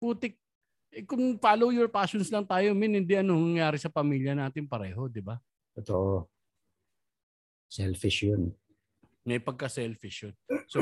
putik, 0.01 0.35
eh, 0.91 1.05
kung 1.05 1.37
follow 1.37 1.69
your 1.69 1.87
passions 1.87 2.27
lang 2.33 2.43
tayo, 2.43 2.73
min, 2.73 2.99
hindi 2.99 3.13
anong 3.15 3.53
nangyari 3.53 3.77
sa 3.77 3.87
pamilya 3.87 4.33
natin 4.33 4.65
pareho, 4.65 5.05
di 5.05 5.21
ba? 5.21 5.37
Totoo. 5.77 6.25
Selfish 7.69 8.27
yun. 8.27 8.49
May 9.27 9.37
pagka-selfish 9.37 10.25
yun. 10.25 10.35
So, 10.65 10.81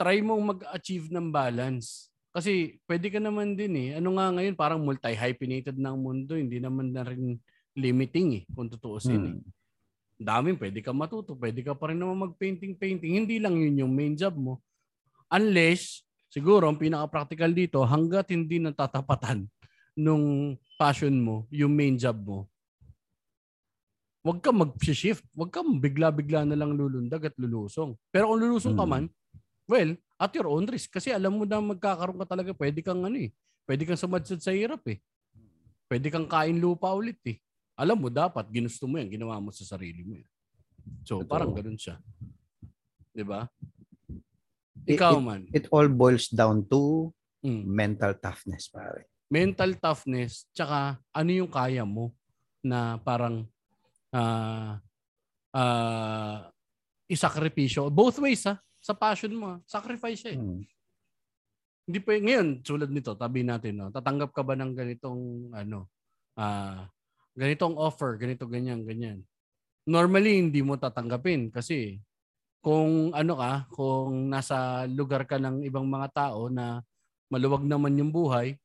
try 0.00 0.18
mong 0.20 0.56
mag-achieve 0.56 1.08
ng 1.14 1.30
balance 1.30 2.10
kasi 2.36 2.76
pwede 2.84 3.08
ka 3.08 3.16
naman 3.16 3.56
din 3.56 3.72
eh. 3.80 3.88
Ano 3.96 4.12
nga 4.20 4.28
ngayon, 4.28 4.52
parang 4.52 4.84
multi-hyphenated 4.84 5.80
na 5.80 5.96
ang 5.96 6.04
mundo. 6.04 6.36
Hindi 6.36 6.60
naman 6.60 6.92
na 6.92 7.00
rin 7.00 7.40
limiting 7.72 8.28
eh, 8.36 8.42
kung 8.52 8.68
tutuusin 8.68 9.16
hmm. 9.16 9.30
eh. 9.32 9.36
Daming 10.20 10.60
pwede 10.60 10.84
ka 10.84 10.92
matuto. 10.92 11.32
Pwede 11.32 11.64
ka 11.64 11.72
pa 11.72 11.88
rin 11.88 11.96
naman 11.96 12.28
mag-painting-painting. 12.28 13.24
Hindi 13.24 13.40
lang 13.40 13.56
yun 13.56 13.80
yung 13.80 13.92
main 13.96 14.12
job 14.12 14.36
mo. 14.36 14.60
Unless, 15.32 16.04
siguro, 16.28 16.68
ang 16.68 16.76
pinaka-practical 16.76 17.56
dito, 17.56 17.80
hanggat 17.88 18.28
hindi 18.28 18.60
natatapatan 18.60 19.48
nung 19.96 20.60
passion 20.76 21.16
mo, 21.16 21.48
yung 21.48 21.72
main 21.72 21.96
job 21.96 22.20
mo, 22.20 22.52
huwag 24.20 24.44
ka 24.44 24.52
mag-shift. 24.52 25.24
Huwag 25.32 25.48
ka 25.48 25.64
bigla-bigla 25.64 26.44
na 26.44 26.56
lang 26.60 26.76
lulundag 26.76 27.32
at 27.32 27.36
lulusong. 27.40 27.96
Pero 28.12 28.28
kung 28.28 28.44
lulusong 28.44 28.76
hmm. 28.76 28.82
ka 28.84 28.84
man, 28.84 29.04
well, 29.64 29.96
at 30.16 30.32
your 30.32 30.48
own 30.48 30.64
risk. 30.66 30.92
Kasi 30.92 31.12
alam 31.12 31.36
mo 31.36 31.44
na 31.44 31.60
magkakaroon 31.60 32.20
ka 32.24 32.26
talaga, 32.28 32.50
pwede 32.56 32.80
kang 32.80 33.04
ano 33.04 33.16
eh, 33.16 33.30
pwede 33.68 33.84
kang 33.84 34.00
sumadsad 34.00 34.40
sa 34.40 34.52
hirap 34.52 34.82
eh. 34.88 34.98
Pwede 35.86 36.10
kang 36.10 36.26
kain 36.26 36.58
lupa 36.58 36.90
ulit 36.90 37.20
eh. 37.28 37.38
Alam 37.76 38.02
mo, 38.02 38.08
dapat 38.08 38.48
ginusto 38.48 38.88
mo 38.88 38.98
yan, 38.98 39.12
ginawa 39.12 39.38
mo 39.38 39.52
sa 39.52 39.62
sarili 39.62 40.02
mo 40.02 40.16
yan. 40.18 40.30
So, 41.04 41.22
Ito. 41.22 41.28
parang 41.28 41.52
ganun 41.52 41.78
siya. 41.78 42.00
'Di 43.12 43.24
ba? 43.26 43.46
Ikaw 44.86 45.12
it, 45.18 45.22
man. 45.22 45.42
It, 45.52 45.54
it 45.54 45.66
all 45.70 45.88
boils 45.88 46.30
down 46.30 46.64
to 46.70 47.10
mm. 47.44 47.62
mental 47.66 48.14
toughness, 48.18 48.70
pare. 48.70 49.06
Mental 49.26 49.74
toughness, 49.78 50.46
tsaka 50.54 51.02
ano 51.10 51.30
yung 51.30 51.50
kaya 51.50 51.82
mo 51.82 52.14
na 52.62 52.98
parang 53.02 53.46
uh, 54.14 54.78
uh, 55.50 56.38
isakripisyo. 57.10 57.90
Both 57.90 58.22
ways 58.22 58.46
ha 58.46 58.62
sa 58.86 58.94
passion 58.94 59.34
mo. 59.34 59.58
Sacrifice 59.66 60.22
siya 60.22 60.38
eh. 60.38 60.38
Hmm. 60.38 60.62
Hindi 61.90 61.98
pa 62.02 62.14
ngayon 62.14 62.62
tulad 62.62 62.90
nito, 62.94 63.18
tabi 63.18 63.42
natin 63.42 63.82
no. 63.82 63.90
Tatanggap 63.90 64.30
ka 64.30 64.46
ba 64.46 64.54
ng 64.54 64.70
ganitong 64.78 65.50
ano 65.50 65.90
ah 66.38 66.46
uh, 66.46 66.80
ganitong 67.34 67.74
offer, 67.74 68.14
ganito 68.14 68.46
ganyan 68.46 68.86
ganyan. 68.86 69.26
Normally 69.86 70.38
hindi 70.38 70.62
mo 70.62 70.78
tatanggapin 70.78 71.50
kasi 71.50 71.98
kung 72.62 73.14
ano 73.14 73.34
ka, 73.38 73.52
kung 73.74 74.30
nasa 74.30 74.86
lugar 74.90 75.26
ka 75.26 75.38
ng 75.38 75.66
ibang 75.66 75.86
mga 75.86 76.08
tao 76.14 76.50
na 76.50 76.82
maluwag 77.30 77.62
naman 77.66 77.94
yung 77.98 78.10
buhay, 78.14 78.58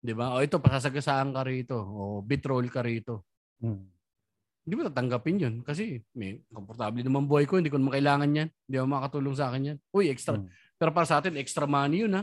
'di 0.00 0.12
ba? 0.16 0.36
O 0.36 0.44
ito 0.44 0.60
pasasagasaan 0.60 1.32
ka 1.36 1.42
rito, 1.44 1.76
o 1.76 2.20
bitrol 2.24 2.68
ka 2.72 2.80
rito. 2.84 3.24
Hmm 3.60 3.95
hindi 4.66 4.74
mo 4.74 4.82
tatanggapin 4.90 5.36
yun 5.38 5.54
kasi 5.62 6.02
may 6.10 6.42
komportable 6.50 6.98
naman 7.06 7.30
buhay 7.30 7.46
ko, 7.46 7.62
hindi 7.62 7.70
ko 7.70 7.78
naman 7.78 7.94
kailangan 7.94 8.34
yan. 8.34 8.48
Hindi 8.66 8.76
mo 8.82 8.86
makatulong 8.98 9.34
sa 9.38 9.54
akin 9.54 9.62
yan. 9.70 9.78
Uy, 9.94 10.10
extra. 10.10 10.34
Hmm. 10.34 10.50
Pero 10.74 10.90
para 10.90 11.06
sa 11.06 11.22
atin, 11.22 11.38
extra 11.38 11.70
money 11.70 12.02
yun 12.02 12.18
ha. 12.18 12.22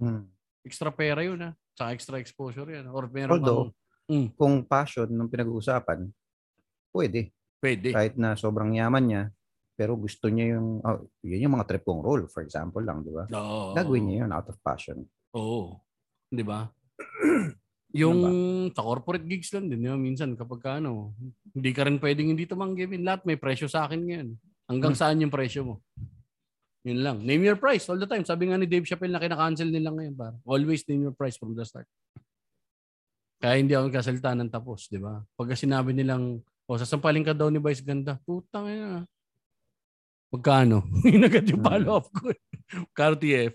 Hmm. 0.00 0.24
Extra 0.64 0.88
pera 0.88 1.20
yun 1.20 1.36
ha. 1.44 1.52
Sa 1.76 1.92
extra 1.92 2.16
exposure 2.16 2.64
yan. 2.64 2.88
Or 2.88 3.12
meron 3.12 3.36
Although, 3.36 3.76
kang, 4.08 4.08
mm. 4.08 4.28
kung 4.40 4.64
passion 4.64 5.04
ng 5.12 5.28
pinag-uusapan, 5.28 6.08
pwede. 6.96 7.28
Pwede. 7.60 7.92
Kahit 7.92 8.16
na 8.16 8.32
sobrang 8.40 8.72
yaman 8.72 9.04
niya, 9.04 9.22
pero 9.76 9.92
gusto 10.00 10.32
niya 10.32 10.56
yung, 10.56 10.80
oh, 10.80 11.04
yun 11.20 11.44
yung 11.44 11.54
mga 11.60 11.68
trip 11.68 11.84
kong 11.84 12.00
role, 12.00 12.24
for 12.32 12.40
example 12.40 12.80
lang, 12.80 13.04
di 13.04 13.12
ba? 13.12 13.28
Oo. 13.28 13.76
Gagawin 13.76 14.08
niya 14.08 14.16
yun 14.24 14.32
out 14.32 14.48
of 14.48 14.56
passion. 14.64 15.04
Oo. 15.36 15.76
Di 16.32 16.40
ba? 16.40 16.64
Yung 17.96 18.18
sa 18.70 18.82
corporate 18.82 19.24
gigs 19.24 19.48
lang 19.50 19.66
din, 19.66 19.80
di 19.80 19.88
ba? 19.88 19.96
minsan 19.96 20.36
kapag 20.36 20.60
ka, 20.60 20.70
ano, 20.78 21.16
hindi 21.50 21.70
ka 21.72 21.88
rin 21.88 21.96
pwedeng 21.96 22.28
hindi 22.30 22.44
tumanggi. 22.44 22.84
Min 22.84 23.02
lahat 23.02 23.24
may 23.24 23.36
presyo 23.36 23.66
sa 23.66 23.88
akin 23.88 24.00
ngayon. 24.04 24.28
Hanggang 24.66 24.92
Hmm. 24.92 25.00
saan 25.00 25.22
yung 25.22 25.30
presyo 25.30 25.62
mo? 25.62 25.74
Yun 26.82 27.02
lang. 27.02 27.16
Name 27.22 27.42
your 27.42 27.58
price 27.58 27.86
all 27.86 27.96
the 27.96 28.06
time. 28.06 28.22
Sabi 28.22 28.46
nga 28.46 28.54
ni 28.54 28.66
Dave 28.66 28.86
Chappelle 28.86 29.10
na 29.10 29.18
kinakancel 29.18 29.66
nila 29.66 29.90
ngayon. 29.90 30.14
Para. 30.14 30.36
Always 30.44 30.86
name 30.86 31.02
your 31.02 31.16
price 31.16 31.34
from 31.34 31.54
the 31.54 31.66
start. 31.66 31.86
Kaya 33.36 33.58
hindi 33.58 33.74
ako 33.74 33.90
kasalita 33.90 34.32
ng 34.32 34.48
tapos, 34.48 34.86
di 34.86 34.96
ba? 34.96 35.20
Pagka 35.34 35.54
sinabi 35.54 35.92
nilang, 35.92 36.40
o 36.64 36.74
sasampalin 36.74 37.22
ka 37.22 37.34
daw 37.34 37.46
ni 37.46 37.58
Vice 37.58 37.82
Ganda, 37.82 38.18
putang 38.22 38.66
ina. 38.66 39.02
Magkano? 40.30 40.82
Yun 41.06 41.22
agad 41.28 41.46
yung 41.46 41.62
Hmm. 41.62 41.68
follow-up 41.68 42.06
ko. 42.10 42.32
Karo 42.90 43.14
TF. 43.14 43.54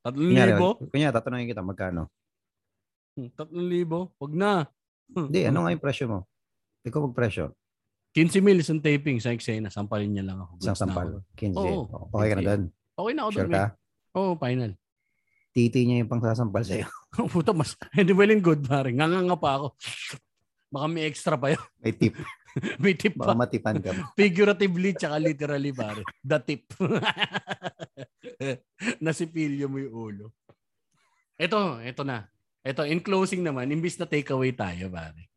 Tatlong 0.00 0.32
libo? 0.32 0.68
kunyari, 0.88 1.12
tatanungin 1.12 1.50
kita, 1.50 1.60
magkano? 1.60 2.08
Hmm, 3.16 3.32
Tatlong 3.32 3.64
libo? 3.64 4.12
Wag 4.20 4.32
na. 4.36 4.68
Hindi, 5.08 5.48
ano 5.48 5.64
nga 5.64 5.72
yung 5.72 5.80
presyo 5.80 6.04
mo? 6.04 6.18
Ikaw 6.84 7.00
mag-presyo. 7.08 7.56
15 8.12 8.44
mil 8.44 8.60
isang 8.60 8.80
taping 8.80 9.16
sa 9.20 9.32
eksena. 9.32 9.72
Sampalin 9.72 10.12
niya 10.12 10.24
lang 10.24 10.44
ako. 10.44 10.52
Isang 10.60 10.76
sampal. 10.76 11.20
ako. 11.20 11.20
15. 11.40 11.56
Oo. 11.56 11.82
okay 12.12 12.28
ka 12.28 12.36
na 12.36 12.44
doon. 12.44 12.62
Okay 12.96 13.12
na 13.12 13.20
ako 13.24 13.30
Sure 13.32 13.44
doon. 13.48 13.54
ka? 13.56 13.64
Oo, 14.16 14.28
oh, 14.32 14.34
final. 14.36 14.70
Titi 15.56 15.80
niya 15.88 16.04
yung 16.04 16.10
pang 16.12 16.20
sasampal 16.20 16.60
sa'yo. 16.60 16.84
Puta, 17.32 17.56
mas, 17.56 17.72
hindi 17.96 18.12
well 18.12 18.28
and 18.28 18.44
good, 18.44 18.60
pare. 18.64 18.92
Nganga 18.92 19.36
pa 19.40 19.50
ako. 19.60 19.66
Baka 20.68 20.86
may 20.92 21.08
extra 21.08 21.40
pa 21.40 21.56
yun. 21.56 21.64
May 21.80 21.92
tip. 21.96 22.12
may 22.84 22.92
tip 22.92 23.16
Baka 23.16 23.32
pa. 23.32 23.40
matipan 23.40 23.76
ka. 23.80 23.92
Figuratively, 24.20 24.92
tsaka 24.92 25.16
literally, 25.16 25.72
pare. 25.72 26.04
The 26.20 26.38
tip. 26.44 26.68
Nasipilyo 29.00 29.72
mo 29.72 29.80
yung 29.80 29.94
ulo. 29.96 30.26
Ito, 31.36 31.80
ito 31.80 32.04
na. 32.04 32.28
Ito, 32.66 32.82
in 32.82 32.98
closing 32.98 33.40
naman, 33.40 33.70
imbis 33.70 33.94
na 33.94 34.04
takeaway 34.04 34.50
tayo, 34.50 34.90
pare. 34.90 35.30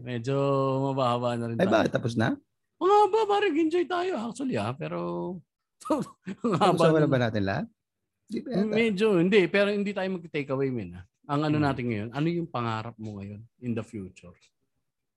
Medyo 0.00 0.36
mababa 0.84 1.34
na 1.34 1.50
rin 1.50 1.58
Ay, 1.58 1.66
tayo. 1.66 1.74
bakit? 1.74 1.90
Tapos 1.90 2.14
na? 2.14 2.38
Mga 2.78 2.96
ba, 3.10 3.20
pare, 3.26 3.46
enjoy 3.50 3.84
tayo 3.84 4.12
actually 4.16 4.54
ah. 4.54 4.70
Pero, 4.70 4.98
ang 5.90 6.54
haba 6.54 6.78
Tapos 6.78 6.94
na 6.94 7.10
ba 7.10 7.18
natin 7.20 7.42
lahat? 7.42 7.66
Ba? 7.66 8.62
Medyo, 8.64 9.18
hindi. 9.18 9.44
Pero 9.46 9.68
hindi 9.68 9.90
tayo 9.90 10.06
mag-take 10.14 10.48
away, 10.48 10.70
min. 10.70 10.94
ah. 10.94 11.04
Ang 11.26 11.40
ano 11.42 11.56
Hmm. 11.56 11.64
natin 11.66 11.84
ngayon, 11.88 12.08
ano 12.12 12.26
yung 12.28 12.46
pangarap 12.46 12.94
mo 12.96 13.18
ngayon 13.18 13.40
in 13.58 13.72
the 13.72 13.82
future? 13.82 14.36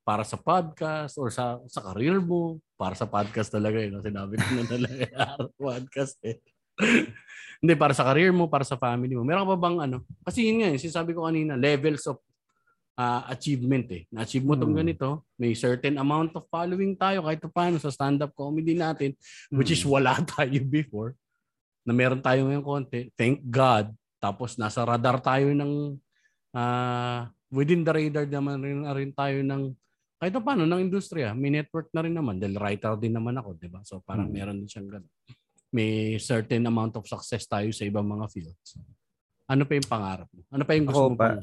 Para 0.01 0.23
sa 0.23 0.39
podcast 0.39 1.19
or 1.19 1.27
sa 1.27 1.59
sa 1.67 1.83
career 1.83 2.17
mo? 2.17 2.63
Para 2.73 2.95
sa 2.95 3.03
podcast 3.03 3.51
talaga 3.51 3.75
yun. 3.75 3.99
Sinabi 3.99 4.39
ko 4.39 4.47
na 4.55 4.63
talaga 4.65 5.05
podcast 5.59 6.15
eh. 6.23 6.39
hindi, 7.61 7.73
para 7.73 7.93
sa 7.93 8.05
career 8.05 8.29
mo, 8.31 8.45
para 8.47 8.63
sa 8.63 8.77
family 8.77 9.17
mo. 9.17 9.25
Meron 9.25 9.43
ka 9.45 9.49
ba 9.53 9.59
bang 9.59 9.77
ano? 9.89 9.97
Kasi 10.21 10.45
yun 10.45 10.61
nga, 10.61 10.69
yung 10.73 10.83
sinasabi 10.83 11.11
ko 11.17 11.25
kanina, 11.25 11.57
levels 11.57 12.05
of 12.05 12.21
ah, 12.97 13.29
achievement 13.29 13.85
eh. 13.93 14.09
Na-achieve 14.09 14.41
mo 14.41 14.57
tong 14.57 14.73
Hmm. 14.73 14.81
ganito, 14.81 15.21
may 15.37 15.53
certain 15.53 16.01
amount 16.01 16.33
of 16.33 16.49
following 16.49 16.97
tayo 16.97 17.21
kahit 17.21 17.37
pa 17.45 17.49
paano 17.49 17.77
sa 17.77 17.93
stand-up 17.93 18.33
comedy 18.33 18.73
natin, 18.73 19.13
which 19.53 19.69
is 19.69 19.85
Hmm. 19.85 20.01
wala 20.01 20.17
tayo 20.33 20.49
before 20.65 21.13
na 21.85 21.93
meron 21.93 22.19
tayo 22.25 22.49
ngayong 22.49 22.65
konti. 22.65 23.13
Thank 23.13 23.45
God. 23.47 23.93
Tapos 24.17 24.57
nasa 24.57 24.81
radar 24.81 25.21
tayo 25.21 25.53
ng 25.53 25.93
ah, 26.57 27.29
within 27.53 27.85
the 27.85 27.93
radar 27.93 28.25
naman 28.25 28.65
rin, 28.65 28.81
rin 28.81 29.11
tayo 29.13 29.45
ng 29.45 29.77
kahit 30.17 30.33
pa 30.33 30.41
paano 30.41 30.65
ng 30.65 30.81
industriya. 30.81 31.37
May 31.37 31.53
network 31.53 31.93
na 31.93 32.01
rin 32.01 32.17
naman 32.17 32.41
dahil 32.41 32.57
writer 32.57 32.97
din 32.97 33.13
naman 33.13 33.37
ako, 33.37 33.53
'di 33.61 33.69
ba? 33.69 33.85
So 33.85 34.01
parang 34.01 34.33
Hmm. 34.33 34.41
meron 34.41 34.57
din 34.57 34.65
siyang 34.65 34.89
ganun. 34.89 35.13
May 35.71 36.15
certain 36.17 36.63
amount 36.63 36.95
of 36.95 37.05
success 37.05 37.43
tayo 37.43 37.67
sa 37.75 37.83
ibang 37.83 38.07
mga 38.07 38.25
fields. 38.31 38.79
Ano 39.47 39.63
pa 39.67 39.75
yung 39.75 39.87
pangarap 39.87 40.27
mo? 40.31 40.41
Ano 40.51 40.63
pa 40.63 40.71
yung 40.75 40.87
gusto 40.87 41.03
Ako 41.07 41.11
mo 41.11 41.17
pa- 41.19 41.39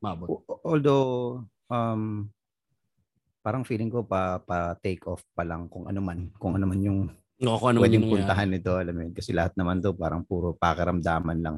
mabot? 0.00 0.28
Although, 0.64 1.44
um, 1.68 2.28
parang 3.40 3.64
feeling 3.64 3.88
ko 3.88 4.04
pa 4.04 4.40
pa 4.40 4.76
take 4.80 5.00
off 5.08 5.24
pa 5.32 5.44
lang 5.44 5.68
kung 5.72 5.88
ano 5.88 6.00
man, 6.00 6.28
kung 6.36 6.56
ano 6.56 6.68
man 6.68 6.80
yung 6.80 7.00
No, 7.40 7.56
kung 7.56 7.72
ano 7.72 7.80
pwedeng 7.80 8.04
yung 8.04 8.20
puntahan 8.20 8.52
nito, 8.52 8.76
alam 8.76 8.92
mo 8.92 9.00
yun, 9.00 9.16
kasi 9.16 9.32
lahat 9.32 9.56
naman 9.56 9.80
to 9.80 9.96
parang 9.96 10.20
puro 10.20 10.52
pakiramdaman 10.60 11.40
lang. 11.40 11.56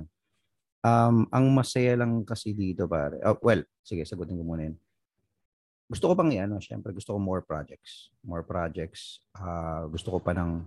Um, 0.82 1.26
ang 1.30 1.50
masaya 1.50 1.98
lang 1.98 2.22
kasi 2.22 2.54
dito 2.54 2.86
pare. 2.86 3.18
Oh, 3.26 3.34
well, 3.42 3.66
sige, 3.82 4.06
sagutin 4.06 4.38
ko 4.38 4.46
muna 4.46 4.70
yun. 4.70 4.78
Gusto 5.90 6.06
ko 6.06 6.14
pang 6.14 6.30
ano, 6.30 6.62
syempre 6.62 6.94
gusto 6.94 7.14
ko 7.14 7.18
more 7.18 7.42
projects. 7.42 8.14
More 8.22 8.46
projects. 8.46 9.18
Ah, 9.34 9.82
gusto 9.90 10.14
ko 10.14 10.18
pa 10.22 10.30
ng 10.38 10.62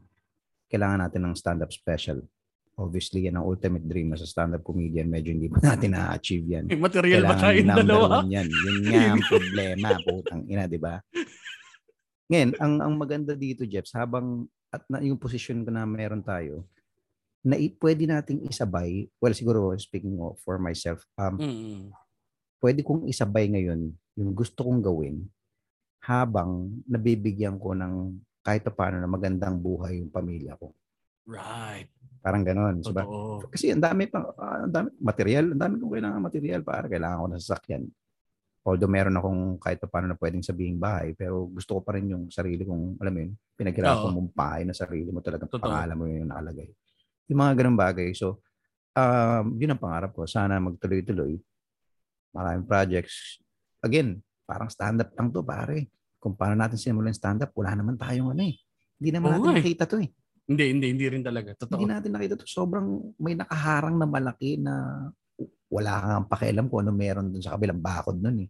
kailangan 0.75 0.99
natin 1.01 1.23
ng 1.23 1.33
stand-up 1.33 1.71
special. 1.71 2.19
Obviously, 2.75 3.23
yan 3.23 3.39
ang 3.39 3.47
ultimate 3.47 3.87
dream 3.87 4.11
na 4.11 4.19
sa 4.19 4.27
stand-up 4.27 4.59
comedian. 4.59 5.07
Medyo 5.07 5.31
hindi 5.31 5.47
pa 5.47 5.63
natin 5.63 5.95
na-achieve 5.95 6.43
yan. 6.43 6.65
May 6.67 6.75
material 6.75 7.23
ba 7.23 7.31
Kailangan 7.31 7.39
tayo 7.41 7.59
number 7.63 7.85
dalawa? 7.87 8.17
yan. 8.27 8.47
Yun 8.51 8.77
nga 8.83 8.99
ang 9.07 9.23
problema, 9.31 9.87
putang 10.03 10.41
ina, 10.43 10.67
di 10.67 10.75
ba? 10.75 10.99
Ngayon, 12.27 12.49
ang 12.57 12.73
ang 12.81 12.93
maganda 12.93 13.31
dito, 13.31 13.63
Jeps, 13.63 13.95
habang 13.95 14.43
at 14.67 14.83
na, 14.91 14.99
yung 14.99 15.15
position 15.15 15.63
ko 15.63 15.71
na 15.71 15.87
meron 15.87 16.19
tayo, 16.19 16.67
na 17.39 17.55
i- 17.55 17.71
pwede 17.71 18.03
nating 18.03 18.43
isabay, 18.43 19.07
well, 19.21 19.31
siguro 19.31 19.71
speaking 19.79 20.19
of 20.19 20.35
for 20.41 20.59
myself, 20.59 21.05
um, 21.15 21.39
Mm-mm. 21.39 21.93
pwede 22.59 22.81
kong 22.81 23.07
isabay 23.07 23.47
ngayon 23.47 23.87
yung 24.17 24.31
gusto 24.33 24.65
kong 24.65 24.81
gawin 24.81 25.23
habang 26.01 26.75
nabibigyan 26.83 27.55
ko 27.55 27.71
ng 27.71 28.19
kahit 28.45 28.61
pa 28.61 28.69
paano 28.69 29.01
na 29.01 29.09
magandang 29.09 29.57
buhay 29.57 29.97
yung 29.97 30.13
pamilya 30.13 30.53
ko. 30.61 30.69
Right. 31.25 31.89
Parang 32.21 32.45
ganon. 32.45 32.85
Diba? 32.85 33.01
Totoo. 33.01 33.49
Kasi 33.49 33.73
ang 33.73 33.81
dami 33.81 34.05
pa, 34.05 34.21
ah, 34.37 34.69
ang 34.69 34.73
dami, 34.73 34.89
material, 35.01 35.57
ang 35.57 35.61
dami 35.65 35.73
kong 35.81 35.93
kailangan 35.97 36.21
material 36.21 36.61
para 36.61 36.85
kailangan 36.85 37.21
ko 37.25 37.27
ng 37.33 37.41
sasakyan. 37.41 37.83
Although 38.65 38.89
meron 38.89 39.17
akong 39.17 39.41
kahit 39.61 39.77
pa 39.77 39.85
paano 39.89 40.09
na 40.09 40.17
pwedeng 40.17 40.41
sabihin 40.41 40.81
bahay, 40.81 41.13
pero 41.13 41.45
gusto 41.49 41.77
ko 41.77 41.81
pa 41.85 41.97
rin 41.97 42.13
yung 42.13 42.33
sarili 42.33 42.65
kong, 42.65 42.97
alam 42.97 43.13
mo 43.13 43.19
yun, 43.21 43.31
pinaghirapan 43.57 44.09
mong 44.13 44.29
bahay 44.33 44.61
na 44.65 44.73
sarili 44.73 45.09
mo 45.13 45.21
talagang 45.21 45.49
Totoo. 45.49 45.69
pangalan 45.69 45.97
mo 45.97 46.05
yun 46.09 46.25
yung 46.25 46.31
nakalagay. 46.33 46.69
Yung 47.29 47.39
mga 47.41 47.53
ganun 47.61 47.77
bagay. 47.77 48.09
So, 48.17 48.41
um, 48.97 49.57
yun 49.57 49.73
ang 49.73 49.81
pangarap 49.81 50.17
ko. 50.17 50.25
Sana 50.25 50.57
magtuloy-tuloy. 50.57 51.37
Maraming 52.33 52.65
projects. 52.65 53.37
Again, 53.85 54.21
parang 54.49 54.69
stand-up 54.69 55.13
lang 55.13 55.29
to, 55.29 55.45
pare. 55.45 55.89
Kung 56.25 56.33
paano 56.33 56.57
natin 56.57 56.81
yung 56.81 57.05
stand-up, 57.13 57.53
wala 57.53 57.77
naman 57.77 58.01
tayong 58.01 58.33
ano 58.33 58.49
eh. 58.49 58.57
Hindi 58.97 59.09
naman 59.13 59.29
Oo 59.29 59.45
natin 59.45 59.53
eh. 59.53 59.57
nakita 59.61 59.83
to 59.85 60.01
eh. 60.01 60.09
Hindi, 60.49 60.63
hindi, 60.73 60.85
hindi 60.89 61.05
rin 61.05 61.21
talaga. 61.21 61.53
Totoo. 61.53 61.77
Hindi 61.77 61.85
natin 61.93 62.09
nakita 62.17 62.33
to. 62.41 62.49
Sobrang 62.49 63.13
may 63.21 63.37
nakaharang 63.37 64.01
na 64.01 64.09
malaki 64.09 64.57
na 64.57 64.73
wala 65.69 65.93
kang 66.01 66.25
pakialam 66.25 66.65
kung 66.65 66.81
ano 66.81 66.97
meron 66.97 67.29
dun 67.29 67.45
sa 67.45 67.53
kabilang 67.53 67.77
bakod 67.77 68.17
nun 68.17 68.41
eh. 68.41 68.49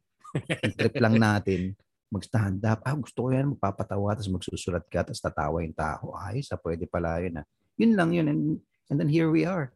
Trip 0.72 0.96
lang 1.04 1.20
natin, 1.20 1.76
mag-stand 2.08 2.64
up. 2.64 2.80
Ah, 2.88 2.96
gusto 2.96 3.28
ko 3.28 3.36
yan, 3.36 3.52
magpapatawa, 3.52 4.16
tapos 4.16 4.32
magsusulat 4.32 4.88
ka, 4.88 5.04
tapos 5.04 5.20
tatawa 5.20 5.60
yung 5.60 5.76
tao. 5.76 6.16
Ay, 6.16 6.48
sa 6.48 6.56
pwede 6.56 6.88
pala 6.88 7.20
yun 7.20 7.44
ah. 7.44 7.46
Yun 7.76 7.92
lang 8.00 8.10
yun. 8.16 8.28
And, 8.32 8.42
and 8.88 8.96
then 9.04 9.12
here 9.12 9.28
we 9.28 9.44
are, 9.44 9.76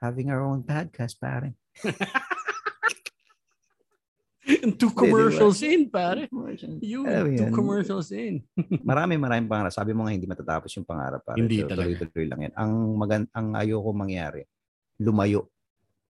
having 0.00 0.32
our 0.32 0.40
own 0.40 0.64
podcast, 0.64 1.20
pare. 1.20 1.52
two 4.74 4.90
commercials 4.90 5.60
in, 5.60 5.88
pare. 5.88 6.24
You, 6.80 7.04
Alam 7.04 7.36
two 7.36 7.48
yan. 7.48 7.52
commercials 7.52 8.08
in. 8.10 8.40
Marami, 8.88 9.20
maraming 9.20 9.46
pangarap. 9.46 9.72
Sabi 9.72 9.92
mo 9.92 10.04
nga, 10.04 10.12
hindi 10.16 10.24
matatapos 10.24 10.72
yung 10.72 10.88
pangarap. 10.88 11.20
Pare. 11.20 11.36
Hindi 11.36 11.60
So, 11.60 11.68
talaga. 11.68 11.92
Tuloy-tuloy 12.00 12.26
lang 12.26 12.40
yan. 12.48 12.52
Ang, 12.56 12.72
magan- 12.96 13.30
ang 13.32 13.52
ayoko 13.52 13.90
mangyari, 13.92 14.42
lumayo 14.98 15.52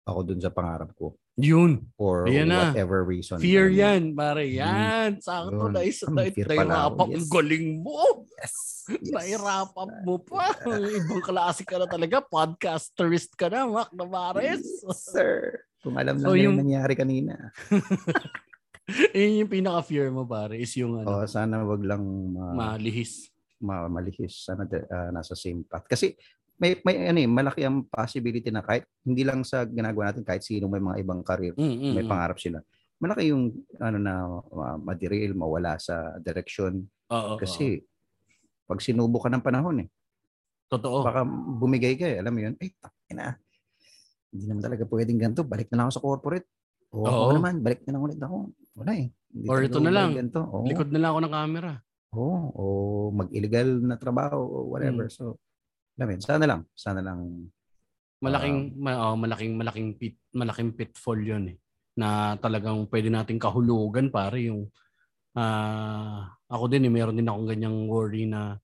ako 0.04 0.20
dun 0.22 0.36
sa 0.38 0.52
pangarap 0.52 0.92
ko 0.92 1.16
Yun. 1.34 1.80
for 1.96 2.28
Ayan 2.28 2.46
na. 2.46 2.70
whatever 2.70 3.02
reason. 3.02 3.40
Fear 3.40 3.66
mo 3.66 3.74
yan, 3.74 4.02
pare. 4.12 4.44
Yan. 4.46 5.18
Sakto 5.18 5.66
na 5.66 5.80
isa 5.82 6.06
na 6.06 6.28
pala 6.28 6.44
Nairap 6.46 6.94
up. 6.94 7.08
Yes. 7.10 7.26
galing 7.26 7.66
mo. 7.80 7.98
Yes. 8.36 8.54
Nairap 9.16 9.72
up 9.74 9.92
mo 10.04 10.20
pa. 10.20 10.52
Ibang 10.62 11.24
klase 11.24 11.64
ka 11.64 11.74
na 11.76 11.88
talaga. 11.88 12.20
Podcasterist 12.22 13.32
ka 13.32 13.48
na, 13.48 13.64
Mac 13.66 13.90
Navares. 13.90 14.60
Yes, 14.62 14.68
sir. 15.02 15.58
Kung 15.80 15.96
alam 15.96 16.16
lang 16.16 16.22
So, 16.22 16.32
nila 16.32 16.44
yung- 16.46 16.60
nangyari 16.60 16.94
kanina. 16.94 17.50
Yun 19.16 19.40
yung 19.40 19.50
pinaka-fear 19.50 20.12
mo, 20.12 20.22
pare, 20.24 20.60
is 20.60 20.76
yung 20.76 21.00
ano, 21.00 21.08
Oh, 21.16 21.26
sana 21.26 21.64
wag 21.64 21.80
lang 21.80 22.04
ma- 22.30 22.76
malihis. 22.76 23.32
ma- 23.58 23.88
malihis. 23.88 24.44
Sana 24.44 24.62
de- 24.62 24.84
ah, 24.86 25.08
nasa 25.08 25.32
same 25.32 25.64
path. 25.64 25.88
Kasi 25.88 26.12
may 26.54 26.78
may 26.86 27.10
ano 27.10 27.18
eh, 27.18 27.28
malaki 27.28 27.60
ang 27.66 27.82
possibility 27.90 28.48
na 28.48 28.62
kahit 28.62 28.86
hindi 29.02 29.26
lang 29.26 29.42
sa 29.42 29.66
ginagawa 29.66 30.10
natin 30.14 30.22
kahit 30.22 30.46
sino 30.46 30.70
may 30.70 30.78
mga 30.78 31.02
ibang 31.02 31.20
career, 31.26 31.54
Mm, 31.58 31.66
mm, 31.66 31.92
may 31.98 32.04
mm. 32.06 32.10
pangarap 32.10 32.38
sila. 32.38 32.58
Malaki 33.02 33.34
yung 33.34 33.50
ano 33.82 33.98
na 33.98 34.14
uh, 34.38 34.78
maderail, 34.78 35.34
mawala 35.34 35.76
sa 35.82 36.14
direction 36.22 36.86
Oo, 37.10 37.34
oo. 37.34 37.38
kasi 37.42 37.82
pag 38.64 38.78
sinubo 38.80 39.18
ka 39.18 39.28
ng 39.28 39.44
panahon 39.44 39.84
eh, 39.84 39.88
Totoo. 40.70 41.02
baka 41.04 41.26
bumigay 41.58 41.98
ka 41.98 42.06
eh, 42.06 42.16
alam 42.22 42.32
mo 42.32 42.40
yun, 42.40 42.54
ay, 42.62 42.70
na. 43.12 43.36
Hindi 44.34 44.50
naman 44.50 44.62
talaga 44.64 44.82
pwedeng 44.88 45.20
ganito, 45.20 45.42
balik 45.44 45.68
na 45.70 45.82
lang 45.82 45.86
ako 45.90 45.94
sa 45.94 46.04
corporate. 46.06 46.48
Oo. 46.94 47.06
ako 47.06 47.32
naman, 47.34 47.54
balik 47.58 47.82
na 47.84 47.98
lang 47.98 48.02
ulit 48.06 48.20
ako. 48.22 48.54
Wala 48.78 48.92
eh. 48.94 49.10
Hindi 49.34 49.46
Or 49.50 49.58
ito 49.66 49.82
na 49.82 49.90
lang, 49.90 50.14
Ganito. 50.14 50.40
Oo. 50.46 50.62
Likod 50.62 50.94
na 50.94 50.98
lang 51.02 51.10
ako 51.10 51.20
ng 51.26 51.34
camera. 51.34 51.72
Oo, 52.14 52.36
o 52.54 52.62
mag-illegal 53.10 53.82
na 53.82 53.98
trabaho 53.98 54.38
o 54.38 54.56
whatever. 54.70 55.10
Hmm. 55.10 55.14
So, 55.14 55.24
mo 56.02 56.10
yun, 56.10 56.22
sana 56.22 56.44
lang, 56.44 56.62
sana 56.74 56.98
lang 56.98 57.20
Malaking 58.24 58.80
ma- 58.80 59.12
oh, 59.12 59.16
malaking 59.20 59.52
malaking 59.52 59.88
pit 60.00 60.16
malaking 60.32 60.72
pitfall 60.72 61.20
'yun 61.20 61.52
eh. 61.52 61.56
Na 62.00 62.32
talagang 62.40 62.88
pwede 62.88 63.12
nating 63.12 63.36
kahulugan 63.36 64.08
pare 64.08 64.48
yung 64.48 64.64
ah 65.36 66.32
ako 66.48 66.64
din 66.72 66.88
eh 66.88 66.92
meron 66.92 67.12
din 67.18 67.28
akong 67.28 67.44
ganyang 67.52 67.84
worry 67.84 68.24
na 68.24 68.56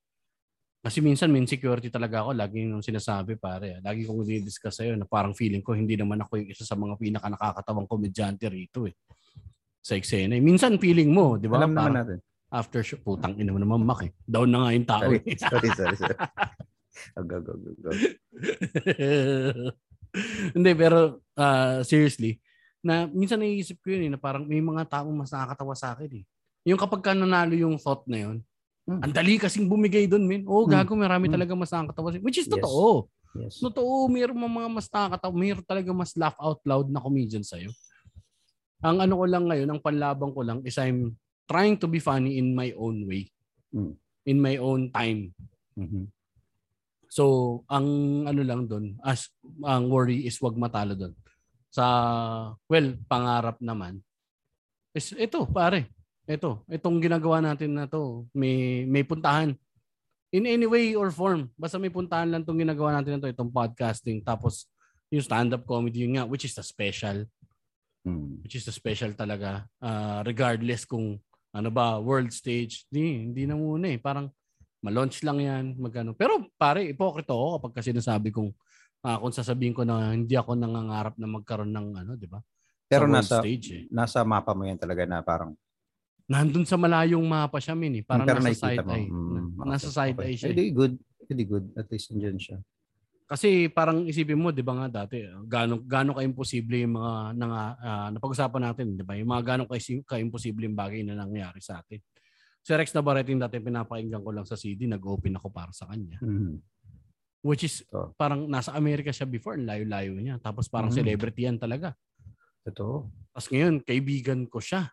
kasi 0.80 1.04
minsan 1.04 1.28
may 1.28 1.44
insecurity 1.44 1.92
talaga 1.92 2.24
ako 2.24 2.32
lagi 2.32 2.64
yung 2.64 2.80
sinasabi 2.80 3.36
pare. 3.36 3.84
Lagi 3.84 4.08
kong 4.08 4.24
dinidiscuss 4.24 4.80
sa'yo 4.80 4.96
na 4.96 5.04
parang 5.04 5.36
feeling 5.36 5.60
ko 5.60 5.76
hindi 5.76 5.92
naman 5.92 6.24
ako 6.24 6.40
yung 6.40 6.48
isa 6.56 6.64
sa 6.64 6.72
mga 6.72 6.96
pinaka 6.96 7.28
nakakatawang 7.28 7.84
komedyante 7.84 8.48
rito 8.48 8.88
eh. 8.88 8.96
Sa 9.84 9.92
eksena. 10.00 10.40
eh. 10.40 10.42
Minsan 10.44 10.80
feeling 10.80 11.12
mo, 11.12 11.36
di 11.36 11.52
ba? 11.52 11.60
alam 11.60 11.76
naman 11.76 12.00
natin. 12.00 12.16
after 12.48 12.80
show, 12.80 12.96
putang 12.96 13.36
ina 13.36 13.52
mo 13.52 13.60
naman 13.60 13.84
mak 13.84 14.08
eh. 14.08 14.12
Down 14.24 14.48
na 14.48 14.64
nga 14.64 14.70
yung 14.72 14.88
tao 14.88 15.02
Sorry, 15.04 15.20
eh. 15.20 15.36
sorry, 15.36 15.68
sorry. 15.76 15.96
sorry. 16.00 16.16
Oh, 17.16 17.24
go, 17.24 17.40
go, 17.40 17.52
go, 17.56 17.70
go. 17.80 17.90
Hindi, 20.56 20.70
pero 20.74 21.22
ah, 21.38 21.80
seriously, 21.86 22.40
na 22.82 23.06
minsan 23.06 23.38
naiisip 23.38 23.78
ko 23.78 23.94
yun 23.94 24.08
eh, 24.08 24.10
na 24.12 24.18
parang 24.18 24.42
may 24.48 24.58
mga 24.58 24.88
taong 24.88 25.14
mas 25.14 25.30
nakakatawa 25.30 25.74
sa 25.76 25.94
akin 25.94 26.20
eh. 26.20 26.24
Yung 26.66 26.80
kapag 26.80 27.00
ka 27.00 27.12
nanalo 27.14 27.54
yung 27.54 27.78
thought 27.78 28.04
na 28.08 28.26
yun, 28.28 28.38
Hmm. 28.88 29.06
ang 29.06 29.12
dali 29.14 29.38
kasing 29.38 29.70
bumigay 29.70 30.08
doon, 30.10 30.24
men. 30.26 30.42
Oo, 30.48 30.66
Hmm. 30.66 30.72
gago, 30.72 30.96
marami 30.98 31.28
Hmm. 31.30 31.34
talaga 31.38 31.52
mas 31.54 31.70
nakakatawa. 31.70 32.10
Which 32.24 32.42
is 32.42 32.48
Yes. 32.48 32.54
totoo. 32.58 33.06
Yes. 33.38 33.54
Totoo, 33.62 34.08
mayroong 34.10 34.40
mga 34.40 34.68
mas 34.72 34.88
nakakatawa, 34.90 35.32
mayroon 35.36 35.62
talaga 35.62 35.90
mas 35.94 36.10
laugh 36.18 36.34
out 36.40 36.58
loud 36.66 36.88
na 36.90 36.98
comedian 36.98 37.44
sa'yo. 37.44 37.70
Ang 38.82 39.04
ano 39.04 39.20
ko 39.20 39.24
lang 39.28 39.46
ngayon, 39.46 39.68
ang 39.70 39.80
panlabang 39.84 40.32
ko 40.34 40.42
lang 40.42 40.58
is 40.66 40.74
I'm 40.80 41.14
trying 41.46 41.76
to 41.78 41.86
be 41.86 42.00
funny 42.02 42.40
in 42.40 42.56
my 42.56 42.72
own 42.74 43.04
way. 43.06 43.30
Hmm. 43.70 43.94
In 44.26 44.42
my 44.42 44.56
own 44.58 44.90
time. 44.90 45.30
Mhm. 45.76 46.10
So, 47.10 47.66
ang 47.66 47.86
ano 48.30 48.42
lang 48.46 48.70
doon, 48.70 48.94
as 49.02 49.34
ang 49.66 49.90
worry 49.90 50.30
is 50.30 50.38
wag 50.38 50.54
matalo 50.54 50.94
doon. 50.94 51.14
Sa 51.74 51.84
well, 52.70 52.94
pangarap 53.10 53.58
naman 53.58 53.98
is 54.94 55.10
ito, 55.18 55.42
pare. 55.50 55.90
Ito, 56.30 56.62
itong 56.70 57.02
ginagawa 57.02 57.42
natin 57.42 57.74
na 57.74 57.90
to, 57.90 58.30
may 58.30 58.86
may 58.86 59.02
puntahan 59.02 59.58
in 60.30 60.46
any 60.46 60.70
way 60.70 60.94
or 60.94 61.10
form. 61.10 61.50
Basta 61.58 61.82
may 61.82 61.90
puntahan 61.90 62.30
lang 62.30 62.46
tong 62.46 62.62
ginagawa 62.62 62.94
natin 62.94 63.18
na 63.18 63.26
to, 63.26 63.30
itong 63.34 63.50
podcasting 63.50 64.22
tapos 64.22 64.70
yung 65.10 65.26
stand-up 65.26 65.66
comedy 65.66 66.06
yun 66.06 66.14
nga 66.14 66.24
which 66.24 66.46
is 66.46 66.54
the 66.54 66.62
special 66.62 67.26
Mm. 68.00 68.40
which 68.40 68.56
is 68.56 68.64
the 68.64 68.72
special 68.72 69.12
talaga 69.12 69.68
Ah, 69.76 70.24
regardless 70.24 70.88
kung 70.88 71.20
ano 71.52 71.68
ba 71.68 72.00
world 72.00 72.32
stage 72.32 72.88
di 72.88 73.28
hindi 73.28 73.44
na 73.44 73.52
muna 73.60 73.92
eh 73.92 74.00
parang 74.00 74.32
ma-launch 74.80 75.20
lang 75.24 75.38
yan 75.40 75.64
magano 75.76 76.16
pero 76.16 76.40
pare 76.56 76.88
ipokrito 76.88 77.32
ako 77.36 77.48
kapag 77.60 77.72
kasi 77.80 77.92
nasabi 77.92 78.32
kong 78.32 78.50
ah, 79.04 79.20
kung 79.20 79.32
sasabihin 79.32 79.76
ko 79.76 79.84
na 79.84 80.12
hindi 80.16 80.34
ako 80.36 80.56
nangangarap 80.56 81.14
na 81.20 81.28
magkaroon 81.28 81.72
ng 81.72 81.88
ano 82.04 82.12
di 82.16 82.26
ba 82.28 82.40
Pero 82.88 83.06
sa 83.06 83.12
nasa 83.12 83.36
stage 83.44 83.66
eh 83.76 83.82
nasa 83.92 84.24
mapa 84.24 84.56
mo 84.56 84.64
yan 84.64 84.80
talaga 84.80 85.04
na 85.04 85.20
parang 85.20 85.52
nandun 86.30 86.62
sa 86.62 86.78
malayong 86.78 87.26
mapa 87.26 87.58
siya 87.58 87.74
min 87.74 88.00
eh 88.00 88.04
parang 88.06 88.22
pero 88.24 88.38
nasa 88.38 88.54
side 88.54 88.86
mo. 88.86 88.94
eye 88.94 89.08
Mm, 89.10 89.46
Na- 89.58 89.68
nasa 89.74 89.90
side 89.90 90.18
eye 90.22 90.36
siya 90.38 90.50
eh. 90.54 90.70
Good. 90.70 90.94
Hindi 91.30 91.44
good. 91.46 91.66
At 91.78 91.86
least 91.90 92.10
nandiyan 92.10 92.38
siya. 92.38 92.58
Kasi 93.30 93.70
parang 93.70 94.02
isipin 94.10 94.34
mo, 94.34 94.50
'di 94.50 94.66
ba 94.66 94.74
nga 94.74 95.06
dati, 95.06 95.22
gaano 95.46 95.78
gaano 95.86 96.18
ka-imposible 96.18 96.82
yung 96.82 96.98
mga 96.98 97.12
nang 97.38 97.52
ah, 97.54 98.10
napag-usapan 98.10 98.62
natin, 98.66 98.98
'di 98.98 99.06
ba? 99.06 99.14
Yung 99.14 99.30
mga 99.30 99.42
gaano 99.46 99.70
ka 99.70 99.78
ka-imposible 99.78 100.66
yung 100.66 100.74
bagay 100.74 101.06
na 101.06 101.14
nangyari 101.14 101.62
sa 101.62 101.78
atin. 101.78 102.02
Si 102.60 102.70
Rex 102.76 102.92
Navarrete 102.92 103.32
yung 103.32 103.40
dati 103.40 103.56
pinapakinggan 103.56 104.20
ko 104.20 104.30
lang 104.30 104.44
sa 104.44 104.54
CD, 104.54 104.84
nag-open 104.84 105.36
ako 105.40 105.48
para 105.48 105.72
sa 105.72 105.88
kanya. 105.88 106.20
Mhm. 106.20 106.60
Which 107.40 107.64
is 107.64 107.80
Oh. 107.88 108.12
parang 108.20 108.44
nasa 108.46 108.76
Amerika 108.76 109.08
siya 109.08 109.24
before, 109.24 109.56
layo-layo 109.56 110.12
niya. 110.20 110.36
Tapos 110.38 110.68
parang 110.68 110.92
Mhm. 110.92 110.96
celebrity 111.00 111.48
yan 111.48 111.56
talaga. 111.56 111.96
Totoo. 112.68 113.08
Tapos 113.32 113.48
ngayon, 113.48 113.80
kaibigan 113.80 114.44
ko 114.44 114.60
siya. 114.60 114.92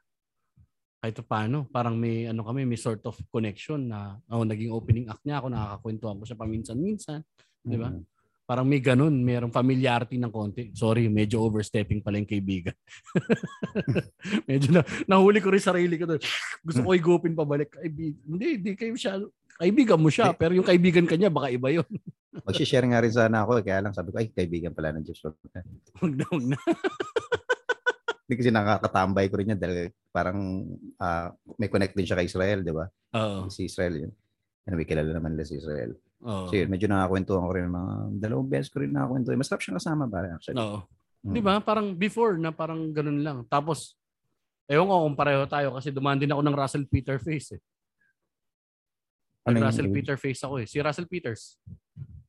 Kahit 0.97 1.19
paano, 1.27 1.67
parang 1.67 1.99
may 1.99 2.25
ano 2.25 2.47
kami, 2.47 2.63
may 2.63 2.79
sort 2.79 3.03
of 3.03 3.19
connection 3.29 3.91
na 3.91 4.17
oh, 4.31 4.47
naging 4.47 4.71
opening 4.71 5.11
act 5.11 5.21
niya 5.27 5.43
ako, 5.43 5.51
nakakakwentuhan 5.51 6.17
ko 6.17 6.23
siya 6.23 6.39
paminsan-minsan. 6.39 7.19
Di 7.61 7.75
ba? 7.75 7.91
Mhm. 7.91 8.01
Parang 8.47 8.63
may 8.63 8.79
ganun, 8.79 9.11
mayroong 9.11 9.51
familiarity 9.51 10.15
ng 10.15 10.31
konti. 10.31 10.71
Sorry, 10.71 11.11
medyo 11.11 11.43
overstepping 11.43 11.99
pala 11.99 12.15
yung 12.15 12.31
kaibigan. 12.31 12.71
medyo 14.49 14.71
na, 14.71 14.87
nahuli 15.03 15.43
ko 15.43 15.51
rin 15.51 15.59
sarili 15.59 15.99
ko 15.99 16.07
doon. 16.07 16.23
Gusto 16.63 16.79
ko 16.79 16.95
igupin 16.95 17.35
pabalik. 17.35 17.75
Kaibig, 17.75 18.15
hindi, 18.23 18.55
hindi 18.55 18.71
kayo 18.79 18.95
siya. 18.95 19.19
Kaibigan 19.59 19.99
mo 19.99 20.07
siya, 20.07 20.31
pero 20.31 20.55
yung 20.55 20.63
kaibigan 20.63 21.03
kanya, 21.03 21.27
baka 21.27 21.51
iba 21.51 21.75
yun. 21.75 21.87
Mag-share 22.47 22.87
nga 22.87 23.03
rin 23.03 23.11
sana 23.11 23.43
ako. 23.43 23.59
eh, 23.59 23.65
Kaya 23.67 23.83
lang 23.83 23.91
sabi 23.91 24.15
ko, 24.15 24.23
ay, 24.23 24.31
kaibigan 24.31 24.71
pala 24.71 24.95
ng 24.95 25.03
Diyos. 25.03 25.19
Huwag 25.99 26.13
na, 26.15 26.23
huwag 26.31 26.45
na. 26.47 26.57
Hindi 28.27 28.43
kasi 28.43 28.51
nakakatambay 28.51 29.27
ko 29.27 29.35
rin 29.39 29.51
yan 29.55 29.59
dahil 29.59 29.91
parang 30.11 30.67
ah, 30.99 31.35
may 31.59 31.67
connect 31.67 31.99
din 31.99 32.07
siya 32.07 32.15
kay 32.19 32.27
Israel, 32.31 32.63
di 32.63 32.71
ba? 32.71 32.87
Oo. 33.15 33.51
Si 33.51 33.67
Israel 33.67 34.07
yun. 34.07 34.11
Anyway, 34.67 34.87
kilala 34.87 35.11
naman 35.11 35.35
nila 35.35 35.47
si 35.47 35.59
Israel. 35.59 35.95
Oo. 36.25 36.49
So 36.49 36.55
yun, 36.55 36.69
medyo 36.69 36.89
nakakwentuhan 36.89 37.45
ko 37.45 37.51
rin 37.53 37.69
mga 37.69 37.93
dalawang 38.17 38.49
beses 38.49 38.69
ko 38.73 38.81
rin 38.81 38.89
nakakwentuhan. 38.89 39.37
Masarap 39.37 39.61
siyang 39.61 39.77
kasama 39.77 40.09
pare 40.09 40.33
actually. 40.33 40.57
Oo. 40.57 40.81
Mm. 41.21 41.33
Di 41.33 41.41
ba? 41.41 41.53
Parang 41.61 41.93
before 41.93 42.37
na 42.37 42.49
parang 42.49 42.89
ganun 42.89 43.21
lang. 43.21 43.37
Tapos, 43.45 43.93
ewan 44.65 44.87
ko 44.87 44.95
kung 45.05 45.17
pareho 45.17 45.43
tayo 45.45 45.77
kasi 45.77 45.89
dumaan 45.89 46.17
din 46.17 46.31
ako 46.31 46.41
ng 46.41 46.57
Russell 46.57 46.85
Peter 46.85 47.17
face 47.17 47.57
eh. 47.57 47.61
Ano 49.47 49.61
yung 49.61 49.65
Russell 49.71 49.87
ibig- 49.87 50.03
Peter 50.03 50.17
face 50.19 50.41
ako 50.43 50.55
eh. 50.59 50.67
Si 50.67 50.77
Russell 50.77 51.07
Peters. 51.07 51.55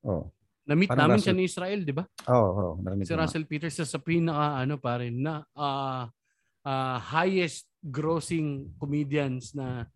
Oo. 0.06 0.30
Na-meet 0.68 0.86
Parang 0.92 1.08
namin 1.08 1.16
Russell- 1.18 1.34
siya 1.34 1.40
ni 1.40 1.44
Israel, 1.48 1.80
di 1.82 1.94
ba? 1.96 2.04
Oo, 2.28 2.48
oo. 2.52 2.72
narinig 2.78 3.08
Si 3.08 3.12
nga. 3.16 3.24
Russell 3.24 3.48
Peters 3.48 3.74
sa, 3.74 3.88
sa 3.88 3.98
pinaka 3.98 4.62
ano 4.62 4.76
pare 4.78 5.08
na 5.10 5.42
ah, 5.56 6.06
ah, 6.62 6.98
highest 7.00 7.66
grossing 7.80 8.70
comedians 8.76 9.56
na 9.56 9.88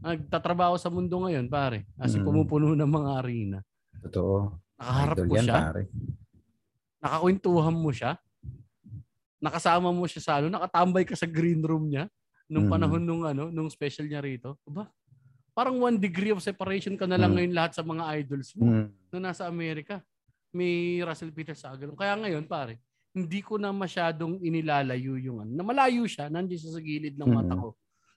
nagtatrabaho 0.00 0.74
sa 0.76 0.88
mundo 0.88 1.16
ngayon 1.20 1.46
pare. 1.46 1.84
Kasi 1.94 2.16
Mm. 2.18 2.24
pumupuno 2.24 2.72
ng 2.72 2.90
mga 2.90 3.10
arena. 3.20 3.58
Totoo. 4.00 4.56
Nakaharap 4.80 5.16
Idol 5.16 5.28
ko 5.28 5.34
yan, 5.36 5.44
siya, 5.44 5.54
pare. 5.60 5.82
nakakwentuhan 6.98 7.76
mo 7.76 7.90
siya, 7.92 8.12
nakasama 9.40 9.88
mo 9.88 10.04
siya 10.04 10.20
sa 10.20 10.32
ano, 10.40 10.48
nakatambay 10.48 11.04
ka 11.04 11.16
sa 11.16 11.24
green 11.24 11.60
room 11.60 11.88
niya 11.88 12.08
nung 12.48 12.68
Mm. 12.68 12.72
panahon 12.72 13.02
nung 13.04 13.22
ano, 13.24 13.48
nung 13.48 13.68
special 13.68 14.04
niya 14.04 14.20
rito. 14.20 14.56
Aba, 14.66 14.88
parang 15.52 15.76
one 15.76 15.96
degree 15.96 16.32
of 16.32 16.40
separation 16.40 16.96
ka 16.96 17.04
na 17.04 17.16
lang 17.16 17.32
Mm. 17.32 17.36
ngayon 17.36 17.52
lahat 17.54 17.72
sa 17.76 17.82
mga 17.82 18.04
idols 18.20 18.52
mo 18.56 18.64
Mm. 18.68 18.86
na 19.12 19.18
nasa 19.30 19.44
Amerika. 19.46 20.00
May 20.50 20.98
Russell 21.00 21.30
Peters 21.30 21.62
sa 21.62 21.72
ganun. 21.72 21.94
Kaya 21.94 22.18
ngayon, 22.18 22.42
pare, 22.44 22.82
hindi 23.14 23.38
ko 23.38 23.54
na 23.54 23.70
masyadong 23.70 24.40
inilalayo 24.40 25.14
yung 25.14 25.40
ano. 25.40 25.50
Na 25.52 25.62
malayo 25.62 26.02
siya, 26.04 26.26
nandiyan 26.26 26.58
siya 26.58 26.72
sa 26.74 26.82
gilid 26.82 27.14
ng 27.14 27.30
mata 27.30 27.54
Mhm. 27.54 27.60
ko, 27.60 27.68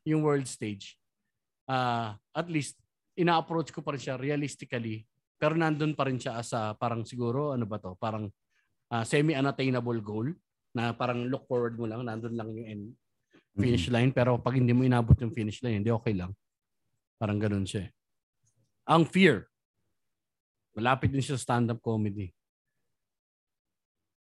yung 0.03 0.21
world 0.25 0.49
stage. 0.49 0.97
Ah, 1.64 2.20
at 2.36 2.47
least, 2.51 2.76
ina-approach 3.16 3.72
ko 3.72 3.80
pa 3.80 3.95
rin 3.95 4.01
siya 4.03 4.20
realistically. 4.20 5.07
Pero 5.39 5.55
nandun 5.55 5.95
pa 5.95 6.07
rin 6.07 6.20
siya 6.20 6.39
as 6.39 6.51
a, 6.51 6.76
parang 6.76 7.07
siguro, 7.07 7.55
ano 7.55 7.64
ba 7.64 7.80
to, 7.80 7.95
parang 7.95 8.28
ah, 8.91 9.07
semi-unattainable 9.07 9.99
goal 10.03 10.28
na 10.76 10.91
parang 10.91 11.30
look 11.30 11.45
forward 11.47 11.77
mo 11.77 11.85
lang, 11.88 12.03
nandun 12.03 12.35
lang 12.35 12.49
yung 12.52 12.68
end, 12.68 12.85
finish 13.56 13.88
line. 13.88 14.11
Pero 14.11 14.35
pag 14.41 14.57
hindi 14.60 14.76
mo 14.76 14.84
inabot 14.84 15.15
yung 15.22 15.31
finish 15.31 15.64
line, 15.64 15.80
hindi 15.80 15.94
okay 15.94 16.11
lang. 16.11 16.34
Parang 17.15 17.40
ganun 17.40 17.64
siya. 17.64 17.88
eh. 17.88 17.90
Ang 18.84 19.07
fear, 19.07 19.48
malapit 20.76 21.07
din 21.07 21.23
siya 21.23 21.40
sa 21.40 21.56
stand-up 21.56 21.80
comedy. 21.80 22.35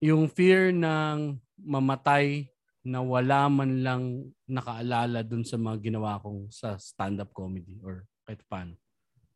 Yung 0.02 0.28
fear 0.28 0.74
ng 0.74 1.40
mamatay 1.56 2.51
na 2.82 2.98
wala 2.98 3.46
man 3.46 3.70
lang 3.80 4.02
nakaalala 4.44 5.22
dun 5.22 5.46
sa 5.46 5.54
mga 5.54 5.78
ginawa 5.80 6.18
kong 6.18 6.50
sa 6.50 6.74
stand-up 6.76 7.30
comedy 7.30 7.78
or 7.82 8.02
kahit 8.26 8.42
paano. 8.46 8.74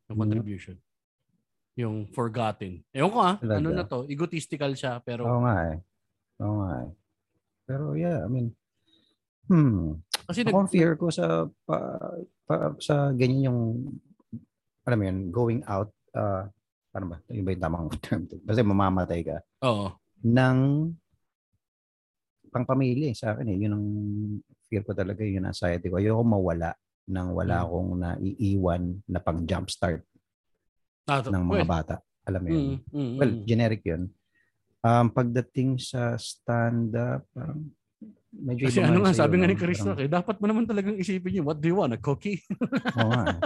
Yung 0.07 0.19
Mhm. 0.19 0.23
contribution. 0.23 0.77
Yung 1.77 1.97
forgotten. 2.11 2.83
Ewan 2.91 3.13
ko 3.13 3.21
ah, 3.21 3.35
Talaga. 3.39 3.59
ano 3.61 3.69
na 3.71 3.85
to, 3.85 3.99
egotistical 4.09 4.73
siya 4.73 4.99
pero 4.99 5.29
Oo 5.29 5.43
nga 5.47 5.57
eh. 5.71 5.79
Oo 6.43 6.55
nga 6.65 6.73
eh. 6.83 6.91
Pero 7.67 7.85
yeah, 7.95 8.23
I 8.23 8.29
mean, 8.31 8.49
hmm. 9.47 9.99
kasi 10.27 10.43
Ako 10.43 10.67
nag, 10.67 10.73
fear 10.73 10.95
ko 10.95 11.11
sa 11.11 11.47
pa, 11.63 11.79
pa- 12.47 12.75
sa 12.79 13.11
ganyan 13.13 13.51
yung 13.51 13.61
alam 14.87 14.99
mo 14.99 15.05
yun, 15.05 15.19
going 15.31 15.61
out 15.67 15.91
uh, 16.15 16.47
ano 16.91 17.07
ba? 17.11 17.17
Yung 17.29 17.45
ba 17.45 17.53
yung 17.53 17.63
tamang 17.63 17.87
term? 18.03 18.23
Kasi 18.27 18.63
mamamatay 18.63 19.21
ka 19.23 19.37
oo. 19.63 19.91
ng 20.23 20.59
pangpamilya 22.49 23.11
eh, 23.11 23.17
sa 23.17 23.35
akin 23.35 23.47
eh. 23.49 23.57
Yun 23.59 23.73
ang 23.75 23.85
fear 24.67 24.83
ko 24.83 24.93
talaga, 24.93 25.23
yun 25.23 25.45
ang 25.45 25.53
anxiety 25.53 25.87
ko. 25.87 25.99
Ayoko 25.99 26.23
mawala 26.23 26.73
nang 27.07 27.31
wala 27.33 27.63
Mm. 27.63 27.65
akong 27.65 27.91
naiiwan 28.03 28.83
na 29.07 29.19
pang 29.23 29.41
jumpstart 29.43 30.03
Ah, 31.07 31.23
ng 31.23 31.39
mga 31.47 31.63
well, 31.63 31.71
bata. 31.71 31.95
Alam 32.27 32.41
mo 32.43 32.49
yun? 32.51 32.59
mm, 32.59 32.79
mm, 32.91 33.15
Well, 33.15 33.33
mm. 33.33 33.43
generic 33.47 33.83
yun. 33.87 34.11
Um, 34.83 35.07
pagdating 35.11 35.79
sa 35.79 36.19
stand-up, 36.19 37.23
parang 37.31 37.71
medyo 38.35 38.67
Kasi 38.67 38.83
ano 38.83 39.03
nga, 39.03 39.15
sabi 39.15 39.39
nga 39.39 39.47
ni 39.47 39.55
Chris 39.55 39.79
Parang- 39.79 40.03
eh, 40.03 40.11
dapat 40.11 40.37
mo 40.43 40.47
naman 40.51 40.67
talagang 40.67 40.99
isipin 40.99 41.43
yun, 41.43 41.47
what 41.47 41.59
do 41.59 41.71
you 41.71 41.79
want, 41.79 41.95
a 41.95 41.99
cookie? 41.99 42.43
Oo 42.99 43.11
nga. 43.15 43.25
eh. 43.31 43.41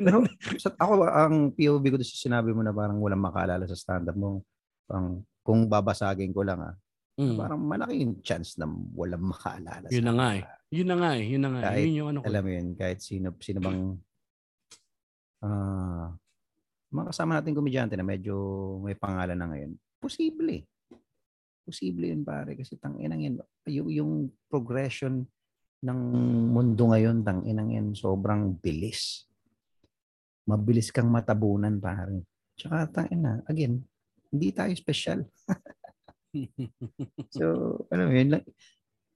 Pero 0.00 0.24
sa, 0.58 0.72
ako, 0.74 0.92
ang 1.06 1.36
POV 1.52 1.84
ko 1.92 1.96
sa 2.00 2.16
sinabi 2.18 2.50
mo 2.50 2.64
na 2.64 2.72
parang 2.72 2.96
walang 2.98 3.20
makaalala 3.22 3.68
sa 3.68 3.76
stand-up 3.76 4.16
mo. 4.16 4.40
Parang, 4.88 5.20
kung 5.44 5.68
babasagin 5.68 6.32
ko 6.32 6.42
lang 6.42 6.58
ah, 6.64 6.74
Mm. 7.16 7.36
parang 7.40 7.60
malaki 7.64 8.04
yung 8.04 8.20
chance 8.20 8.60
na 8.60 8.68
walang 8.68 9.24
makaalala. 9.32 9.88
Yun 9.88 10.04
sa 10.04 10.08
na 10.08 10.12
nga 10.12 10.28
eh. 10.36 10.42
Yun 10.68 10.88
na 10.92 10.96
nga 11.00 11.10
eh. 11.16 11.24
Yun 11.24 11.40
na 11.40 11.48
nga. 11.48 11.60
eh. 11.60 11.64
Kahit, 11.64 11.84
Yun 11.88 11.96
yung 11.96 12.08
ano 12.12 12.18
ko. 12.20 12.26
Alam 12.28 12.42
mo 12.44 12.50
yun, 12.52 12.68
kahit 12.76 12.98
sino, 13.00 13.26
sino 13.40 13.58
bang 13.64 13.80
ah 15.40 16.12
mga 16.92 17.08
kasama 17.12 17.36
natin 17.36 17.56
komedyante 17.56 17.92
na 17.98 18.06
medyo 18.06 18.34
may 18.80 18.96
pangalan 18.96 19.36
na 19.36 19.48
ngayon, 19.52 19.72
posible. 20.00 20.64
Posible 21.66 22.14
yun 22.14 22.22
pare 22.22 22.54
kasi 22.54 22.78
tang 22.78 22.96
inang 23.02 23.20
yan. 23.20 23.34
Yung, 23.66 23.88
yung 23.90 24.12
progression 24.46 25.26
ng 25.82 26.00
mundo 26.52 26.88
ngayon, 26.88 27.20
tang 27.26 27.42
inang 27.42 27.74
yan, 27.74 27.92
sobrang 27.92 28.54
bilis. 28.56 29.26
Mabilis 30.46 30.94
kang 30.94 31.10
matabunan 31.10 31.76
pare. 31.82 32.22
Tsaka 32.54 32.86
tang 32.88 33.08
ina, 33.10 33.42
again, 33.50 33.82
hindi 34.30 34.48
tayo 34.54 34.72
special. 34.78 35.26
So, 37.32 37.44
mo 37.88 38.12
yun, 38.12 38.40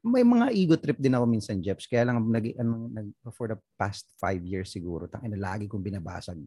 may 0.01 0.25
mga 0.25 0.47
ego 0.57 0.75
trip 0.81 0.97
din 0.97 1.13
ako 1.13 1.25
minsan, 1.29 1.61
Jeps. 1.61 1.85
Kaya 1.85 2.09
lang, 2.09 2.25
nag, 2.25 2.57
ano, 2.57 2.89
nag, 2.89 3.09
for 3.37 3.53
the 3.53 3.59
past 3.77 4.09
five 4.17 4.41
years 4.41 4.73
siguro, 4.73 5.05
tangina, 5.05 5.37
lagi 5.37 5.69
kong 5.69 5.85
binabasag. 5.85 6.41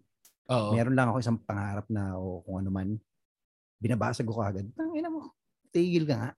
Oo. 0.49 0.73
Meron 0.73 0.97
lang 0.97 1.13
ako 1.13 1.17
isang 1.21 1.39
pangarap 1.39 1.85
na 1.87 2.17
o 2.17 2.41
kung 2.41 2.65
ano 2.65 2.69
man, 2.73 2.89
binabasag 3.77 4.25
ko 4.25 4.41
agad. 4.41 4.65
Tangina 4.73 5.13
mo, 5.13 5.37
tigil 5.69 6.09
ka 6.09 6.15
nga. 6.17 6.31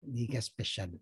Hindi 0.00 0.24
ka 0.32 0.40
special. 0.40 0.96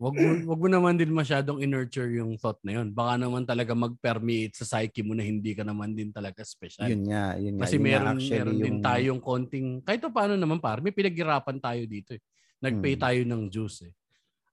Wag 0.00 0.14
mo, 0.16 0.28
wag 0.48 0.60
mo 0.64 0.68
naman 0.70 0.96
din 0.96 1.12
masyadong 1.12 1.60
i-nurture 1.60 2.08
yung 2.16 2.40
thought 2.40 2.58
na 2.64 2.80
yun. 2.80 2.88
Baka 2.96 3.20
naman 3.20 3.44
talaga 3.44 3.76
mag-permeate 3.76 4.56
sa 4.56 4.64
psyche 4.64 5.04
mo 5.04 5.12
na 5.12 5.20
hindi 5.24 5.52
ka 5.52 5.62
naman 5.66 5.92
din 5.92 6.08
talaga 6.08 6.40
special. 6.46 6.88
Yun 6.88 7.02
nga, 7.12 7.36
yun 7.36 7.54
nga. 7.60 7.62
Kasi 7.68 7.76
Yun 7.76 7.82
nga 7.84 7.88
meron, 7.92 8.16
actually 8.16 8.32
meron 8.40 8.56
din 8.56 8.74
yung- 8.80 8.84
tayong 8.84 9.20
konting, 9.22 9.68
kahit 9.84 10.00
pa 10.00 10.10
paano 10.10 10.34
naman 10.34 10.58
par, 10.58 10.80
may 10.80 10.94
pinaghirapan 10.94 11.58
tayo 11.60 11.82
dito 11.84 12.16
eh. 12.16 12.22
Nag-pay 12.62 12.94
Hmm. 12.96 13.02
tayo 13.04 13.20
ng 13.26 13.42
juice 13.52 13.78
eh. 13.90 13.92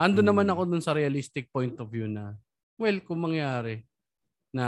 Ando 0.01 0.19
Hmm. 0.21 0.29
naman 0.33 0.47
ako 0.51 0.61
dun 0.67 0.83
sa 0.83 0.93
realistic 0.93 1.47
point 1.49 1.73
of 1.79 1.87
view 1.89 2.05
na, 2.09 2.35
well, 2.75 2.97
kung 3.01 3.23
mangyari, 3.23 3.85
na 4.49 4.65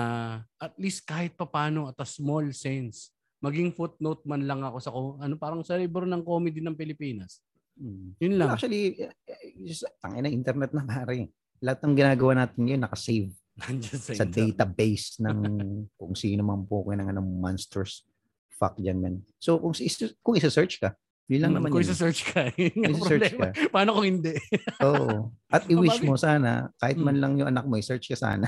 at 0.61 0.77
least 0.77 1.05
kahit 1.05 1.33
pa 1.33 1.45
paano 1.45 1.89
at 1.89 1.97
a 2.01 2.07
small 2.07 2.45
sense, 2.53 3.11
maging 3.41 3.73
footnote 3.73 4.21
man 4.29 4.45
lang 4.45 4.61
ako 4.61 4.77
sa, 4.77 4.91
ano 4.93 5.33
parang 5.41 5.61
sa 5.65 5.73
libro 5.77 6.05
ng 6.05 6.21
comedy 6.21 6.61
ng 6.61 6.77
Pilipinas. 6.77 7.41
Mm. 7.81 8.07
Yun 8.21 8.33
lang. 8.37 8.49
Actually, 8.53 8.93
eh, 8.95 9.09
eh, 9.25 9.57
just, 9.59 9.81
tangina, 9.97 10.29
internet 10.29 10.69
na 10.69 10.85
pare. 10.85 11.33
Lahat 11.57 11.81
ng 11.81 11.93
ginagawa 11.93 12.31
natin 12.37 12.59
ngayon 12.61 12.83
nakasave 12.85 13.33
sa, 13.81 14.21
sa 14.21 14.25
database 14.25 15.17
ng 15.17 15.37
kung 15.99 16.13
sino 16.13 16.41
man 16.41 16.61
po 16.63 16.85
kayo 16.85 17.01
ng 17.01 17.09
anong 17.09 17.29
monsters. 17.35 18.05
Fuck 18.53 18.77
dyan, 18.77 19.01
man. 19.01 19.15
So, 19.35 19.57
kung, 19.57 19.73
is- 19.73 20.13
kung 20.21 20.37
isa-search 20.37 20.77
ka, 20.77 20.93
yun 21.25 21.41
lang 21.41 21.51
Hmm, 21.51 21.63
naman 21.63 21.69
Kung 21.71 21.81
yun. 21.81 21.89
isa-search 21.89 22.21
ka, 22.27 22.41
yun 22.59 22.91
Isa-search 22.93 23.33
problema. 23.33 23.49
ka. 23.49 23.71
Paano 23.71 23.89
kung 23.95 24.05
hindi? 24.05 24.33
Oo. 24.85 25.31
At 25.47 25.63
i-wish 25.65 26.03
mo 26.03 26.13
sana, 26.13 26.69
kahit 26.75 26.95
man 26.95 27.17
Hmm. 27.17 27.21
lang 27.23 27.33
yung 27.39 27.49
anak 27.49 27.65
mo, 27.65 27.79
i-search 27.79 28.05
ka 28.05 28.17
sana. 28.19 28.45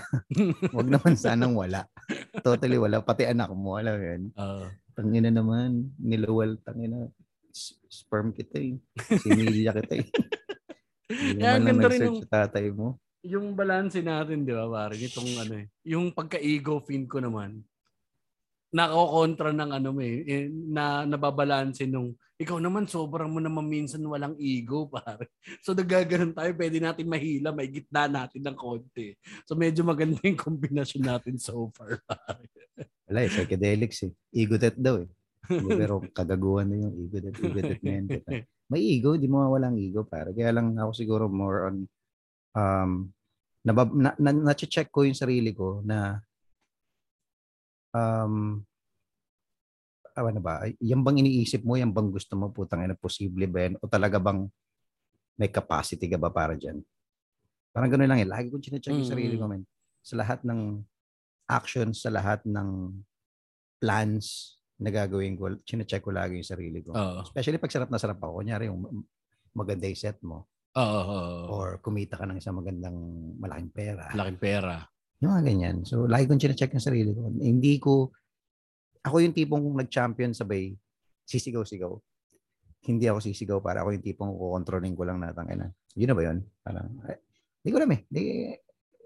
Huwag 0.69 0.91
naman 0.91 1.15
sanang 1.15 1.55
wala. 1.55 1.89
Totally 2.39 2.76
wala. 2.76 2.99
Pati 2.99 3.26
anak 3.26 3.49
mo, 3.49 3.80
alam 3.80 3.97
yun. 3.97 4.22
Oo. 4.35 4.68
Tangina 4.93 5.30
naman, 5.30 5.89
niluwal, 5.97 6.60
tangina. 6.60 7.10
Sperm 7.88 8.34
kita 8.34 8.57
eh. 8.57 8.81
Sinilya 9.21 9.71
kita 9.77 9.93
eh. 10.01 10.07
Hindi 11.07 11.39
Kaya 11.39 11.55
naman 11.61 11.77
nag-search 11.80 12.09
yung- 12.09 12.25
tatay 12.25 12.65
mo. 12.73 12.97
yung 13.23 13.55
balance 13.55 13.95
natin, 14.03 14.43
di 14.43 14.51
ba, 14.51 14.67
parang 14.67 14.99
itong 14.99 15.31
ano 15.39 15.53
eh, 15.55 15.71
yung 15.88 16.11
pagka-ego 16.11 16.84
fin 16.84 17.07
ko 17.07 17.23
naman, 17.23 17.63
nakakontra 18.73 19.53
ng 19.53 19.71
ano 19.71 19.89
mo 19.93 20.01
eh, 20.01 20.25
eh, 20.25 20.45
na 20.49 21.05
nababalanse 21.05 21.85
nung, 21.85 22.11
ikaw 22.35 22.57
naman 22.57 22.84
sobrang 22.84 23.30
mo 23.30 23.39
naman 23.39 23.63
minsan 23.63 24.01
walang 24.03 24.34
ego, 24.35 24.89
pare. 24.91 25.30
So 25.61 25.71
nagaganon 25.71 26.34
tayo, 26.34 26.51
pwede 26.51 26.81
natin 26.81 27.07
mahila, 27.07 27.53
may 27.53 27.69
gitna 27.69 28.09
natin 28.09 28.43
ng 28.43 28.57
konti. 28.57 29.13
So 29.45 29.55
medyo 29.55 29.85
maganda 29.85 30.19
yung 30.19 30.35
kombinasyon 30.35 31.03
natin 31.05 31.38
so 31.39 31.71
far, 31.71 32.01
pare. 32.09 32.49
Wala 33.07 33.23
eh, 33.23 33.31
psychedelics 33.31 34.03
eh. 34.03 34.11
Ego 34.34 34.57
death 34.57 34.75
daw 34.75 34.99
eh. 34.99 35.07
Pero 35.49 35.99
kagaguhan 36.15 36.71
na 36.71 36.75
yung 36.87 36.95
ego 36.95 37.17
death, 37.19 37.39
ego 37.43 37.59
na 37.83 37.91
yan. 37.99 38.05
May 38.71 38.81
ego, 38.95 39.19
di 39.19 39.27
mo 39.27 39.43
walang 39.51 39.75
ego 39.75 40.07
pare. 40.07 40.31
Kaya 40.31 40.55
lang 40.55 40.79
ako 40.79 40.91
siguro 40.95 41.25
more 41.27 41.67
on 41.67 41.75
um 42.53 42.91
nabab, 43.63 43.95
na, 43.95 44.11
na, 44.19 44.31
na-check 44.31 44.91
ko 44.91 45.07
yung 45.07 45.17
sarili 45.17 45.55
ko 45.55 45.79
na 45.83 46.19
um 47.95 48.59
ano 50.13 50.39
ba, 50.43 50.69
yan 50.77 51.01
bang 51.01 51.25
iniisip 51.25 51.65
mo, 51.65 51.73
yan 51.73 51.89
bang 51.89 52.13
gusto 52.13 52.37
mo, 52.37 52.53
putang 52.53 52.85
ina, 52.85 52.93
posible 52.93 53.49
ba 53.49 53.65
yan? 53.65 53.81
O 53.81 53.89
talaga 53.89 54.21
bang 54.21 54.45
may 55.33 55.49
capacity 55.49 56.05
ka 56.05 56.21
ba 56.21 56.29
para 56.29 56.53
dyan? 56.53 56.85
Parang 57.73 57.89
gano'n 57.89 58.05
lang 58.05 58.21
eh. 58.21 58.29
Lagi 58.29 58.53
ko 58.53 58.61
chinecheck 58.61 58.93
yung 58.93 59.09
sarili 59.09 59.33
ko, 59.33 59.49
man. 59.49 59.65
Sa 60.05 60.13
lahat 60.13 60.45
ng 60.45 60.85
actions, 61.49 62.05
sa 62.05 62.13
lahat 62.13 62.45
ng 62.45 62.93
plans 63.81 64.61
na 64.84 64.91
gagawin 64.91 65.39
ko, 65.39 65.64
chinecheck 65.64 66.03
ko 66.03 66.11
lagi 66.11 66.43
yung 66.43 66.49
sarili 66.51 66.84
ko. 66.84 66.91
Oo. 66.91 67.23
Especially 67.23 67.55
pag 67.55 67.72
sarap 67.72 67.88
na 67.88 67.95
sarap 67.95 68.19
ako. 68.19 68.43
Kunyari, 68.43 68.68
yung 68.68 68.84
ma- 68.84 68.91
maganda 69.55 69.88
yung 69.88 69.95
set 69.95 70.19
mo 70.19 70.51
Oo. 70.76 71.19
or 71.47 71.80
kumita 71.80 72.19
ka 72.19 72.27
ng 72.27 72.35
isang 72.35 72.60
magandang 72.60 72.97
malaking 73.39 73.72
pera. 73.72 74.11
Laking 74.11 74.41
pera. 74.43 74.84
Yung 75.23 75.31
mga 75.31 75.43
ganyan. 75.47 75.77
So, 75.88 76.03
lagi 76.03 76.27
kong 76.27 76.41
chinecheck 76.43 76.76
yung 76.76 76.84
sarili 76.84 77.15
ko. 77.15 77.31
Hindi 77.31 77.80
ko, 77.80 78.11
ako 79.07 79.15
yung 79.23 79.31
tipong 79.31 79.64
nag-champion 79.80 80.35
sabay, 80.35 80.76
sisigaw-sigaw. 81.23 81.95
Hindi 82.84 83.07
ako 83.07 83.23
sisigaw 83.23 83.57
para 83.64 83.88
ako 83.88 83.95
yung 83.95 84.03
tipong 84.03 84.31
kukontrolin 84.35 84.99
ko 84.99 85.07
lang 85.07 85.23
natang 85.23 85.47
ina. 85.47 85.72
Yun 85.95 86.11
na 86.11 86.15
ba 86.19 86.23
yun? 86.27 86.38
Parang, 86.60 86.88
eh, 87.07 87.23
hindi 87.64 87.69
ko 87.72 87.77
alam 87.80 87.91
eh. 87.95 88.01
Di, 88.11 88.22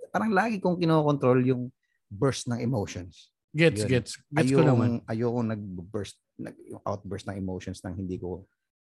parang 0.10 0.34
lagi 0.34 0.58
kong 0.58 0.82
kinokontrol 0.82 1.46
yung 1.46 1.70
burst 2.10 2.50
ng 2.50 2.58
emotions. 2.58 3.30
Gets, 3.56 3.84
Yun. 3.84 3.90
gets. 3.90 4.12
Gets 4.28 4.52
ko 4.52 4.62
naman. 4.62 5.02
Ayokong 5.08 5.50
nag-burst, 5.56 6.18
nag, 6.38 6.56
yung 6.68 6.82
outburst 6.84 7.26
ng 7.28 7.38
emotions 7.40 7.80
nang 7.82 7.96
hindi 7.96 8.20
ko 8.20 8.46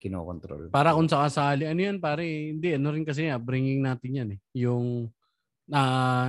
kinokontrol. 0.02 0.74
Para 0.74 0.98
kung 0.98 1.06
sakasali, 1.06 1.70
ano 1.70 1.78
yan 1.80 2.02
pare, 2.02 2.26
hindi, 2.26 2.74
ano 2.74 2.90
rin 2.90 3.06
kasi 3.06 3.30
nga, 3.30 3.38
bringing 3.38 3.86
natin 3.86 4.12
yan 4.12 4.30
eh. 4.34 4.40
Yung, 4.66 5.08
na, 5.70 5.82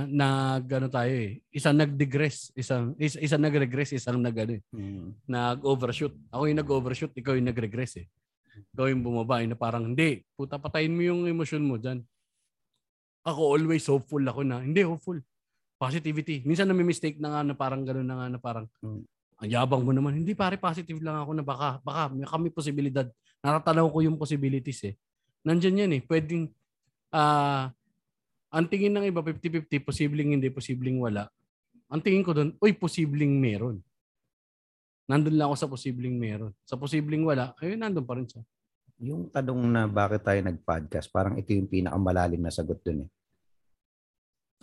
nag, 0.07 0.69
ano 0.69 0.87
tayo 0.87 1.09
eh, 1.09 1.41
isang 1.49 1.75
nag-digress, 1.75 2.53
isang, 2.53 2.93
is, 3.01 3.17
isang 3.17 3.41
nag-regress, 3.41 3.97
isang 3.97 4.21
nag, 4.21 4.37
ano 4.37 4.53
eh, 4.55 4.61
Mm. 4.71 5.17
nag-overshoot. 5.25 6.13
Ako 6.29 6.41
yung 6.47 6.59
nag-overshoot, 6.61 7.13
ikaw 7.17 7.33
yung 7.33 7.49
nag-regress 7.49 8.05
eh. 8.05 8.07
Ikaw 8.77 8.85
yung 8.93 9.01
bumaba, 9.01 9.41
yung 9.41 9.51
na 9.51 9.59
parang, 9.59 9.89
hindi, 9.89 10.21
puta, 10.37 10.61
patayin 10.61 10.93
mo 10.93 11.01
yung 11.01 11.25
emosyon 11.25 11.65
mo 11.65 11.75
dyan. 11.81 12.05
Ako 13.25 13.57
always 13.57 13.89
hopeful 13.89 14.21
ako 14.21 14.45
na, 14.45 14.61
hindi, 14.61 14.85
hopeful. 14.85 15.17
Positivity. 15.83 16.39
Minsan 16.47 16.71
na 16.71 16.75
may 16.75 16.87
mistake 16.87 17.19
na 17.19 17.27
nga 17.35 17.41
na 17.43 17.51
parang 17.59 17.83
gano'n 17.83 18.07
na 18.07 18.15
nga 18.15 18.27
na 18.31 18.39
parang, 18.39 18.65
Mm. 18.79 19.03
ang 19.43 19.49
yabang 19.51 19.83
mo 19.83 19.91
naman. 19.91 20.15
Hindi 20.15 20.31
pare, 20.31 20.55
positive 20.55 21.03
lang 21.03 21.19
ako 21.19 21.35
na 21.35 21.43
baka, 21.43 21.83
baka 21.83 22.07
may 22.15 22.23
kami 22.23 22.47
posibilidad. 22.55 23.03
Natatanaw 23.43 23.91
ko 23.91 23.99
yung 23.99 24.15
possibilities 24.15 24.79
eh. 24.87 24.95
Nandyan 25.43 25.83
yan 25.83 25.91
eh. 25.99 26.01
Pwedeng, 26.07 26.47
ah, 27.11 27.67
ang 28.47 28.65
tingin 28.71 28.95
ng 28.95 29.11
iba 29.11 29.19
50-50, 29.19 29.83
posibleng 29.83 30.31
hindi, 30.39 30.47
posibleng 30.47 31.03
wala. 31.03 31.27
Ang 31.91 31.99
tingin 31.99 32.23
ko 32.23 32.31
doon, 32.31 32.55
uy, 32.63 32.71
posibleng 32.71 33.35
meron. 33.35 33.83
Nandun 35.03 35.35
lang 35.35 35.51
ako 35.51 35.55
sa 35.59 35.67
posibleng 35.67 36.15
meron. 36.15 36.55
Sa 36.63 36.79
posibleng 36.79 37.27
wala, 37.27 37.51
ayun, 37.59 37.75
nandun 37.83 38.07
pa 38.07 38.15
rin 38.15 38.23
siya. 38.23 38.39
Yung 39.03 39.27
tanong 39.27 39.67
na 39.67 39.83
bakit 39.83 40.23
tayo 40.23 40.39
nag-podcast, 40.39 41.11
parang 41.11 41.35
ito 41.35 41.51
yung 41.51 41.67
pinakamalalim 41.67 42.39
na 42.39 42.53
sagot 42.53 42.79
dun 42.79 43.03
eh. 43.03 43.09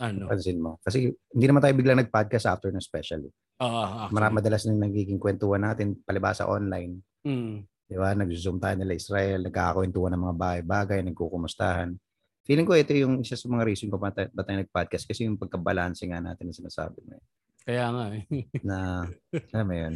Ano? 0.01 0.25
Pansin 0.25 0.57
mo. 0.57 0.81
Kasi 0.81 1.13
hindi 1.13 1.45
naman 1.45 1.61
tayo 1.61 1.77
biglang 1.77 2.01
nag-podcast 2.01 2.49
after 2.49 2.73
ng 2.73 2.81
special. 2.81 3.29
Eh. 3.29 3.33
Ah, 3.61 4.09
actually. 4.09 4.13
Marami 4.17 4.33
madalas 4.41 4.65
na 4.65 4.73
nagiging 4.73 5.21
kwentuhan 5.21 5.61
natin 5.61 5.93
palibasa 6.01 6.49
online. 6.49 7.05
Mm. 7.21 7.61
Di 7.85 7.95
ba? 8.01 8.17
Nag-zoom 8.17 8.57
tayo 8.57 8.75
nila 8.81 8.97
Israel, 8.97 9.45
nagkakakwentuhan 9.45 10.17
ng 10.17 10.23
mga 10.25 10.35
bagay-bagay, 10.41 10.99
nagkukumustahan. 11.05 11.93
Feeling 12.41 12.65
ko 12.65 12.73
ito 12.73 12.97
yung 12.97 13.21
isa 13.21 13.37
sa 13.37 13.45
mga 13.45 13.63
reason 13.69 13.93
ko 13.93 14.01
ba 14.01 14.09
tayo, 14.09 14.33
ba 14.33 14.41
tayo 14.41 14.65
nag-podcast 14.65 15.05
kasi 15.05 15.29
yung 15.29 15.37
pagkabalanse 15.37 16.01
nga 16.09 16.17
natin 16.17 16.49
na 16.49 16.57
sinasabi 16.57 16.97
mo 17.05 17.21
eh. 17.21 17.25
Kaya 17.61 17.85
nga 17.93 18.03
eh. 18.17 18.23
Na, 18.65 19.05
alam 19.53 19.65
mo 19.69 19.75
yun, 19.77 19.95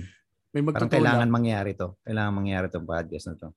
May 0.55 0.63
parang 0.71 0.87
kailangan 0.87 1.27
mangyari 1.27 1.75
to. 1.75 1.99
Kailangan 2.07 2.31
mangyari 2.31 2.71
tong 2.71 2.87
podcast 2.87 3.27
na 3.27 3.35
to. 3.35 3.49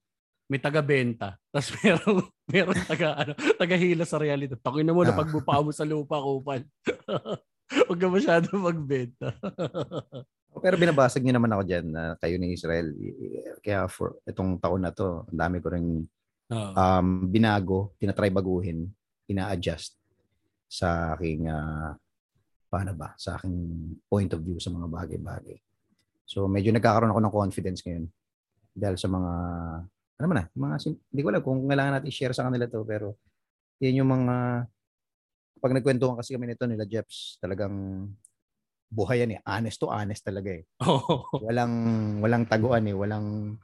May 0.48 0.58
taga-benta. 0.58 1.36
Tapos 1.52 1.68
meron, 1.78 2.24
meron 2.48 2.78
taga, 2.88 3.08
ano, 3.14 3.32
taga-hila 3.54 4.08
sa 4.08 4.16
reality. 4.16 4.56
Takin 4.56 4.82
na 4.82 4.96
mo 4.96 5.04
na 5.04 5.12
Ah. 5.12 5.20
pagbupa 5.20 5.60
mo 5.60 5.70
sa 5.70 5.84
lupa, 5.84 6.16
kupal. 6.18 6.64
Huwag 7.86 8.00
ka 8.00 8.08
masyado 8.08 8.48
magbenta. 8.56 9.28
Pero 10.64 10.74
binabasag 10.74 11.20
niyo 11.20 11.36
naman 11.36 11.52
ako 11.52 11.62
dyan 11.68 11.86
na 11.92 12.16
kayo 12.16 12.40
ni 12.40 12.56
Israel. 12.56 12.88
Kaya 13.60 13.86
for 13.86 14.16
itong 14.24 14.56
taon 14.58 14.82
na 14.82 14.90
to, 14.90 15.28
ang 15.28 15.38
dami 15.38 15.60
ko 15.60 15.68
rin 15.70 16.02
Oo. 16.48 16.70
um, 16.72 17.28
binago, 17.28 17.92
tinatry 18.00 18.32
baguhin, 18.32 18.88
ina-adjust 19.28 19.94
sa 20.64 21.12
aking 21.12 21.44
ah, 21.46 21.92
paano 22.72 22.96
ba, 22.96 23.12
sa 23.20 23.36
aking 23.36 23.54
point 24.08 24.32
of 24.32 24.40
view 24.40 24.56
sa 24.56 24.72
mga 24.72 24.88
bagay-bagay. 24.88 25.60
So 26.24 26.48
medyo 26.48 26.72
nagkakaroon 26.72 27.12
ako 27.12 27.20
ng 27.20 27.36
confidence 27.36 27.80
ngayon 27.84 28.08
dahil 28.72 28.96
sa 28.96 29.08
mga, 29.12 29.32
ano 30.19 30.27
man 30.27 30.36
na, 30.43 30.45
mga, 30.51 30.77
hindi 31.15 31.20
ko 31.23 31.28
alam 31.31 31.43
kung 31.47 31.61
kailangan 31.70 31.93
natin 31.99 32.11
i-share 32.11 32.35
sa 32.35 32.51
kanila 32.51 32.66
to, 32.66 32.82
pero 32.82 33.15
yun 33.78 34.03
yung 34.03 34.11
mga, 34.11 34.66
pag 35.59 35.74
nagkwentuhan 35.74 36.19
kasi 36.19 36.35
kami 36.35 36.51
nito 36.51 36.66
nila 36.66 36.86
Jeps, 36.86 37.39
talagang 37.43 38.07
buhay 38.90 39.23
yan 39.27 39.39
eh. 39.39 39.40
Honest 39.47 39.78
to 39.78 39.90
honest 39.90 40.23
talaga 40.23 40.55
eh. 40.55 40.65
Walang, 41.47 41.74
walang 42.23 42.45
taguan 42.47 42.86
eh. 42.89 42.97
Walang, 42.97 43.59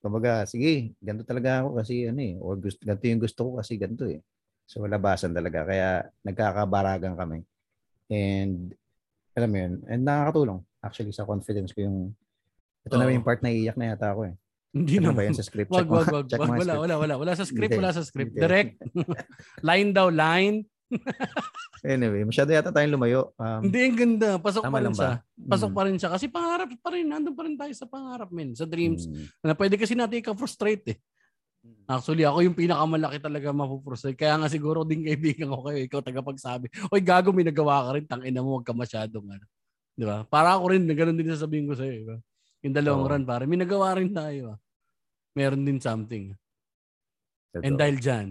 kumbaga, 0.00 0.46
sige, 0.46 0.96
ganito 1.02 1.26
talaga 1.26 1.62
ako 1.66 1.82
kasi 1.82 2.06
ano 2.08 2.20
eh. 2.22 2.34
Or 2.40 2.56
gusto, 2.56 2.80
ganito 2.80 3.04
yung 3.06 3.22
gusto 3.22 3.40
ko 3.44 3.50
kasi 3.60 3.76
ganito 3.76 4.06
eh. 4.08 4.22
So 4.64 4.86
labasan 4.86 5.34
talaga. 5.34 5.66
Kaya 5.66 6.06
nagkakabaragan 6.22 7.18
kami. 7.18 7.42
And 8.10 8.70
alam 9.34 9.50
mo 9.50 9.56
yun, 9.58 9.72
and 9.86 10.02
nakakatulong 10.02 10.60
actually 10.82 11.14
sa 11.14 11.26
confidence 11.26 11.70
ko 11.70 11.86
yung 11.86 11.98
ito 12.82 12.94
na 12.96 13.06
Oo. 13.06 13.14
yung 13.14 13.26
part 13.26 13.42
na 13.44 13.52
iiyak 13.52 13.76
na 13.78 13.94
yata 13.94 14.10
ako 14.10 14.32
eh. 14.32 14.34
Hindi 14.70 15.02
Ano 15.02 15.10
ba 15.10 15.12
naman. 15.18 15.22
yan 15.28 15.36
sa 15.36 15.42
script? 15.42 15.70
Wag, 15.70 15.82
Check 15.82 15.90
wag, 15.90 16.06
wag, 16.08 16.26
check 16.26 16.40
wag. 16.40 16.50
Wala, 16.62 16.74
wala, 16.78 16.94
wala. 16.96 17.14
Wala 17.18 17.32
sa 17.34 17.42
script, 17.42 17.74
wala 17.74 17.90
sa 17.90 18.06
script. 18.06 18.32
Direct. 18.32 18.78
line 19.68 19.90
daw, 19.90 20.06
line. 20.08 20.62
Anyway, 21.80 22.28
masyado 22.28 22.52
yata 22.52 22.68
tayong 22.68 22.92
lumayo. 22.92 23.32
Um, 23.40 23.64
Hindi, 23.64 23.78
ang 23.80 23.96
ganda. 23.96 24.36
Pasok 24.36 24.68
pa 24.68 24.78
rin 24.78 24.92
siya. 24.92 25.16
ba? 25.16 25.48
Pasok 25.48 25.70
Mm. 25.72 25.76
pa 25.76 25.82
rin 25.88 25.96
siya. 25.96 26.10
Kasi 26.12 26.24
pangarap 26.28 26.68
pa 26.76 26.88
rin. 26.92 27.08
Nandun 27.08 27.32
pa 27.32 27.48
rin 27.48 27.56
tayo 27.56 27.72
sa 27.72 27.88
pangarap, 27.88 28.28
men. 28.28 28.52
Sa 28.52 28.68
dreams. 28.68 29.08
Mm. 29.08 29.24
Na 29.40 29.56
pwede 29.56 29.80
kasi 29.80 29.96
natin 29.96 30.20
ika-frustrate 30.20 30.84
eh. 30.92 30.98
Actually, 31.88 32.28
ako 32.28 32.44
yung 32.44 32.52
pinakamalaki 32.52 33.16
talaga 33.16 33.48
mapufrustrate. 33.48 34.12
Kaya 34.12 34.36
nga 34.36 34.52
siguro 34.52 34.84
din 34.84 35.08
kaibigan 35.08 35.48
ko 35.48 35.64
kayo, 35.64 35.80
ikaw 35.80 36.04
tagapagsabi. 36.04 36.68
Oy, 36.92 37.00
gago, 37.00 37.32
may 37.32 37.48
nagawa 37.48 37.80
ka 37.80 37.90
rin. 37.96 38.04
Tangina 38.04 38.44
mo, 38.44 38.60
wag 38.60 38.68
ka 38.68 38.76
masyadong 38.76 39.24
ano. 39.24 39.44
Di 39.96 40.04
ba? 40.04 40.28
Para 40.28 40.60
ako 40.60 40.76
rin, 40.76 40.84
ganun 40.84 41.16
din 41.16 41.32
sasabihin 41.32 41.64
ko 41.64 41.80
sa'yo. 41.80 41.92
Di 41.96 42.04
ba? 42.04 42.16
In 42.60 42.76
the 42.76 42.82
long 42.84 43.04
Oo. 43.04 43.10
run, 43.10 43.24
pare. 43.24 43.48
May 43.48 43.60
nagawa 43.60 43.96
rin 43.96 44.12
tayo. 44.12 44.56
Ah. 44.56 44.58
Meron 45.32 45.64
din 45.64 45.80
something. 45.80 46.36
Totoo. 47.54 47.64
And 47.64 47.74
dahil 47.80 47.96
dyan, 47.98 48.26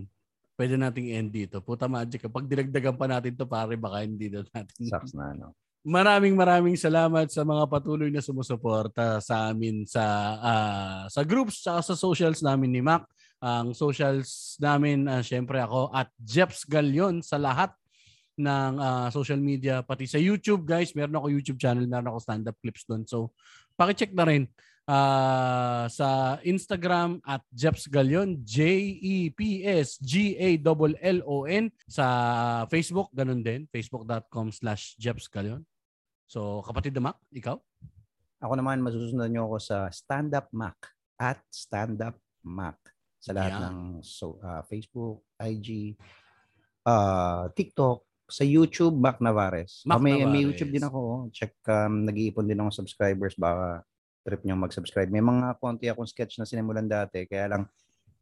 pwede 0.60 0.76
nating 0.76 1.08
end 1.16 1.30
dito. 1.32 1.64
Puta 1.64 1.90
magic. 1.90 2.28
Kapag 2.30 2.46
dinagdagan 2.46 2.96
pa 3.00 3.08
natin 3.08 3.34
to 3.34 3.48
pare, 3.50 3.74
baka 3.80 4.06
hindi 4.06 4.30
na 4.30 4.46
natin. 4.46 4.76
Sucks 4.86 5.16
na 5.16 5.34
ano. 5.34 5.56
Maraming 5.80 6.36
maraming 6.36 6.76
salamat 6.76 7.32
sa 7.32 7.48
mga 7.48 7.64
patuloy 7.72 8.12
na 8.12 8.20
sumusuporta 8.20 9.24
sa 9.24 9.48
amin 9.48 9.88
sa 9.88 10.06
ah, 10.44 11.04
sa 11.08 11.24
groups 11.24 11.64
at 11.64 11.88
sa 11.88 11.96
socials 11.96 12.44
namin 12.44 12.68
ni 12.68 12.84
Mac. 12.84 13.08
Ang 13.40 13.72
socials 13.72 14.60
namin, 14.60 15.08
ah, 15.08 15.24
syempre 15.24 15.64
ako 15.64 15.88
at 15.96 16.12
Jeps 16.20 16.68
Galion 16.68 17.24
sa 17.24 17.40
lahat 17.40 17.72
ng 18.36 18.74
ah, 18.76 19.08
social 19.08 19.40
media, 19.40 19.80
pati 19.80 20.04
sa 20.04 20.20
YouTube 20.20 20.68
guys. 20.68 20.92
Meron 20.92 21.16
ako 21.16 21.28
YouTube 21.32 21.60
channel, 21.64 21.88
meron 21.88 22.12
ako 22.12 22.20
stand-up 22.28 22.60
clips 22.60 22.84
doon. 22.84 23.08
So, 23.08 23.32
pakicheck 23.80 24.12
na 24.12 24.28
rin 24.28 24.44
ah, 24.84 25.88
sa 25.88 26.36
Instagram 26.44 27.24
at 27.24 27.40
Jeps 27.56 27.88
Galion, 27.88 28.36
E 28.36 28.44
J-E-P-S-G-A-L-L-O-N. 29.32 29.96
Sa 31.88 32.06
Facebook, 32.68 33.08
ganun 33.16 33.40
din, 33.40 33.64
facebook.com 33.72 34.52
slash 34.52 35.00
Jeps 35.00 35.32
Galion. 35.32 35.64
So, 36.28 36.60
kapatid 36.68 36.92
na 37.00 37.10
Mac, 37.10 37.18
ikaw? 37.32 37.56
Ako 38.44 38.54
naman, 38.60 38.84
masusunod 38.84 39.32
nyo 39.32 39.48
ako 39.48 39.58
sa 39.64 39.88
Stand 39.94 40.36
Up 40.36 40.52
Mac 40.52 40.76
at 41.16 41.40
Stand 41.48 42.04
Up 42.04 42.20
Mac 42.44 42.76
sa 43.20 43.36
lahat 43.36 43.60
Yan. 43.60 43.64
ng 43.64 43.78
so, 44.04 44.40
ah, 44.44 44.64
Facebook, 44.68 45.24
IG, 45.40 45.96
ah, 46.88 47.48
TikTok, 47.52 48.09
sa 48.30 48.46
YouTube, 48.46 48.96
Mac 48.96 49.18
Navares. 49.20 49.84
Mac 49.84 49.98
Ah, 49.98 50.02
may, 50.02 50.22
may 50.22 50.24
Navares. 50.24 50.46
YouTube 50.46 50.72
din 50.72 50.86
ako. 50.86 50.98
oh. 51.02 51.22
Check, 51.30 51.58
um, 51.66 52.06
nag-iipon 52.06 52.46
din 52.46 52.58
ako 52.58 52.68
ng 52.70 52.80
subscribers. 52.80 53.34
Baka 53.36 53.82
trip 54.22 54.42
nyo 54.46 54.56
mag-subscribe. 54.56 55.10
May 55.10 55.20
mga 55.20 55.58
konti 55.58 55.90
akong 55.90 56.06
sketch 56.06 56.38
na 56.38 56.46
sinimulan 56.46 56.86
dati. 56.86 57.26
Kaya 57.26 57.58
lang, 57.58 57.64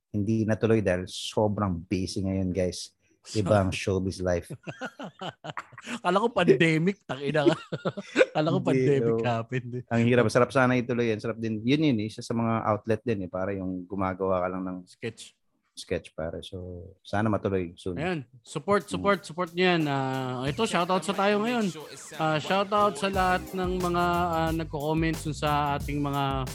hindi 0.09 0.47
natuloy 0.47 0.79
dahil 0.79 1.03
sobrang 1.05 1.75
busy 1.83 2.23
ngayon, 2.23 2.55
guys. 2.55 2.95
Iba 3.35 3.59
ang 3.59 3.75
showbiz 3.75 4.23
life. 4.23 4.47
Kala 6.03 6.23
ko 6.23 6.31
pandemic, 6.31 7.03
takina 7.03 7.43
ka. 7.43 7.55
Kala 8.39 8.55
ko 8.55 8.59
pandemic 8.63 9.19
oh. 9.19 9.25
happened. 9.27 9.71
eh. 9.79 9.83
Ang 9.91 10.07
hirap. 10.07 10.31
Sarap 10.31 10.47
sana 10.55 10.79
ituloy 10.79 11.11
yan. 11.11 11.19
Sarap 11.19 11.35
din. 11.35 11.59
Yun 11.59 11.91
yun, 11.91 11.99
eh, 11.99 12.07
isa 12.07 12.23
sa 12.23 12.31
mga 12.31 12.63
outlet 12.63 13.01
din. 13.03 13.27
Eh, 13.27 13.29
para 13.29 13.51
yung 13.51 13.83
gumagawa 13.83 14.39
ka 14.39 14.47
lang 14.47 14.63
ng 14.63 14.77
Sketch. 14.87 15.35
Sketch 15.77 16.11
pare. 16.17 16.41
So, 16.41 16.89
sana 17.05 17.29
matuloy 17.29 17.77
soon. 17.77 18.01
Ayan, 18.01 18.19
support, 18.41 18.89
support, 18.89 19.21
support 19.21 19.53
niyan. 19.53 19.85
Ah, 19.85 20.41
ito, 20.49 20.65
shoutout 20.65 21.05
sa 21.05 21.13
tayo 21.13 21.45
ngayon. 21.45 21.69
Ah, 22.17 22.41
shoutout 22.41 22.97
sa 22.97 23.07
lahat 23.13 23.45
ng 23.53 23.71
mga 23.77 24.03
ah, 24.33 24.51
nagko-comments 24.51 25.29
dun 25.29 25.37
sa 25.37 25.77
ating 25.77 26.01
mga 26.01 26.49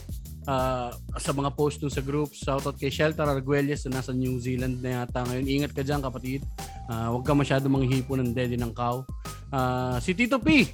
ah, 0.50 0.90
sa 1.22 1.30
mga 1.30 1.54
post 1.54 1.78
dun 1.78 1.92
sa 1.94 2.02
group. 2.02 2.34
Shoutout 2.34 2.74
kay 2.74 2.90
Shelter 2.90 3.24
Arguelles 3.24 3.86
na 3.86 4.02
nasa 4.02 4.10
New 4.10 4.42
Zealand 4.42 4.82
na 4.82 5.06
yata 5.06 5.22
ngayon. 5.22 5.46
Ingat 5.46 5.72
ka 5.72 5.86
dyan 5.86 6.02
kapatid. 6.02 6.42
Ah, 6.90 7.14
huwag 7.14 7.22
ka 7.22 7.32
masyado 7.32 7.70
manghipo 7.70 8.18
ng 8.18 8.34
daddy 8.34 8.58
ng 8.58 8.74
cow. 8.74 9.06
Ah, 9.54 10.02
si 10.02 10.12
Tito 10.12 10.42
P. 10.42 10.66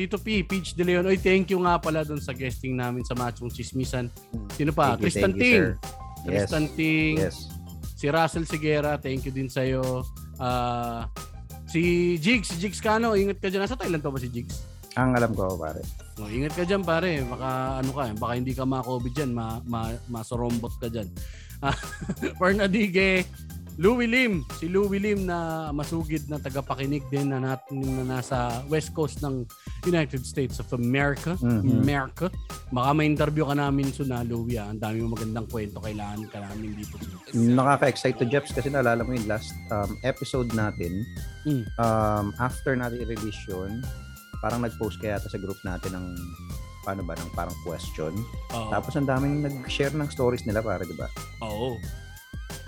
Tito 0.00 0.16
P, 0.16 0.40
Peach 0.44 0.72
De 0.72 0.84
Leon. 0.84 1.04
Oy, 1.04 1.20
thank 1.20 1.52
you 1.52 1.60
nga 1.60 1.76
pala 1.76 2.00
dun 2.04 2.20
sa 2.20 2.32
guesting 2.32 2.72
namin 2.72 3.04
sa 3.04 3.12
Machong 3.12 3.52
Chismisan. 3.52 4.08
Sino 4.56 4.72
pa? 4.72 4.96
Thank 4.96 4.96
you, 4.96 5.04
Tristan 5.04 5.32
Ting. 5.36 5.60
sir. 5.60 5.68
Yes. 5.76 6.24
Tristan 6.24 6.66
Ting. 6.72 7.14
Yes. 7.20 7.59
Si 8.00 8.08
Russell 8.08 8.48
Sigera, 8.48 8.96
thank 8.96 9.28
you 9.28 9.32
din 9.36 9.52
sa'yo. 9.52 10.00
Ah, 10.40 11.04
si 11.68 12.16
Jigs, 12.16 12.56
Jigs 12.56 12.80
Kano, 12.80 13.12
ingat 13.12 13.44
ka 13.44 13.52
dyan. 13.52 13.60
Nasa 13.60 13.76
Thailand 13.76 14.00
pa 14.00 14.08
ba 14.08 14.16
si 14.16 14.32
Jigs? 14.32 14.64
Ang 14.96 15.20
alam 15.20 15.36
ko, 15.36 15.60
pare. 15.60 15.84
Oh, 16.16 16.24
ingat 16.24 16.56
ka 16.56 16.64
dyan 16.64 16.80
pare, 16.80 17.20
baka 17.28 17.84
ano 17.84 17.92
ka, 17.92 18.08
baka 18.16 18.32
hindi 18.40 18.56
ka 18.56 18.64
ma-COVID 18.64 19.12
dyan, 19.12 19.36
ma, 19.36 19.60
ma, 19.68 19.92
masorombot 20.08 20.80
ka 20.80 20.88
dyan. 20.88 21.12
Ah, 21.60 21.76
Pernadige, 22.40 23.28
Louie 23.80 24.04
Lim, 24.04 24.44
si 24.60 24.68
Louie 24.68 25.00
Lim 25.00 25.24
na 25.24 25.72
masugid 25.72 26.28
na 26.28 26.36
tagapakinig 26.36 27.00
din 27.08 27.32
na 27.32 27.40
natin 27.40 27.80
na 27.80 28.20
nasa 28.20 28.60
west 28.68 28.92
coast 28.92 29.24
ng 29.24 29.48
United 29.88 30.20
States 30.28 30.60
of 30.60 30.68
America. 30.76 31.40
Mhm. 31.40 31.80
America. 31.80 32.28
Baka 32.68 32.92
may 32.92 33.08
interview 33.08 33.48
ka 33.48 33.56
namin 33.56 33.88
so 33.88 34.04
na 34.04 34.20
Louie 34.20 34.60
ah. 34.60 34.68
Ang 34.68 34.84
dami 34.84 35.00
mo 35.00 35.16
magandang 35.16 35.48
kwento 35.48 35.80
kailangan 35.80 36.28
ka 36.28 36.44
namin 36.44 36.76
dito. 36.76 37.00
Nakaka-excite 37.32 38.20
to 38.20 38.28
Jeps 38.28 38.52
kasi 38.52 38.68
naalala 38.68 39.00
mo 39.00 39.16
yung 39.16 39.24
last 39.24 39.56
um, 39.72 39.96
episode 40.04 40.52
natin. 40.52 41.00
Mm. 41.48 41.64
Um, 41.80 42.36
after 42.36 42.76
natin 42.76 43.00
i-release 43.00 43.40
yun, 43.48 43.80
parang 44.44 44.60
nag-post 44.60 45.00
kaya 45.00 45.16
sa 45.16 45.40
group 45.40 45.56
natin 45.64 45.96
ng 45.96 46.06
paano 46.84 47.00
ba, 47.00 47.16
ng 47.16 47.32
parang 47.32 47.56
question. 47.64 48.12
Oo. 48.52 48.68
Tapos 48.68 48.92
ang 48.96 49.08
daming 49.08 49.40
nag-share 49.40 49.96
ng 49.96 50.08
stories 50.12 50.44
nila 50.44 50.60
para, 50.60 50.84
di 50.84 50.96
ba? 50.96 51.08
Oo. 51.40 51.80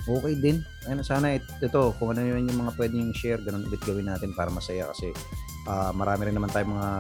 Okay 0.03 0.35
din. 0.35 0.57
Ayun, 0.87 1.01
sana 1.07 1.39
it- 1.39 1.47
ito, 1.59 1.95
kung 1.97 2.11
ano 2.11 2.23
yun 2.23 2.49
yung 2.49 2.59
mga 2.67 2.73
pwede 2.75 2.95
yung 2.99 3.15
share, 3.15 3.39
ganun 3.39 3.67
ulit 3.67 3.83
gawin 3.83 4.11
natin 4.11 4.35
para 4.35 4.51
masaya 4.51 4.91
kasi 4.91 5.15
ah, 5.67 5.95
marami 5.95 6.27
rin 6.27 6.35
naman 6.35 6.51
tayong 6.51 6.75
mga 6.75 6.91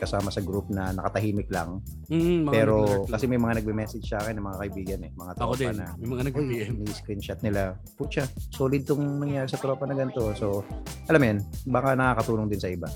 kasama 0.00 0.32
sa 0.32 0.40
group 0.40 0.72
na 0.72 0.96
nakatahimik 0.96 1.52
lang. 1.52 1.84
Mm, 2.08 2.48
mga 2.48 2.52
Pero 2.56 2.74
nag-alert 2.80 3.12
kasi 3.12 3.24
may 3.28 3.36
mga 3.36 3.54
nagbe-message 3.60 4.06
sa 4.08 4.16
akin 4.24 4.40
ng 4.40 4.46
mga 4.48 4.58
kaibigan 4.64 5.00
eh, 5.04 5.10
mga 5.12 5.32
ako 5.36 5.52
tropa 5.52 5.60
din, 5.60 5.76
na 5.76 5.86
may 6.00 6.08
mga 6.08 6.22
Uy, 6.22 6.26
nag-PM. 6.32 6.72
ni-screenshot 6.88 7.40
nila. 7.44 7.76
Putya, 8.00 8.24
solid 8.48 8.88
tong 8.88 9.04
nangyari 9.20 9.44
sa 9.52 9.60
tropa 9.60 9.84
na 9.84 9.92
ganito. 9.92 10.32
So, 10.32 10.64
alam 11.04 11.20
mo 11.20 11.26
yan, 11.28 11.38
baka 11.68 11.92
nakakatulong 11.92 12.48
din 12.48 12.60
sa 12.64 12.72
iba. 12.72 12.88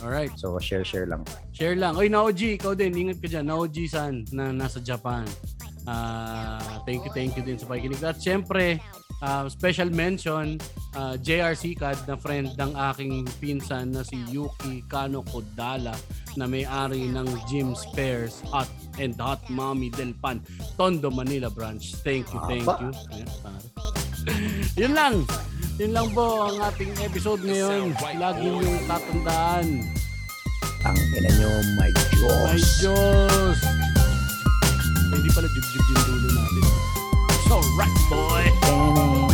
Alright. 0.00 0.32
So, 0.40 0.56
share-share 0.56 1.04
lang. 1.04 1.28
Share 1.52 1.76
lang. 1.76 1.92
Oy, 2.00 2.08
Naoji, 2.08 2.56
ikaw 2.56 2.72
din. 2.72 2.96
Ingat 2.96 3.20
ka 3.20 3.28
dyan. 3.28 3.44
Naoji-san 3.52 4.24
na 4.32 4.48
nasa 4.48 4.80
Japan. 4.80 5.28
Ah, 5.90 6.62
thank 6.86 7.02
you, 7.02 7.10
thank 7.10 7.34
you 7.34 7.42
din 7.42 7.58
sa 7.58 7.66
pakikinig. 7.66 7.98
At 8.06 8.22
syempre, 8.22 8.78
ah, 9.18 9.50
special 9.50 9.90
mention, 9.90 10.62
ah, 10.94 11.18
JRC 11.18 11.74
Cad 11.74 11.98
na 12.06 12.14
friend 12.14 12.54
ng 12.54 12.72
aking 12.94 13.26
pinsan 13.42 13.90
na 13.90 14.06
si 14.06 14.22
Yuki 14.30 14.86
Kano 14.86 15.26
Kodala 15.26 15.98
na 16.38 16.46
may-ari 16.46 17.10
ng 17.10 17.26
Jim 17.50 17.74
Spares 17.74 18.38
Hot 18.54 18.70
and 19.02 19.18
Hot 19.18 19.42
Mommy 19.50 19.90
Del 19.90 20.14
Pan, 20.14 20.38
Tondo, 20.78 21.10
Manila 21.10 21.50
branch. 21.50 21.98
Thank 22.06 22.30
you, 22.30 22.38
thank 22.46 22.62
you. 22.62 22.90
Ayan, 23.10 23.30
pare. 23.42 23.58
Yun 24.80 24.94
lang. 24.94 25.26
Yun 25.80 25.96
lang 25.96 26.08
po 26.12 26.52
ang 26.52 26.60
ating 26.70 26.92
episode 27.02 27.40
ngayon. 27.42 27.96
Lagi 28.20 28.46
yung 28.46 28.84
tatandaan. 28.84 29.66
Ang 30.80 30.98
ina 31.18 31.30
nyo, 31.40 31.50
my 31.76 31.90
Diyos. 31.92 32.46
Ay, 32.46 32.60
Diyos! 32.78 33.99
Hindi 35.10 35.30
pala 35.34 35.48
jug-jug 35.50 35.86
yung 35.90 36.02
dulo 36.06 36.28
natin. 36.38 36.64
So 37.50 37.58
right, 37.74 37.98
boy! 38.06 39.29